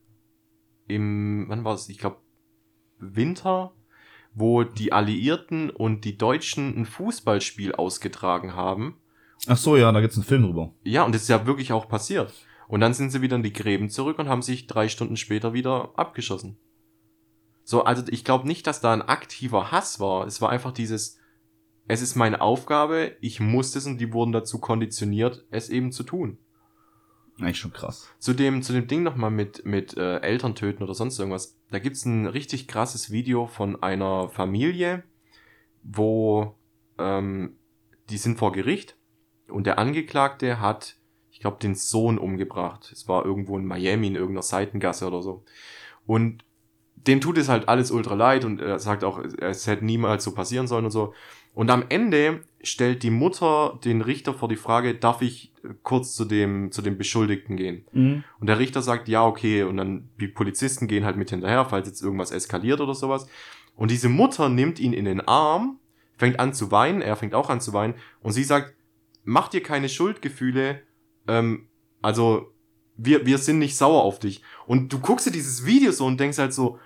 im, 0.87 1.45
wann 1.47 1.63
war 1.63 1.75
es? 1.75 1.87
Ich 1.89 1.97
glaube, 1.97 2.17
Winter, 2.99 3.73
wo 4.35 4.63
die 4.63 4.93
Alliierten 4.93 5.69
und 5.69 6.05
die 6.05 6.17
Deutschen 6.17 6.75
ein 6.75 6.85
Fußballspiel 6.85 7.73
ausgetragen 7.73 8.55
haben. 8.55 8.97
Ach 9.47 9.57
so, 9.57 9.75
ja, 9.75 9.91
da 9.91 10.01
gibt's 10.01 10.17
einen 10.17 10.25
Film 10.25 10.43
drüber. 10.43 10.73
Ja, 10.83 11.03
und 11.03 11.13
das 11.13 11.23
ist 11.23 11.27
ja 11.27 11.45
wirklich 11.45 11.71
auch 11.71 11.87
passiert. 11.87 12.33
Und 12.67 12.79
dann 12.79 12.93
sind 12.93 13.11
sie 13.11 13.21
wieder 13.21 13.35
in 13.35 13.43
die 13.43 13.53
Gräben 13.53 13.89
zurück 13.89 14.19
und 14.19 14.29
haben 14.29 14.41
sich 14.41 14.67
drei 14.67 14.87
Stunden 14.87 15.17
später 15.17 15.53
wieder 15.53 15.91
abgeschossen. 15.95 16.57
So, 17.63 17.83
also 17.83 18.03
ich 18.09 18.23
glaube 18.23 18.47
nicht, 18.47 18.67
dass 18.67 18.81
da 18.81 18.93
ein 18.93 19.01
aktiver 19.01 19.71
Hass 19.71 19.99
war. 19.99 20.25
Es 20.25 20.41
war 20.41 20.49
einfach 20.49 20.71
dieses, 20.71 21.17
es 21.87 22.01
ist 22.01 22.15
meine 22.15 22.41
Aufgabe, 22.41 23.15
ich 23.21 23.39
muss 23.39 23.75
es 23.75 23.85
und 23.85 23.99
die 23.99 24.13
wurden 24.13 24.31
dazu 24.31 24.59
konditioniert, 24.59 25.45
es 25.51 25.69
eben 25.69 25.91
zu 25.91 26.03
tun. 26.03 26.37
Eigentlich 27.39 27.59
schon 27.59 27.73
krass. 27.73 28.09
Zu 28.19 28.33
dem, 28.33 28.61
zu 28.61 28.73
dem 28.73 28.87
Ding 28.87 29.03
nochmal 29.03 29.31
mit, 29.31 29.65
mit 29.65 29.97
äh, 29.97 30.19
Eltern 30.19 30.55
töten 30.55 30.83
oder 30.83 30.93
sonst 30.93 31.17
irgendwas. 31.17 31.57
Da 31.71 31.79
gibt's 31.79 32.05
ein 32.05 32.27
richtig 32.27 32.67
krasses 32.67 33.11
Video 33.11 33.47
von 33.47 33.81
einer 33.81 34.29
Familie, 34.29 35.03
wo 35.81 36.55
ähm, 36.99 37.57
die 38.09 38.17
sind 38.17 38.37
vor 38.37 38.51
Gericht 38.51 38.95
und 39.47 39.65
der 39.65 39.79
Angeklagte 39.79 40.59
hat, 40.59 40.97
ich 41.31 41.39
glaube, 41.39 41.57
den 41.61 41.75
Sohn 41.75 42.17
umgebracht. 42.17 42.91
Es 42.91 43.07
war 43.07 43.25
irgendwo 43.25 43.57
in 43.57 43.65
Miami 43.65 44.07
in 44.07 44.15
irgendeiner 44.15 44.43
Seitengasse 44.43 45.07
oder 45.07 45.21
so. 45.21 45.43
Und 46.05 46.45
dem 46.95 47.19
tut 47.19 47.37
es 47.37 47.49
halt 47.49 47.67
alles 47.67 47.91
ultra 47.91 48.15
leid 48.15 48.45
und 48.45 48.61
er 48.61 48.79
sagt 48.79 49.03
auch, 49.03 49.19
es 49.19 49.67
hätte 49.67 49.85
niemals 49.85 50.23
so 50.23 50.33
passieren 50.33 50.67
sollen 50.67 50.85
und 50.85 50.91
so. 50.91 51.13
Und 51.53 51.69
am 51.69 51.85
Ende 51.89 52.41
stellt 52.63 53.03
die 53.03 53.09
Mutter 53.09 53.79
den 53.83 54.01
Richter 54.01 54.33
vor 54.33 54.49
die 54.49 54.55
Frage, 54.55 54.95
darf 54.95 55.21
ich 55.21 55.53
äh, 55.63 55.69
kurz 55.83 56.15
zu 56.15 56.25
dem, 56.25 56.71
zu 56.71 56.81
dem 56.81 56.97
Beschuldigten 56.97 57.57
gehen? 57.57 57.85
Mhm. 57.91 58.23
Und 58.39 58.47
der 58.47 58.59
Richter 58.59 58.81
sagt, 58.81 59.07
ja, 59.07 59.25
okay. 59.25 59.63
Und 59.63 59.77
dann 59.77 60.09
die 60.19 60.27
Polizisten 60.27 60.87
gehen 60.87 61.05
halt 61.05 61.17
mit 61.17 61.29
hinterher, 61.29 61.65
falls 61.65 61.87
jetzt 61.87 62.01
irgendwas 62.01 62.31
eskaliert 62.31 62.81
oder 62.81 62.95
sowas. 62.95 63.27
Und 63.75 63.91
diese 63.91 64.09
Mutter 64.09 64.49
nimmt 64.49 64.79
ihn 64.79 64.93
in 64.93 65.05
den 65.05 65.21
Arm, 65.21 65.79
fängt 66.17 66.39
an 66.39 66.53
zu 66.53 66.71
weinen, 66.71 67.01
er 67.01 67.15
fängt 67.15 67.35
auch 67.35 67.49
an 67.49 67.61
zu 67.61 67.73
weinen. 67.73 67.95
Und 68.21 68.31
sie 68.31 68.43
sagt, 68.43 68.75
mach 69.23 69.49
dir 69.49 69.61
keine 69.61 69.89
Schuldgefühle. 69.89 70.81
Ähm, 71.27 71.67
also, 72.01 72.51
wir, 72.95 73.25
wir 73.25 73.37
sind 73.39 73.59
nicht 73.59 73.75
sauer 73.75 74.03
auf 74.03 74.19
dich. 74.19 74.41
Und 74.67 74.93
du 74.93 74.99
guckst 74.99 75.27
dir 75.27 75.31
dieses 75.31 75.65
Video 75.65 75.91
so 75.91 76.05
und 76.05 76.19
denkst 76.19 76.37
halt 76.37 76.53
so, 76.53 76.79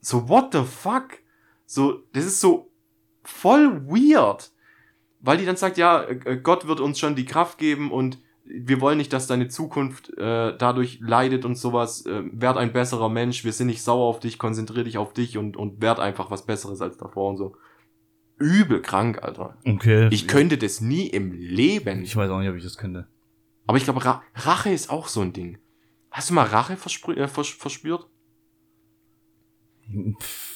so, 0.00 0.28
what 0.28 0.52
the 0.52 0.64
fuck? 0.64 1.18
So, 1.64 2.02
das 2.12 2.24
ist 2.24 2.40
so 2.40 2.71
voll 3.22 3.86
weird. 3.86 4.52
Weil 5.20 5.38
die 5.38 5.46
dann 5.46 5.56
sagt, 5.56 5.78
ja, 5.78 6.02
äh, 6.02 6.36
Gott 6.42 6.66
wird 6.66 6.80
uns 6.80 6.98
schon 6.98 7.14
die 7.14 7.24
Kraft 7.24 7.58
geben 7.58 7.90
und 7.90 8.18
wir 8.44 8.80
wollen 8.80 8.98
nicht, 8.98 9.12
dass 9.12 9.28
deine 9.28 9.48
Zukunft 9.48 10.10
äh, 10.18 10.56
dadurch 10.56 10.98
leidet 11.00 11.44
und 11.44 11.56
sowas. 11.56 12.04
Äh, 12.06 12.22
werd 12.32 12.56
ein 12.56 12.72
besserer 12.72 13.08
Mensch, 13.08 13.44
wir 13.44 13.52
sind 13.52 13.68
nicht 13.68 13.82
sauer 13.82 14.06
auf 14.06 14.20
dich, 14.20 14.38
konzentrier 14.38 14.84
dich 14.84 14.98
auf 14.98 15.12
dich 15.12 15.38
und, 15.38 15.56
und 15.56 15.80
werd 15.80 16.00
einfach 16.00 16.30
was 16.30 16.44
Besseres 16.44 16.80
als 16.80 16.96
davor 16.96 17.30
und 17.30 17.36
so. 17.36 17.56
Übel 18.38 18.82
krank, 18.82 19.22
Alter. 19.22 19.56
Okay. 19.64 20.08
Ich 20.10 20.26
könnte 20.26 20.58
das 20.58 20.80
nie 20.80 21.06
im 21.06 21.32
Leben. 21.32 22.02
Ich 22.02 22.16
weiß 22.16 22.30
auch 22.30 22.40
nicht, 22.40 22.50
ob 22.50 22.56
ich 22.56 22.64
das 22.64 22.76
könnte. 22.76 23.06
Aber 23.66 23.78
ich 23.78 23.84
glaube, 23.84 24.04
Ra 24.04 24.22
Rache 24.34 24.70
ist 24.70 24.90
auch 24.90 25.06
so 25.06 25.20
ein 25.20 25.32
Ding. 25.32 25.58
Hast 26.10 26.30
du 26.30 26.34
mal 26.34 26.46
Rache 26.46 26.76
verspr 26.76 27.16
äh, 27.16 27.28
vers 27.28 27.48
verspürt? 27.48 28.08
Pff, 30.20 30.51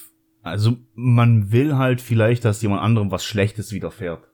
Also, 0.47 0.77
man 0.95 1.51
will 1.51 1.75
halt 1.77 2.01
vielleicht, 2.01 2.45
dass 2.45 2.61
jemand 2.61 2.81
anderem 2.81 3.11
was 3.11 3.23
Schlechtes 3.23 3.71
widerfährt. 3.71 4.27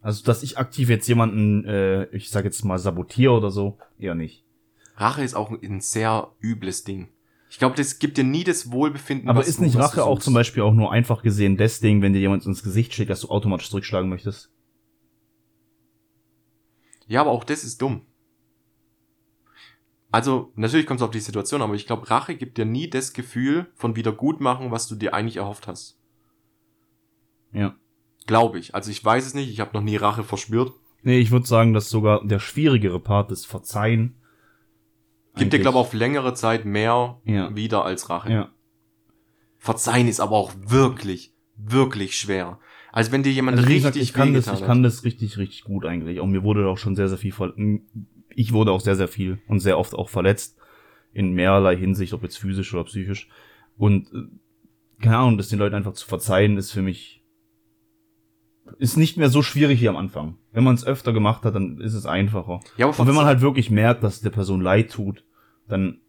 Also, 0.00 0.24
dass 0.24 0.42
ich 0.42 0.58
aktiv 0.58 0.88
jetzt 0.88 1.06
jemanden, 1.08 1.64
äh, 1.66 2.04
ich 2.14 2.30
sag 2.30 2.44
jetzt 2.44 2.64
mal, 2.64 2.78
sabotiere 2.78 3.32
oder 3.32 3.50
so, 3.50 3.78
eher 3.98 4.14
nicht. 4.14 4.44
Rache 4.96 5.22
ist 5.22 5.34
auch 5.34 5.50
ein 5.50 5.80
sehr 5.80 6.28
übles 6.40 6.84
Ding. 6.84 7.08
Ich 7.50 7.58
glaube, 7.58 7.74
das 7.76 7.98
gibt 7.98 8.16
dir 8.16 8.24
nie 8.24 8.44
das 8.44 8.70
Wohlbefinden. 8.70 9.28
Aber 9.28 9.44
ist 9.44 9.58
du- 9.58 9.62
nicht 9.64 9.74
was 9.76 9.90
Rache 9.90 10.00
du 10.00 10.02
auch 10.04 10.20
zum 10.20 10.34
Beispiel 10.34 10.62
auch 10.62 10.72
nur 10.72 10.92
einfach 10.92 11.22
gesehen 11.22 11.56
das 11.56 11.80
Ding, 11.80 12.00
wenn 12.00 12.12
dir 12.12 12.20
jemand 12.20 12.46
ins 12.46 12.62
Gesicht 12.62 12.94
schlägt, 12.94 13.10
dass 13.10 13.22
du 13.22 13.28
automatisch 13.28 13.68
zurückschlagen 13.70 14.08
möchtest? 14.08 14.50
Ja, 17.06 17.22
aber 17.22 17.30
auch 17.30 17.44
das 17.44 17.64
ist 17.64 17.82
dumm. 17.82 18.02
Also, 20.12 20.52
natürlich 20.56 20.86
kommt 20.86 21.00
es 21.00 21.04
auf 21.04 21.10
die 21.12 21.20
Situation, 21.20 21.62
aber 21.62 21.74
ich 21.74 21.86
glaube, 21.86 22.10
Rache 22.10 22.34
gibt 22.34 22.58
dir 22.58 22.64
nie 22.64 22.90
das 22.90 23.12
Gefühl 23.12 23.66
von 23.74 23.94
Wiedergutmachen, 23.94 24.70
was 24.70 24.88
du 24.88 24.96
dir 24.96 25.14
eigentlich 25.14 25.36
erhofft 25.36 25.68
hast. 25.68 25.98
Ja. 27.52 27.74
Glaube 28.26 28.58
ich. 28.58 28.74
Also 28.74 28.90
ich 28.90 29.04
weiß 29.04 29.26
es 29.26 29.34
nicht, 29.34 29.50
ich 29.50 29.60
habe 29.60 29.70
noch 29.74 29.82
nie 29.82 29.96
Rache 29.96 30.24
verspürt. 30.24 30.72
Nee, 31.02 31.18
ich 31.18 31.30
würde 31.30 31.46
sagen, 31.46 31.72
dass 31.72 31.88
sogar 31.90 32.24
der 32.24 32.38
schwierigere 32.38 33.00
Part 33.00 33.30
ist 33.32 33.46
Verzeihen. 33.46 34.16
Gibt 35.36 35.52
dir, 35.52 35.58
glaube 35.60 35.76
ich, 35.78 35.80
auf 35.80 35.92
längere 35.94 36.34
Zeit 36.34 36.64
mehr 36.64 37.20
Ja. 37.24 37.54
wieder 37.56 37.84
als 37.84 38.10
Rache. 38.10 38.32
Ja. 38.32 38.48
Verzeihen 39.58 40.08
ist 40.08 40.20
aber 40.20 40.36
auch 40.36 40.52
wirklich, 40.56 41.34
wirklich 41.56 42.16
schwer. 42.16 42.58
Also 42.92 43.12
wenn 43.12 43.22
dir 43.22 43.32
jemand 43.32 43.56
Also 43.58 43.68
richtig 43.68 43.82
gesagt, 43.82 43.96
ich 43.96 44.12
kann 44.12 44.34
das, 44.34 44.46
ich 44.46 44.52
hat. 44.52 44.66
kann 44.66 44.82
das 44.82 45.04
richtig, 45.04 45.38
richtig 45.38 45.64
gut 45.64 45.84
eigentlich. 45.86 46.20
Und 46.20 46.30
mir 46.30 46.42
wurde 46.42 46.68
auch 46.68 46.78
schon 46.78 46.96
sehr, 46.96 47.08
sehr 47.08 47.18
viel 47.18 47.32
ich 48.40 48.54
wurde 48.54 48.72
auch 48.72 48.80
sehr, 48.80 48.96
sehr 48.96 49.08
viel 49.08 49.38
und 49.48 49.60
sehr 49.60 49.78
oft 49.78 49.94
auch 49.94 50.08
verletzt. 50.08 50.56
In 51.12 51.32
mehrerlei 51.32 51.76
Hinsicht, 51.76 52.14
ob 52.14 52.22
jetzt 52.22 52.38
physisch 52.38 52.72
oder 52.72 52.84
psychisch. 52.84 53.28
Und, 53.76 54.06
äh, 54.14 55.02
keine 55.02 55.18
Ahnung, 55.18 55.36
das 55.36 55.48
den 55.48 55.58
Leuten 55.58 55.74
einfach 55.74 55.92
zu 55.92 56.06
verzeihen, 56.06 56.56
ist 56.56 56.72
für 56.72 56.80
mich, 56.80 57.22
ist 58.78 58.96
nicht 58.96 59.18
mehr 59.18 59.28
so 59.28 59.42
schwierig 59.42 59.80
wie 59.82 59.88
am 59.88 59.96
Anfang. 59.96 60.38
Wenn 60.52 60.64
man 60.64 60.74
es 60.74 60.86
öfter 60.86 61.12
gemacht 61.12 61.44
hat, 61.44 61.54
dann 61.54 61.80
ist 61.80 61.94
es 61.94 62.06
einfacher. 62.06 62.60
Ja, 62.78 62.88
aber 62.88 62.98
Und 62.98 63.08
wenn 63.08 63.14
man 63.14 63.26
halt 63.26 63.42
wirklich 63.42 63.70
merkt, 63.70 64.02
dass 64.02 64.20
der 64.22 64.30
Person 64.30 64.62
leid 64.62 64.90
tut, 64.90 65.24
dann, 65.68 66.00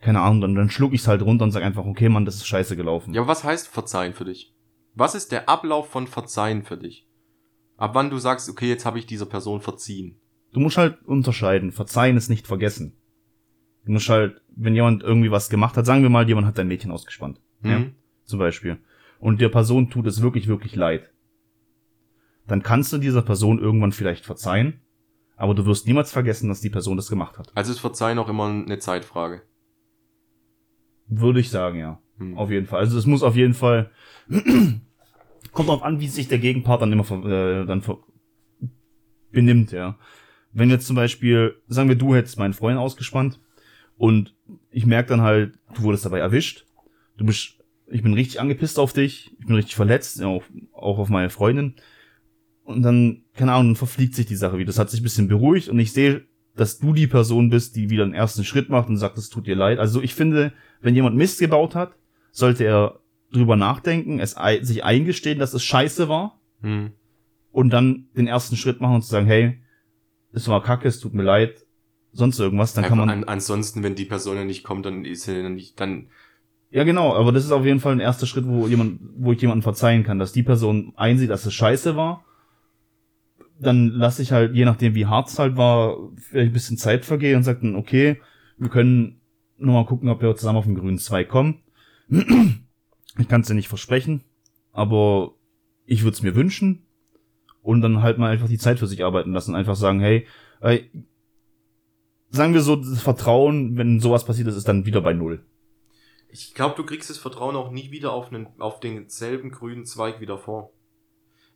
keine 0.00 0.20
Ahnung, 0.20 0.40
dann, 0.40 0.54
dann 0.54 0.70
schluck 0.70 0.94
ich's 0.94 1.08
halt 1.08 1.20
runter 1.20 1.44
und 1.44 1.50
sag 1.50 1.62
einfach, 1.62 1.84
okay, 1.84 2.08
Mann, 2.08 2.24
das 2.24 2.36
ist 2.36 2.46
scheiße 2.46 2.74
gelaufen. 2.76 3.12
Ja, 3.12 3.20
aber 3.20 3.28
was 3.28 3.44
heißt 3.44 3.68
Verzeihen 3.68 4.14
für 4.14 4.24
dich? 4.24 4.54
Was 4.94 5.14
ist 5.14 5.32
der 5.32 5.48
Ablauf 5.48 5.90
von 5.90 6.06
Verzeihen 6.06 6.62
für 6.62 6.78
dich? 6.78 7.06
Ab 7.76 7.94
wann 7.94 8.10
du 8.10 8.18
sagst, 8.18 8.48
okay, 8.48 8.68
jetzt 8.68 8.86
habe 8.86 8.98
ich 8.98 9.06
dieser 9.06 9.26
Person 9.26 9.60
verziehen. 9.60 10.21
Du 10.52 10.60
musst 10.60 10.76
halt 10.78 11.02
unterscheiden. 11.04 11.72
Verzeihen 11.72 12.16
ist 12.16 12.28
nicht 12.28 12.46
vergessen. 12.46 12.94
Du 13.84 13.92
musst 13.92 14.08
halt, 14.08 14.40
wenn 14.54 14.74
jemand 14.74 15.02
irgendwie 15.02 15.30
was 15.30 15.48
gemacht 15.48 15.76
hat, 15.76 15.86
sagen 15.86 16.02
wir 16.02 16.10
mal, 16.10 16.28
jemand 16.28 16.46
hat 16.46 16.58
dein 16.58 16.68
Mädchen 16.68 16.90
ausgespannt. 16.90 17.40
Ja, 17.64 17.78
Mhm. 17.80 17.92
zum 18.24 18.38
Beispiel. 18.38 18.78
Und 19.18 19.40
der 19.40 19.48
Person 19.48 19.88
tut 19.90 20.06
es 20.06 20.20
wirklich, 20.20 20.48
wirklich 20.48 20.74
leid. 20.76 21.10
Dann 22.46 22.62
kannst 22.62 22.92
du 22.92 22.98
dieser 22.98 23.22
Person 23.22 23.58
irgendwann 23.60 23.92
vielleicht 23.92 24.24
verzeihen, 24.26 24.80
aber 25.36 25.54
du 25.54 25.64
wirst 25.64 25.86
niemals 25.86 26.12
vergessen, 26.12 26.48
dass 26.48 26.60
die 26.60 26.70
Person 26.70 26.96
das 26.96 27.08
gemacht 27.08 27.38
hat. 27.38 27.50
Also 27.54 27.72
ist 27.72 27.78
Verzeihen 27.78 28.18
auch 28.18 28.28
immer 28.28 28.46
eine 28.48 28.78
Zeitfrage. 28.78 29.42
Würde 31.06 31.40
ich 31.40 31.50
sagen, 31.50 31.78
ja. 31.78 32.00
Hm. 32.18 32.36
Auf 32.36 32.50
jeden 32.50 32.66
Fall. 32.66 32.80
Also 32.80 32.98
es 32.98 33.06
muss 33.06 33.22
auf 33.22 33.36
jeden 33.36 33.54
Fall. 33.54 33.90
kommt 35.52 35.68
drauf 35.68 35.82
an, 35.82 36.00
wie 36.00 36.08
sich 36.08 36.28
der 36.28 36.38
Gegenpart 36.38 36.82
dann 36.82 36.92
immer 36.92 37.04
äh, 37.26 37.64
dann 37.66 37.82
benimmt, 39.30 39.72
ja. 39.72 39.98
Wenn 40.52 40.70
jetzt 40.70 40.86
zum 40.86 40.96
Beispiel, 40.96 41.56
sagen 41.66 41.88
wir, 41.88 41.96
du 41.96 42.14
hättest 42.14 42.38
meinen 42.38 42.52
Freund 42.52 42.78
ausgespannt 42.78 43.40
und 43.96 44.34
ich 44.70 44.86
merke 44.86 45.10
dann 45.10 45.22
halt, 45.22 45.58
du 45.74 45.82
wurdest 45.82 46.04
dabei 46.04 46.18
erwischt, 46.18 46.66
du 47.16 47.24
bist 47.24 47.58
ich 47.92 48.02
bin 48.02 48.14
richtig 48.14 48.40
angepisst 48.40 48.78
auf 48.78 48.94
dich, 48.94 49.32
ich 49.38 49.46
bin 49.46 49.54
richtig 49.54 49.76
verletzt, 49.76 50.22
auch, 50.22 50.42
auch 50.72 50.98
auf 50.98 51.10
meine 51.10 51.28
Freundin. 51.28 51.74
Und 52.64 52.82
dann, 52.82 53.24
keine 53.34 53.52
Ahnung, 53.52 53.68
dann 53.72 53.76
verfliegt 53.76 54.14
sich 54.14 54.24
die 54.24 54.36
Sache 54.36 54.56
wieder. 54.56 54.68
Das 54.68 54.78
hat 54.78 54.88
sich 54.88 55.00
ein 55.00 55.04
bisschen 55.04 55.28
beruhigt 55.28 55.68
und 55.68 55.78
ich 55.78 55.92
sehe, 55.92 56.24
dass 56.56 56.78
du 56.78 56.94
die 56.94 57.06
Person 57.06 57.50
bist, 57.50 57.76
die 57.76 57.90
wieder 57.90 58.04
einen 58.04 58.14
ersten 58.14 58.44
Schritt 58.44 58.70
macht 58.70 58.88
und 58.88 58.96
sagt, 58.96 59.18
es 59.18 59.28
tut 59.28 59.46
dir 59.46 59.56
leid. 59.56 59.78
Also 59.78 60.00
ich 60.00 60.14
finde, 60.14 60.52
wenn 60.80 60.94
jemand 60.94 61.16
Mist 61.16 61.38
gebaut 61.38 61.74
hat, 61.74 61.92
sollte 62.30 62.64
er 62.64 63.00
drüber 63.32 63.56
nachdenken, 63.56 64.20
es 64.20 64.36
sich 64.62 64.84
eingestehen, 64.84 65.38
dass 65.38 65.54
es 65.54 65.64
scheiße 65.64 66.08
war 66.08 66.40
Hm. 66.62 66.92
und 67.50 67.70
dann 67.70 68.06
den 68.16 68.28
ersten 68.28 68.56
Schritt 68.56 68.80
machen 68.80 68.96
und 68.96 69.02
zu 69.02 69.10
sagen, 69.10 69.26
hey, 69.26 69.58
es 70.32 70.48
war 70.48 70.62
kacke, 70.62 70.88
es 70.88 71.00
tut 71.00 71.14
mir 71.14 71.22
leid, 71.22 71.64
sonst 72.12 72.38
irgendwas, 72.38 72.74
dann 72.74 72.84
kann 72.84 72.94
Einfach 72.94 73.06
man 73.06 73.22
an, 73.22 73.24
ansonsten, 73.24 73.82
wenn 73.82 73.94
die 73.94 74.04
Person 74.04 74.36
ja 74.36 74.44
nicht 74.44 74.64
kommt, 74.64 74.86
dann 74.86 75.04
ist 75.04 75.22
sie 75.22 75.40
ja 75.40 75.48
nicht, 75.48 75.78
dann, 75.80 76.08
Ja, 76.70 76.84
genau, 76.84 77.14
aber 77.14 77.32
das 77.32 77.44
ist 77.44 77.52
auf 77.52 77.64
jeden 77.64 77.80
Fall 77.80 77.92
ein 77.92 78.00
erster 78.00 78.26
Schritt, 78.26 78.46
wo 78.46 78.66
jemand, 78.66 79.00
wo 79.16 79.32
ich 79.32 79.40
jemanden 79.40 79.62
verzeihen 79.62 80.04
kann, 80.04 80.18
dass 80.18 80.32
die 80.32 80.42
Person 80.42 80.92
einsieht, 80.96 81.30
dass 81.30 81.46
es 81.46 81.54
scheiße 81.54 81.96
war. 81.96 82.24
Dann 83.60 83.88
lasse 83.88 84.22
ich 84.22 84.32
halt, 84.32 84.54
je 84.54 84.64
nachdem 84.64 84.94
wie 84.94 85.06
hart 85.06 85.28
es 85.28 85.38
halt 85.38 85.56
war, 85.56 85.96
vielleicht 86.16 86.50
ein 86.50 86.52
bisschen 86.52 86.78
Zeit 86.78 87.04
vergehen 87.04 87.36
und 87.36 87.42
sagt 87.44 87.62
dann, 87.62 87.76
okay, 87.76 88.20
wir 88.58 88.68
können 88.70 89.20
nur 89.58 89.74
mal 89.74 89.86
gucken, 89.86 90.08
ob 90.08 90.20
wir 90.22 90.34
zusammen 90.34 90.58
auf 90.58 90.64
den 90.64 90.74
grünen 90.74 90.98
Zweig 90.98 91.28
kommen. 91.28 91.60
Ich 93.18 93.28
kann 93.28 93.42
es 93.42 93.46
dir 93.46 93.52
nicht 93.52 93.68
versprechen, 93.68 94.22
aber 94.72 95.34
ich 95.84 96.02
würde 96.02 96.14
es 96.14 96.22
mir 96.22 96.34
wünschen. 96.34 96.86
Und 97.62 97.80
dann 97.80 98.02
halt 98.02 98.18
mal 98.18 98.30
einfach 98.30 98.48
die 98.48 98.58
Zeit 98.58 98.78
für 98.78 98.86
sich 98.86 99.04
arbeiten 99.04 99.32
lassen. 99.32 99.54
Einfach 99.54 99.76
sagen, 99.76 100.00
hey, 100.00 100.26
ey, 100.60 100.90
sagen 102.30 102.54
wir 102.54 102.60
so, 102.60 102.76
das 102.76 103.00
Vertrauen, 103.00 103.76
wenn 103.76 104.00
sowas 104.00 104.24
passiert 104.24 104.48
ist, 104.48 104.56
ist 104.56 104.68
dann 104.68 104.84
wieder 104.86 105.00
bei 105.00 105.12
Null. 105.12 105.44
ich 106.28 106.54
glaube, 106.54 106.74
du 106.76 106.84
kriegst 106.84 107.08
das 107.10 107.18
Vertrauen 107.18 107.56
auch 107.56 107.70
nie 107.70 107.90
wieder 107.90 108.12
auf, 108.12 108.32
einen, 108.32 108.48
auf 108.58 108.80
denselben 108.80 109.50
grünen 109.50 109.84
Zweig 109.84 110.20
wieder 110.20 110.38
vor. 110.38 110.72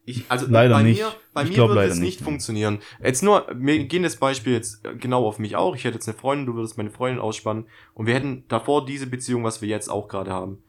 Ich, 0.05 0.25
also 0.29 0.47
Leider 0.49 0.75
bei 0.75 0.85
nicht. 0.85 1.01
mir, 1.01 1.13
bei 1.35 1.43
Ich 1.43 1.49
mir 1.49 1.55
glaub 1.55 1.71
würde 1.71 1.83
es 1.83 1.95
nicht, 1.99 2.01
nicht 2.01 2.21
funktionieren. 2.21 2.79
Jetzt 3.03 3.25
nur, 3.25 3.45
wir 3.53 3.85
gehen 3.87 4.05
das 4.05 4.17
Beispiel 4.17 4.53
jetzt 4.53 4.85
äh, 4.85 4.95
genau 4.95 5.27
auf 5.27 5.41
mich 5.41 5.57
auch. 5.57 5.75
Ich 5.75 5.83
hätte 5.83 5.95
jetzt 5.97 6.09
eine 6.09 6.17
Freundin, 6.17 6.47
du 6.47 6.55
würdest 6.55 6.77
meine 6.77 6.91
Freundin 6.93 7.21
ausspannen 7.21 7.67
und 7.95 8.07
wir 8.07 8.15
hätten 8.15 8.45
davor 8.47 8.87
diese 8.87 9.09
Beziehung, 9.09 9.43
was 9.43 9.63
wir 9.63 9.69
jetzt 9.69 9.89
auch 9.89 10.07
gerade 10.07 10.31
haben. 10.31 10.63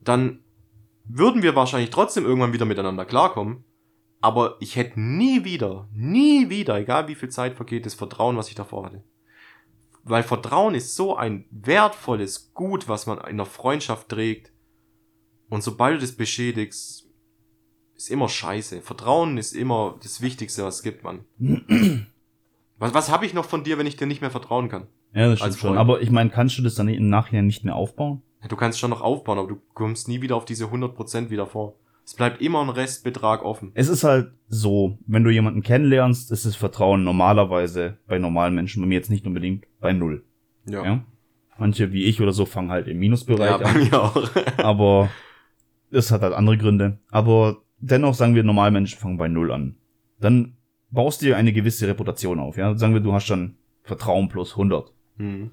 Dann 0.00 0.38
würden 1.04 1.42
wir 1.42 1.54
wahrscheinlich 1.56 1.90
trotzdem 1.90 2.24
irgendwann 2.24 2.54
wieder 2.54 2.64
miteinander 2.64 3.04
klarkommen. 3.04 3.64
Aber 4.20 4.56
ich 4.60 4.76
hätte 4.76 5.00
nie 5.00 5.44
wieder, 5.44 5.88
nie 5.92 6.50
wieder, 6.50 6.78
egal 6.78 7.06
wie 7.08 7.14
viel 7.14 7.28
Zeit 7.28 7.54
vergeht, 7.54 7.86
das 7.86 7.94
Vertrauen, 7.94 8.36
was 8.36 8.48
ich 8.48 8.54
davor 8.54 8.86
hatte. 8.86 9.04
Weil 10.02 10.22
Vertrauen 10.22 10.74
ist 10.74 10.96
so 10.96 11.16
ein 11.16 11.44
wertvolles 11.50 12.52
Gut, 12.54 12.88
was 12.88 13.06
man 13.06 13.18
in 13.18 13.24
einer 13.24 13.46
Freundschaft 13.46 14.08
trägt. 14.08 14.52
Und 15.48 15.62
sobald 15.62 15.96
du 15.96 16.00
das 16.00 16.12
beschädigst, 16.12 17.08
ist 17.94 18.10
immer 18.10 18.28
scheiße. 18.28 18.80
Vertrauen 18.80 19.38
ist 19.38 19.54
immer 19.54 19.98
das 20.02 20.20
Wichtigste, 20.20 20.64
was 20.64 20.76
es 20.76 20.82
gibt, 20.82 21.04
Mann. 21.04 21.24
Was, 22.80 22.94
was 22.94 23.10
habe 23.10 23.26
ich 23.26 23.34
noch 23.34 23.44
von 23.44 23.64
dir, 23.64 23.76
wenn 23.76 23.88
ich 23.88 23.96
dir 23.96 24.06
nicht 24.06 24.20
mehr 24.20 24.30
vertrauen 24.30 24.68
kann? 24.68 24.86
Ja, 25.12 25.28
das 25.30 25.40
stimmt 25.40 25.56
schon. 25.56 25.76
Aber 25.76 26.00
ich 26.00 26.12
meine, 26.12 26.30
kannst 26.30 26.56
du 26.58 26.62
das 26.62 26.76
dann 26.76 26.86
im 26.86 27.08
Nachhinein 27.08 27.46
nicht 27.46 27.64
mehr 27.64 27.74
aufbauen? 27.74 28.22
Du 28.48 28.54
kannst 28.54 28.78
schon 28.78 28.90
noch 28.90 29.00
aufbauen, 29.00 29.36
aber 29.36 29.48
du 29.48 29.60
kommst 29.74 30.06
nie 30.06 30.20
wieder 30.20 30.36
auf 30.36 30.44
diese 30.44 30.66
100% 30.66 31.30
wieder 31.30 31.48
vor. 31.48 31.74
Es 32.08 32.14
bleibt 32.14 32.40
immer 32.40 32.62
ein 32.62 32.70
Restbetrag 32.70 33.44
offen. 33.44 33.70
Es 33.74 33.90
ist 33.90 34.02
halt 34.02 34.32
so, 34.48 34.96
wenn 35.06 35.24
du 35.24 35.30
jemanden 35.30 35.62
kennenlernst, 35.62 36.32
ist 36.32 36.46
das 36.46 36.56
Vertrauen 36.56 37.04
normalerweise 37.04 37.98
bei 38.06 38.18
normalen 38.18 38.54
Menschen, 38.54 38.80
bei 38.80 38.88
mir 38.88 38.94
jetzt 38.94 39.10
nicht 39.10 39.26
unbedingt, 39.26 39.66
bei 39.78 39.92
null. 39.92 40.24
Ja. 40.64 41.04
Manche 41.58 41.92
wie 41.92 42.04
ich 42.04 42.22
oder 42.22 42.32
so 42.32 42.46
fangen 42.46 42.70
halt 42.70 42.88
im 42.88 42.98
Minusbereich 42.98 43.50
Ja, 43.50 43.58
bei 43.58 43.66
an. 43.66 43.78
mir 43.80 44.02
auch. 44.02 44.30
Aber 44.56 45.10
das 45.90 46.10
hat 46.10 46.22
halt 46.22 46.32
andere 46.32 46.56
Gründe. 46.56 46.98
Aber 47.10 47.58
dennoch 47.76 48.14
sagen 48.14 48.34
wir, 48.34 48.42
normale 48.42 48.70
Menschen 48.70 48.98
fangen 48.98 49.18
bei 49.18 49.28
null 49.28 49.52
an. 49.52 49.76
Dann 50.18 50.56
baust 50.90 51.20
du 51.20 51.26
dir 51.26 51.36
eine 51.36 51.52
gewisse 51.52 51.88
Reputation 51.88 52.40
auf. 52.40 52.56
Ja, 52.56 52.74
sagen 52.78 52.94
wir, 52.94 53.02
du 53.02 53.12
hast 53.12 53.28
dann 53.28 53.56
Vertrauen 53.82 54.30
plus 54.30 54.52
100. 54.52 54.94
Hm. 55.18 55.50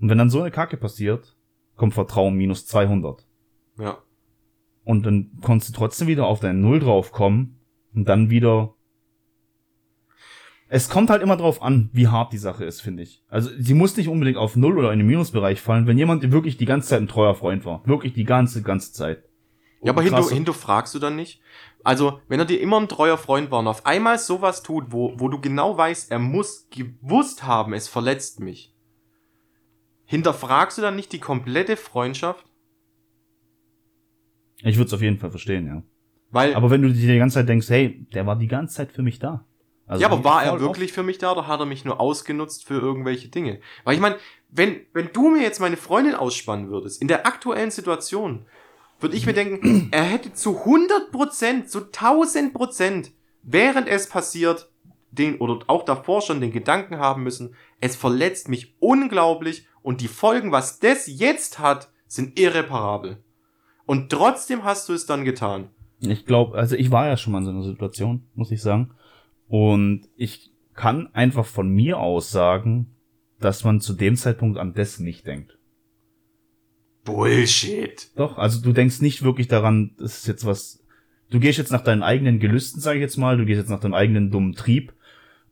Und 0.00 0.08
wenn 0.08 0.18
dann 0.18 0.30
so 0.30 0.40
eine 0.40 0.50
Kacke 0.50 0.76
passiert, 0.78 1.36
kommt 1.76 1.94
Vertrauen 1.94 2.34
minus 2.34 2.66
200. 2.66 3.24
Ja. 3.78 3.98
Und 4.84 5.06
dann 5.06 5.38
konntest 5.40 5.70
du 5.70 5.78
trotzdem 5.78 6.08
wieder 6.08 6.26
auf 6.26 6.40
deine 6.40 6.58
Null 6.58 6.80
draufkommen 6.80 7.60
und 7.94 8.08
dann 8.08 8.30
wieder. 8.30 8.74
Es 10.68 10.88
kommt 10.88 11.10
halt 11.10 11.22
immer 11.22 11.36
drauf 11.36 11.60
an, 11.62 11.90
wie 11.92 12.08
hart 12.08 12.32
die 12.32 12.38
Sache 12.38 12.64
ist, 12.64 12.80
finde 12.80 13.02
ich. 13.02 13.22
Also 13.28 13.50
sie 13.58 13.74
muss 13.74 13.96
nicht 13.96 14.08
unbedingt 14.08 14.38
auf 14.38 14.56
Null 14.56 14.78
oder 14.78 14.92
in 14.92 14.98
den 14.98 15.06
Minusbereich 15.06 15.60
fallen, 15.60 15.86
wenn 15.86 15.98
jemand 15.98 16.30
wirklich 16.32 16.56
die 16.56 16.64
ganze 16.64 16.88
Zeit 16.88 17.02
ein 17.02 17.08
treuer 17.08 17.34
Freund 17.34 17.66
war. 17.66 17.86
Wirklich 17.86 18.14
die 18.14 18.24
ganze, 18.24 18.62
ganze 18.62 18.92
Zeit. 18.92 19.22
Ja, 19.82 19.92
aber 19.92 20.00
Und 20.00 20.06
hinter, 20.06 20.34
hinterfragst 20.34 20.94
du 20.94 20.98
dann 20.98 21.16
nicht? 21.16 21.42
Also, 21.84 22.20
wenn 22.28 22.38
er 22.38 22.46
dir 22.46 22.60
immer 22.60 22.80
ein 22.80 22.88
treuer 22.88 23.18
Freund 23.18 23.50
war 23.50 23.58
und 23.58 23.66
auf 23.66 23.84
einmal 23.84 24.18
sowas 24.18 24.62
tut, 24.62 24.86
wo, 24.92 25.14
wo 25.18 25.28
du 25.28 25.40
genau 25.40 25.76
weißt, 25.76 26.10
er 26.10 26.20
muss 26.20 26.68
gewusst 26.70 27.44
haben, 27.44 27.74
es 27.74 27.88
verletzt 27.88 28.40
mich. 28.40 28.72
Hinterfragst 30.04 30.78
du 30.78 30.82
dann 30.82 30.96
nicht 30.96 31.12
die 31.12 31.18
komplette 31.18 31.76
Freundschaft? 31.76 32.46
Ich 34.62 34.76
würde 34.76 34.88
es 34.88 34.94
auf 34.94 35.02
jeden 35.02 35.18
Fall 35.18 35.30
verstehen, 35.30 35.66
ja. 35.66 35.82
Weil, 36.30 36.54
Aber 36.54 36.70
wenn 36.70 36.82
du 36.82 36.90
dir 36.90 37.12
die 37.12 37.18
ganze 37.18 37.34
Zeit 37.34 37.48
denkst, 37.48 37.68
hey, 37.68 38.06
der 38.14 38.26
war 38.26 38.36
die 38.36 38.48
ganze 38.48 38.76
Zeit 38.76 38.92
für 38.92 39.02
mich 39.02 39.18
da. 39.18 39.44
Also 39.86 40.00
ja, 40.00 40.10
aber 40.10 40.24
war 40.24 40.42
er 40.42 40.58
wirklich 40.60 40.92
für 40.92 41.02
mich 41.02 41.18
da 41.18 41.32
oder 41.32 41.46
hat 41.46 41.60
er 41.60 41.66
mich 41.66 41.84
nur 41.84 42.00
ausgenutzt 42.00 42.64
für 42.64 42.80
irgendwelche 42.80 43.28
Dinge? 43.28 43.60
Weil 43.84 43.94
ich 43.94 44.00
meine, 44.00 44.16
wenn, 44.48 44.76
wenn 44.94 45.10
du 45.12 45.28
mir 45.28 45.42
jetzt 45.42 45.60
meine 45.60 45.76
Freundin 45.76 46.14
ausspannen 46.14 46.70
würdest, 46.70 47.02
in 47.02 47.08
der 47.08 47.26
aktuellen 47.26 47.70
Situation, 47.70 48.46
würde 49.00 49.16
ich 49.16 49.26
mir 49.26 49.34
denken, 49.34 49.88
er 49.92 50.04
hätte 50.04 50.32
zu 50.32 50.60
100%, 50.60 51.66
zu 51.66 51.80
1000%, 51.80 53.10
während 53.42 53.88
es 53.88 54.08
passiert, 54.08 54.70
den, 55.10 55.36
oder 55.38 55.58
auch 55.66 55.84
davor 55.84 56.22
schon 56.22 56.40
den 56.40 56.52
Gedanken 56.52 56.98
haben 56.98 57.22
müssen, 57.22 57.54
es 57.80 57.96
verletzt 57.96 58.48
mich 58.48 58.74
unglaublich 58.78 59.66
und 59.82 60.00
die 60.00 60.08
Folgen, 60.08 60.52
was 60.52 60.78
das 60.78 61.06
jetzt 61.06 61.58
hat, 61.58 61.90
sind 62.06 62.38
irreparabel. 62.38 63.22
Und 63.86 64.10
trotzdem 64.10 64.64
hast 64.64 64.88
du 64.88 64.92
es 64.92 65.06
dann 65.06 65.24
getan. 65.24 65.68
Ich 66.00 66.26
glaube, 66.26 66.56
also 66.56 66.76
ich 66.76 66.90
war 66.90 67.06
ja 67.06 67.16
schon 67.16 67.32
mal 67.32 67.38
in 67.38 67.44
so 67.44 67.50
einer 67.50 67.62
Situation, 67.62 68.24
muss 68.34 68.50
ich 68.50 68.60
sagen. 68.60 68.90
Und 69.48 70.08
ich 70.16 70.52
kann 70.74 71.08
einfach 71.12 71.46
von 71.46 71.68
mir 71.68 71.98
aus 71.98 72.30
sagen, 72.30 72.94
dass 73.38 73.64
man 73.64 73.80
zu 73.80 73.92
dem 73.92 74.16
Zeitpunkt 74.16 74.58
an 74.58 74.74
das 74.74 74.98
nicht 74.98 75.26
denkt. 75.26 75.58
Bullshit. 77.04 78.10
Doch, 78.16 78.38
also 78.38 78.60
du 78.60 78.72
denkst 78.72 79.00
nicht 79.00 79.22
wirklich 79.22 79.48
daran, 79.48 79.94
das 79.98 80.18
ist 80.18 80.26
jetzt 80.26 80.46
was. 80.46 80.84
Du 81.30 81.40
gehst 81.40 81.58
jetzt 81.58 81.72
nach 81.72 81.82
deinen 81.82 82.02
eigenen 82.02 82.38
Gelüsten, 82.38 82.80
sage 82.80 82.98
ich 82.98 83.02
jetzt 83.02 83.16
mal, 83.16 83.36
du 83.36 83.44
gehst 83.44 83.58
jetzt 83.58 83.70
nach 83.70 83.80
deinem 83.80 83.94
eigenen 83.94 84.30
dummen 84.30 84.54
Trieb 84.54 84.92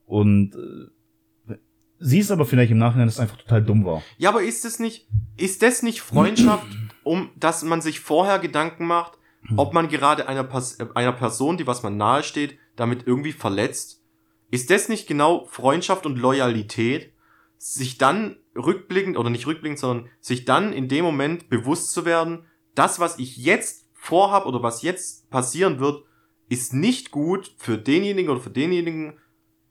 und 0.07 0.55
äh, 0.55 1.57
siehst 1.99 2.31
aber 2.31 2.45
vielleicht 2.45 2.71
im 2.71 2.79
Nachhinein, 2.79 3.07
dass 3.07 3.15
es 3.15 3.21
einfach 3.21 3.37
total 3.37 3.63
dumm 3.63 3.85
war. 3.85 4.03
Ja, 4.19 4.31
aber 4.31 4.43
ist 4.43 4.65
es 4.65 4.79
nicht, 4.79 5.09
ist 5.37 5.63
das 5.63 5.83
nicht 5.83 6.01
Freundschaft, 6.01 6.67
um, 7.05 7.31
dass 7.37 7.63
man 7.63 7.81
sich 7.81 8.01
vorher 8.01 8.39
Gedanken 8.39 8.87
macht, 8.87 9.19
ob 9.57 9.73
man 9.73 9.89
gerade 9.89 10.29
einer, 10.29 10.45
Pers 10.45 10.79
äh, 10.81 10.87
einer 10.95 11.13
Person, 11.13 11.57
die 11.57 11.67
was 11.67 11.83
man 11.83 11.97
nahe 11.97 12.23
steht, 12.23 12.59
damit 12.77 13.07
irgendwie 13.07 13.33
verletzt? 13.33 14.03
Ist 14.51 14.71
das 14.71 14.89
nicht 14.89 15.07
genau 15.07 15.47
Freundschaft 15.47 16.07
und 16.07 16.19
Loyalität? 16.19 17.13
Sich 17.57 17.99
dann 17.99 18.37
rückblickend, 18.57 19.17
oder 19.17 19.31
nicht 19.31 19.47
rückblickend, 19.47 19.79
sondern 19.79 20.09
sich 20.21 20.45
dann 20.45 20.73
in 20.73 20.89
dem 20.89 21.05
Moment 21.05 21.49
bewusst 21.49 21.93
zu 21.93 22.05
werden, 22.05 22.47
das, 22.75 23.01
was 23.01 23.19
ich 23.19 23.37
jetzt 23.37 23.89
vorhab 23.93 24.47
oder 24.47 24.63
was 24.63 24.83
jetzt 24.83 25.31
passieren 25.31 25.79
wird, 25.79 26.05
ist 26.49 26.73
nicht 26.73 27.11
gut 27.11 27.55
für 27.59 27.79
denjenigen 27.79 28.31
oder 28.31 28.41
für 28.41 28.51
denjenigen 28.51 29.19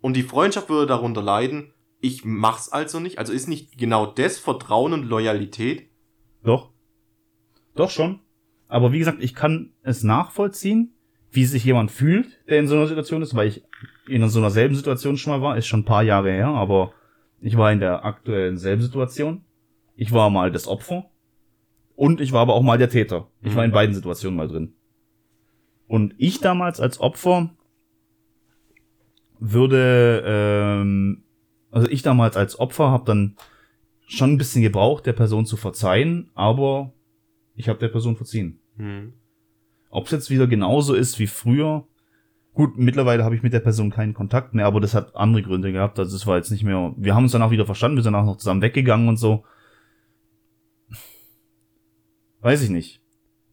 und 0.02 0.16
die 0.16 0.24
Freundschaft 0.24 0.70
würde 0.70 0.88
darunter 0.88 1.22
leiden. 1.22 1.74
Ich 2.00 2.24
mach's 2.24 2.70
also 2.70 3.00
nicht. 3.00 3.18
Also 3.18 3.34
ist 3.34 3.50
nicht 3.50 3.78
genau 3.78 4.06
das 4.06 4.38
Vertrauen 4.38 4.94
und 4.94 5.04
Loyalität? 5.04 5.90
Doch. 6.44 6.72
Doch 7.76 7.90
schon. 7.90 8.20
Aber 8.68 8.92
wie 8.92 9.00
gesagt, 9.00 9.22
ich 9.22 9.34
kann 9.34 9.72
es 9.82 10.04
nachvollziehen, 10.04 10.94
wie 11.32 11.46
sich 11.46 11.64
jemand 11.64 11.92
fühlt, 11.92 12.28
der 12.48 12.60
in 12.60 12.68
so 12.68 12.76
einer 12.76 12.88
Situation 12.88 13.22
ist, 13.22 13.36
weil 13.36 13.48
ich 13.48 13.64
in 14.08 14.28
so 14.30 14.40
einer 14.40 14.50
selben 14.50 14.76
Situation 14.76 15.18
schon 15.18 15.34
mal 15.34 15.42
war, 15.42 15.58
ist 15.58 15.68
schon 15.68 15.82
ein 15.82 15.86
paar 15.86 16.04
Jahre 16.04 16.32
her, 16.32 16.48
aber 16.48 16.92
ich 17.42 17.56
war 17.58 17.72
in 17.72 17.80
der 17.80 18.04
aktuellen 18.06 18.58
selben 18.58 18.82
Situation. 18.82 19.44
Ich 19.96 20.12
war 20.12 20.30
mal 20.30 20.52
das 20.52 20.68
Opfer 20.68 21.06
und 21.96 22.20
ich 22.22 22.32
war 22.32 22.42
aber 22.42 22.54
auch 22.56 22.64
mal 22.64 22.78
der 22.78 22.90
Täter. 22.90 23.28
Ich 23.42 23.52
Mhm. 23.52 23.56
war 23.56 23.66
in 23.66 23.72
beiden 23.72 23.96
Situationen 23.96 24.38
mal 24.38 24.48
drin. 24.48 24.74
Und 25.88 26.14
ich 26.18 26.40
damals 26.40 26.80
als 26.80 27.00
Opfer 27.00 27.52
würde, 29.40 30.24
ähm, 30.26 31.24
also 31.72 31.88
ich 31.90 32.02
damals 32.02 32.36
als 32.38 32.60
Opfer 32.60 32.92
habe 32.92 33.06
dann 33.06 33.36
schon 34.08 34.32
ein 34.34 34.38
bisschen 34.38 34.62
gebraucht, 34.62 35.06
der 35.06 35.14
Person 35.14 35.46
zu 35.46 35.56
verzeihen, 35.56 36.30
aber 36.34 36.94
ich 37.60 37.68
habe 37.70 37.78
der 37.80 37.90
Person 37.90 38.16
verziehen. 38.16 38.60
Hm. 38.78 39.14
Ob 39.90 40.06
es 40.06 40.12
jetzt 40.12 40.30
wieder 40.30 40.48
genauso 40.48 40.94
ist 40.94 41.20
wie 41.20 41.28
früher, 41.28 41.86
gut, 42.54 42.78
mittlerweile 42.78 43.24
habe 43.24 43.36
ich 43.36 43.44
mit 43.44 43.54
der 43.54 43.60
Person 43.60 43.90
keinen 43.92 44.14
Kontakt 44.14 44.54
mehr, 44.54 44.66
aber 44.66 44.80
das 44.80 44.94
hat 44.94 45.16
andere 45.16 45.44
Gründe 45.44 45.72
gehabt. 45.72 46.00
Also 46.00 46.16
es 46.16 46.26
war 46.26 46.38
jetzt 46.38 46.52
nicht 46.52 46.64
mehr. 46.64 46.94
Wir 46.98 47.16
haben 47.16 47.24
uns 47.24 47.34
danach 47.34 47.52
wieder 47.52 47.66
verstanden, 47.66 47.98
wir 47.98 48.04
sind 48.04 48.14
danach 48.14 48.26
noch 48.28 48.38
zusammen 48.38 48.62
weggegangen 48.62 49.08
und 49.10 49.18
so. 49.18 49.44
Weiß 52.42 52.62
ich 52.64 52.70
nicht. 52.70 53.02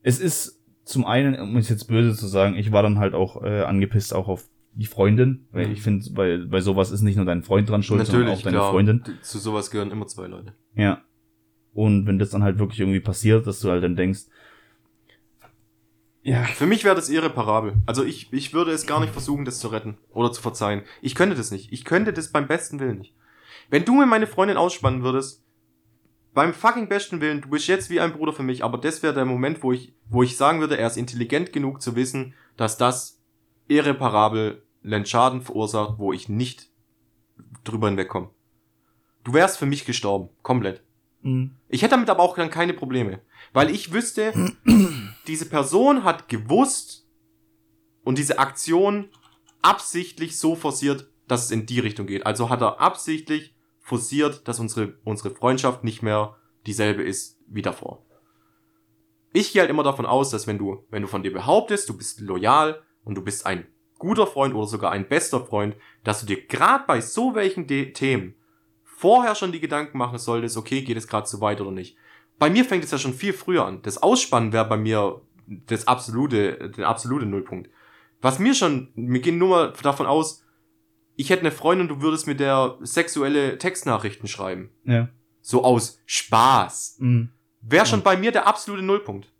es 0.02 0.20
ist 0.20 0.62
zum 0.84 1.04
einen, 1.04 1.34
um 1.40 1.56
es 1.56 1.68
jetzt 1.68 1.88
böse 1.88 2.14
zu 2.14 2.28
sagen, 2.28 2.54
ich 2.54 2.70
war 2.70 2.84
dann 2.84 2.98
halt 3.00 3.12
auch 3.14 3.42
äh, 3.42 3.62
angepisst 3.62 4.14
auch 4.14 4.28
auf 4.28 4.48
die 4.72 4.86
Freundin, 4.86 5.46
weil 5.50 5.66
Mhm. 5.66 5.72
ich 5.72 5.82
finde, 5.82 6.08
bei, 6.12 6.36
bei 6.46 6.60
sowas 6.60 6.92
ist 6.92 7.00
nicht 7.02 7.16
nur 7.16 7.24
dein 7.24 7.42
Freund 7.42 7.68
dran 7.68 7.82
schuld, 7.82 8.06
sondern 8.06 8.26
Natürlich, 8.26 8.38
auch 8.38 8.44
deine 8.44 8.56
klar. 8.58 8.70
Freundin. 8.70 9.02
Zu 9.22 9.38
sowas 9.40 9.70
gehören 9.72 9.90
immer 9.90 10.06
zwei 10.06 10.28
Leute. 10.28 10.52
Ja. 10.76 11.02
Und 11.76 12.06
wenn 12.06 12.18
das 12.18 12.30
dann 12.30 12.42
halt 12.42 12.58
wirklich 12.58 12.80
irgendwie 12.80 13.00
passiert, 13.00 13.46
dass 13.46 13.60
du 13.60 13.70
halt 13.70 13.84
dann 13.84 13.96
denkst, 13.96 14.22
ja, 16.22 16.42
Für 16.42 16.66
mich 16.66 16.82
wäre 16.82 16.96
das 16.96 17.08
irreparabel. 17.08 17.74
Also 17.86 18.02
ich, 18.02 18.32
ich 18.32 18.52
würde 18.52 18.72
es 18.72 18.88
gar 18.88 18.98
nicht 18.98 19.12
versuchen, 19.12 19.44
das 19.44 19.60
zu 19.60 19.68
retten 19.68 19.96
oder 20.10 20.32
zu 20.32 20.42
verzeihen. 20.42 20.82
Ich 21.00 21.14
könnte 21.14 21.36
das 21.36 21.52
nicht. 21.52 21.72
Ich 21.72 21.84
könnte 21.84 22.12
das 22.12 22.32
beim 22.32 22.48
besten 22.48 22.80
Willen 22.80 22.98
nicht. 22.98 23.14
Wenn 23.70 23.84
du 23.84 23.94
mir 23.94 24.06
meine 24.06 24.26
Freundin 24.26 24.56
ausspannen 24.56 25.04
würdest, 25.04 25.44
beim 26.34 26.52
fucking 26.52 26.88
besten 26.88 27.20
Willen, 27.20 27.42
du 27.42 27.50
bist 27.50 27.68
jetzt 27.68 27.90
wie 27.90 28.00
ein 28.00 28.12
Bruder 28.12 28.32
für 28.32 28.42
mich, 28.42 28.64
aber 28.64 28.76
das 28.76 29.04
wäre 29.04 29.14
der 29.14 29.24
Moment, 29.24 29.62
wo 29.62 29.70
ich, 29.72 29.94
wo 30.10 30.24
ich 30.24 30.36
sagen 30.36 30.58
würde, 30.58 30.76
er 30.76 30.88
ist 30.88 30.96
intelligent 30.96 31.52
genug 31.52 31.80
zu 31.80 31.94
wissen, 31.94 32.34
dass 32.56 32.76
das 32.76 33.22
irreparabel 33.68 34.64
einen 34.84 35.06
Schaden 35.06 35.42
verursacht, 35.42 35.98
wo 35.98 36.12
ich 36.12 36.28
nicht 36.28 36.70
drüber 37.62 37.86
hinwegkomme. 37.86 38.30
Du 39.22 39.32
wärst 39.32 39.58
für 39.58 39.66
mich 39.66 39.84
gestorben. 39.84 40.30
Komplett. 40.42 40.82
Mh, 41.26 41.50
Ich 41.68 41.82
hätte 41.82 41.92
damit 41.92 42.10
aber 42.10 42.22
auch 42.22 42.36
dann 42.36 42.50
keine 42.50 42.74
Probleme. 42.74 43.20
Weil 43.52 43.70
ich 43.70 43.92
wüsste, 43.92 44.32
diese 45.26 45.46
Person 45.46 46.04
hat 46.04 46.28
gewusst 46.28 47.06
und 48.04 48.18
diese 48.18 48.38
Aktion 48.38 49.08
absichtlich 49.62 50.38
so 50.38 50.54
forciert, 50.54 51.10
dass 51.28 51.44
es 51.44 51.50
in 51.50 51.66
die 51.66 51.80
Richtung 51.80 52.06
geht. 52.06 52.24
Also 52.24 52.50
hat 52.50 52.62
er 52.62 52.80
absichtlich 52.80 53.54
forciert, 53.80 54.46
dass 54.46 54.60
unsere, 54.60 54.98
unsere 55.04 55.34
Freundschaft 55.34 55.84
nicht 55.84 56.02
mehr 56.02 56.36
dieselbe 56.66 57.02
ist 57.02 57.38
wie 57.48 57.62
davor. 57.62 58.04
Ich 59.32 59.52
gehe 59.52 59.60
halt 59.60 59.70
immer 59.70 59.82
davon 59.82 60.06
aus, 60.06 60.30
dass 60.30 60.46
wenn 60.46 60.58
du, 60.58 60.84
wenn 60.90 61.02
du 61.02 61.08
von 61.08 61.22
dir 61.22 61.32
behauptest, 61.32 61.88
du 61.88 61.96
bist 61.96 62.20
loyal 62.20 62.82
und 63.04 63.16
du 63.16 63.22
bist 63.22 63.44
ein 63.46 63.66
guter 63.98 64.26
Freund 64.26 64.54
oder 64.54 64.66
sogar 64.66 64.92
ein 64.92 65.08
bester 65.08 65.44
Freund, 65.44 65.76
dass 66.04 66.20
du 66.20 66.26
dir 66.26 66.46
gerade 66.46 66.84
bei 66.86 67.00
so 67.00 67.34
welchen 67.34 67.66
De 67.66 67.92
Themen 67.92 68.34
vorher 68.96 69.34
schon 69.34 69.52
die 69.52 69.60
Gedanken 69.60 69.98
machen 69.98 70.18
solltest, 70.18 70.56
okay, 70.56 70.82
geht 70.82 70.96
es 70.96 71.06
gerade 71.08 71.26
zu 71.26 71.40
weit 71.40 71.60
oder 71.60 71.70
nicht. 71.70 71.96
Bei 72.38 72.50
mir 72.50 72.64
fängt 72.64 72.84
es 72.84 72.90
ja 72.90 72.98
schon 72.98 73.14
viel 73.14 73.32
früher 73.32 73.64
an. 73.64 73.82
Das 73.82 74.02
Ausspannen 74.02 74.52
wäre 74.52 74.68
bei 74.68 74.76
mir 74.76 75.20
das 75.46 75.86
absolute, 75.86 76.70
der 76.76 76.88
absolute 76.88 77.26
Nullpunkt. 77.26 77.70
Was 78.20 78.38
mir 78.38 78.54
schon, 78.54 78.88
wir 78.94 79.20
gehen 79.20 79.38
nur 79.38 79.48
mal 79.50 79.72
davon 79.82 80.06
aus, 80.06 80.42
ich 81.14 81.30
hätte 81.30 81.40
eine 81.40 81.50
Freundin, 81.52 81.88
du 81.88 82.02
würdest 82.02 82.26
mit 82.26 82.40
der 82.40 82.76
sexuelle 82.80 83.58
Textnachrichten 83.58 84.28
schreiben. 84.28 84.70
ja, 84.84 85.08
So 85.40 85.64
aus 85.64 86.00
Spaß. 86.06 86.96
mh, 86.98 87.28
Wäre 87.62 87.86
schon 87.86 88.02
bei 88.02 88.16
mir 88.16 88.32
der 88.32 88.46
absolute 88.46 88.82
Nullpunkt. 88.84 89.32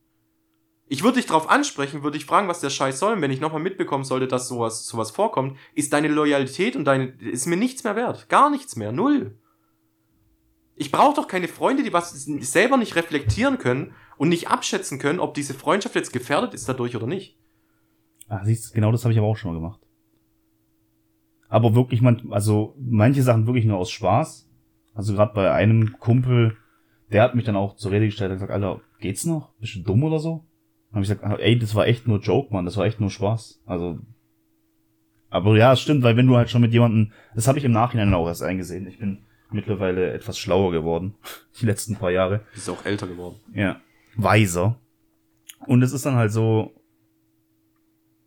Ich 0.88 1.02
würde 1.02 1.16
dich 1.16 1.26
drauf 1.26 1.48
ansprechen, 1.50 2.02
würde 2.02 2.16
dich 2.18 2.26
fragen, 2.26 2.48
was 2.48 2.60
der 2.60 2.70
Scheiß 2.70 2.98
soll. 2.98 3.14
Und 3.14 3.20
wenn 3.22 3.30
ich 3.32 3.40
nochmal 3.40 3.60
mitbekommen 3.62 4.04
sollte, 4.04 4.28
dass 4.28 4.48
sowas, 4.48 4.86
sowas 4.86 5.10
vorkommt, 5.10 5.56
ist 5.74 5.92
deine 5.92 6.08
Loyalität 6.08 6.76
und 6.76 6.84
deine, 6.84 7.06
ist 7.06 7.46
mir 7.46 7.56
nichts 7.56 7.82
mehr 7.84 7.96
wert. 7.96 8.28
Gar 8.28 8.50
nichts 8.50 8.76
mehr. 8.76 8.92
Null. 8.92 9.36
Ich 10.76 10.92
brauche 10.92 11.16
doch 11.16 11.26
keine 11.26 11.48
Freunde, 11.48 11.82
die 11.82 11.92
was 11.92 12.12
selber 12.12 12.76
nicht 12.76 12.96
reflektieren 12.96 13.58
können 13.58 13.94
und 14.18 14.28
nicht 14.28 14.48
abschätzen 14.48 14.98
können, 14.98 15.20
ob 15.20 15.32
diese 15.32 15.54
Freundschaft 15.54 15.94
jetzt 15.94 16.12
gefährdet 16.12 16.52
ist 16.52 16.68
dadurch 16.68 16.94
oder 16.94 17.06
nicht. 17.06 17.38
Ah, 18.28 18.44
siehst, 18.44 18.70
du, 18.70 18.74
genau 18.74 18.92
das 18.92 19.04
habe 19.04 19.12
ich 19.12 19.18
aber 19.18 19.26
auch 19.26 19.36
schon 19.36 19.52
mal 19.52 19.58
gemacht. 19.58 19.80
Aber 21.48 21.74
wirklich, 21.74 22.02
man, 22.02 22.30
also 22.30 22.74
manche 22.78 23.22
Sachen 23.22 23.46
wirklich 23.46 23.64
nur 23.64 23.78
aus 23.78 23.90
Spaß. 23.90 24.50
Also 24.94 25.14
gerade 25.14 25.32
bei 25.34 25.52
einem 25.52 25.96
Kumpel, 25.98 26.56
der 27.10 27.22
hat 27.22 27.34
mich 27.34 27.44
dann 27.44 27.56
auch 27.56 27.76
zur 27.76 27.92
Rede 27.92 28.06
gestellt 28.06 28.30
und 28.30 28.36
gesagt, 28.36 28.52
Alter, 28.52 28.80
geht's 29.00 29.24
noch? 29.24 29.54
Bist 29.60 29.76
du 29.76 29.80
dumm 29.80 30.04
oder 30.04 30.18
so? 30.18 30.44
Dann 30.90 30.96
habe 30.96 31.04
ich 31.04 31.08
gesagt, 31.08 31.40
ey, 31.40 31.58
das 31.58 31.74
war 31.74 31.86
echt 31.86 32.06
nur 32.06 32.20
Joke, 32.20 32.52
Mann, 32.52 32.64
das 32.64 32.76
war 32.76 32.84
echt 32.84 33.00
nur 33.00 33.10
Spaß. 33.10 33.62
Also, 33.64 34.00
aber 35.30 35.56
ja, 35.56 35.72
es 35.72 35.80
stimmt, 35.80 36.02
weil 36.02 36.16
wenn 36.16 36.26
du 36.26 36.36
halt 36.36 36.50
schon 36.50 36.62
mit 36.62 36.72
jemandem, 36.72 37.12
das 37.34 37.48
habe 37.48 37.58
ich 37.58 37.64
im 37.64 37.72
Nachhinein 37.72 38.12
auch 38.14 38.26
erst 38.26 38.42
eingesehen. 38.42 38.86
Ich 38.86 38.98
bin 38.98 39.25
mittlerweile 39.50 40.12
etwas 40.12 40.38
schlauer 40.38 40.72
geworden, 40.72 41.14
die 41.60 41.66
letzten 41.66 41.96
paar 41.96 42.10
Jahre. 42.10 42.38
Du 42.38 42.54
bist 42.54 42.70
auch 42.70 42.84
älter 42.84 43.06
geworden. 43.06 43.36
Ja. 43.54 43.80
Weiser. 44.16 44.78
Und 45.66 45.82
es 45.82 45.92
ist 45.92 46.04
dann 46.06 46.14
halt 46.16 46.32
so, 46.32 46.72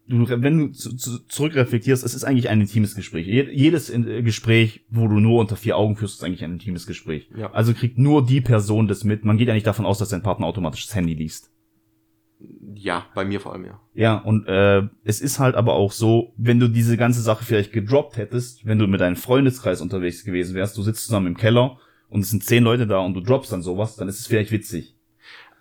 du, 0.07 0.27
wenn 0.27 0.57
du 0.57 0.67
zu, 0.71 0.95
zu, 0.95 1.19
zurückreflektierst, 1.27 2.03
es 2.03 2.13
ist 2.13 2.23
eigentlich 2.23 2.49
ein 2.49 2.61
intimes 2.61 2.95
Gespräch. 2.95 3.27
Je- 3.27 3.51
Jedes 3.51 3.89
äh, 3.89 4.21
Gespräch, 4.23 4.83
wo 4.89 5.07
du 5.07 5.19
nur 5.19 5.39
unter 5.39 5.55
vier 5.55 5.77
Augen 5.77 5.95
führst, 5.95 6.15
ist 6.15 6.23
eigentlich 6.23 6.43
ein 6.43 6.53
intimes 6.53 6.87
Gespräch. 6.87 7.29
Ja. 7.35 7.51
Also 7.51 7.73
kriegt 7.73 7.97
nur 7.97 8.25
die 8.25 8.41
Person 8.41 8.87
das 8.87 9.03
mit. 9.03 9.25
Man 9.25 9.37
geht 9.37 9.47
ja 9.47 9.53
nicht 9.53 9.67
davon 9.67 9.85
aus, 9.85 9.99
dass 9.99 10.09
dein 10.09 10.23
Partner 10.23 10.47
automatisch 10.47 10.85
das 10.87 10.95
Handy 10.95 11.13
liest. 11.13 11.51
Ja, 12.73 13.05
bei 13.15 13.25
mir 13.25 13.41
vor 13.41 13.53
allem, 13.53 13.65
ja. 13.65 13.79
Ja, 13.93 14.15
und 14.17 14.47
äh, 14.47 14.83
es 15.03 15.19
ist 15.19 15.39
halt 15.39 15.55
aber 15.55 15.73
auch 15.73 15.91
so, 15.91 16.33
wenn 16.37 16.59
du 16.59 16.69
diese 16.69 16.95
ganze 16.95 17.21
Sache 17.21 17.43
vielleicht 17.43 17.73
gedroppt 17.73 18.15
hättest, 18.17 18.65
wenn 18.65 18.79
du 18.79 18.87
mit 18.87 19.01
deinem 19.01 19.17
Freundeskreis 19.17 19.81
unterwegs 19.81 20.23
gewesen 20.23 20.55
wärst, 20.55 20.77
du 20.77 20.81
sitzt 20.83 21.05
zusammen 21.05 21.27
im 21.27 21.37
Keller 21.37 21.77
und 22.09 22.21
es 22.21 22.29
sind 22.29 22.43
zehn 22.43 22.63
Leute 22.63 22.87
da 22.87 22.99
und 22.99 23.13
du 23.13 23.19
droppst 23.21 23.51
dann 23.51 23.61
sowas, 23.61 23.97
dann 23.97 24.07
ist 24.07 24.19
es 24.19 24.27
vielleicht 24.27 24.51
witzig. 24.51 24.95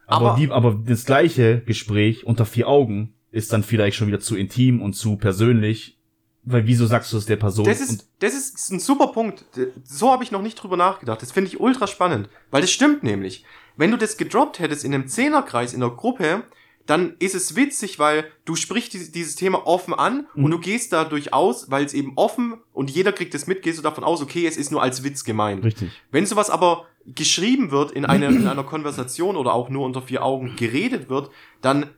Aber, 0.06 0.30
Aber- 0.30 0.38
die, 0.38 0.50
aber 0.50 0.80
das 0.86 1.04
gleiche 1.04 1.60
Gespräch 1.60 2.24
unter 2.24 2.46
vier 2.46 2.68
Augen 2.68 3.14
ist 3.32 3.52
dann 3.52 3.62
vielleicht 3.64 3.96
schon 3.96 4.06
wieder 4.06 4.20
zu 4.20 4.36
intim 4.36 4.80
und 4.80 4.94
zu 4.94 5.16
persönlich, 5.16 5.98
weil 6.44 6.66
wieso 6.66 6.86
sagst 6.86 7.12
du 7.12 7.16
es 7.18 7.26
der 7.26 7.36
Person? 7.36 7.66
Das 7.66 7.80
ist, 7.80 8.08
das 8.20 8.32
ist 8.34 8.70
ein 8.70 8.78
super 8.80 9.08
Punkt. 9.08 9.44
So 9.84 10.10
habe 10.12 10.22
ich 10.24 10.30
noch 10.30 10.40
nicht 10.40 10.54
drüber 10.54 10.76
nachgedacht. 10.78 11.20
Das 11.20 11.32
finde 11.32 11.48
ich 11.50 11.60
ultra 11.60 11.86
spannend. 11.86 12.28
Weil 12.50 12.62
das 12.62 12.70
stimmt 12.70 13.02
nämlich. 13.02 13.44
Wenn 13.76 13.90
du 13.90 13.98
das 13.98 14.16
gedroppt 14.16 14.58
hättest 14.60 14.84
in 14.84 14.94
einem 14.94 15.08
Zehnerkreis, 15.08 15.74
in 15.74 15.80
der 15.80 15.90
Gruppe, 15.90 16.42
dann 16.88 17.14
ist 17.18 17.34
es 17.34 17.54
witzig, 17.54 17.98
weil 17.98 18.24
du 18.46 18.56
sprichst 18.56 18.94
dieses, 18.94 19.12
dieses 19.12 19.36
Thema 19.36 19.66
offen 19.66 19.92
an 19.94 20.26
Mhm. 20.34 20.44
und 20.44 20.50
du 20.50 20.58
gehst 20.58 20.92
da 20.92 21.04
durchaus, 21.04 21.70
weil 21.70 21.84
es 21.84 21.92
eben 21.92 22.12
offen 22.16 22.54
und 22.72 22.90
jeder 22.90 23.12
kriegt 23.12 23.34
es 23.34 23.46
mit, 23.46 23.60
gehst 23.62 23.78
du 23.78 23.82
davon 23.82 24.04
aus, 24.04 24.22
okay, 24.22 24.46
es 24.46 24.56
ist 24.56 24.72
nur 24.72 24.82
als 24.82 25.04
Witz 25.04 25.22
gemeint. 25.24 25.64
richtig. 25.64 25.90
Wenn 26.10 26.24
sowas 26.24 26.48
aber 26.50 26.86
geschrieben 27.04 27.70
wird 27.70 27.90
in, 27.92 28.04
einer 28.06 28.28
in 28.28 28.46
einer 28.48 28.64
Konversation 28.64 29.36
oder 29.36 29.52
auch 29.52 29.68
nur 29.68 29.84
unter 29.84 30.02
vier 30.02 30.24
Augen 30.24 30.56
geredet 30.56 31.08
wird, 31.08 31.30
dann 31.60 31.90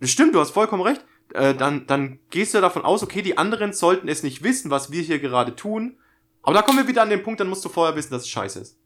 das 0.00 0.10
stimmt, 0.10 0.34
du 0.34 0.40
hast 0.40 0.50
vollkommen 0.50 0.82
recht. 0.82 1.04
Äh, 1.32 1.54
dann, 1.54 1.86
dann 1.86 2.18
gehst 2.30 2.52
du 2.52 2.60
davon 2.60 2.82
aus, 2.84 3.02
okay, 3.02 3.22
die 3.22 3.38
anderen 3.38 3.72
sollten 3.72 4.08
es 4.08 4.22
nicht 4.22 4.42
wissen, 4.42 4.70
was 4.70 4.92
wir 4.92 5.00
hier 5.02 5.18
gerade 5.18 5.56
tun. 5.56 5.96
Aber 6.42 6.54
da 6.54 6.62
kommen 6.62 6.76
wir 6.78 6.88
wieder 6.88 7.02
an 7.02 7.08
den 7.10 7.22
Punkt, 7.22 7.40
dann 7.40 7.48
musst 7.48 7.64
du 7.64 7.70
vorher 7.70 7.96
wissen, 7.96 8.10
dass 8.12 8.22
es 8.22 8.28
scheiße 8.28 8.60
ist. 8.60 8.78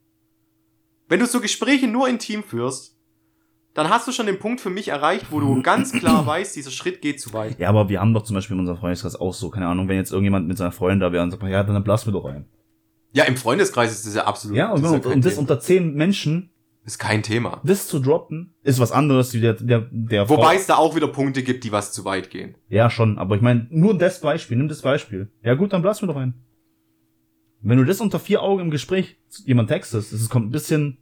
Wenn 1.09 1.19
du 1.21 1.27
so 1.27 1.41
Gespräche 1.41 1.89
nur 1.89 2.09
intim 2.09 2.45
führst, 2.45 2.97
dann 3.79 3.91
hast 3.91 4.09
du 4.09 4.13
schon 4.13 4.27
den 4.27 4.41
Punkt 4.41 4.61
für 4.61 4.71
mich 4.71 4.89
erreicht, 4.89 5.27
wo 5.31 5.39
du 5.39 5.63
ganz 5.63 5.93
klar 5.93 6.27
weißt, 6.27 6.57
dieser 6.57 6.73
Schritt 6.73 7.01
geht 7.01 7.21
zu 7.21 7.33
weit. 7.33 7.61
Ja, 7.61 7.69
aber 7.69 7.89
wir 7.89 8.01
haben 8.01 8.13
doch 8.13 8.25
zum 8.25 8.35
Beispiel 8.35 8.55
in 8.55 8.61
unserem 8.61 8.77
Freundeskreis 8.77 9.15
auch 9.15 9.33
so, 9.33 9.51
keine 9.51 9.69
Ahnung, 9.69 9.87
wenn 9.87 9.97
jetzt 9.97 10.11
irgendjemand 10.11 10.49
mit 10.49 10.59
seiner 10.59 10.73
Freundin 10.73 10.99
da 10.99 11.13
wäre 11.13 11.23
und 11.23 11.31
sagt, 11.31 11.45
ja, 11.45 11.63
dann 11.63 11.85
blass 11.85 12.05
mir 12.05 12.11
doch 12.11 12.25
ein. 12.25 12.47
Ja, 13.13 13.23
im 13.23 13.37
Freundeskreis 13.37 13.93
ist 13.93 14.05
das 14.05 14.17
ja 14.17 14.25
absolut. 14.25 14.57
Ja, 14.57 14.73
und, 14.73 14.83
das 14.83 14.91
und, 14.91 15.03
kein 15.05 15.13
und 15.13 15.25
das 15.25 15.35
Thema. 15.35 15.41
unter 15.43 15.61
zehn 15.61 15.95
Menschen, 15.95 16.51
ist 16.85 16.99
kein 16.99 17.23
Thema. 17.23 17.61
das 17.63 17.87
zu 17.87 18.01
droppen, 18.01 18.53
ist 18.65 18.81
was 18.81 18.91
anderes 18.91 19.33
wie 19.33 19.41
der, 19.41 19.53
der, 19.53 19.87
der 19.93 20.29
Wobei 20.29 20.57
es 20.57 20.67
da 20.67 20.75
auch 20.75 20.97
wieder 20.97 21.07
Punkte 21.07 21.45
gibt, 21.45 21.63
die 21.63 21.71
was 21.71 21.93
zu 21.93 22.05
weit 22.05 22.31
gehen. 22.31 22.57
Ja, 22.69 22.91
schon, 22.91 23.17
aber 23.17 23.37
ich 23.37 23.43
meine, 23.43 23.69
nur 23.71 23.97
das 23.97 24.21
Beispiel, 24.21 24.57
nimm 24.57 24.67
das 24.67 24.83
Beispiel. 24.83 25.31
Ja 25.45 25.55
gut, 25.55 25.73
dann 25.73 25.83
blass 25.83 26.03
mir 26.03 26.09
doch 26.09 26.17
ein. 26.17 26.35
Wenn 27.61 27.79
du 27.79 27.85
das 27.85 28.01
unter 28.01 28.19
vier 28.19 28.43
Augen 28.43 28.63
im 28.63 28.71
Gespräch 28.73 29.19
jemand 29.45 29.69
textest, 29.69 30.13
es 30.13 30.29
kommt 30.29 30.49
ein 30.49 30.51
bisschen 30.51 30.99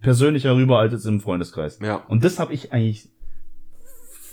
persönlicher 0.00 0.54
rüber 0.54 0.78
als 0.78 0.92
jetzt 0.92 1.06
im 1.06 1.20
Freundeskreis. 1.20 1.78
Ja. 1.80 1.96
Und 1.96 2.24
das 2.24 2.38
habe 2.38 2.52
ich 2.52 2.72
eigentlich 2.72 3.08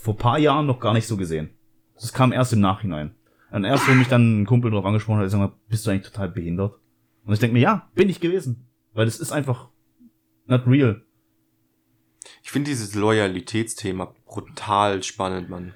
vor 0.02 0.16
paar 0.16 0.38
Jahren 0.38 0.66
noch 0.66 0.80
gar 0.80 0.94
nicht 0.94 1.06
so 1.06 1.16
gesehen. 1.16 1.50
Das 1.94 2.12
kam 2.12 2.32
erst 2.32 2.52
im 2.52 2.60
Nachhinein. 2.60 3.14
Und 3.50 3.64
erst, 3.64 3.88
wo 3.88 3.92
mich 3.92 4.08
dann 4.08 4.42
ein 4.42 4.46
Kumpel 4.46 4.70
drauf 4.70 4.84
angesprochen 4.84 5.18
hat, 5.18 5.26
ich 5.26 5.32
sag 5.32 5.38
mal, 5.38 5.52
bist 5.68 5.86
du 5.86 5.90
eigentlich 5.90 6.10
total 6.10 6.28
behindert? 6.28 6.74
Und 7.24 7.32
ich 7.32 7.40
denke 7.40 7.54
mir, 7.54 7.60
ja, 7.60 7.90
bin 7.94 8.08
ich 8.08 8.20
gewesen. 8.20 8.68
Weil 8.92 9.06
das 9.06 9.18
ist 9.18 9.32
einfach 9.32 9.70
not 10.46 10.66
real. 10.66 11.02
Ich 12.42 12.50
finde 12.50 12.70
dieses 12.70 12.94
Loyalitätsthema 12.94 14.14
brutal 14.24 15.02
spannend, 15.02 15.48
Mann. 15.48 15.72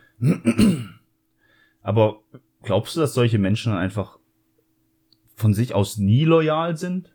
Aber 1.83 2.23
glaubst 2.63 2.97
du, 2.97 3.01
dass 3.01 3.15
solche 3.15 3.39
Menschen 3.39 3.73
einfach 3.73 4.19
von 5.35 5.55
sich 5.55 5.75
aus 5.75 5.97
nie 5.97 6.25
loyal 6.25 6.77
sind? 6.77 7.15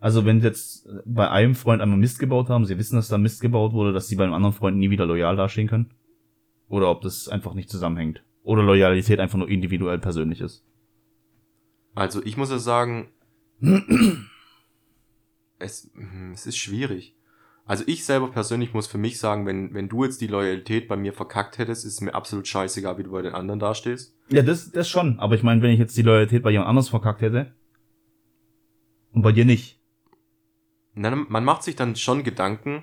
Also 0.00 0.24
wenn 0.24 0.40
sie 0.40 0.46
jetzt 0.46 0.88
bei 1.04 1.30
einem 1.30 1.54
Freund 1.54 1.82
einmal 1.82 1.98
Mist 1.98 2.18
gebaut 2.18 2.48
haben, 2.48 2.64
sie 2.64 2.78
wissen, 2.78 2.96
dass 2.96 3.08
da 3.08 3.18
Mist 3.18 3.42
gebaut 3.42 3.74
wurde, 3.74 3.92
dass 3.92 4.08
sie 4.08 4.16
beim 4.16 4.32
anderen 4.32 4.54
Freund 4.54 4.78
nie 4.78 4.90
wieder 4.90 5.06
loyal 5.06 5.36
dastehen 5.36 5.68
können? 5.68 5.92
Oder 6.68 6.90
ob 6.90 7.02
das 7.02 7.28
einfach 7.28 7.52
nicht 7.52 7.68
zusammenhängt? 7.68 8.24
Oder 8.42 8.62
Loyalität 8.62 9.20
einfach 9.20 9.38
nur 9.38 9.48
individuell 9.48 9.98
persönlich 9.98 10.40
ist? 10.40 10.64
Also 11.94 12.24
ich 12.24 12.38
muss 12.38 12.50
ja 12.50 12.58
sagen, 12.58 13.10
es, 15.58 15.90
mhm, 15.94 16.32
es 16.32 16.46
ist 16.46 16.56
schwierig. 16.56 17.14
Also 17.66 17.84
ich 17.86 18.04
selber 18.04 18.30
persönlich 18.30 18.72
muss 18.72 18.86
für 18.86 18.98
mich 18.98 19.18
sagen, 19.18 19.46
wenn, 19.46 19.74
wenn 19.74 19.88
du 19.88 20.04
jetzt 20.04 20.20
die 20.20 20.26
Loyalität 20.26 20.88
bei 20.88 20.96
mir 20.96 21.12
verkackt 21.12 21.58
hättest, 21.58 21.84
ist 21.84 21.94
es 21.94 22.00
mir 22.00 22.14
absolut 22.14 22.48
scheißegal, 22.48 22.98
wie 22.98 23.02
du 23.02 23.12
bei 23.12 23.22
den 23.22 23.34
anderen 23.34 23.60
dastehst. 23.60 24.16
Ja, 24.28 24.42
das, 24.42 24.72
das 24.72 24.88
schon. 24.88 25.18
Aber 25.20 25.34
ich 25.34 25.42
meine, 25.42 25.60
wenn 25.62 25.70
ich 25.70 25.78
jetzt 25.78 25.96
die 25.96 26.02
Loyalität 26.02 26.42
bei 26.42 26.50
jemand 26.50 26.68
anders 26.68 26.88
verkackt 26.88 27.20
hätte 27.20 27.54
und 29.12 29.22
bei 29.22 29.32
dir 29.32 29.44
nicht. 29.44 29.79
Dann, 31.02 31.26
man 31.28 31.44
macht 31.44 31.62
sich 31.62 31.76
dann 31.76 31.96
schon 31.96 32.24
Gedanken, 32.24 32.82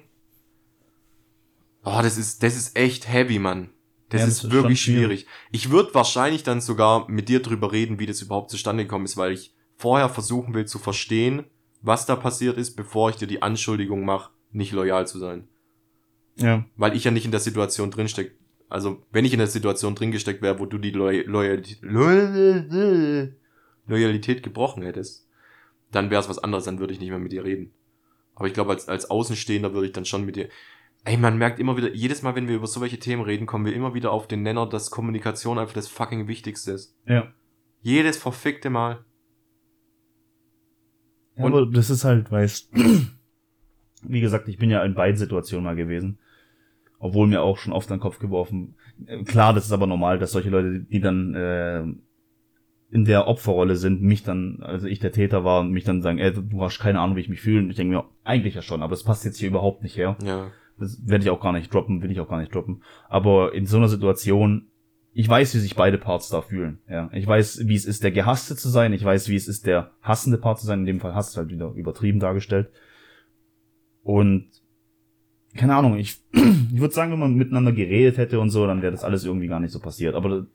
Oh, 1.83 1.99
das 2.01 2.17
ist, 2.17 2.43
das 2.43 2.57
ist 2.57 2.75
echt 2.77 3.07
heavy, 3.07 3.39
Mann. 3.39 3.69
Das 4.09 4.21
Ja, 4.21 4.27
ist 4.27 4.37
das 4.39 4.43
ist 4.45 4.51
wirklich 4.51 4.81
schon 4.81 4.95
schwierig. 4.95 5.21
schwierig. 5.21 5.27
Ich 5.51 5.69
würde 5.69 5.93
wahrscheinlich 5.93 6.43
dann 6.43 6.59
sogar 6.59 7.09
mit 7.09 7.29
dir 7.29 7.41
drüber 7.41 7.71
reden, 7.71 7.97
wie 7.97 8.05
das 8.05 8.21
überhaupt 8.21 8.51
zustande 8.51 8.83
gekommen 8.83 9.05
ist, 9.05 9.15
weil 9.15 9.31
ich 9.31 9.55
vorher 9.77 10.09
versuchen 10.09 10.53
will 10.53 10.65
zu 10.65 10.79
verstehen, 10.79 11.45
was 11.81 12.05
da 12.05 12.17
passiert 12.17 12.57
ist, 12.57 12.75
bevor 12.75 13.09
ich 13.09 13.15
dir 13.15 13.27
die 13.27 13.41
Anschuldigung 13.41 14.03
mache, 14.03 14.31
nicht 14.51 14.73
loyal 14.73 15.07
zu 15.07 15.17
sein. 15.17 15.47
Ja. 16.35 16.65
Weil 16.75 16.93
ich 16.95 17.05
ja 17.05 17.11
nicht 17.11 17.25
in 17.25 17.31
der 17.31 17.39
Situation 17.39 17.89
drinsteck. 17.89 18.35
Also, 18.67 19.01
wenn 19.11 19.23
ich 19.23 19.31
in 19.31 19.39
der 19.39 19.47
Situation 19.47 19.95
drin 19.95 20.11
gesteckt 20.11 20.41
wäre, 20.41 20.59
wo 20.59 20.65
du 20.65 20.77
die 20.77 20.91
Loy 20.91 21.21
Loyalität, 21.21 21.79
Loy 21.83 23.29
Loyalität 23.87 24.43
gebrochen 24.43 24.83
hättest, 24.83 25.25
dann 25.91 26.09
wäre 26.09 26.21
es 26.21 26.27
was 26.27 26.39
anderes, 26.39 26.65
dann 26.65 26.79
würde 26.79 26.93
ich 26.93 26.99
nicht 26.99 27.09
mehr 27.09 27.19
mit 27.19 27.31
dir 27.31 27.45
reden. 27.45 27.71
Aber 28.37 28.47
ich 28.47 28.53
glaube, 28.53 28.69
als, 28.71 28.87
als 28.87 29.09
Außenstehender 29.09 29.73
würde 29.73 29.87
ich 29.87 29.93
dann 29.93 30.05
schon 30.05 30.23
mit 30.25 30.35
dir. 30.35 30.47
Ey, 31.05 31.17
man 31.17 31.37
merkt 31.39 31.59
immer 31.59 31.75
wieder, 31.75 31.91
jedes 31.93 32.21
Mal, 32.21 32.35
wenn 32.35 32.47
wir 32.47 32.55
über 32.55 32.67
so 32.67 32.81
welche 32.81 32.99
Themen 32.99 33.23
reden, 33.23 33.47
kommen 33.47 33.65
wir 33.65 33.73
immer 33.73 33.93
wieder 33.95 34.11
auf 34.11 34.27
den 34.27 34.43
Nenner, 34.43 34.67
dass 34.67 34.91
Kommunikation 34.91 35.57
einfach 35.57 35.73
das 35.73 35.87
fucking 35.87 36.27
Wichtigste 36.27 36.71
ist. 36.71 36.95
Ja. 37.07 37.33
Jedes 37.81 38.17
verfickte 38.17 38.69
Mal. 38.69 39.03
Ja, 41.35 41.45
Und- 41.45 41.53
aber 41.53 41.65
das 41.65 41.89
ist 41.89 42.03
halt, 42.03 42.31
weißt 42.31 42.71
wie 44.03 44.21
gesagt, 44.21 44.47
ich 44.47 44.57
bin 44.57 44.69
ja 44.69 44.83
in 44.83 44.93
beiden 44.93 45.17
Situationen 45.17 45.63
mal 45.65 45.75
gewesen. 45.75 46.19
Obwohl 46.99 47.27
mir 47.27 47.41
auch 47.41 47.57
schon 47.57 47.73
oft 47.73 47.91
an 47.91 47.97
den 47.97 48.01
Kopf 48.01 48.19
geworfen. 48.19 48.75
Klar, 49.25 49.53
das 49.53 49.65
ist 49.65 49.71
aber 49.71 49.87
normal, 49.87 50.19
dass 50.19 50.31
solche 50.31 50.49
Leute, 50.49 50.79
die 50.79 50.99
dann 50.99 51.33
äh, 51.35 51.83
in 52.89 53.05
der 53.05 53.27
Opferrolle 53.27 53.75
sind, 53.75 54.01
mich 54.01 54.23
dann, 54.23 54.59
also 54.61 54.87
ich 54.87 54.99
der 54.99 55.11
Täter 55.11 55.43
war 55.43 55.61
und 55.61 55.71
mich 55.71 55.83
dann 55.83 56.01
sagen, 56.01 56.19
ey, 56.19 56.31
du 56.31 56.61
hast 56.61 56.79
keine 56.79 56.99
Ahnung, 56.99 57.17
wie 57.17 57.21
ich 57.21 57.29
mich 57.29 57.41
fühle. 57.41 57.59
Und 57.59 57.69
ich 57.69 57.75
denke 57.75 57.95
mir, 57.95 58.05
eigentlich 58.23 58.55
ja 58.55 58.61
schon, 58.61 58.81
aber 58.81 58.91
das 58.91 59.03
passt 59.03 59.25
jetzt 59.25 59.37
hier 59.37 59.49
überhaupt 59.49 59.83
nicht 59.83 59.97
her. 59.97 60.17
Ja. 60.23 60.51
Das 60.79 61.05
werde 61.05 61.23
ich 61.23 61.29
auch 61.29 61.41
gar 61.41 61.53
nicht 61.53 61.73
droppen, 61.73 62.01
will 62.01 62.11
ich 62.11 62.19
auch 62.19 62.29
gar 62.29 62.39
nicht 62.39 62.53
droppen. 62.53 62.83
Aber 63.09 63.53
in 63.53 63.65
so 63.65 63.77
einer 63.77 63.89
Situation, 63.89 64.67
ich 65.11 65.27
weiß, 65.27 65.55
wie 65.55 65.59
sich 65.59 65.75
beide 65.75 65.97
Parts 65.97 66.29
da 66.29 66.41
fühlen. 66.41 66.79
Ja, 66.87 67.09
ich 67.11 67.25
weiß, 67.25 67.67
wie 67.67 67.75
es 67.75 67.85
ist, 67.85 68.03
der 68.03 68.11
Gehasste 68.11 68.55
zu 68.55 68.69
sein. 68.69 68.93
Ich 68.93 69.03
weiß, 69.03 69.27
wie 69.29 69.35
es 69.35 69.47
ist, 69.47 69.65
der 69.65 69.91
hassende 70.01 70.37
Part 70.37 70.59
zu 70.59 70.67
sein. 70.67 70.81
In 70.81 70.85
dem 70.85 70.99
Fall 70.99 71.15
Hass 71.15 71.35
halt 71.35 71.49
wieder 71.49 71.71
übertrieben 71.73 72.19
dargestellt. 72.19 72.69
Und 74.03 74.49
keine 75.55 75.75
Ahnung, 75.75 75.97
ich, 75.97 76.21
ich 76.31 76.79
würde 76.79 76.93
sagen, 76.93 77.11
wenn 77.11 77.19
man 77.19 77.33
miteinander 77.33 77.71
geredet 77.71 78.17
hätte 78.17 78.39
und 78.39 78.51
so, 78.51 78.67
dann 78.67 78.83
wäre 78.83 78.91
das 78.91 79.03
alles 79.03 79.25
irgendwie 79.25 79.47
gar 79.47 79.59
nicht 79.59 79.71
so 79.71 79.79
passiert. 79.79 80.13
Aber 80.13 80.45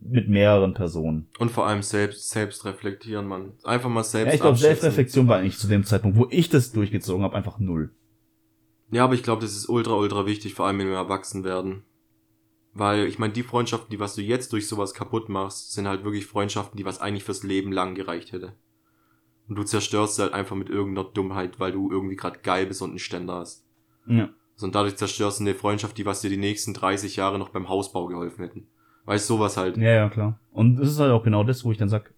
mit 0.00 0.28
mehreren 0.28 0.74
Personen. 0.74 1.28
Und 1.38 1.50
vor 1.50 1.66
allem 1.66 1.82
selbst, 1.82 2.30
selbst 2.30 2.64
reflektieren, 2.64 3.26
man. 3.26 3.52
Einfach 3.64 3.88
mal 3.88 4.04
selbst 4.04 4.28
Ja, 4.28 4.34
ich 4.34 4.40
glaube. 4.40 4.58
Selbstreflexion 4.58 5.28
war 5.28 5.38
eigentlich 5.38 5.58
zu 5.58 5.68
dem 5.68 5.84
Zeitpunkt, 5.84 6.18
wo 6.18 6.26
ich 6.30 6.48
das 6.48 6.72
durchgezogen 6.72 7.24
habe, 7.24 7.36
einfach 7.36 7.58
null. 7.58 7.90
Ja, 8.90 9.04
aber 9.04 9.14
ich 9.14 9.22
glaube, 9.22 9.42
das 9.42 9.56
ist 9.56 9.68
ultra, 9.68 9.94
ultra 9.94 10.26
wichtig, 10.26 10.54
vor 10.54 10.66
allem 10.66 10.78
wenn 10.78 10.88
wir 10.88 10.96
erwachsen 10.96 11.44
werden. 11.44 11.82
Weil, 12.72 13.06
ich 13.06 13.18
meine, 13.18 13.32
die 13.32 13.42
Freundschaften, 13.42 13.90
die 13.90 13.98
was 13.98 14.14
du 14.14 14.22
jetzt 14.22 14.52
durch 14.52 14.68
sowas 14.68 14.92
kaputt 14.94 15.28
machst, 15.28 15.72
sind 15.72 15.88
halt 15.88 16.04
wirklich 16.04 16.26
Freundschaften, 16.26 16.76
die 16.76 16.84
was 16.84 17.00
eigentlich 17.00 17.24
fürs 17.24 17.42
Leben 17.42 17.72
lang 17.72 17.94
gereicht 17.94 18.32
hätte. 18.32 18.52
Und 19.48 19.56
du 19.56 19.62
zerstörst 19.62 20.16
sie 20.16 20.22
halt 20.22 20.34
einfach 20.34 20.56
mit 20.56 20.68
irgendeiner 20.68 21.08
Dummheit, 21.08 21.58
weil 21.58 21.72
du 21.72 21.90
irgendwie 21.90 22.16
gerade 22.16 22.40
geil 22.40 22.66
bist 22.66 22.82
und 22.82 22.90
einen 22.90 22.98
Ständer 22.98 23.36
hast. 23.36 23.64
Ja. 24.06 24.28
So, 24.56 24.66
Und 24.66 24.74
dadurch 24.74 24.96
zerstörst 24.96 25.40
du 25.40 25.44
eine 25.44 25.54
Freundschaft, 25.54 25.96
die 25.98 26.06
was 26.06 26.20
dir 26.20 26.30
die 26.30 26.36
nächsten 26.36 26.74
30 26.74 27.16
Jahre 27.16 27.38
noch 27.38 27.48
beim 27.48 27.68
Hausbau 27.68 28.06
geholfen 28.06 28.44
hätten. 28.44 28.68
Weißt 29.06 29.28
du, 29.30 29.34
sowas 29.34 29.56
halt. 29.56 29.76
Ja, 29.78 29.90
ja, 29.92 30.08
klar. 30.08 30.38
Und 30.52 30.78
es 30.80 30.90
ist 30.90 31.00
halt 31.00 31.12
auch 31.12 31.22
genau 31.22 31.44
das, 31.44 31.64
wo 31.64 31.72
ich 31.72 31.78
dann 31.78 31.88
sag, 31.88 32.12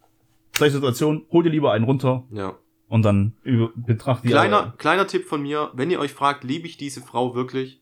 gleiche 0.52 0.72
Situation, 0.74 1.24
hol 1.30 1.42
dir 1.44 1.50
lieber 1.50 1.72
einen 1.72 1.84
runter 1.84 2.24
Ja. 2.30 2.56
und 2.88 3.04
dann 3.04 3.36
über, 3.42 3.70
betracht 3.76 4.24
die 4.24 4.28
Kleiner, 4.28 4.74
kleiner 4.78 5.06
Tipp 5.06 5.26
von 5.26 5.42
mir, 5.42 5.70
wenn 5.74 5.90
ihr 5.90 6.00
euch 6.00 6.12
fragt, 6.12 6.44
liebe 6.44 6.66
ich 6.66 6.76
diese 6.76 7.00
Frau 7.02 7.34
wirklich, 7.34 7.80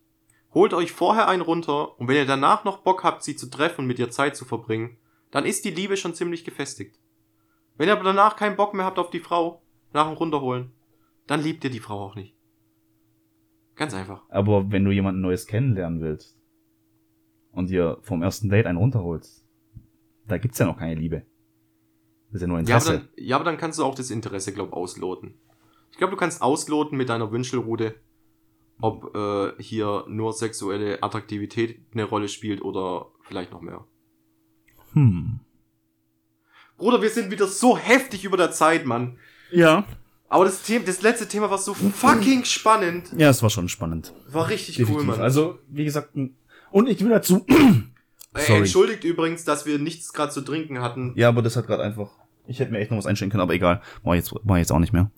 holt 0.52 0.74
euch 0.74 0.92
vorher 0.92 1.28
einen 1.28 1.42
runter 1.42 1.98
und 1.98 2.08
wenn 2.08 2.16
ihr 2.16 2.26
danach 2.26 2.64
noch 2.64 2.78
Bock 2.78 3.04
habt, 3.04 3.22
sie 3.22 3.36
zu 3.36 3.48
treffen 3.48 3.82
und 3.82 3.86
mit 3.86 3.98
ihr 3.98 4.10
Zeit 4.10 4.36
zu 4.36 4.44
verbringen, 4.44 4.96
dann 5.30 5.44
ist 5.46 5.64
die 5.64 5.70
Liebe 5.70 5.96
schon 5.96 6.14
ziemlich 6.14 6.44
gefestigt. 6.44 6.98
Wenn 7.76 7.88
ihr 7.88 7.92
aber 7.94 8.04
danach 8.04 8.36
keinen 8.36 8.56
Bock 8.56 8.74
mehr 8.74 8.86
habt 8.86 8.98
auf 8.98 9.10
die 9.10 9.20
Frau, 9.20 9.62
nach 9.92 10.06
dem 10.08 10.16
Runterholen, 10.16 10.72
dann 11.26 11.42
liebt 11.42 11.62
ihr 11.64 11.70
die 11.70 11.80
Frau 11.80 12.00
auch 12.00 12.14
nicht. 12.14 12.34
Ganz 13.76 13.92
einfach. 13.94 14.22
Aber 14.30 14.70
wenn 14.70 14.84
du 14.84 14.90
jemanden 14.90 15.20
Neues 15.20 15.46
kennenlernen 15.46 16.00
willst 16.00 16.35
und 17.56 17.70
dir 17.70 17.98
vom 18.02 18.22
ersten 18.22 18.48
Date 18.48 18.66
einen 18.66 18.78
runterholst, 18.78 19.44
da 20.28 20.38
gibt's 20.38 20.58
ja 20.58 20.66
noch 20.66 20.78
keine 20.78 20.94
Liebe. 20.94 21.22
Das 22.28 22.36
ist 22.36 22.40
ja 22.42 22.46
nur 22.48 22.60
Ja 22.60 22.76
aber, 22.76 22.84
Interesse. 22.84 23.08
dann, 23.16 23.24
ja, 23.24 23.36
aber 23.36 23.44
dann 23.44 23.56
kannst 23.56 23.78
du 23.78 23.84
auch 23.84 23.94
das 23.94 24.10
Interesse, 24.10 24.52
glaub, 24.52 24.72
ausloten. 24.72 25.34
Ich 25.90 25.98
glaube, 25.98 26.10
du 26.10 26.16
kannst 26.16 26.42
ausloten 26.42 26.98
mit 26.98 27.08
deiner 27.08 27.32
Wünschelrute, 27.32 27.94
ob 28.80 29.16
äh, 29.16 29.52
hier 29.62 30.04
nur 30.08 30.32
sexuelle 30.34 31.02
Attraktivität 31.02 31.80
eine 31.92 32.04
Rolle 32.04 32.28
spielt 32.28 32.60
oder 32.60 33.06
vielleicht 33.22 33.52
noch 33.52 33.62
mehr. 33.62 33.84
hm. 34.92 35.40
Bruder, 36.76 37.00
wir 37.00 37.08
sind 37.08 37.30
wieder 37.30 37.46
so 37.46 37.78
heftig 37.78 38.24
über 38.26 38.36
der 38.36 38.50
Zeit, 38.50 38.84
Mann. 38.84 39.16
Ja. 39.50 39.86
Aber 40.28 40.44
das, 40.44 40.62
Thema, 40.62 40.84
das 40.84 41.00
letzte 41.00 41.26
Thema 41.26 41.48
war 41.48 41.56
so 41.56 41.72
fucking 41.72 42.44
spannend. 42.44 43.12
Ja, 43.16 43.30
es 43.30 43.42
war 43.42 43.48
schon 43.48 43.70
spannend. 43.70 44.12
War 44.28 44.48
richtig 44.50 44.76
Definitiv. 44.76 45.00
cool, 45.00 45.06
Mann. 45.06 45.20
Also, 45.22 45.58
wie 45.68 45.84
gesagt, 45.84 46.10
und 46.76 46.90
ich 46.90 47.00
will 47.00 47.08
dazu. 47.08 47.46
Sorry. 48.34 48.58
entschuldigt 48.58 49.02
übrigens, 49.04 49.44
dass 49.44 49.64
wir 49.64 49.78
nichts 49.78 50.12
gerade 50.12 50.30
zu 50.30 50.42
trinken 50.42 50.82
hatten. 50.82 51.14
Ja, 51.16 51.28
aber 51.28 51.40
das 51.40 51.56
hat 51.56 51.66
gerade 51.66 51.82
einfach. 51.82 52.10
Ich 52.46 52.60
hätte 52.60 52.70
mir 52.70 52.80
echt 52.80 52.90
noch 52.90 52.98
was 52.98 53.06
einstellen 53.06 53.30
können, 53.30 53.40
aber 53.40 53.54
egal. 53.54 53.80
Mach 54.04 54.12
jetzt, 54.12 54.34
mach 54.44 54.58
jetzt 54.58 54.70
auch 54.70 54.78
nicht 54.78 54.92
mehr. 54.92 55.10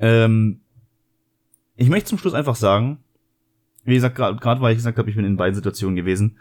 Ähm, 0.00 0.62
ich 1.76 1.90
möchte 1.90 2.08
zum 2.08 2.16
Schluss 2.16 2.32
einfach 2.32 2.56
sagen, 2.56 3.04
wie 3.84 3.94
gesagt, 3.94 4.16
gerade 4.16 4.60
weil 4.62 4.72
ich 4.72 4.78
gesagt 4.78 4.96
habe, 4.96 5.10
ich 5.10 5.16
bin 5.16 5.26
in 5.26 5.36
beiden 5.36 5.54
Situationen 5.54 5.94
gewesen, 5.94 6.38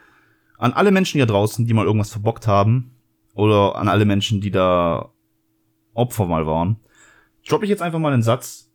an 0.57 0.71
alle 0.71 0.91
Menschen 0.91 1.17
hier 1.17 1.25
draußen, 1.25 1.67
die 1.67 1.73
mal 1.73 1.85
irgendwas 1.85 2.11
verbockt 2.11 2.47
haben, 2.47 2.95
oder 3.33 3.75
an 3.75 3.89
alle 3.89 4.05
Menschen, 4.05 4.39
die 4.39 4.51
da 4.51 5.11
Opfer 5.93 6.25
mal 6.25 6.45
waren, 6.45 6.77
droppe 7.45 7.65
ich 7.65 7.69
jetzt 7.69 7.81
einfach 7.81 7.99
mal 7.99 8.13
einen 8.13 8.23
Satz, 8.23 8.71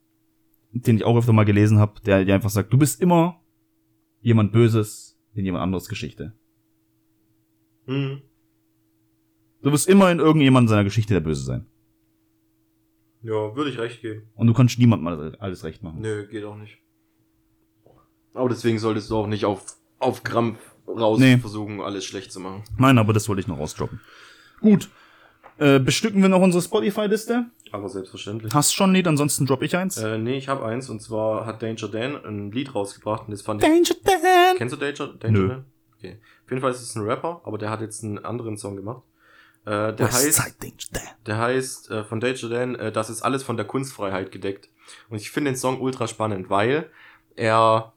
den 0.73 0.97
ich 0.97 1.05
auch 1.05 1.17
öfter 1.17 1.33
mal 1.33 1.45
gelesen 1.45 1.79
habe, 1.79 2.01
der, 2.03 2.27
der 2.27 2.35
einfach 2.35 2.51
sagt, 2.51 2.73
du 2.75 2.79
bist 2.79 3.01
immer 3.01 3.41
jemand 4.21 4.53
Böses 4.53 5.06
in 5.37 5.45
jemand 5.45 5.63
anderes 5.63 5.89
Geschichte. 5.89 6.33
Hm. 7.87 8.23
Du 9.63 9.73
wirst 9.73 9.89
immer 9.89 10.11
in 10.11 10.19
irgendjemand 10.19 10.69
seiner 10.69 10.85
Geschichte 10.85 11.15
der 11.15 11.21
Böse 11.21 11.45
sein. 11.45 11.67
Ja, 13.23 13.57
würde 13.57 13.71
ich 13.71 13.79
recht 13.79 14.03
geben. 14.03 14.23
Und 14.35 14.47
du 14.47 14.55
kannst 14.55 14.79
niemandem 14.79 15.05
mal 15.05 15.37
alles 15.39 15.65
recht 15.65 15.83
machen. 15.83 16.01
Nö, 16.01 16.27
geht 16.29 16.45
auch 16.45 16.57
nicht. 16.57 16.79
Aber 18.35 18.49
deswegen 18.49 18.79
solltest 18.79 19.11
du 19.11 19.17
auch 19.17 19.27
nicht 19.27 19.45
auf, 19.45 19.77
auf 19.99 20.23
Krampf 20.23 20.59
raus 20.87 21.19
Nee. 21.19 21.39
versuchen, 21.39 21.81
alles 21.81 22.05
schlecht 22.05 22.31
zu 22.31 22.39
machen. 22.41 22.63
Nein, 22.79 22.99
aber 22.99 23.13
das 23.13 23.29
wollte 23.29 23.41
ich 23.41 23.49
noch 23.49 23.59
rausdroppen. 23.59 24.01
Gut. 24.61 24.91
Äh, 25.59 25.81
bestücken 25.81 26.21
wir 26.23 26.29
noch 26.29 26.43
unsere 26.43 26.63
Spotify-Liste? 26.63 27.47
Aber 27.73 27.89
selbstverständlich. 27.89 28.55
Hast 28.55 28.75
schon 28.75 28.91
ein 28.91 28.95
Lied, 28.95 29.09
ansonsten 29.09 29.47
droppe 29.47 29.65
ich 29.65 29.77
eins. 29.77 29.97
Äh, 29.97 30.19
nee, 30.19 30.37
ich 30.37 30.49
habe 30.49 30.65
eins 30.65 30.89
und 30.89 31.03
zwar 31.03 31.47
hat 31.47 31.63
Danger 31.63 31.89
Dan 31.89 32.25
ein 32.25 32.53
Lied 32.53 32.75
rausgebracht 32.75 33.27
und 33.27 33.33
das 33.33 33.43
fand 33.43 33.63
ich. 33.63 33.69
Danger 33.69 34.01
Dan! 34.05 34.57
Kennst 34.57 34.75
du 34.75 34.79
Danger, 34.79 35.15
Danger 35.15 35.39
Nö. 35.39 35.49
Dan? 35.49 35.65
Okay. 35.99 36.19
Auf 36.45 36.51
jeden 36.51 36.63
Fall 36.63 36.71
ist 36.71 36.83
es 36.83 36.95
ein 36.95 37.03
Rapper, 37.03 37.41
aber 37.45 37.59
der 37.59 37.71
hat 37.71 37.81
jetzt 37.81 38.05
einen 38.05 38.19
anderen 38.25 38.57
Song 38.57 38.77
gemacht. 38.77 39.03
Äh, 39.65 39.93
der 39.95 40.13
heißt, 40.13 40.39
Danger 40.39 41.03
der 41.27 41.39
heißt 41.39 41.91
äh, 41.91 42.05
von 42.05 42.21
Danger 42.21 42.49
Dan, 42.49 42.75
äh, 42.77 42.93
das 42.93 43.11
ist 43.11 43.23
alles 43.23 43.43
von 43.43 43.57
der 43.57 43.67
Kunstfreiheit 43.67 44.31
gedeckt. 44.31 44.69
Und 45.11 45.17
ich 45.17 45.31
finde 45.31 45.51
den 45.51 45.57
Song 45.57 45.81
ultra 45.81 46.07
spannend, 46.07 46.49
weil 46.49 46.89
er 47.35 47.93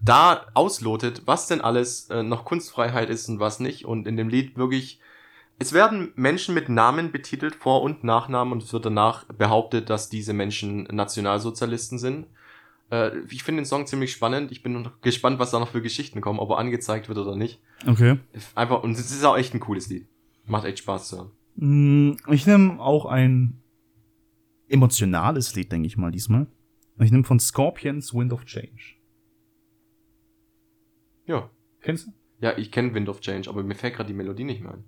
da 0.00 0.46
auslotet, 0.54 1.22
was 1.24 1.46
denn 1.46 1.60
alles 1.60 2.10
äh, 2.10 2.22
noch 2.22 2.44
Kunstfreiheit 2.44 3.10
ist 3.10 3.28
und 3.28 3.40
was 3.40 3.58
nicht. 3.58 3.84
Und 3.84 4.06
in 4.06 4.16
dem 4.16 4.28
Lied 4.28 4.56
wirklich, 4.56 5.00
es 5.58 5.72
werden 5.72 6.12
Menschen 6.14 6.54
mit 6.54 6.68
Namen 6.68 7.10
betitelt, 7.10 7.54
Vor- 7.54 7.82
und 7.82 8.04
Nachnamen, 8.04 8.52
und 8.52 8.62
es 8.62 8.72
wird 8.72 8.86
danach 8.86 9.24
behauptet, 9.24 9.90
dass 9.90 10.08
diese 10.08 10.32
Menschen 10.32 10.84
Nationalsozialisten 10.84 11.98
sind. 11.98 12.26
Äh, 12.90 13.18
ich 13.30 13.42
finde 13.42 13.62
den 13.62 13.66
Song 13.66 13.86
ziemlich 13.86 14.12
spannend. 14.12 14.52
Ich 14.52 14.62
bin 14.62 14.88
gespannt, 15.02 15.38
was 15.38 15.50
da 15.50 15.58
noch 15.58 15.68
für 15.70 15.82
Geschichten 15.82 16.20
kommen, 16.20 16.38
ob 16.38 16.50
er 16.50 16.58
angezeigt 16.58 17.08
wird 17.08 17.18
oder 17.18 17.34
nicht. 17.34 17.60
Okay. 17.86 18.18
Einfach, 18.54 18.82
und 18.82 18.92
es 18.92 19.10
ist 19.10 19.24
auch 19.24 19.36
echt 19.36 19.52
ein 19.54 19.60
cooles 19.60 19.88
Lied. 19.88 20.06
Macht 20.46 20.64
echt 20.64 20.78
Spaß 20.78 21.08
zu 21.08 21.16
hören. 21.18 21.30
Mm, 21.56 22.16
Ich 22.32 22.46
nehme 22.46 22.80
auch 22.80 23.04
ein 23.06 23.60
emotionales 24.68 25.54
Lied, 25.56 25.72
denke 25.72 25.86
ich 25.86 25.96
mal, 25.96 26.12
diesmal. 26.12 26.46
Ich 27.00 27.10
nehme 27.10 27.24
von 27.24 27.40
Scorpions 27.40 28.14
Wind 28.14 28.32
of 28.32 28.44
Change. 28.44 28.94
Ja. 31.26 31.50
Kennst 31.80 32.06
du? 32.06 32.12
Ja, 32.40 32.56
ich 32.56 32.70
kenne 32.72 32.94
Wind 32.94 33.08
of 33.08 33.20
Change, 33.20 33.48
aber 33.50 33.62
mir 33.62 33.74
fällt 33.74 33.94
gerade 33.94 34.08
die 34.08 34.14
Melodie 34.14 34.44
nicht 34.44 34.62
mehr 34.62 34.72
ein. 34.74 34.84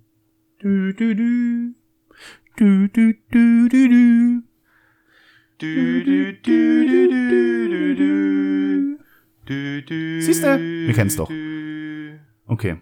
Du, 0.61 0.93
du, 0.93 1.15
du. 1.15 1.73
Du, 2.55 2.87
du, 2.87 3.15
du, 3.31 3.67
du, 3.67 3.89
du. 3.89 4.43
Du, 5.57 6.03
du, 6.03 6.33
du, 6.33 6.85
du, 6.85 7.07
du, 7.09 7.67
du, 7.67 7.95
du. 7.95 8.97
Du, 9.47 9.81
du, 9.81 10.21
Siehste? 10.21 10.59
Wir 10.59 10.93
kennen's 10.93 11.15
doch. 11.15 11.31
Okay. 12.45 12.75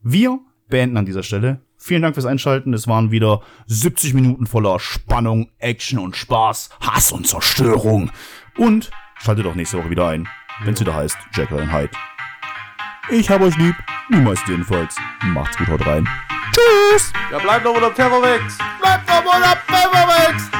Wir 0.00 0.40
beenden 0.70 0.96
an 0.96 1.04
dieser 1.04 1.22
Stelle. 1.22 1.60
Vielen 1.76 2.00
Dank 2.00 2.14
fürs 2.14 2.24
Einschalten. 2.24 2.72
Es 2.72 2.88
waren 2.88 3.10
wieder 3.10 3.42
70 3.66 4.14
Minuten 4.14 4.46
voller 4.46 4.80
Spannung, 4.80 5.50
Action 5.58 5.98
und 5.98 6.16
Spaß, 6.16 6.70
Hass 6.80 7.12
und 7.12 7.26
Zerstörung. 7.26 8.10
Und 8.56 8.90
schaltet 9.18 9.44
doch 9.44 9.54
nächste 9.54 9.76
Woche 9.76 9.90
wieder 9.90 10.08
ein, 10.08 10.26
wenn 10.64 10.72
es 10.72 10.80
wieder 10.80 10.94
heißt 10.94 11.18
Jekyll 11.34 11.60
and 11.60 11.70
Hyde. 11.70 11.90
Ich 13.12 13.28
hab 13.28 13.40
euch 13.40 13.56
lieb. 13.56 13.74
Niemals 14.08 14.40
jedenfalls. 14.46 14.94
Macht's 15.22 15.56
gut, 15.56 15.68
haut 15.68 15.84
rein. 15.84 16.08
Tschüss. 16.52 17.12
Ja, 17.32 17.38
bleibt 17.38 17.66
doch 17.66 17.74
unter 17.74 17.90
Pfefferwegs. 17.90 18.56
Bleibt 18.80 19.08
doch 19.08 19.34
unter 19.34 19.56
Pfefferwegs. 19.66 20.59